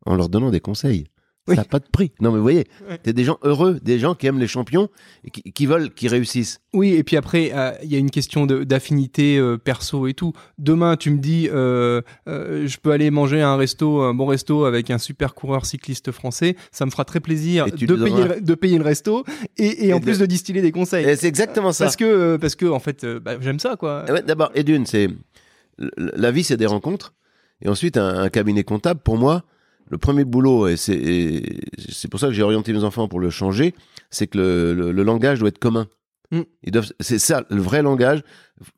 en 0.07 0.15
leur 0.17 0.31
donnant 0.31 0.49
des 0.51 0.61
conseils. 0.61 1.05
Oui. 1.49 1.55
Ça 1.55 1.63
n'a 1.63 1.65
pas 1.69 1.79
de 1.79 1.87
prix. 1.91 2.11
Non, 2.21 2.31
mais 2.33 2.39
vous 2.39 2.43
voyez, 2.43 2.67
Ouais. 2.89 2.99
c'est 3.05 3.13
des 3.13 3.23
gens 3.25 3.39
heureux, 3.43 3.79
des 3.83 3.99
gens 3.99 4.15
qui 4.15 4.27
aiment 4.27 4.39
les 4.41 4.49
champions 4.49 4.89
et 5.25 5.31
qui, 5.31 5.43
qui 5.53 5.67
veulent 5.67 5.95
qu'ils 5.95 6.09
réussissent. 6.09 6.61
Oui, 6.73 6.95
et 6.95 7.05
puis 7.05 7.17
après, 7.17 7.53
euh, 7.55 7.71
il 7.85 7.93
y 7.93 7.95
a 7.95 7.99
une 7.99 8.11
question 8.11 8.47
d'affinité 8.47 9.39
euh, 9.39 9.57
perso 9.57 10.07
et 10.09 10.15
tout. 10.15 10.33
Demain, 10.59 10.97
tu 10.97 11.11
me 11.11 11.19
dis, 11.19 11.49
euh, 11.53 12.03
je 12.27 12.77
peux 12.79 12.91
aller 12.91 13.11
manger 13.11 13.43
à 13.43 13.51
un 13.51 13.57
resto, 13.57 14.01
un 14.03 14.13
bon 14.15 14.27
resto 14.27 14.65
avec 14.65 14.91
un 14.91 14.99
super 14.99 15.35
coureur 15.35 15.67
cycliste 15.67 16.11
français. 16.11 16.57
Ça 16.73 16.85
me 16.85 16.91
fera 16.91 17.05
très 17.05 17.21
plaisir 17.21 17.67
de 17.67 17.71
payer, 17.95 18.25
le- 18.25 18.41
de 18.41 18.55
payer 18.55 18.79
le 18.79 18.85
resto 18.85 19.25
et, 19.57 19.87
et 19.87 19.93
en 19.93 20.01
plus 20.01 20.19
de 20.19 20.27
distiller 20.27 20.63
des 20.63 20.73
conseils. 20.73 21.17
C'est 21.17 21.29
exactement 21.29 21.73
ça. 21.73 21.85
Parce 21.85 21.97
que, 21.97 22.37
parce 22.39 22.57
que 22.57 22.67
en 22.67 22.81
fait, 22.81 23.07
bah, 23.07 23.37
j'aime 23.41 23.61
ça, 23.61 23.77
quoi. 23.77 24.05
Eh 24.09 24.13
ouais, 24.13 24.23
D'abord, 24.23 24.51
et 24.55 24.65
d'une, 24.65 24.85
c'est 24.87 25.09
la 25.97 26.31
vie, 26.31 26.43
c'est 26.45 26.57
des 26.57 26.67
rencontres. 26.67 27.15
Et 27.63 27.69
ensuite, 27.69 27.97
un, 27.97 28.19
un 28.19 28.29
cabinet 28.29 28.65
comptable, 28.65 29.01
pour 29.01 29.17
moi, 29.17 29.45
le 29.89 29.99
premier 29.99 30.25
boulot, 30.25 30.69
et 30.69 30.77
c'est 30.77 32.09
pour 32.11 32.19
ça 32.21 32.27
que 32.29 32.33
j'ai 32.33 32.43
orienté 32.43 32.73
mes 32.73 32.85
enfants 32.85 33.09
pour 33.09 33.21
le 33.21 33.31
changer, 33.31 33.75
c'est 34.11 34.27
que 34.27 34.39
le, 34.39 34.75
le- 34.75 34.93
le 34.93 35.03
langage 35.03 35.39
doit 35.39 35.49
être 35.49 35.59
commun. 35.59 35.87
Mm. 36.33 36.41
Ils 36.65 36.73
doivent, 36.73 36.91
c'est 37.01 37.19
ça, 37.21 37.45
le 37.51 37.61
vrai 37.61 37.83
langage. 37.83 38.23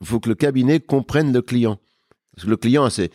Il 0.01 0.07
faut 0.07 0.21
que 0.21 0.29
le 0.29 0.35
cabinet 0.35 0.81
comprenne 0.81 1.33
le 1.33 1.41
client. 1.43 1.79
Parce 2.35 2.45
que 2.45 2.51
le 2.51 2.57
client, 2.57 2.89
c'est 2.91 3.11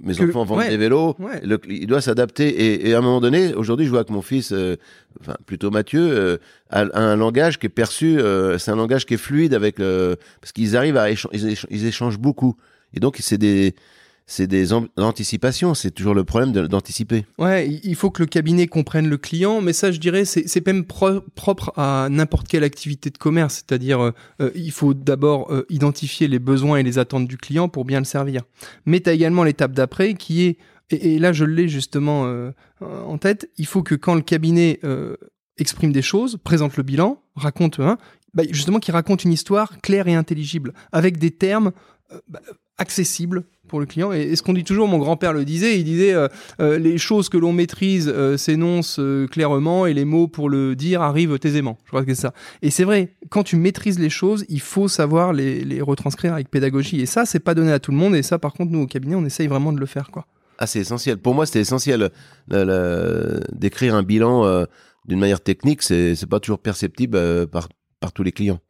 mes 0.00 0.14
Que 0.14 0.24
enfants 0.28 0.44
vendent 0.44 0.58
ouais. 0.58 0.68
des 0.68 0.76
vélos, 0.76 1.16
Ouais. 1.18 1.40
le 1.44 1.56
cli- 1.56 1.78
il 1.80 1.86
doit 1.86 2.00
s'adapter. 2.00 2.48
Et, 2.48 2.88
et 2.90 2.94
à 2.94 2.98
un 2.98 3.00
moment 3.00 3.20
donné, 3.20 3.52
aujourd'hui, 3.54 3.84
je 3.86 3.90
vois 3.90 4.04
que 4.04 4.12
mon 4.12 4.22
fils, 4.22 4.52
euh, 4.52 4.76
enfin 5.20 5.34
plutôt 5.46 5.70
Mathieu, 5.70 6.00
euh, 6.00 6.36
a, 6.68 6.80
a 6.82 7.00
un 7.00 7.16
langage 7.16 7.58
qui 7.58 7.66
est 7.66 7.70
perçu, 7.70 8.20
euh, 8.20 8.58
c'est 8.58 8.70
un 8.70 8.76
langage 8.76 9.06
qui 9.06 9.14
est 9.14 9.16
fluide 9.16 9.54
avec 9.54 9.76
parce 9.78 10.52
qu'ils 10.54 10.76
arrivent 10.76 10.96
à 10.98 11.10
ils 11.10 11.86
échangent 11.86 12.18
beaucoup. 12.18 12.54
Et 12.94 13.00
donc 13.00 13.16
c'est 13.20 13.38
des, 13.38 13.74
c'est 14.26 14.46
des 14.46 14.72
anticipations. 14.96 15.74
C'est 15.74 15.90
toujours 15.90 16.14
le 16.14 16.24
problème 16.24 16.52
d'anticiper. 16.52 17.26
Ouais, 17.38 17.68
il- 17.68 17.94
faut 17.96 18.10
que 18.10 18.22
le 18.22 18.26
cabinet 18.26 18.66
comprenne 18.66 19.08
le 19.08 19.18
client, 19.18 19.60
mais 19.60 19.72
ça, 19.72 19.90
je 19.92 19.98
dirais, 19.98 20.24
c'est 20.24 20.66
même 20.66 20.84
pro- 20.84 21.20
propre 21.34 21.72
à 21.76 22.08
n'importe 22.10 22.46
quelle 22.48 22.64
activité 22.64 23.10
de 23.10 23.18
commerce. 23.18 23.54
C'est-à-dire, 23.56 24.00
euh, 24.00 24.12
euh, 24.40 24.50
il 24.54 24.70
faut 24.72 24.94
d'abord 24.94 25.52
euh, 25.52 25.66
identifier 25.68 26.28
les 26.28 26.38
besoins 26.38 26.78
et 26.78 26.82
les 26.82 26.98
attentes 26.98 27.26
du 27.28 27.36
client 27.36 27.68
pour 27.68 27.84
bien 27.84 27.98
le 27.98 28.04
servir. 28.04 28.42
Mais 28.86 29.00
tu 29.00 29.10
as 29.10 29.12
également 29.12 29.42
l'étape 29.44 29.72
d'après 29.72 30.14
qui 30.14 30.42
est, 30.44 30.58
et, 30.90 31.18
là, 31.18 31.32
je 31.32 31.44
l'ai 31.44 31.68
justement 31.68 32.50
en 32.80 33.18
tête, 33.18 33.48
il 33.58 33.66
faut 33.66 33.82
que 33.84 33.94
quand 33.94 34.14
le 34.16 34.22
cabinet 34.22 34.80
exprime 35.56 35.92
des 35.92 36.02
choses, 36.02 36.36
présente 36.42 36.76
le 36.76 36.82
bilan, 36.82 37.22
raconte, 37.36 37.78
hein, 37.78 37.96
justement, 38.50 38.80
qu'il 38.80 38.92
raconte 38.94 39.22
une 39.24 39.32
histoire 39.32 39.78
claire 39.82 40.08
et 40.08 40.14
intelligible, 40.14 40.72
avec 40.90 41.18
des 41.18 41.30
termes 41.30 41.70
bah, 42.26 42.40
accessibles 42.80 43.44
pour 43.68 43.78
le 43.78 43.86
client. 43.86 44.12
Et, 44.12 44.34
ce 44.34 44.42
qu'on 44.42 44.52
dit 44.52 44.64
toujours, 44.64 44.88
mon 44.88 44.98
grand-père 44.98 45.32
le 45.32 45.44
disait, 45.44 45.78
il 45.78 45.84
disait 45.84 46.12
euh, 46.12 46.26
euh, 46.60 46.78
les 46.78 46.98
choses 46.98 47.28
que 47.28 47.38
l'on 47.38 47.52
maîtrise 47.52 48.12
euh, 48.12 48.36
s'énoncent 48.36 49.00
clairement 49.30 49.86
et 49.86 49.94
les 49.94 50.04
mots 50.04 50.26
pour 50.26 50.50
le 50.50 50.74
dire 50.74 51.00
arrivent 51.00 51.38
aisément. 51.42 51.78
Je 51.84 51.90
crois 51.90 52.04
que 52.04 52.12
c'est 52.12 52.20
ça. 52.20 52.34
Et 52.62 52.70
c'est 52.70 52.84
vrai, 52.84 53.14
quand 53.28 53.44
tu 53.44 53.56
maîtrises 53.56 53.98
les 53.98 54.10
choses, 54.10 54.44
il 54.48 54.60
faut 54.60 54.88
savoir 54.88 55.32
les, 55.32 55.80
retranscrire 55.80 56.34
avec 56.34 56.50
pédagogie. 56.50 57.00
Et 57.00 57.06
ça, 57.06 57.24
c'est 57.24 57.38
pas 57.38 57.54
donné 57.54 57.70
à 57.72 57.78
tout 57.78 57.92
le 57.92 57.96
monde. 57.96 58.16
Et 58.16 58.22
ça, 58.22 58.38
par 58.38 58.52
contre, 58.52 58.72
nous 58.72 58.82
au 58.82 58.86
cabinet, 58.86 59.14
on 59.14 59.24
essaye 59.24 59.46
vraiment 59.46 59.72
de 59.72 59.78
le 59.78 59.86
faire, 59.86 60.10
quoi. 60.10 60.26
Ah, 60.58 60.66
c'est 60.66 60.80
essentiel. 60.80 61.16
Pour 61.16 61.34
moi, 61.34 61.46
c'était 61.46 61.60
essentiel 61.60 62.10
d'écrire 62.48 63.94
un 63.94 64.02
bilan 64.02 64.66
d'une 65.06 65.18
manière 65.18 65.40
technique. 65.40 65.82
C'est 65.82 66.28
pas 66.28 66.40
toujours 66.40 66.58
perceptible 66.58 67.46
par 67.46 67.68
par 68.00 68.12
tous 68.12 68.22
les 68.22 68.32
clients. 68.32 68.60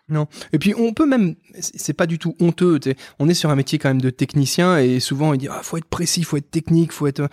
Et 0.53 0.59
puis 0.59 0.75
on 0.77 0.93
peut 0.93 1.07
même, 1.07 1.37
c'est 1.61 1.93
pas 1.93 2.07
du 2.07 2.19
tout 2.19 2.35
honteux. 2.41 2.79
On 3.19 3.29
est 3.29 3.35
sur 3.35 3.51
un 3.51 3.57
métier 3.57 3.79
quand 3.79 3.89
même 3.89 4.01
de 4.01 4.11
technicien 4.11 4.79
et 4.79 5.01
souvent 5.01 5.33
il 5.33 5.39
dit 5.39 5.49
ah, 5.49 5.61
faut 5.63 5.77
être 5.77 5.85
précis, 5.85 6.25
faut 6.25 6.37
être 6.37 6.51
technique, 6.51 6.93
faut 6.93 7.07
être 7.07 7.29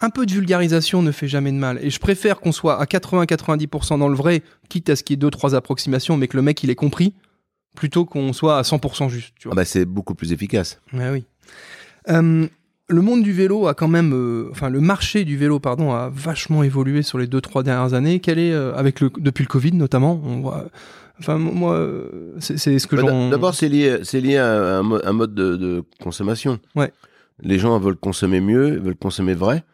un 0.00 0.10
peu 0.10 0.26
de 0.26 0.32
vulgarisation 0.32 1.02
ne 1.02 1.12
fait 1.12 1.28
jamais 1.28 1.52
de 1.52 1.56
mal. 1.56 1.78
Et 1.82 1.90
je 1.90 1.98
préfère 1.98 2.40
qu'on 2.40 2.52
soit 2.52 2.80
à 2.80 2.84
80-90% 2.84 3.98
dans 3.98 4.08
le 4.08 4.16
vrai, 4.16 4.42
quitte 4.68 4.90
à 4.90 4.96
ce 4.96 5.02
qu'il 5.02 5.14
y 5.14 5.16
ait 5.16 5.18
deux 5.18 5.30
trois 5.30 5.54
approximations, 5.54 6.16
mais 6.16 6.28
que 6.28 6.36
le 6.36 6.42
mec 6.42 6.62
il 6.62 6.70
ait 6.70 6.76
compris, 6.76 7.14
plutôt 7.74 8.04
qu'on 8.04 8.32
soit 8.32 8.58
à 8.58 8.62
100% 8.62 9.08
juste. 9.08 9.34
Tu 9.38 9.48
Ah 9.50 9.54
bah, 9.54 9.64
c'est 9.64 9.84
beaucoup 9.84 10.14
plus 10.14 10.32
efficace. 10.32 10.80
Ouais, 10.92 11.10
oui. 11.10 11.24
Euh, 12.08 12.46
le 12.88 13.02
monde 13.02 13.22
du 13.22 13.32
vélo 13.32 13.66
a 13.66 13.74
quand 13.74 13.88
même, 13.88 14.12
euh, 14.14 14.48
enfin 14.50 14.70
le 14.70 14.80
marché 14.80 15.24
du 15.24 15.36
vélo, 15.36 15.60
pardon, 15.60 15.92
a 15.92 16.10
vachement 16.12 16.62
évolué 16.62 17.02
sur 17.02 17.18
les 17.18 17.26
deux 17.26 17.40
trois 17.40 17.62
dernières 17.62 17.94
années. 17.94 18.20
Quel 18.20 18.38
est, 18.38 18.52
euh, 18.52 18.74
avec 18.74 19.00
le 19.00 19.10
depuis 19.18 19.44
le 19.44 19.48
Covid 19.48 19.72
notamment, 19.72 20.20
on 20.24 20.40
voit. 20.40 20.66
Enfin 21.20 21.36
moi, 21.36 21.84
c'est 22.38 22.56
ce 22.78 22.86
que 22.86 22.96
Bah. 22.96 23.30
D'abord, 23.30 23.54
c'est 23.54 23.68
lié, 23.68 23.98
c'est 24.04 24.20
lié 24.20 24.36
à 24.36 24.78
un, 24.78 24.92
un 24.92 25.12
mode 25.12 25.34
de, 25.34 25.56
de 25.56 25.82
consommation. 26.00 26.60
Ouais. 26.76 26.92
Les 27.42 27.58
gens 27.58 27.78
veulent 27.78 27.96
consommer 27.96 28.40
mieux, 28.40 28.74
ils 28.74 28.80
veulent 28.80 28.96
consommer 28.96 29.34
vrai, 29.34 29.64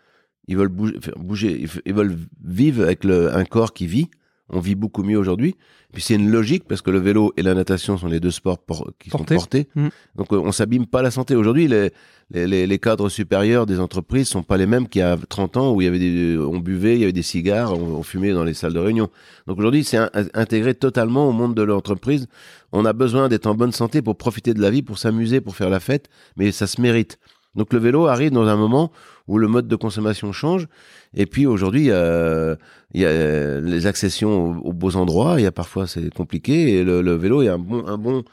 ils 0.48 0.56
veulent 0.56 0.68
bouger, 0.68 0.98
bouger 1.16 1.66
ils 1.84 1.94
veulent 1.94 2.16
vivre 2.42 2.82
avec 2.82 3.04
le, 3.04 3.34
un 3.34 3.44
corps 3.44 3.72
qui 3.72 3.86
vit. 3.86 4.08
On 4.50 4.60
vit 4.60 4.74
beaucoup 4.74 5.02
mieux 5.02 5.16
aujourd'hui. 5.18 5.56
Puis 5.92 6.02
c'est 6.02 6.14
une 6.16 6.30
logique 6.30 6.64
parce 6.68 6.82
que 6.82 6.90
le 6.90 6.98
vélo 6.98 7.32
et 7.36 7.42
la 7.42 7.54
natation 7.54 7.96
sont 7.96 8.08
les 8.08 8.20
deux 8.20 8.30
sports 8.32 8.58
por- 8.58 8.90
qui 8.98 9.08
sont 9.10 9.18
portés. 9.36 9.68
Mm. 9.74 9.88
Donc 10.16 10.32
euh, 10.32 10.36
on 10.44 10.52
s'abîme 10.52 10.86
pas 10.86 11.00
la 11.02 11.10
santé. 11.10 11.34
Aujourd'hui, 11.34 11.66
les, 11.68 11.90
les, 12.30 12.46
les, 12.46 12.66
les 12.66 12.78
cadres 12.78 13.08
supérieurs 13.08 13.64
des 13.64 13.80
entreprises 13.80 14.28
sont 14.28 14.42
pas 14.42 14.56
les 14.58 14.66
mêmes 14.66 14.86
qu'il 14.88 15.00
y 15.00 15.02
a 15.02 15.16
30 15.16 15.56
ans 15.56 15.72
où 15.72 15.80
il 15.80 15.84
y 15.84 15.88
avait 15.88 15.98
des, 15.98 16.36
on 16.38 16.58
buvait, 16.58 16.94
il 16.96 17.00
y 17.00 17.04
avait 17.04 17.12
des 17.12 17.22
cigares, 17.22 17.72
on, 17.72 17.82
on 17.98 18.02
fumait 18.02 18.32
dans 18.32 18.44
les 18.44 18.54
salles 18.54 18.74
de 18.74 18.80
réunion. 18.80 19.08
Donc 19.46 19.58
aujourd'hui, 19.58 19.82
c'est 19.84 19.98
intégré 20.34 20.74
totalement 20.74 21.28
au 21.28 21.32
monde 21.32 21.54
de 21.54 21.62
l'entreprise. 21.62 22.26
On 22.72 22.84
a 22.84 22.92
besoin 22.92 23.28
d'être 23.28 23.46
en 23.46 23.54
bonne 23.54 23.72
santé 23.72 24.02
pour 24.02 24.16
profiter 24.16 24.52
de 24.52 24.60
la 24.60 24.70
vie, 24.70 24.82
pour 24.82 24.98
s'amuser, 24.98 25.40
pour 25.40 25.56
faire 25.56 25.70
la 25.70 25.80
fête, 25.80 26.08
mais 26.36 26.52
ça 26.52 26.66
se 26.66 26.80
mérite. 26.82 27.18
Donc 27.54 27.72
le 27.72 27.78
vélo 27.78 28.06
arrive 28.08 28.32
dans 28.32 28.46
un 28.48 28.56
moment 28.56 28.90
où 29.26 29.38
le 29.38 29.48
mode 29.48 29.68
de 29.68 29.76
consommation 29.76 30.32
change. 30.32 30.66
Et 31.14 31.26
puis 31.26 31.46
aujourd'hui, 31.46 31.90
euh, 31.90 32.56
il 32.92 33.00
y 33.00 33.06
a 33.06 33.60
les 33.60 33.86
accessions 33.86 34.50
aux, 34.50 34.68
aux 34.68 34.72
beaux 34.72 34.96
endroits. 34.96 35.36
Il 35.38 35.44
y 35.44 35.46
a 35.46 35.52
parfois 35.52 35.86
c'est 35.86 36.12
compliqué. 36.12 36.74
Et 36.74 36.84
le, 36.84 37.02
le 37.02 37.14
vélo 37.14 37.42
est 37.42 37.48
un 37.48 37.58
bon, 37.58 37.86
un 37.86 37.98
bon. 37.98 38.24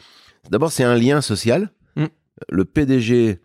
D'abord, 0.49 0.71
c'est 0.71 0.83
un 0.83 0.95
lien 0.95 1.21
social. 1.21 1.71
Mm. 1.95 2.05
Le 2.49 2.65
PDG 2.65 3.39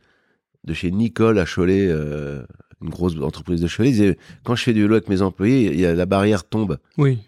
de 0.65 0.75
chez 0.75 0.91
Nicole 0.91 1.39
à 1.39 1.45
Cholet, 1.45 1.87
euh, 1.89 2.43
une 2.83 2.91
grosse 2.91 3.17
entreprise 3.21 3.61
de 3.61 3.69
Cholet. 3.69 3.91
Disait, 3.91 4.19
quand 4.45 4.57
je 4.57 4.65
fais 4.65 4.73
du 4.73 4.83
vélo 4.83 4.95
avec 4.95 5.09
mes 5.09 5.23
employés, 5.23 5.75
y 5.77 5.87
a, 5.87 5.95
la 5.95 6.07
barrière 6.07 6.45
tombe. 6.45 6.79
Oui. 6.99 7.19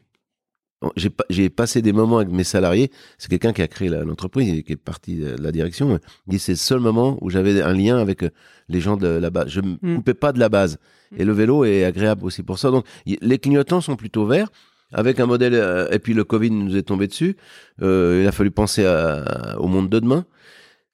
J'ai 0.97 1.11
j'ai 1.29 1.51
passé 1.51 1.83
des 1.83 1.93
moments 1.93 2.19
avec 2.19 2.31
mes 2.33 2.45
salariés. 2.45 2.91
C'est 3.19 3.29
quelqu'un 3.29 3.53
qui 3.53 3.63
a 3.63 3.69
créé 3.69 3.89
l'entreprise, 3.89 4.53
et 4.55 4.63
qui 4.63 4.73
est 4.75 4.77
parti 4.77 5.17
de 5.17 5.35
la 5.43 5.51
direction. 5.51 5.99
Il 6.27 6.31
dit 6.31 6.39
c'est 6.39 6.53
le 6.53 6.57
seul 6.57 6.79
moment 6.79 7.19
où 7.21 7.31
j'avais 7.31 7.61
un 7.63 7.73
lien 7.73 7.99
avec 7.99 8.23
euh, 8.23 8.31
les 8.69 8.81
gens 8.81 8.97
de 8.97 9.09
la 9.09 9.31
base. 9.31 9.49
Je 9.49 9.61
me 9.61 9.77
Mm. 9.83 9.97
coupais 9.97 10.15
pas 10.15 10.33
de 10.33 10.39
la 10.39 10.49
base. 10.49 10.79
Et 11.17 11.25
le 11.25 11.33
vélo 11.33 11.65
est 11.65 11.85
agréable 11.85 12.25
aussi 12.25 12.43
pour 12.45 12.59
ça. 12.61 12.71
Donc 12.71 12.85
les 13.07 13.39
clignotants 13.39 13.81
sont 13.81 13.97
plutôt 13.97 14.25
verts. 14.27 14.51
Avec 14.93 15.19
un 15.21 15.27
modèle 15.27 15.53
euh, 15.55 15.89
et 15.91 15.99
puis 15.99 16.15
le 16.15 16.25
Covid 16.25 16.51
nous 16.51 16.77
est 16.77 16.83
tombé 16.83 17.09
dessus. 17.09 17.37
Euh, 17.83 18.21
il 18.23 18.29
a 18.29 18.33
fallu 18.33 18.51
penser 18.53 18.87
à- 18.87 19.57
au 19.59 19.67
monde 19.67 19.89
de 19.91 19.99
demain. 19.99 20.25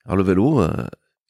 Alors 0.05 0.17
le 0.17 0.23
vélo, 0.23 0.61
euh, 0.61 0.67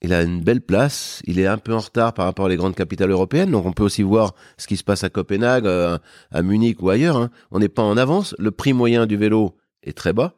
il 0.01 0.13
a 0.13 0.21
une 0.23 0.41
belle 0.41 0.61
place. 0.61 1.21
Il 1.25 1.39
est 1.39 1.47
un 1.47 1.57
peu 1.57 1.73
en 1.73 1.79
retard 1.79 2.13
par 2.13 2.25
rapport 2.25 2.45
aux 2.45 2.55
grandes 2.55 2.75
capitales 2.75 3.09
européennes. 3.11 3.51
Donc 3.51 3.65
on 3.65 3.71
peut 3.73 3.83
aussi 3.83 4.03
voir 4.03 4.33
ce 4.57 4.67
qui 4.67 4.77
se 4.77 4.83
passe 4.83 5.03
à 5.03 5.09
Copenhague, 5.09 5.65
euh, 5.65 5.97
à 6.31 6.41
Munich 6.41 6.81
ou 6.81 6.89
ailleurs. 6.89 7.17
hein. 7.17 7.29
On 7.51 7.59
n'est 7.59 7.69
pas 7.69 7.81
en 7.83 7.97
avance. 7.97 8.35
Le 8.37 8.51
prix 8.51 8.73
moyen 8.73 9.05
du 9.05 9.17
vélo 9.17 9.55
est 9.83 9.97
très 9.97 10.13
bas. 10.13 10.33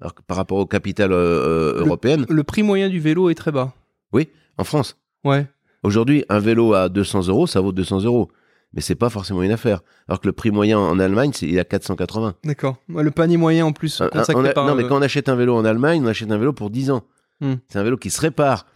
Alors 0.00 0.14
que 0.14 0.22
par 0.22 0.36
rapport 0.36 0.58
aux 0.58 0.66
capitales 0.66 1.12
euh, 1.12 1.76
euh, 1.76 1.80
européennes, 1.80 2.26
Le 2.28 2.42
prix 2.44 2.62
moyen 2.62 2.88
du 2.88 2.98
vélo 3.00 3.30
est 3.30 3.34
très 3.34 3.52
bas. 3.52 3.72
en 4.56 4.64
France, 4.64 4.96
Ouais. 5.24 5.46
aujourd'hui, 5.82 6.24
un 6.28 6.38
vélo 6.38 6.74
à 6.74 6.88
200 6.88 7.26
euros, 7.28 7.46
ça 7.48 7.60
vaut 7.60 7.72
200 7.72 8.02
euros. 8.04 8.30
Mais 8.72 8.80
c'est 8.80 8.94
pas 8.96 9.08
forcément 9.10 9.42
une 9.42 9.50
affaire. 9.52 9.80
Alors 10.08 10.20
que 10.20 10.26
le 10.26 10.32
prix 10.32 10.50
moyen 10.50 10.78
en 10.78 10.98
Allemagne, 10.98 11.30
c'est 11.32 11.46
il 11.46 11.56
est 11.56 11.60
à 11.60 11.64
480. 11.64 12.34
D'accord. 12.44 12.76
Le 12.88 13.10
panier 13.12 13.36
moyen 13.36 13.66
en 13.66 13.72
plus 13.72 14.00
Un- 14.00 14.08
consacré 14.08 14.34
on 14.42 14.44
a- 14.44 14.52
par. 14.52 14.66
non, 14.66 14.74
mais 14.74 14.82
quand 14.84 14.96
on 14.98 15.02
achète 15.02 15.28
un 15.28 15.36
vélo 15.36 15.54
en 15.56 15.64
Allemagne, 15.64 16.02
on 16.02 16.06
achète 16.08 16.30
un 16.32 16.38
vélo 16.38 16.52
pour 16.52 16.70
10 16.70 16.90
ans. 16.90 17.02
Hmm. 17.40 17.54
C'est 17.68 17.78
un 17.78 17.84
vélo 17.84 17.96
qui 17.96 18.10
se 18.10 18.20
répare. 18.20 18.66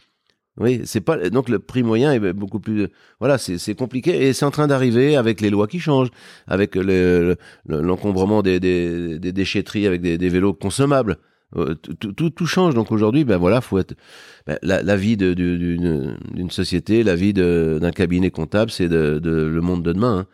Oui, 0.60 0.80
c'est 0.84 1.00
pas 1.00 1.30
donc 1.30 1.48
le 1.48 1.60
prix 1.60 1.82
moyen 1.84 2.12
est 2.12 2.32
beaucoup 2.32 2.58
plus 2.58 2.88
voilà, 3.20 3.38
c'est 3.38 3.74
compliqué 3.74 4.26
et 4.26 4.32
c'est 4.32 4.44
en 4.44 4.50
train 4.50 4.66
d'arriver 4.66 5.14
avec 5.16 5.40
les 5.40 5.50
lois 5.50 5.68
qui 5.68 5.78
changent, 5.78 6.10
avec 6.48 6.74
le- 6.74 7.36
le- 7.66 7.80
l'encombrement 7.80 8.42
des, 8.42 8.58
des, 8.58 9.18
des 9.20 9.32
déchetteries 9.32 9.86
avec 9.86 10.00
des, 10.00 10.18
des 10.18 10.28
vélos 10.28 10.54
consommables. 10.54 11.18
Euh, 11.56 11.74
tout, 11.76 12.28
tout, 12.28 12.44
change 12.46 12.74
donc 12.74 12.92
aujourd'hui 12.92 13.24
ben 13.24 13.38
voilà 13.38 13.62
faut 13.62 13.78
être 13.78 13.94
ben, 14.46 14.58
la, 14.62 14.82
la 14.82 14.96
vie 14.96 15.16
d'une 15.16 16.50
société 16.50 17.02
la 17.02 17.14
vie 17.14 17.32
d'un 17.32 17.90
cabinet 17.90 18.30
comptable 18.30 18.70
c'est 18.70 18.86
de, 18.90 19.18
de- 19.18 19.46
le 19.46 19.60
monde 19.62 19.82
de 19.82 19.94
demain 19.94 20.26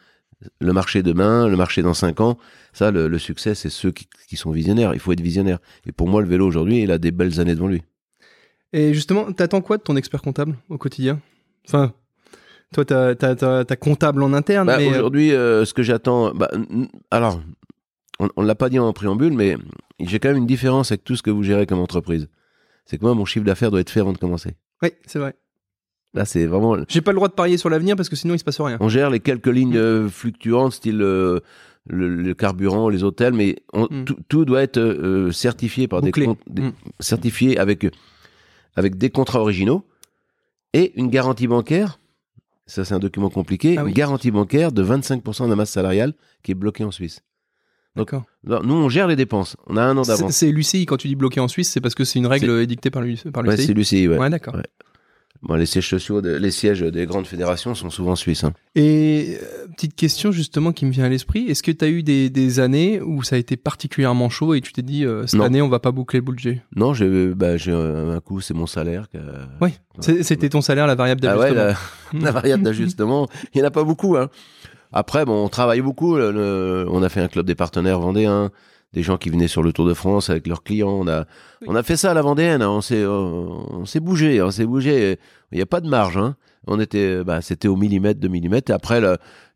hein. 0.42 0.48
le 0.60 0.72
marché 0.72 1.04
demain 1.04 1.46
le 1.46 1.56
marché 1.56 1.82
dans 1.82 1.94
cinq 1.94 2.20
ans 2.20 2.36
ça 2.72 2.90
le, 2.90 3.06
le 3.06 3.18
succès 3.20 3.54
c'est 3.54 3.70
ceux 3.70 3.92
qui, 3.92 4.08
qui 4.28 4.36
sont 4.36 4.50
visionnaires 4.50 4.92
il 4.92 4.98
faut 4.98 5.12
être 5.12 5.20
visionnaire 5.20 5.58
et 5.86 5.92
pour 5.92 6.08
moi 6.08 6.20
le 6.20 6.26
vélo 6.26 6.48
aujourd'hui 6.48 6.82
il 6.82 6.90
a 6.90 6.98
des 6.98 7.12
belles 7.12 7.38
années 7.38 7.54
devant 7.54 7.68
lui 7.68 7.82
Et 8.76 8.92
justement, 8.92 9.32
t'attends 9.32 9.60
quoi 9.60 9.76
de 9.78 9.82
ton 9.82 9.94
expert 9.96 10.20
comptable 10.20 10.56
au 10.68 10.78
quotidien? 10.78 11.20
Enfin, 11.68 11.92
toi, 12.74 12.84
t'as 12.84 13.76
comptable 13.76 14.22
en 14.22 14.32
interne, 14.32 14.66
Bah, 14.66 14.78
mais 14.78 14.88
euh, 14.88 14.90
aujourd'hui, 14.90 15.32
euh, 15.32 15.64
ce 15.64 15.72
que 15.72 15.82
j'attends, 15.84 16.34
bah, 16.34 16.50
alors, 17.12 17.40
on, 18.18 18.28
on 18.36 18.42
l'a 18.42 18.56
pas 18.56 18.68
dit 18.68 18.80
en 18.80 18.92
préambule, 18.92 19.32
mais 19.32 19.56
j'ai 20.00 20.18
quand 20.18 20.28
même 20.28 20.38
une 20.38 20.46
différence 20.46 20.90
avec 20.90 21.04
tout 21.04 21.14
ce 21.14 21.22
que 21.22 21.30
vous 21.30 21.44
gérez 21.44 21.66
comme 21.66 21.78
entreprise. 21.78 22.28
C'est 22.84 22.98
que 22.98 23.04
moi, 23.04 23.14
mon 23.14 23.24
chiffre 23.24 23.44
d'affaires 23.46 23.70
doit 23.70 23.80
être 23.80 23.90
fait 23.90 24.00
avant 24.00 24.12
de 24.12 24.18
commencer. 24.18 24.56
oui, 24.82 24.90
c'est 25.06 25.20
vrai. 25.20 25.36
Là, 26.12 26.24
c'est 26.24 26.46
vraiment, 26.46 26.76
J'ai 26.88 27.00
pas 27.00 27.10
le 27.12 27.16
droit 27.16 27.28
de 27.28 27.32
parier 27.34 27.56
sur 27.58 27.70
l'avenir 27.70 27.96
parce 27.96 28.08
que 28.08 28.14
sinon 28.16 28.34
il 28.34 28.38
se 28.38 28.44
passe 28.44 28.60
rien. 28.60 28.76
on 28.80 28.88
gère 28.88 29.10
les 29.10 29.18
quelques 29.20 29.48
lignes 29.48 29.76
euh, 29.76 30.08
fluctuantes, 30.08 30.72
style 30.72 31.00
euh, 31.02 31.40
le, 31.88 32.08
le 32.08 32.34
carburant, 32.34 32.88
les 32.88 33.02
hôtels, 33.04 33.34
mais 33.34 33.56
on- 33.72 33.88
Mm. 33.90 34.04
tout, 34.28 34.44
doit 34.44 34.62
être 34.62 35.28
certifié 35.32 35.88
par 35.88 36.02
Bouclé. 36.02 36.22
des 36.22 36.26
comptes, 36.28 36.38
des- 36.48 36.62
Mm. 36.62 36.72
certifié 37.00 37.58
avec 37.58 37.86
avec 38.76 38.96
des 38.96 39.10
contrats 39.10 39.40
originaux 39.40 39.86
et 40.72 40.92
une 40.98 41.08
garantie 41.08 41.46
bancaire. 41.46 41.98
Ça, 42.66 42.84
c'est 42.84 42.94
un 42.94 42.98
document 42.98 43.30
compliqué. 43.30 43.76
Ah 43.78 43.84
oui. 43.84 43.90
Une 43.90 43.96
garantie 43.96 44.30
bancaire 44.30 44.72
de 44.72 44.82
25% 44.82 45.44
de 45.44 45.50
la 45.50 45.56
masse 45.56 45.70
salariale 45.70 46.14
qui 46.42 46.52
est 46.52 46.54
bloquée 46.54 46.84
en 46.84 46.90
Suisse. 46.90 47.20
Donc, 47.96 48.12
nous, 48.42 48.74
on 48.74 48.88
gère 48.88 49.06
les 49.06 49.16
dépenses. 49.16 49.56
On 49.66 49.76
a 49.76 49.82
un 49.82 49.96
an 49.96 50.02
d'avance. 50.02 50.32
c'est 50.32 50.50
l'UCI 50.50 50.84
quand 50.86 50.96
tu 50.96 51.06
dis 51.06 51.14
bloqué 51.14 51.38
en 51.40 51.46
Suisse, 51.46 51.70
c'est 51.70 51.80
parce 51.80 51.94
que 51.94 52.04
c'est 52.04 52.18
une 52.18 52.26
règle 52.26 52.50
édictée 52.60 52.90
par 52.90 53.02
l'UCI. 53.02 53.30
Par 53.30 53.44
Ouais, 53.44 53.56
c'est 53.56 53.72
l'UCI, 53.72 54.08
ouais. 54.08 54.18
Ouais, 54.18 54.30
d'accord. 54.30 54.54
Ouais. 54.56 54.64
Bon, 55.46 55.54
les 55.56 55.66
sièges 55.66 55.88
sociaux, 55.90 56.22
de- 56.22 56.36
les 56.36 56.50
sièges 56.50 56.80
des 56.80 57.04
grandes 57.06 57.26
fédérations 57.26 57.74
sont 57.74 57.90
souvent 57.90 58.16
suisses. 58.16 58.44
hein. 58.44 58.52
Et 58.74 59.36
euh, 59.42 59.66
petite 59.74 59.94
question 59.94 60.32
justement 60.32 60.72
qui 60.72 60.86
me 60.86 60.90
vient 60.90 61.04
à 61.04 61.08
l'esprit, 61.08 61.46
est-ce 61.50 61.62
que 61.62 61.70
tu 61.70 61.84
as 61.84 61.88
eu 61.88 62.02
des, 62.02 62.30
des 62.30 62.60
années 62.60 63.00
où 63.02 63.22
ça 63.22 63.36
a 63.36 63.38
été 63.38 63.56
particulièrement 63.56 64.30
chaud 64.30 64.54
et 64.54 64.60
tu 64.62 64.72
t'es 64.72 64.80
dit 64.82 65.04
euh, 65.04 65.26
cette 65.26 65.38
Non. 65.40 65.44
année 65.46 65.60
on 65.60 65.68
va 65.68 65.80
pas 65.80 65.92
boucler 65.92 66.20
le 66.20 66.24
budget? 66.24 66.62
Non, 66.76 66.94
j'ai 66.94 67.34
bah, 67.34 67.56
j'ai 67.58 67.72
un 67.72 68.20
coup, 68.20 68.40
c'est 68.40 68.54
mon 68.54 68.66
salaire. 68.66 69.06
Oui, 69.60 69.70
C'était 70.00 70.48
ton 70.48 70.60
salaire, 70.62 70.86
la 70.86 70.94
variable 70.94 71.20
Ah 71.26 71.38
ouais, 71.38 71.52
d'ajustement. 71.54 71.78
la, 72.14 72.20
la 72.24 72.30
variable 72.32 72.62
d'ajustement, 72.62 73.28
il 73.54 73.58
n'y 73.58 73.62
en 73.64 73.66
a 73.68 73.70
pas 73.70 73.84
beaucoup. 73.84 74.16
Hein. 74.16 74.30
Après, 74.92 75.24
bon, 75.24 75.44
on 75.44 75.48
travaille 75.48 75.80
beaucoup. 75.82 76.16
le- 76.16 76.30
le- 76.30 76.86
on 76.88 77.02
a 77.02 77.08
fait 77.08 77.20
un 77.20 77.28
club 77.28 77.44
des 77.46 77.54
partenaires 77.56 77.98
vendéens, 78.00 78.50
des 78.94 79.02
gens 79.02 79.18
qui 79.18 79.28
venaient 79.28 79.48
sur 79.48 79.62
le 79.62 79.72
Tour 79.72 79.86
de 79.86 79.92
France 79.94 80.30
avec 80.30 80.46
leurs 80.46 80.62
clients. 80.62 80.88
On 81.00 81.06
a, 81.08 81.26
Oui. 81.60 81.66
on 81.68 81.74
a 81.74 81.82
fait 81.82 81.96
ça 81.96 82.12
à 82.12 82.14
la 82.14 82.22
vendéenne. 82.22 82.62
hein. 82.62 82.70
On 82.70 82.80
s'est, 82.80 83.04
on, 83.04 83.84
s'est 83.84 84.00
bougé. 84.00 84.40
On 84.40 84.50
s'est 84.50 84.64
bougé. 84.64 85.18
Il 85.52 85.56
n'y 85.56 85.62
a 85.62 85.66
pas 85.66 85.80
de 85.80 85.88
marge. 85.88 86.16
Hein. 86.16 86.36
On 86.66 86.80
était, 86.80 87.22
bah, 87.24 87.42
c'était 87.42 87.68
au 87.68 87.76
millimètre, 87.76 88.20
de 88.20 88.28
millimètre. 88.28 88.70
Et 88.70 88.74
après, 88.74 89.02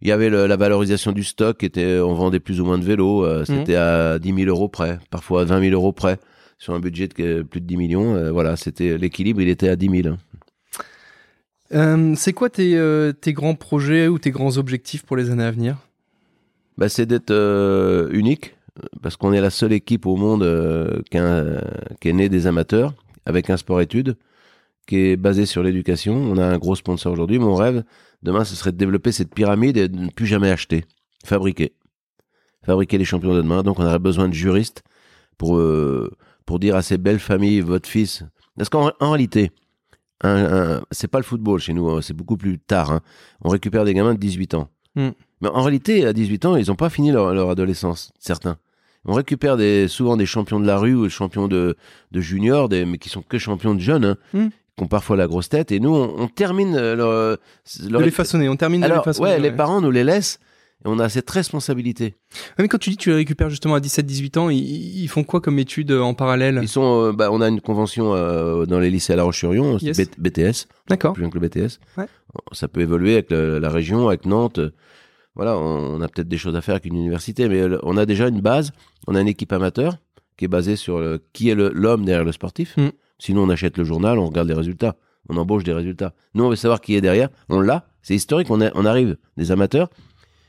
il 0.03 0.09
y 0.09 0.12
avait 0.12 0.28
le- 0.28 0.47
la 0.47 0.57
valorisation 0.57 1.12
du 1.12 1.24
stock. 1.24 1.62
Était, 1.64 2.01
on 2.01 2.12
vendait 2.14 2.41
plus 2.41 2.61
ou 2.61 2.66
moins 2.66 2.76
de 2.78 2.84
vélos. 2.84 3.24
euh, 3.24 3.45
c'était 3.47 3.76
à 3.76 4.18
10 4.18 4.34
000 4.34 4.49
euros 4.51 4.68
près, 4.68 4.99
parfois 5.11 5.41
à 5.43 5.45
20 5.45 5.61
000 5.61 5.72
euros 5.72 5.93
près, 5.93 6.18
sur 6.59 6.74
un 6.74 6.80
budget 6.80 7.09
de 7.09 7.14
euh, 7.22 7.45
plus 7.45 7.61
de 7.62 7.66
10 7.66 7.76
millions. 7.78 8.14
Euh, 8.14 8.30
voilà, 8.30 8.57
c'était 8.57 8.99
l'équilibre. 8.99 9.41
Il 9.41 9.49
était 9.49 9.68
à 9.70 9.76
10 9.76 10.03
000. 10.03 10.14
hein. 10.14 10.18
Euh, 11.74 12.14
c'est 12.16 12.32
quoi 12.32 12.49
tes, 12.49 12.76
euh, 12.76 13.12
tes 13.12 13.32
grands 13.32 13.55
projets 13.55 14.09
ou 14.09 14.18
tes 14.18 14.30
grands 14.30 14.57
objectifs 14.57 15.03
pour 15.05 15.16
les 15.16 15.30
années 15.30 15.45
à 15.45 15.51
venir? 15.51 15.76
Bah, 16.78 16.89
c'est 16.89 17.07
d'être 17.07 17.30
euh, 17.30 18.09
unique, 18.12 18.55
parce 19.03 19.16
qu'on 19.16 19.33
est 19.33 19.41
la 19.41 19.51
seule 19.51 19.72
équipe 19.72 20.07
au 20.07 20.16
monde 20.16 20.43
euh, 20.43 21.01
qui, 21.11 21.18
a- 21.18 21.62
qui 22.01 22.09
est 22.09 22.12
née 22.12 22.29
des 22.29 22.47
amateurs, 22.47 22.95
avec 23.26 23.51
un 23.51 23.57
sport-études, 23.57 24.16
qui 24.87 24.97
est 24.97 25.16
basé 25.16 25.47
sur 25.47 25.62
l'éducation. 25.62 26.14
On 26.14 26.37
a 26.39 26.45
un 26.47 26.59
gros 26.59 26.74
sponsor 26.76 27.12
aujourd'hui. 27.12 27.39
Mon 27.39 27.55
rêve, 27.55 27.85
demain, 28.22 28.45
ce 28.45 28.55
serait 28.57 28.72
de 28.72 28.76
développer 28.79 29.12
cette 29.12 29.35
pyramide 29.35 29.76
et 29.76 29.89
de 29.89 29.99
ne 29.99 30.11
plus 30.11 30.26
jamais 30.26 30.51
acheter, 30.51 30.85
fabriquer. 31.24 31.72
Fabriquer 32.64 32.99
les 32.99 33.05
champions 33.05 33.35
de 33.35 33.43
demain. 33.43 33.62
Donc, 33.62 33.79
on 33.79 33.85
aurait 33.87 33.99
besoin 33.99 34.29
de 34.29 34.35
juristes 34.35 34.83
pour, 35.37 35.57
euh, 35.59 36.11
pour 36.47 36.59
dire 36.59 36.74
à 36.76 36.83
ces 36.83 36.99
belles 36.99 37.18
familles, 37.20 37.61
votre 37.61 37.89
fils. 37.89 38.24
Parce 38.57 38.68
qu'en 38.68 38.91
en 39.01 39.11
réalité, 39.11 39.51
un, 40.22 40.76
un- 40.79 40.83
c'est 40.91 41.09
pas 41.09 41.18
le 41.18 41.24
football 41.24 41.61
chez 41.61 41.72
nous, 41.72 41.89
hein, 41.91 42.01
c'est 42.03 42.14
beaucoup 42.14 42.37
plus 42.37 42.59
tard. 42.59 42.91
hein. 42.91 43.01
On 43.43 43.49
récupère 43.51 43.85
des 43.85 43.95
gamins 43.95 44.14
de 44.14 44.18
18 44.18 44.55
ans. 44.55 44.68
Hmm. 44.97 45.11
Mais 45.41 45.49
en 45.49 45.62
réalité, 45.62 46.05
à 46.07 46.12
18 46.12 46.45
ans, 46.47 46.57
ils 46.57 46.66
n'ont 46.68 46.74
pas 46.76 46.91
fini 46.91 47.12
leur, 47.12 47.33
leur 47.33 47.51
adolescence, 47.51 48.11
certains. 48.18 48.57
On 49.05 49.14
récupère 49.14 49.57
des, 49.57 49.88
souvent 49.88 50.16
des 50.16 50.26
champions 50.26 50.61
de 50.61 50.66
la 50.66 50.76
rue 50.78 50.94
ou 50.94 51.05
des 51.05 51.11
champions 51.11 51.49
de, 51.49 51.76
de 52.12 52.20
juniors, 52.20 52.68
des, 52.68 52.84
mais 52.84 52.99
qui 52.99 53.09
sont 53.09 53.22
que 53.22 53.38
champions 53.38 53.74
de 53.74 53.80
jeunes, 53.80 54.05
hein, 54.05 54.16
Hmm. 54.34 54.49
qui 54.76 54.84
ont 54.84 54.88
parfois 54.88 55.16
la 55.16 55.26
grosse 55.26 55.49
tête. 55.49 55.72
Et 55.72 55.80
nous, 55.80 55.94
on, 55.94 56.14
on 56.22 56.28
termine 56.28 56.74
euh, 56.76 56.94
leur, 56.96 57.38
leur- 57.90 58.01
De 58.01 58.05
les 58.05 58.11
façonner, 58.11 58.49
on 58.49 58.57
termine 58.57 58.80
de 58.80 58.86
Alors, 58.86 58.99
les 58.99 59.05
façonner. 59.05 59.30
ouais, 59.30 59.38
les 59.40 59.53
parents 59.53 59.80
nous 59.80 59.90
les 59.90 60.05
laissent. 60.05 60.40
Et 60.84 60.88
on 60.88 61.01
a 61.01 61.09
cette 61.09 61.28
responsabilité. 61.30 62.05
Ouais, 62.05 62.40
Mais 62.61 62.68
quand 62.68 62.78
tu 62.78 62.90
dis 62.90 62.96
que 62.96 63.03
tu 63.03 63.09
les 63.09 63.16
récupères 63.16 63.51
justement 63.51 63.74
à 63.74 63.80
17-18 63.80 64.38
ans, 64.38 64.49
ils, 64.49 64.59
ils 65.03 65.09
font 65.09 65.24
quoi 65.24 65.40
comme 65.40 65.59
études 65.59 65.90
euh, 65.90 66.01
en 66.03 66.14
parallèle? 66.14 66.61
Ils 66.62 66.68
sont, 66.68 67.07
euh, 67.07 67.12
bah, 67.12 67.30
on 67.32 67.40
a 67.40 67.49
une 67.49 67.61
convention 67.61 68.14
euh, 68.14 68.64
dans 68.64 68.78
les 68.78 68.88
lycées 68.90 69.12
à 69.12 69.16
La 69.16 69.24
Roche-sur-Yon, 69.24 69.78
Yes. 69.78 69.99
BTS, 70.18 70.68
D'accord. 70.88 71.14
plus 71.14 71.22
bien 71.22 71.30
que 71.30 71.38
le 71.38 71.49
BTS. 71.49 71.80
Ouais. 71.96 72.07
Ça 72.53 72.68
peut 72.68 72.80
évoluer 72.80 73.14
avec 73.14 73.30
la 73.30 73.68
région, 73.70 74.07
avec 74.07 74.24
Nantes. 74.24 74.61
Voilà, 75.39 75.57
on, 75.57 75.95
on 75.97 76.01
a 76.03 76.09
peut-être 76.09 76.28
des 76.28 76.36
choses 76.36 76.55
à 76.57 76.61
faire 76.61 76.74
avec 76.74 76.84
une 76.84 76.97
université, 76.97 77.49
mais 77.49 77.61
euh, 77.61 77.78
on 77.84 77.97
a 77.97 78.05
déjà 78.05 78.28
une 78.28 78.41
base. 78.43 78.72
On 79.07 79.14
a 79.14 79.20
une 79.22 79.28
équipe 79.28 79.53
amateur 79.53 79.97
qui 80.36 80.45
est 80.45 80.49
basée 80.49 80.76
sur 80.76 80.99
le- 80.99 81.22
qui 81.32 81.49
est 81.49 81.55
le- 81.55 81.70
l'homme 81.72 82.05
derrière 82.05 82.24
le 82.24 82.32
sportif. 82.32 82.76
Mm. 82.76 82.89
Sinon, 83.18 83.43
on 83.45 83.49
achète 83.49 83.78
le 83.78 83.84
journal, 83.84 84.18
on 84.18 84.26
regarde 84.26 84.49
les 84.49 84.55
résultats, 84.55 84.97
on 85.30 85.36
embauche 85.36 85.64
des 85.64 85.72
résultats. 85.72 86.12
Nous, 86.34 86.45
on 86.45 86.51
veut 86.51 86.57
savoir 86.57 86.80
qui 86.80 86.95
est 86.97 87.01
derrière. 87.01 87.28
On 87.49 87.61
l'a, 87.61 87.89
c'est 88.03 88.14
historique. 88.14 88.51
On, 88.51 88.61
est- 88.61 88.72
on 88.74 88.84
arrive 88.84 89.16
des 89.36 89.51
amateurs 89.53 89.89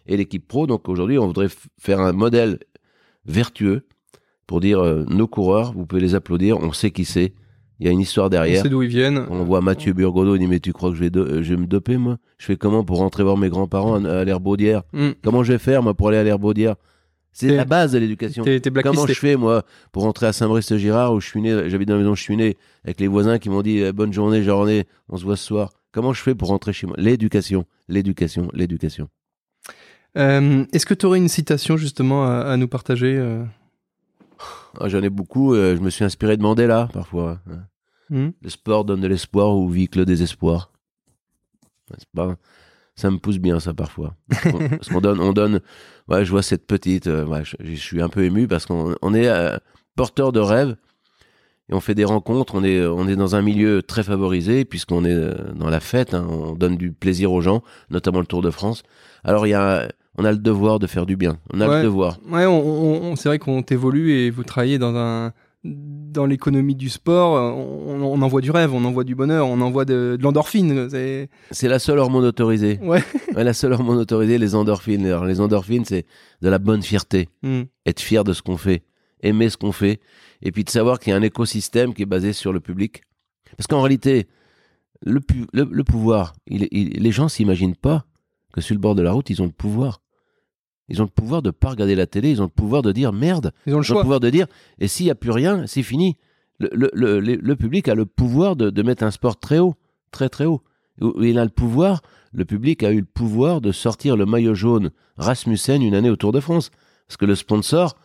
et 0.08 0.18
l'équipe 0.18 0.48
pro. 0.48 0.68
Donc 0.68 0.90
aujourd'hui, 0.90 1.18
on 1.20 1.28
voudrait 1.28 1.50
faire 1.80 2.00
un 2.02 2.12
modèle 2.12 2.60
vertueux 3.26 3.86
pour 4.48 4.60
dire 4.60 4.80
euh, 4.80 5.06
nos 5.08 5.28
coureurs, 5.28 5.74
vous 5.74 5.86
pouvez 5.86 6.02
les 6.02 6.16
applaudir, 6.16 6.58
on 6.58 6.72
sait 6.72 6.90
qui 6.92 7.06
c'est. 7.06 7.34
Il 7.80 7.86
y 7.86 7.90
a 7.90 7.92
une 7.92 8.02
histoire 8.02 8.26
On 8.28 8.30
derrière. 8.30 8.62
sait 8.64 8.70
d'où 8.70 8.82
ils 8.84 8.90
viennent. 8.90 9.26
On 9.30 9.44
voit 9.44 9.62
Mathieu 9.62 9.94
Burgodeau, 9.94 10.36
il 10.36 10.40
dit 10.40 10.48
mais 10.48 10.60
tu 10.60 10.74
crois 10.74 10.90
que 10.90 10.96
je 10.96 11.02
vais, 11.02 11.10
do- 11.10 11.42
je 11.42 11.54
vais 11.54 11.62
me 11.62 11.66
doper 11.68 11.98
moi? 11.98 12.18
Je 12.38 12.46
fais 12.46 12.58
comment 12.58 12.84
pour 12.84 12.98
rentrer 12.98 13.24
voir 13.24 13.38
mes 13.38 13.50
grands-parents 13.50 14.04
à, 14.04 14.24
l'Herbaudière 14.26 14.84
Hmm. 14.92 15.12
Comment 15.24 15.44
je 15.44 15.54
vais 15.54 15.60
faire 15.60 15.82
moi 15.82 15.94
pour 15.94 16.10
aller 16.10 16.18
à 16.18 16.24
l'Herbaudière 16.24 16.76
C'est 17.32 17.56
la 17.56 17.64
base 17.66 17.94
de 17.94 18.00
l'éducation. 18.00 18.44
Comment 18.84 19.08
je 19.08 19.14
fais 19.14 19.38
moi 19.38 19.64
pour 19.94 20.04
rentrer 20.04 20.26
à 20.28 20.34
Saint-Brice-Girard 20.34 21.14
où 21.14 21.22
je 21.22 21.28
suis 21.28 21.42
né, 21.42 21.70
j'habite 21.70 21.88
dans 21.88 21.94
la 21.96 22.00
maison 22.02 22.12
où 22.12 22.16
je 22.16 22.22
suis 22.24 22.36
né, 22.36 22.58
avec 22.84 23.00
les 23.00 23.08
voisins 23.08 23.38
qui 23.40 23.50
m'ont 23.50 23.62
dit 23.62 23.78
eh, 23.80 23.94
bonne 23.94 24.12
journée, 24.12 24.44
journée, 24.44 24.86
on 25.08 25.16
se 25.18 25.24
voit 25.24 25.38
ce 25.38 25.46
soir. 25.46 25.72
Comment 25.94 26.12
je 26.12 26.22
fais 26.22 26.36
pour 26.36 26.50
rentrer 26.50 26.74
chez 26.74 26.86
moi? 26.86 26.96
L'éducation, 27.00 27.66
l'éducation, 27.88 28.50
l'éducation. 28.54 29.08
Euh, 30.18 30.66
Est-ce 30.74 30.86
que 30.86 30.94
tu 30.94 31.06
aurais 31.06 31.20
une 31.20 31.28
citation 31.30 31.78
justement 31.78 32.26
à, 32.26 32.40
à 32.42 32.58
nous 32.58 32.68
partager 32.68 33.16
euh? 33.18 33.44
Ah, 34.80 34.88
J'en 34.90 35.02
ai 35.04 35.10
beaucoup. 35.10 35.54
euh, 35.54 35.76
je 35.76 35.82
me 35.82 35.90
suis 35.90 36.04
inspiré 36.04 36.36
de 36.38 36.42
Mandela 36.42 36.90
parfois. 36.94 37.40
hein. 37.50 37.60
Hmm 38.10 38.30
Le 38.42 38.50
sport 38.50 38.86
donne 38.86 39.02
de 39.02 39.08
l'espoir 39.08 39.56
ou 39.56 39.70
vit 39.70 39.88
que 39.88 40.00
le 40.00 40.06
désespoir. 40.06 40.72
C'est 41.98 42.08
pas- 42.16 42.36
ça 42.96 43.10
me 43.10 43.18
pousse 43.18 43.38
bien 43.38 43.60
ça 43.60 43.74
parfois. 43.74 44.16
parce 44.30 44.90
qu'on 44.90 45.02
donne, 45.02 45.20
on 45.22 45.32
donne. 45.34 45.62
Ouais, 46.08 46.26
je 46.26 46.32
vois 46.32 46.44
cette 46.44 46.68
petite. 46.68 47.08
euh, 47.08 47.26
ouais, 47.26 47.44
je, 47.46 47.56
je 47.60 47.76
suis 47.76 48.02
un 48.02 48.10
peu 48.10 48.24
ému 48.24 48.48
parce 48.48 48.66
qu'on 48.66 48.96
on 49.02 49.14
est 49.14 49.28
euh, 49.28 49.58
porteur 49.96 50.32
de 50.32 50.40
rêves 50.40 50.76
et 51.70 51.74
on 51.74 51.80
fait 51.80 51.96
des 51.96 52.04
rencontres. 52.06 52.56
On 52.56 52.64
est, 52.64 52.86
on 52.86 53.08
est 53.08 53.16
dans 53.16 53.36
un 53.36 53.42
milieu 53.42 53.82
très 53.84 54.04
favorisé 54.04 54.66
puisqu'on 54.66 55.06
est 55.06 55.14
euh, 55.14 55.34
dans 55.56 55.70
la 55.70 55.80
fête. 55.80 56.14
hein, 56.14 56.28
on 56.30 56.54
donne 56.56 56.76
du 56.78 56.92
plaisir 56.92 57.32
aux 57.32 57.42
gens, 57.42 57.64
notamment 57.90 58.20
le 58.20 58.26
Tour 58.26 58.42
de 58.42 58.52
France. 58.52 58.84
Alors 59.24 59.48
il 59.48 59.52
y 59.52 59.54
a, 59.54 59.88
on 60.18 60.26
a 60.26 60.32
le 60.32 60.38
devoir 60.38 60.80
de 60.80 60.88
faire 60.88 61.06
du 61.06 61.16
bien. 61.16 61.38
On 61.54 61.62
a 61.62 61.70
Ouais. 61.70 61.78
le 61.78 61.84
devoir. 61.84 62.20
Ouais, 62.30 62.46
on, 62.46 62.60
on- 62.60 63.12
on- 63.12 63.16
c'est 63.16 63.30
vrai 63.30 63.40
qu'on 63.40 63.62
évolue 63.62 64.12
et 64.12 64.30
vous 64.30 64.44
travaillez 64.44 64.78
dans 64.78 64.96
un 64.96 65.32
dans 65.64 66.26
l'économie 66.26 66.76
du 66.76 66.90
sport, 66.90 67.34
on, 67.58 68.02
on 68.02 68.22
envoie 68.22 68.40
du 68.42 68.50
rêve, 68.52 68.74
on 68.74 68.84
envoie 68.86 69.04
du 69.04 69.14
bonheur, 69.16 69.48
on 69.48 69.60
envoie 69.62 69.84
de, 69.86 70.16
de 70.18 70.24
l'endorphine. 70.24 70.90
c'est- 70.90 71.30
la 71.68 71.80
seule 71.80 72.00
hormone 72.00 72.26
autorisée. 72.26 72.80
Ouais. 72.82 73.04
Ouais, 73.36 73.44
la 73.44 73.54
seule 73.54 73.74
hormone 73.74 73.98
autorisée, 73.98 74.38
les 74.38 74.56
endorphines. 74.56 75.06
Alors, 75.06 75.26
les 75.26 75.40
endorphines, 75.40 75.86
c'est 75.86 76.06
de 76.42 76.50
la 76.50 76.58
bonne 76.60 76.82
fierté. 76.82 77.30
Hmm. 77.44 77.64
être 77.86 78.00
fier 78.00 78.24
de 78.24 78.34
ce 78.34 78.42
qu'on 78.42 78.58
fait, 78.58 78.84
aimer 79.22 79.50
ce 79.50 79.58
qu'on 79.58 79.72
fait, 79.72 80.00
et 80.42 80.52
puis 80.52 80.64
de 80.64 80.70
savoir 80.70 81.00
qu'il 81.00 81.12
y 81.12 81.14
a 81.14 81.18
un 81.18 81.22
écosystème 81.22 81.94
qui 81.94 82.02
est 82.04 82.08
basé 82.08 82.34
sur 82.34 82.52
le 82.54 82.60
public. 82.60 83.02
Parce 83.58 83.68
qu'en 83.68 83.82
réalité, 83.82 84.28
le, 85.06 85.20
pu- 85.20 85.46
le, 85.54 85.68
le 85.70 85.84
pouvoir, 85.84 86.34
il- 86.48 86.68
il- 86.72 87.02
les 87.04 87.12
gens 87.12 87.28
s'imaginent 87.30 87.76
pas 87.76 88.06
que 88.54 88.62
sur 88.62 88.74
le 88.74 88.80
bord 88.80 88.96
de 88.96 89.02
la 89.04 89.12
route, 89.12 89.30
ils 89.30 89.42
ont 89.42 89.46
le 89.46 89.52
pouvoir. 89.52 90.02
Ils 90.90 91.02
ont 91.02 91.06
le 91.06 91.10
pouvoir 91.10 91.42
de 91.42 91.52
pas 91.52 91.70
regarder 91.70 91.96
la 91.96 92.08
télé, 92.08 92.32
ils 92.32 92.42
ont 92.42 92.46
le 92.46 92.50
pouvoir 92.50 92.82
de 92.82 92.92
dire 92.92 93.14
merde, 93.14 93.52
Ils 93.66 93.76
ont 93.76 93.80
le 93.80 93.86
ils 93.86 93.92
ont 93.94 93.96
le 93.96 94.02
pouvoir 94.02 94.20
de 94.20 94.30
dire 94.30 94.48
et 94.80 94.88
s'il 94.88 95.06
n'y 95.06 95.12
a 95.12 95.16
plus 95.16 95.32
rien, 95.32 95.66
c'est 95.68 95.84
fini. 95.84 96.18
Le, 96.60 96.92
le, 96.94 97.20
le, 97.22 97.56
public 97.56 97.88
a 97.88 97.96
le 97.96 98.06
pouvoir 98.06 98.58
de, 98.58 98.70
de 98.70 98.82
mettre 98.82 99.04
un 99.04 99.12
sport 99.12 99.40
très 99.40 99.60
haut, 99.60 99.76
très 100.12 100.28
très 100.28 100.46
haut. 100.46 100.62
Il 101.22 101.40
a 101.40 101.46
le 101.46 101.50
pouvoir, 101.50 102.02
le 102.34 102.44
public 102.44 102.84
a 102.84 102.92
eu 102.92 103.00
le 103.00 103.06
pouvoir 103.06 103.62
de 103.62 103.72
sortir 103.72 104.18
le 104.18 104.26
maillot 104.26 104.54
jaune 104.54 104.92
Rasmussen 105.18 105.82
une 105.82 105.96
année 105.96 106.10
au 106.10 106.16
Tour 106.16 106.32
de 106.32 106.40
France. 106.40 106.72
Parce 107.08 107.18
que 107.18 107.26
le 107.26 107.36
sponsor 107.36 107.96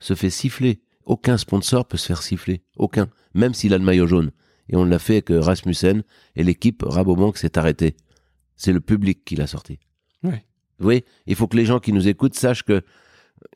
se 0.00 0.14
fait 0.14 0.30
siffler. 0.30 0.80
Aucun 1.04 1.36
sponsor 1.36 1.86
peut 1.86 1.96
se 1.96 2.06
faire 2.06 2.22
siffler. 2.22 2.62
Aucun. 2.76 3.08
Même 3.34 3.54
s'il 3.54 3.74
a 3.74 3.78
le 3.78 3.84
maillot 3.84 4.06
jaune. 4.06 4.32
Et 4.68 4.76
on 4.76 4.84
l'a 4.84 4.98
fait 4.98 5.30
euh, 5.30 5.40
Rasmussen 5.40 6.02
et 6.36 6.44
l'équipe 6.44 6.82
Rabobank 6.86 7.36
s'est 7.36 7.58
arrêtée. 7.58 7.96
C'est 8.56 8.72
le 8.72 8.80
public 8.80 9.24
qui 9.24 9.34
l'a 9.34 9.46
sorti. 9.46 9.78
Ouais. 10.22 10.44
Vous 10.80 10.84
voyez, 10.84 11.04
il 11.26 11.36
faut 11.36 11.46
que 11.46 11.56
les 11.56 11.64
gens 11.64 11.78
qui 11.78 11.92
nous 11.92 12.08
écoutent 12.08 12.34
sachent 12.34 12.62
que 12.64 12.82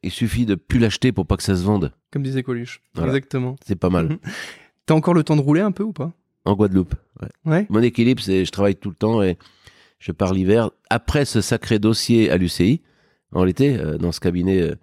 il 0.02 0.10
suffit 0.10 0.46
de 0.46 0.54
plus 0.54 0.78
l'acheter 0.78 1.12
pour 1.12 1.26
pas 1.26 1.36
que 1.36 1.42
ça 1.42 1.56
se 1.56 1.62
vende. 1.64 1.92
Comme 2.12 2.22
disait 2.22 2.42
Coluche. 2.42 2.80
Voilà. 2.94 3.08
Exactement. 3.12 3.56
C'est 3.66 3.76
pas 3.76 3.90
mal. 3.90 4.18
T'as 4.86 4.94
encore 4.94 5.14
le 5.14 5.24
temps 5.24 5.36
de 5.36 5.40
rouler 5.40 5.60
un 5.62 5.72
peu 5.72 5.82
ou 5.82 5.92
pas? 5.92 6.12
En 6.44 6.54
Guadeloupe. 6.54 6.94
ouais. 7.22 7.28
Ouais. 7.44 7.66
Mon 7.70 7.80
équilibre, 7.82 8.22
c'est 8.22 8.44
je 8.44 8.50
travaille 8.50 8.76
tout 8.76 8.90
le 8.90 8.94
temps 8.94 9.22
et 9.22 9.38
je 9.98 10.12
pars 10.12 10.32
l'hiver. 10.34 10.70
Après 10.90 11.24
ce 11.24 11.40
sacré 11.40 11.78
dossier 11.78 12.30
à 12.30 12.36
l'UCI, 12.36 12.82
en 13.32 13.44
l'été, 13.44 13.78
euh, 13.78 13.96
dans 13.98 14.12
ce 14.12 14.20
cabinet, 14.20 14.60
euh, 14.60 14.74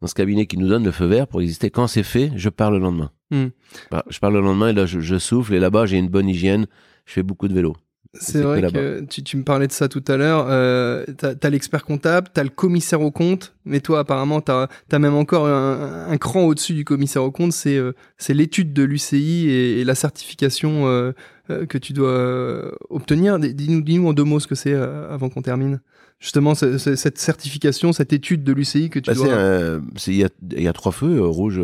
dans 0.00 0.06
ce 0.08 0.14
cabinet 0.14 0.46
qui 0.46 0.56
nous 0.56 0.68
donne 0.68 0.84
le 0.84 0.90
feu 0.92 1.06
vert 1.06 1.26
pour 1.28 1.40
exister. 1.42 1.70
Quand 1.70 1.86
c'est 1.86 2.02
fait, 2.02 2.32
je 2.36 2.48
pars 2.48 2.70
le 2.70 2.78
lendemain. 2.78 3.10
Hmm. 3.30 3.48
Bah, 3.90 4.04
Je 4.08 4.18
pars 4.18 4.30
le 4.30 4.40
lendemain 4.40 4.68
et 4.68 4.72
là, 4.72 4.86
je, 4.86 5.00
je 5.00 5.18
souffle 5.18 5.54
et 5.54 5.58
là-bas, 5.60 5.84
j'ai 5.86 5.98
une 5.98 6.08
bonne 6.08 6.28
hygiène. 6.28 6.66
Je 7.04 7.12
fais 7.12 7.22
beaucoup 7.22 7.48
de 7.48 7.54
vélo. 7.54 7.76
C'est 8.20 8.42
vrai 8.42 8.62
que 8.62 9.00
tu, 9.04 9.22
tu 9.22 9.36
me 9.36 9.42
parlais 9.44 9.66
de 9.66 9.72
ça 9.72 9.88
tout 9.88 10.02
à 10.08 10.16
l'heure. 10.16 10.46
Euh, 10.48 11.04
t'as 11.16 11.34
as, 11.40 11.50
l'expert 11.50 11.84
comptable, 11.84 12.28
t'as 12.32 12.42
le 12.44 12.48
commissaire 12.50 13.00
au 13.00 13.10
compte, 13.10 13.54
mais 13.64 13.80
toi 13.80 14.00
apparemment 14.00 14.40
t'as 14.40 14.68
as 14.90 14.98
même 14.98 15.14
encore 15.14 15.46
un, 15.46 16.06
un 16.08 16.16
cran 16.18 16.42
au-dessus 16.44 16.74
du 16.74 16.84
commissaire 16.84 17.22
au 17.24 17.30
compte. 17.30 17.52
C'est 17.52 17.76
euh, 17.76 17.92
c'est 18.18 18.34
l'étude 18.34 18.72
de 18.72 18.82
l'UCI 18.82 19.48
et, 19.48 19.80
et 19.80 19.84
la 19.84 19.94
certification 19.94 20.86
euh, 20.88 21.12
euh, 21.50 21.66
que 21.66 21.78
tu 21.78 21.92
dois 21.92 22.08
euh, 22.10 22.72
obtenir. 22.90 23.38
Dis-nous 23.38 23.82
dis 23.82 23.98
en 23.98 24.12
deux 24.12 24.24
mots 24.24 24.40
ce 24.40 24.46
que 24.46 24.54
c'est 24.54 24.72
euh, 24.72 25.12
avant 25.12 25.28
qu'on 25.28 25.42
termine. 25.42 25.80
Justement, 26.18 26.54
cette 26.54 27.18
certification, 27.18 27.92
cette 27.92 28.14
étude 28.14 28.42
de 28.42 28.52
l'UCI 28.54 28.88
que 28.88 28.98
tu 28.98 29.10
Bah, 29.10 29.14
dois. 29.14 29.28
euh, 29.28 29.80
Il 30.06 30.14
y, 30.14 30.62
y 30.62 30.66
a 30.68 30.72
trois 30.72 30.90
feux, 30.90 31.20
rouge, 31.20 31.60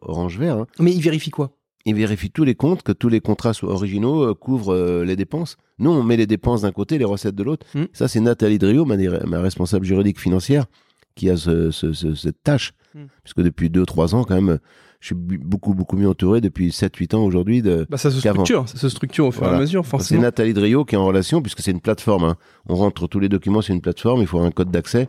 orange, 0.00 0.38
vert. 0.38 0.58
hein. 0.58 0.66
Mais 0.78 0.92
il 0.92 1.02
vérifie 1.02 1.30
quoi? 1.30 1.50
Il 1.86 1.94
vérifie 1.94 2.30
tous 2.30 2.44
les 2.44 2.54
comptes, 2.54 2.82
que 2.82 2.92
tous 2.92 3.08
les 3.08 3.20
contrats 3.20 3.54
soient 3.54 3.72
originaux, 3.72 4.22
euh, 4.30 4.34
couvrent 4.34 4.74
euh, 4.74 5.04
les 5.04 5.16
dépenses. 5.16 5.56
Nous, 5.78 5.90
on 5.90 6.02
met 6.02 6.16
les 6.16 6.26
dépenses 6.26 6.62
d'un 6.62 6.72
côté, 6.72 6.98
les 6.98 7.04
recettes 7.04 7.34
de 7.36 7.42
l'autre. 7.44 7.64
Hmm. 7.74 7.84
Ça, 7.92 8.08
c'est 8.08 8.20
Nathalie 8.20 8.58
Drio, 8.58 8.84
ma, 8.84 8.96
ma 9.26 9.40
responsable 9.40 9.86
juridique 9.86 10.18
financière, 10.20 10.66
qui 11.14 11.30
a 11.30 11.36
ce- 11.36 11.70
ce- 11.70 11.92
ce- 11.92 12.14
cette 12.14 12.42
tâche. 12.42 12.72
Hmm. 12.94 13.04
Puisque 13.22 13.40
depuis 13.40 13.70
2-3 13.70 14.14
ans, 14.14 14.24
quand 14.24 14.34
même, 14.34 14.58
je 15.00 15.06
suis 15.06 15.14
beaucoup, 15.14 15.74
beaucoup 15.74 15.96
mieux 15.96 16.08
entouré 16.08 16.40
depuis 16.40 16.72
7-8 16.72 17.14
ans 17.14 17.22
aujourd'hui. 17.24 17.62
De... 17.62 17.86
Bah 17.88 17.98
ça 17.98 18.10
se 18.10 18.18
structure, 18.18 18.68
ça 18.68 18.78
se 18.78 18.88
structure 18.88 19.26
au 19.26 19.30
fur 19.30 19.44
et 19.44 19.48
à 19.48 19.58
mesure, 19.58 19.84
C'est 19.84 19.90
forcément. 19.90 20.22
Nathalie 20.22 20.54
Drio 20.54 20.84
qui 20.84 20.96
est 20.96 20.98
en 20.98 21.06
relation, 21.06 21.40
puisque 21.42 21.60
c'est 21.60 21.70
une 21.70 21.80
plateforme. 21.80 22.24
hein. 22.24 22.36
On 22.68 22.74
rentre 22.74 23.06
tous 23.06 23.20
les 23.20 23.28
documents 23.28 23.60
sur 23.62 23.74
une 23.74 23.80
plateforme, 23.82 24.22
il 24.22 24.26
faut 24.26 24.40
un 24.40 24.50
code 24.50 24.70
d'accès, 24.72 25.08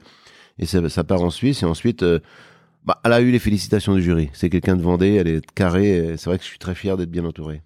et 0.60 0.66
ça, 0.68 0.88
ça 0.90 1.04
part 1.04 1.24
en 1.24 1.30
Suisse, 1.32 1.64
et 1.64 1.66
ensuite, 1.66 2.04
euh, 2.04 2.20
bah, 2.88 3.02
elle 3.04 3.12
a 3.12 3.20
eu 3.20 3.32
les 3.32 3.40
félicitations 3.40 3.94
du 3.94 4.02
jury. 4.02 4.30
C'est 4.34 4.50
quelqu'un 4.50 4.78
de 4.78 4.82
Vendée, 4.82 5.16
elle 5.16 5.28
est 5.28 5.52
carrée, 5.52 6.16
c'est 6.18 6.30
vrai 6.30 6.38
que 6.38 6.44
je 6.44 6.50
suis 6.50 6.58
très 6.58 6.74
fier 6.74 6.96
d'être 6.96 7.12
bien 7.12 7.26
entouré. 7.26 7.62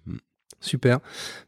Super. 0.62 1.00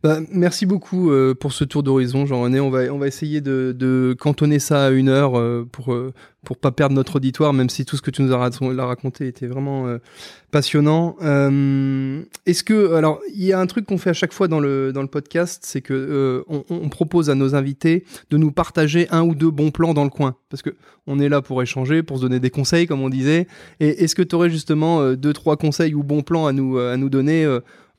Bah, 0.02 0.18
merci 0.32 0.66
beaucoup 0.66 1.12
euh, 1.12 1.34
pour 1.34 1.52
ce 1.52 1.62
tour 1.62 1.84
d'horizon, 1.84 2.26
Jean-René. 2.26 2.58
On 2.58 2.68
va, 2.68 2.92
on 2.92 2.98
va 2.98 3.06
essayer 3.06 3.40
de, 3.40 4.16
cantonner 4.18 4.58
ça 4.58 4.86
à 4.86 4.90
une 4.90 5.08
heure 5.08 5.38
euh, 5.38 5.66
pour 5.70 5.94
euh, 5.94 6.12
pour 6.44 6.58
pas 6.58 6.72
perdre 6.72 6.96
notre 6.96 7.16
auditoire, 7.16 7.52
même 7.52 7.70
si 7.70 7.84
tout 7.84 7.96
ce 7.96 8.02
que 8.02 8.10
tu 8.10 8.20
nous 8.22 8.32
as 8.32 8.86
raconté 8.86 9.28
était 9.28 9.46
vraiment 9.46 9.86
passionnant. 10.50 11.16
Est-ce 12.44 12.62
que 12.62 12.92
alors 12.92 13.20
il 13.34 13.44
y 13.44 13.54
a 13.54 13.58
un 13.58 13.64
truc 13.64 13.86
qu'on 13.86 13.96
fait 13.96 14.10
à 14.10 14.14
chaque 14.14 14.34
fois 14.34 14.46
dans 14.46 14.60
le 14.60 14.92
dans 14.92 15.00
le 15.00 15.08
podcast, 15.08 15.62
c'est 15.64 15.80
que 15.80 16.44
on, 16.50 16.62
on 16.68 16.90
propose 16.90 17.30
à 17.30 17.34
nos 17.34 17.54
invités 17.54 18.04
de 18.28 18.36
nous 18.36 18.52
partager 18.52 19.08
un 19.10 19.22
ou 19.22 19.34
deux 19.34 19.50
bons 19.50 19.70
plans 19.70 19.94
dans 19.94 20.04
le 20.04 20.10
coin, 20.10 20.36
parce 20.50 20.60
que 20.60 20.74
on 21.06 21.18
est 21.18 21.30
là 21.30 21.40
pour 21.40 21.62
échanger, 21.62 22.02
pour 22.02 22.18
se 22.18 22.22
donner 22.22 22.40
des 22.40 22.50
conseils, 22.50 22.86
comme 22.86 23.00
on 23.00 23.08
disait. 23.08 23.46
Et 23.80 24.04
est-ce 24.04 24.14
que 24.14 24.22
tu 24.22 24.34
aurais 24.34 24.50
justement 24.50 25.14
deux 25.14 25.32
trois 25.32 25.56
conseils 25.56 25.94
ou 25.94 26.02
bons 26.02 26.20
plans 26.20 26.46
à 26.46 26.52
nous 26.52 26.76
à 26.76 26.98
nous 26.98 27.08
donner? 27.08 27.46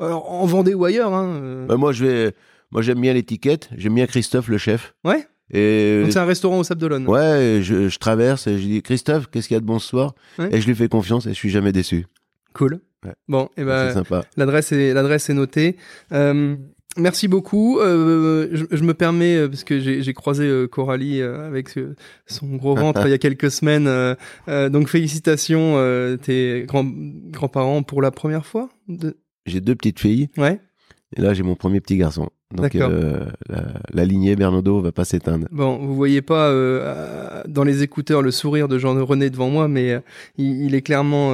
Euh, 0.01 0.05
alors, 0.05 0.31
en 0.31 0.45
Vendée 0.45 0.73
ou 0.73 0.85
ailleurs, 0.85 1.13
hein. 1.13 1.39
euh. 1.41 1.65
Bah, 1.67 1.77
moi, 1.77 1.91
je 1.93 2.05
vais, 2.05 2.33
moi, 2.71 2.81
j'aime 2.81 2.99
bien 3.01 3.13
l'étiquette, 3.13 3.69
j'aime 3.77 3.95
bien 3.95 4.05
Christophe, 4.07 4.47
le 4.47 4.57
chef. 4.57 4.93
Ouais. 5.03 5.25
Et 5.51 6.01
Donc 6.01 6.11
c'est 6.11 6.17
un 6.19 6.25
restaurant 6.25 6.57
au 6.57 6.63
Sable 6.63 6.81
d'Olonne. 6.81 7.07
ouais, 7.07 7.59
je, 7.61 7.87
je 7.87 7.99
traverse 7.99 8.47
et 8.47 8.57
je 8.57 8.63
dis 8.65 8.81
Christophe, 8.81 9.27
qu'est-ce 9.29 9.47
qu'il 9.47 9.53
y 9.53 9.57
a 9.57 9.61
de 9.61 9.65
bon 9.65 9.77
ce 9.77 9.87
soir 9.89 10.15
Ouais. 10.39 10.49
Et 10.51 10.59
je 10.59 10.65
lui 10.65 10.73
fais 10.73 10.87
confiance 10.87 11.27
et 11.27 11.29
je 11.29 11.35
suis 11.35 11.51
jamais 11.51 11.71
déçu. 11.71 12.07
Cool. 12.53 12.79
Ouais. 13.05 13.13
Bon, 13.27 13.49
et 13.55 13.63
ben 13.63 13.89
c'est 13.89 13.93
sympa. 13.93 14.23
l'adresse 14.37 14.71
est 14.71 14.91
l'adresse 14.95 15.29
est 15.29 15.35
notée. 15.35 15.75
Euh, 16.11 16.55
merci 16.97 17.27
beaucoup. 17.27 17.79
Euh, 17.79 18.47
je, 18.53 18.65
je 18.71 18.83
me 18.83 18.95
permets 18.95 19.37
euh, 19.37 19.47
parce 19.47 19.63
que 19.63 19.79
j'ai 19.79 20.01
j'ai 20.01 20.13
croisé 20.15 20.45
euh, 20.47 20.65
Coralie 20.67 21.21
euh, 21.21 21.45
avec 21.45 21.77
euh, 21.77 21.93
son 22.25 22.55
gros 22.55 22.73
ventre 22.75 23.01
il 23.05 23.11
y 23.11 23.13
a 23.13 23.19
quelques 23.19 23.51
semaines. 23.51 23.85
euh, 23.85 24.15
euh, 24.47 24.69
donc 24.69 24.87
félicitations 24.89 25.75
euh, 25.77 26.17
tes 26.17 26.63
grands 26.67 26.85
grands-parents 26.89 27.83
pour 27.83 28.01
la 28.01 28.09
première 28.09 28.47
fois. 28.47 28.69
De... 28.87 29.15
J'ai 29.45 29.61
deux 29.61 29.75
petites 29.75 29.99
filles 29.99 30.29
Ouais. 30.37 30.59
et 31.15 31.21
là 31.21 31.33
j'ai 31.33 31.43
mon 31.43 31.55
premier 31.55 31.79
petit 31.81 31.97
garçon. 31.97 32.29
Donc 32.55 32.75
euh, 32.75 33.25
la, 33.49 33.63
la 33.91 34.05
lignée 34.05 34.35
Bernaudot 34.35 34.79
va 34.79 34.91
pas 34.91 35.03
s'éteindre. 35.03 35.47
Bon, 35.51 35.77
vous 35.77 35.95
voyez 35.95 36.21
pas 36.21 36.47
euh, 36.49 36.79
euh, 36.83 37.43
dans 37.47 37.63
les 37.63 37.81
écouteurs 37.83 38.21
le 38.21 38.31
sourire 38.31 38.67
de 38.67 38.77
Jean-René 38.77 39.29
devant 39.29 39.49
moi, 39.49 39.67
mais 39.67 39.91
euh, 39.93 39.99
il, 40.37 40.63
il 40.63 40.75
est 40.75 40.81
clairement 40.81 41.33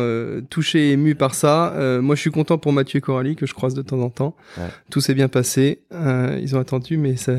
touché 0.49 0.89
et 0.89 0.91
ému 0.93 1.13
par 1.15 1.35
ça. 1.35 1.75
Moi, 2.01 2.15
je 2.15 2.21
suis 2.21 2.31
content 2.31 2.57
pour 2.57 2.73
Mathieu 2.73 2.97
et 2.97 3.01
Coralie 3.01 3.35
que 3.35 3.45
je 3.45 3.53
croise 3.53 3.73
de 3.75 3.81
temps 3.81 3.99
en 3.99 4.09
temps. 4.09 4.35
Ouais. 4.57 4.63
Tout 4.89 5.01
s'est 5.01 5.13
bien 5.13 5.27
passé. 5.27 5.81
Ils 5.91 6.55
ont 6.55 6.59
attendu, 6.59 6.97
mais 6.97 7.17
ça. 7.17 7.33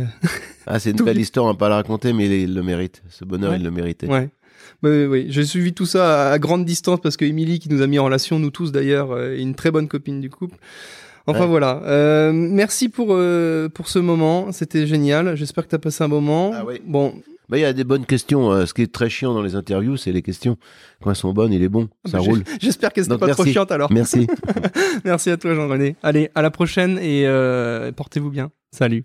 Ah, 0.66 0.79
c'est 0.79 0.91
une 0.91 0.97
belle 1.05 1.18
histoire, 1.18 1.47
on 1.47 1.49
va 1.49 1.55
pas 1.57 1.68
la 1.70 1.77
raconter, 1.77 2.12
mais 2.12 2.27
il, 2.27 2.33
il 2.33 2.55
le 2.55 2.62
mérite. 2.62 3.03
Ce 3.09 3.25
bonheur, 3.25 3.53
Ouais. 3.53 3.57
il 3.59 3.64
le 3.64 3.70
méritait. 3.70 4.07
Ouais. 4.07 4.29
Oui, 4.83 5.05
oui. 5.07 5.26
J'ai 5.28 5.45
suivi 5.45 5.72
tout 5.72 5.87
ça 5.87 6.33
à, 6.33 6.39
grande 6.39 6.64
distance 6.64 7.01
parce 7.01 7.16
que 7.16 7.24
Émilie, 7.24 7.59
qui 7.59 7.68
nous 7.68 7.83
a 7.83 7.87
mis 7.87 7.99
en 7.99 8.05
relation, 8.05 8.39
nous 8.39 8.51
tous 8.51 8.72
d'ailleurs, 8.72 9.12
euh, 9.12 9.35
est 9.37 9.41
une 9.41 9.55
très 9.55 9.70
bonne 9.70 9.89
copine 9.89 10.20
du 10.20 10.28
couple. 10.30 10.57
Enfin 11.26 11.43
Ouais. 11.43 11.47
voilà. 11.47 11.80
Euh, 11.85 12.33
merci 12.33 12.89
pour 12.89 13.09
euh, 13.11 13.68
pour 13.68 13.89
ce 13.89 14.01
moment. 14.01 14.51
C'était 14.51 14.87
génial. 14.87 15.37
J'espère 15.37 15.64
que 15.64 15.70
tu 15.70 15.76
as 15.76 15.78
passé 15.78 16.03
un 16.03 16.09
moment. 16.09 16.51
Ah 16.53 16.64
oui. 16.66 16.80
Bon, 16.85 17.14
Bah, 17.49 17.59
il 17.59 17.61
y 17.61 17.64
a 17.64 17.72
des 17.72 17.85
bonnes 17.85 18.07
questions. 18.07 18.66
Ce 18.66 18.74
qui 18.74 18.83
est 18.83 18.93
très 18.93 19.09
chiant 19.09 19.33
dans 19.35 19.43
les 19.43 19.55
interviews, 19.55 19.97
c'est 19.97 20.11
les 20.11 20.22
questions. 20.22 20.57
Quand 21.01 21.11
elles 21.11 21.16
sont 21.16 21.33
bonnes, 21.33 21.53
il 21.53 21.62
est 21.62 21.68
bon. 21.68 21.89
Ça 22.07 22.18
bah, 22.18 22.24
roule. 22.24 22.43
j'espère 22.61 22.93
que 22.93 23.03
c'était 23.03 23.11
Donc, 23.11 23.20
pas 23.20 23.28
trop 23.28 23.43
merci. 23.45 23.53
chiante 23.53 23.70
alors. 23.70 23.93
Merci. 23.93 24.26
Merci 25.05 25.30
à 25.30 25.37
toi 25.37 25.55
Jean-René. 25.55 25.95
Allez, 26.03 26.30
à 26.35 26.43
la 26.43 26.51
prochaine 26.51 26.99
et 26.99 27.24
euh, 27.26 27.93
portez-vous 27.93 28.30
bien. 28.30 28.51
Salut. 28.72 29.05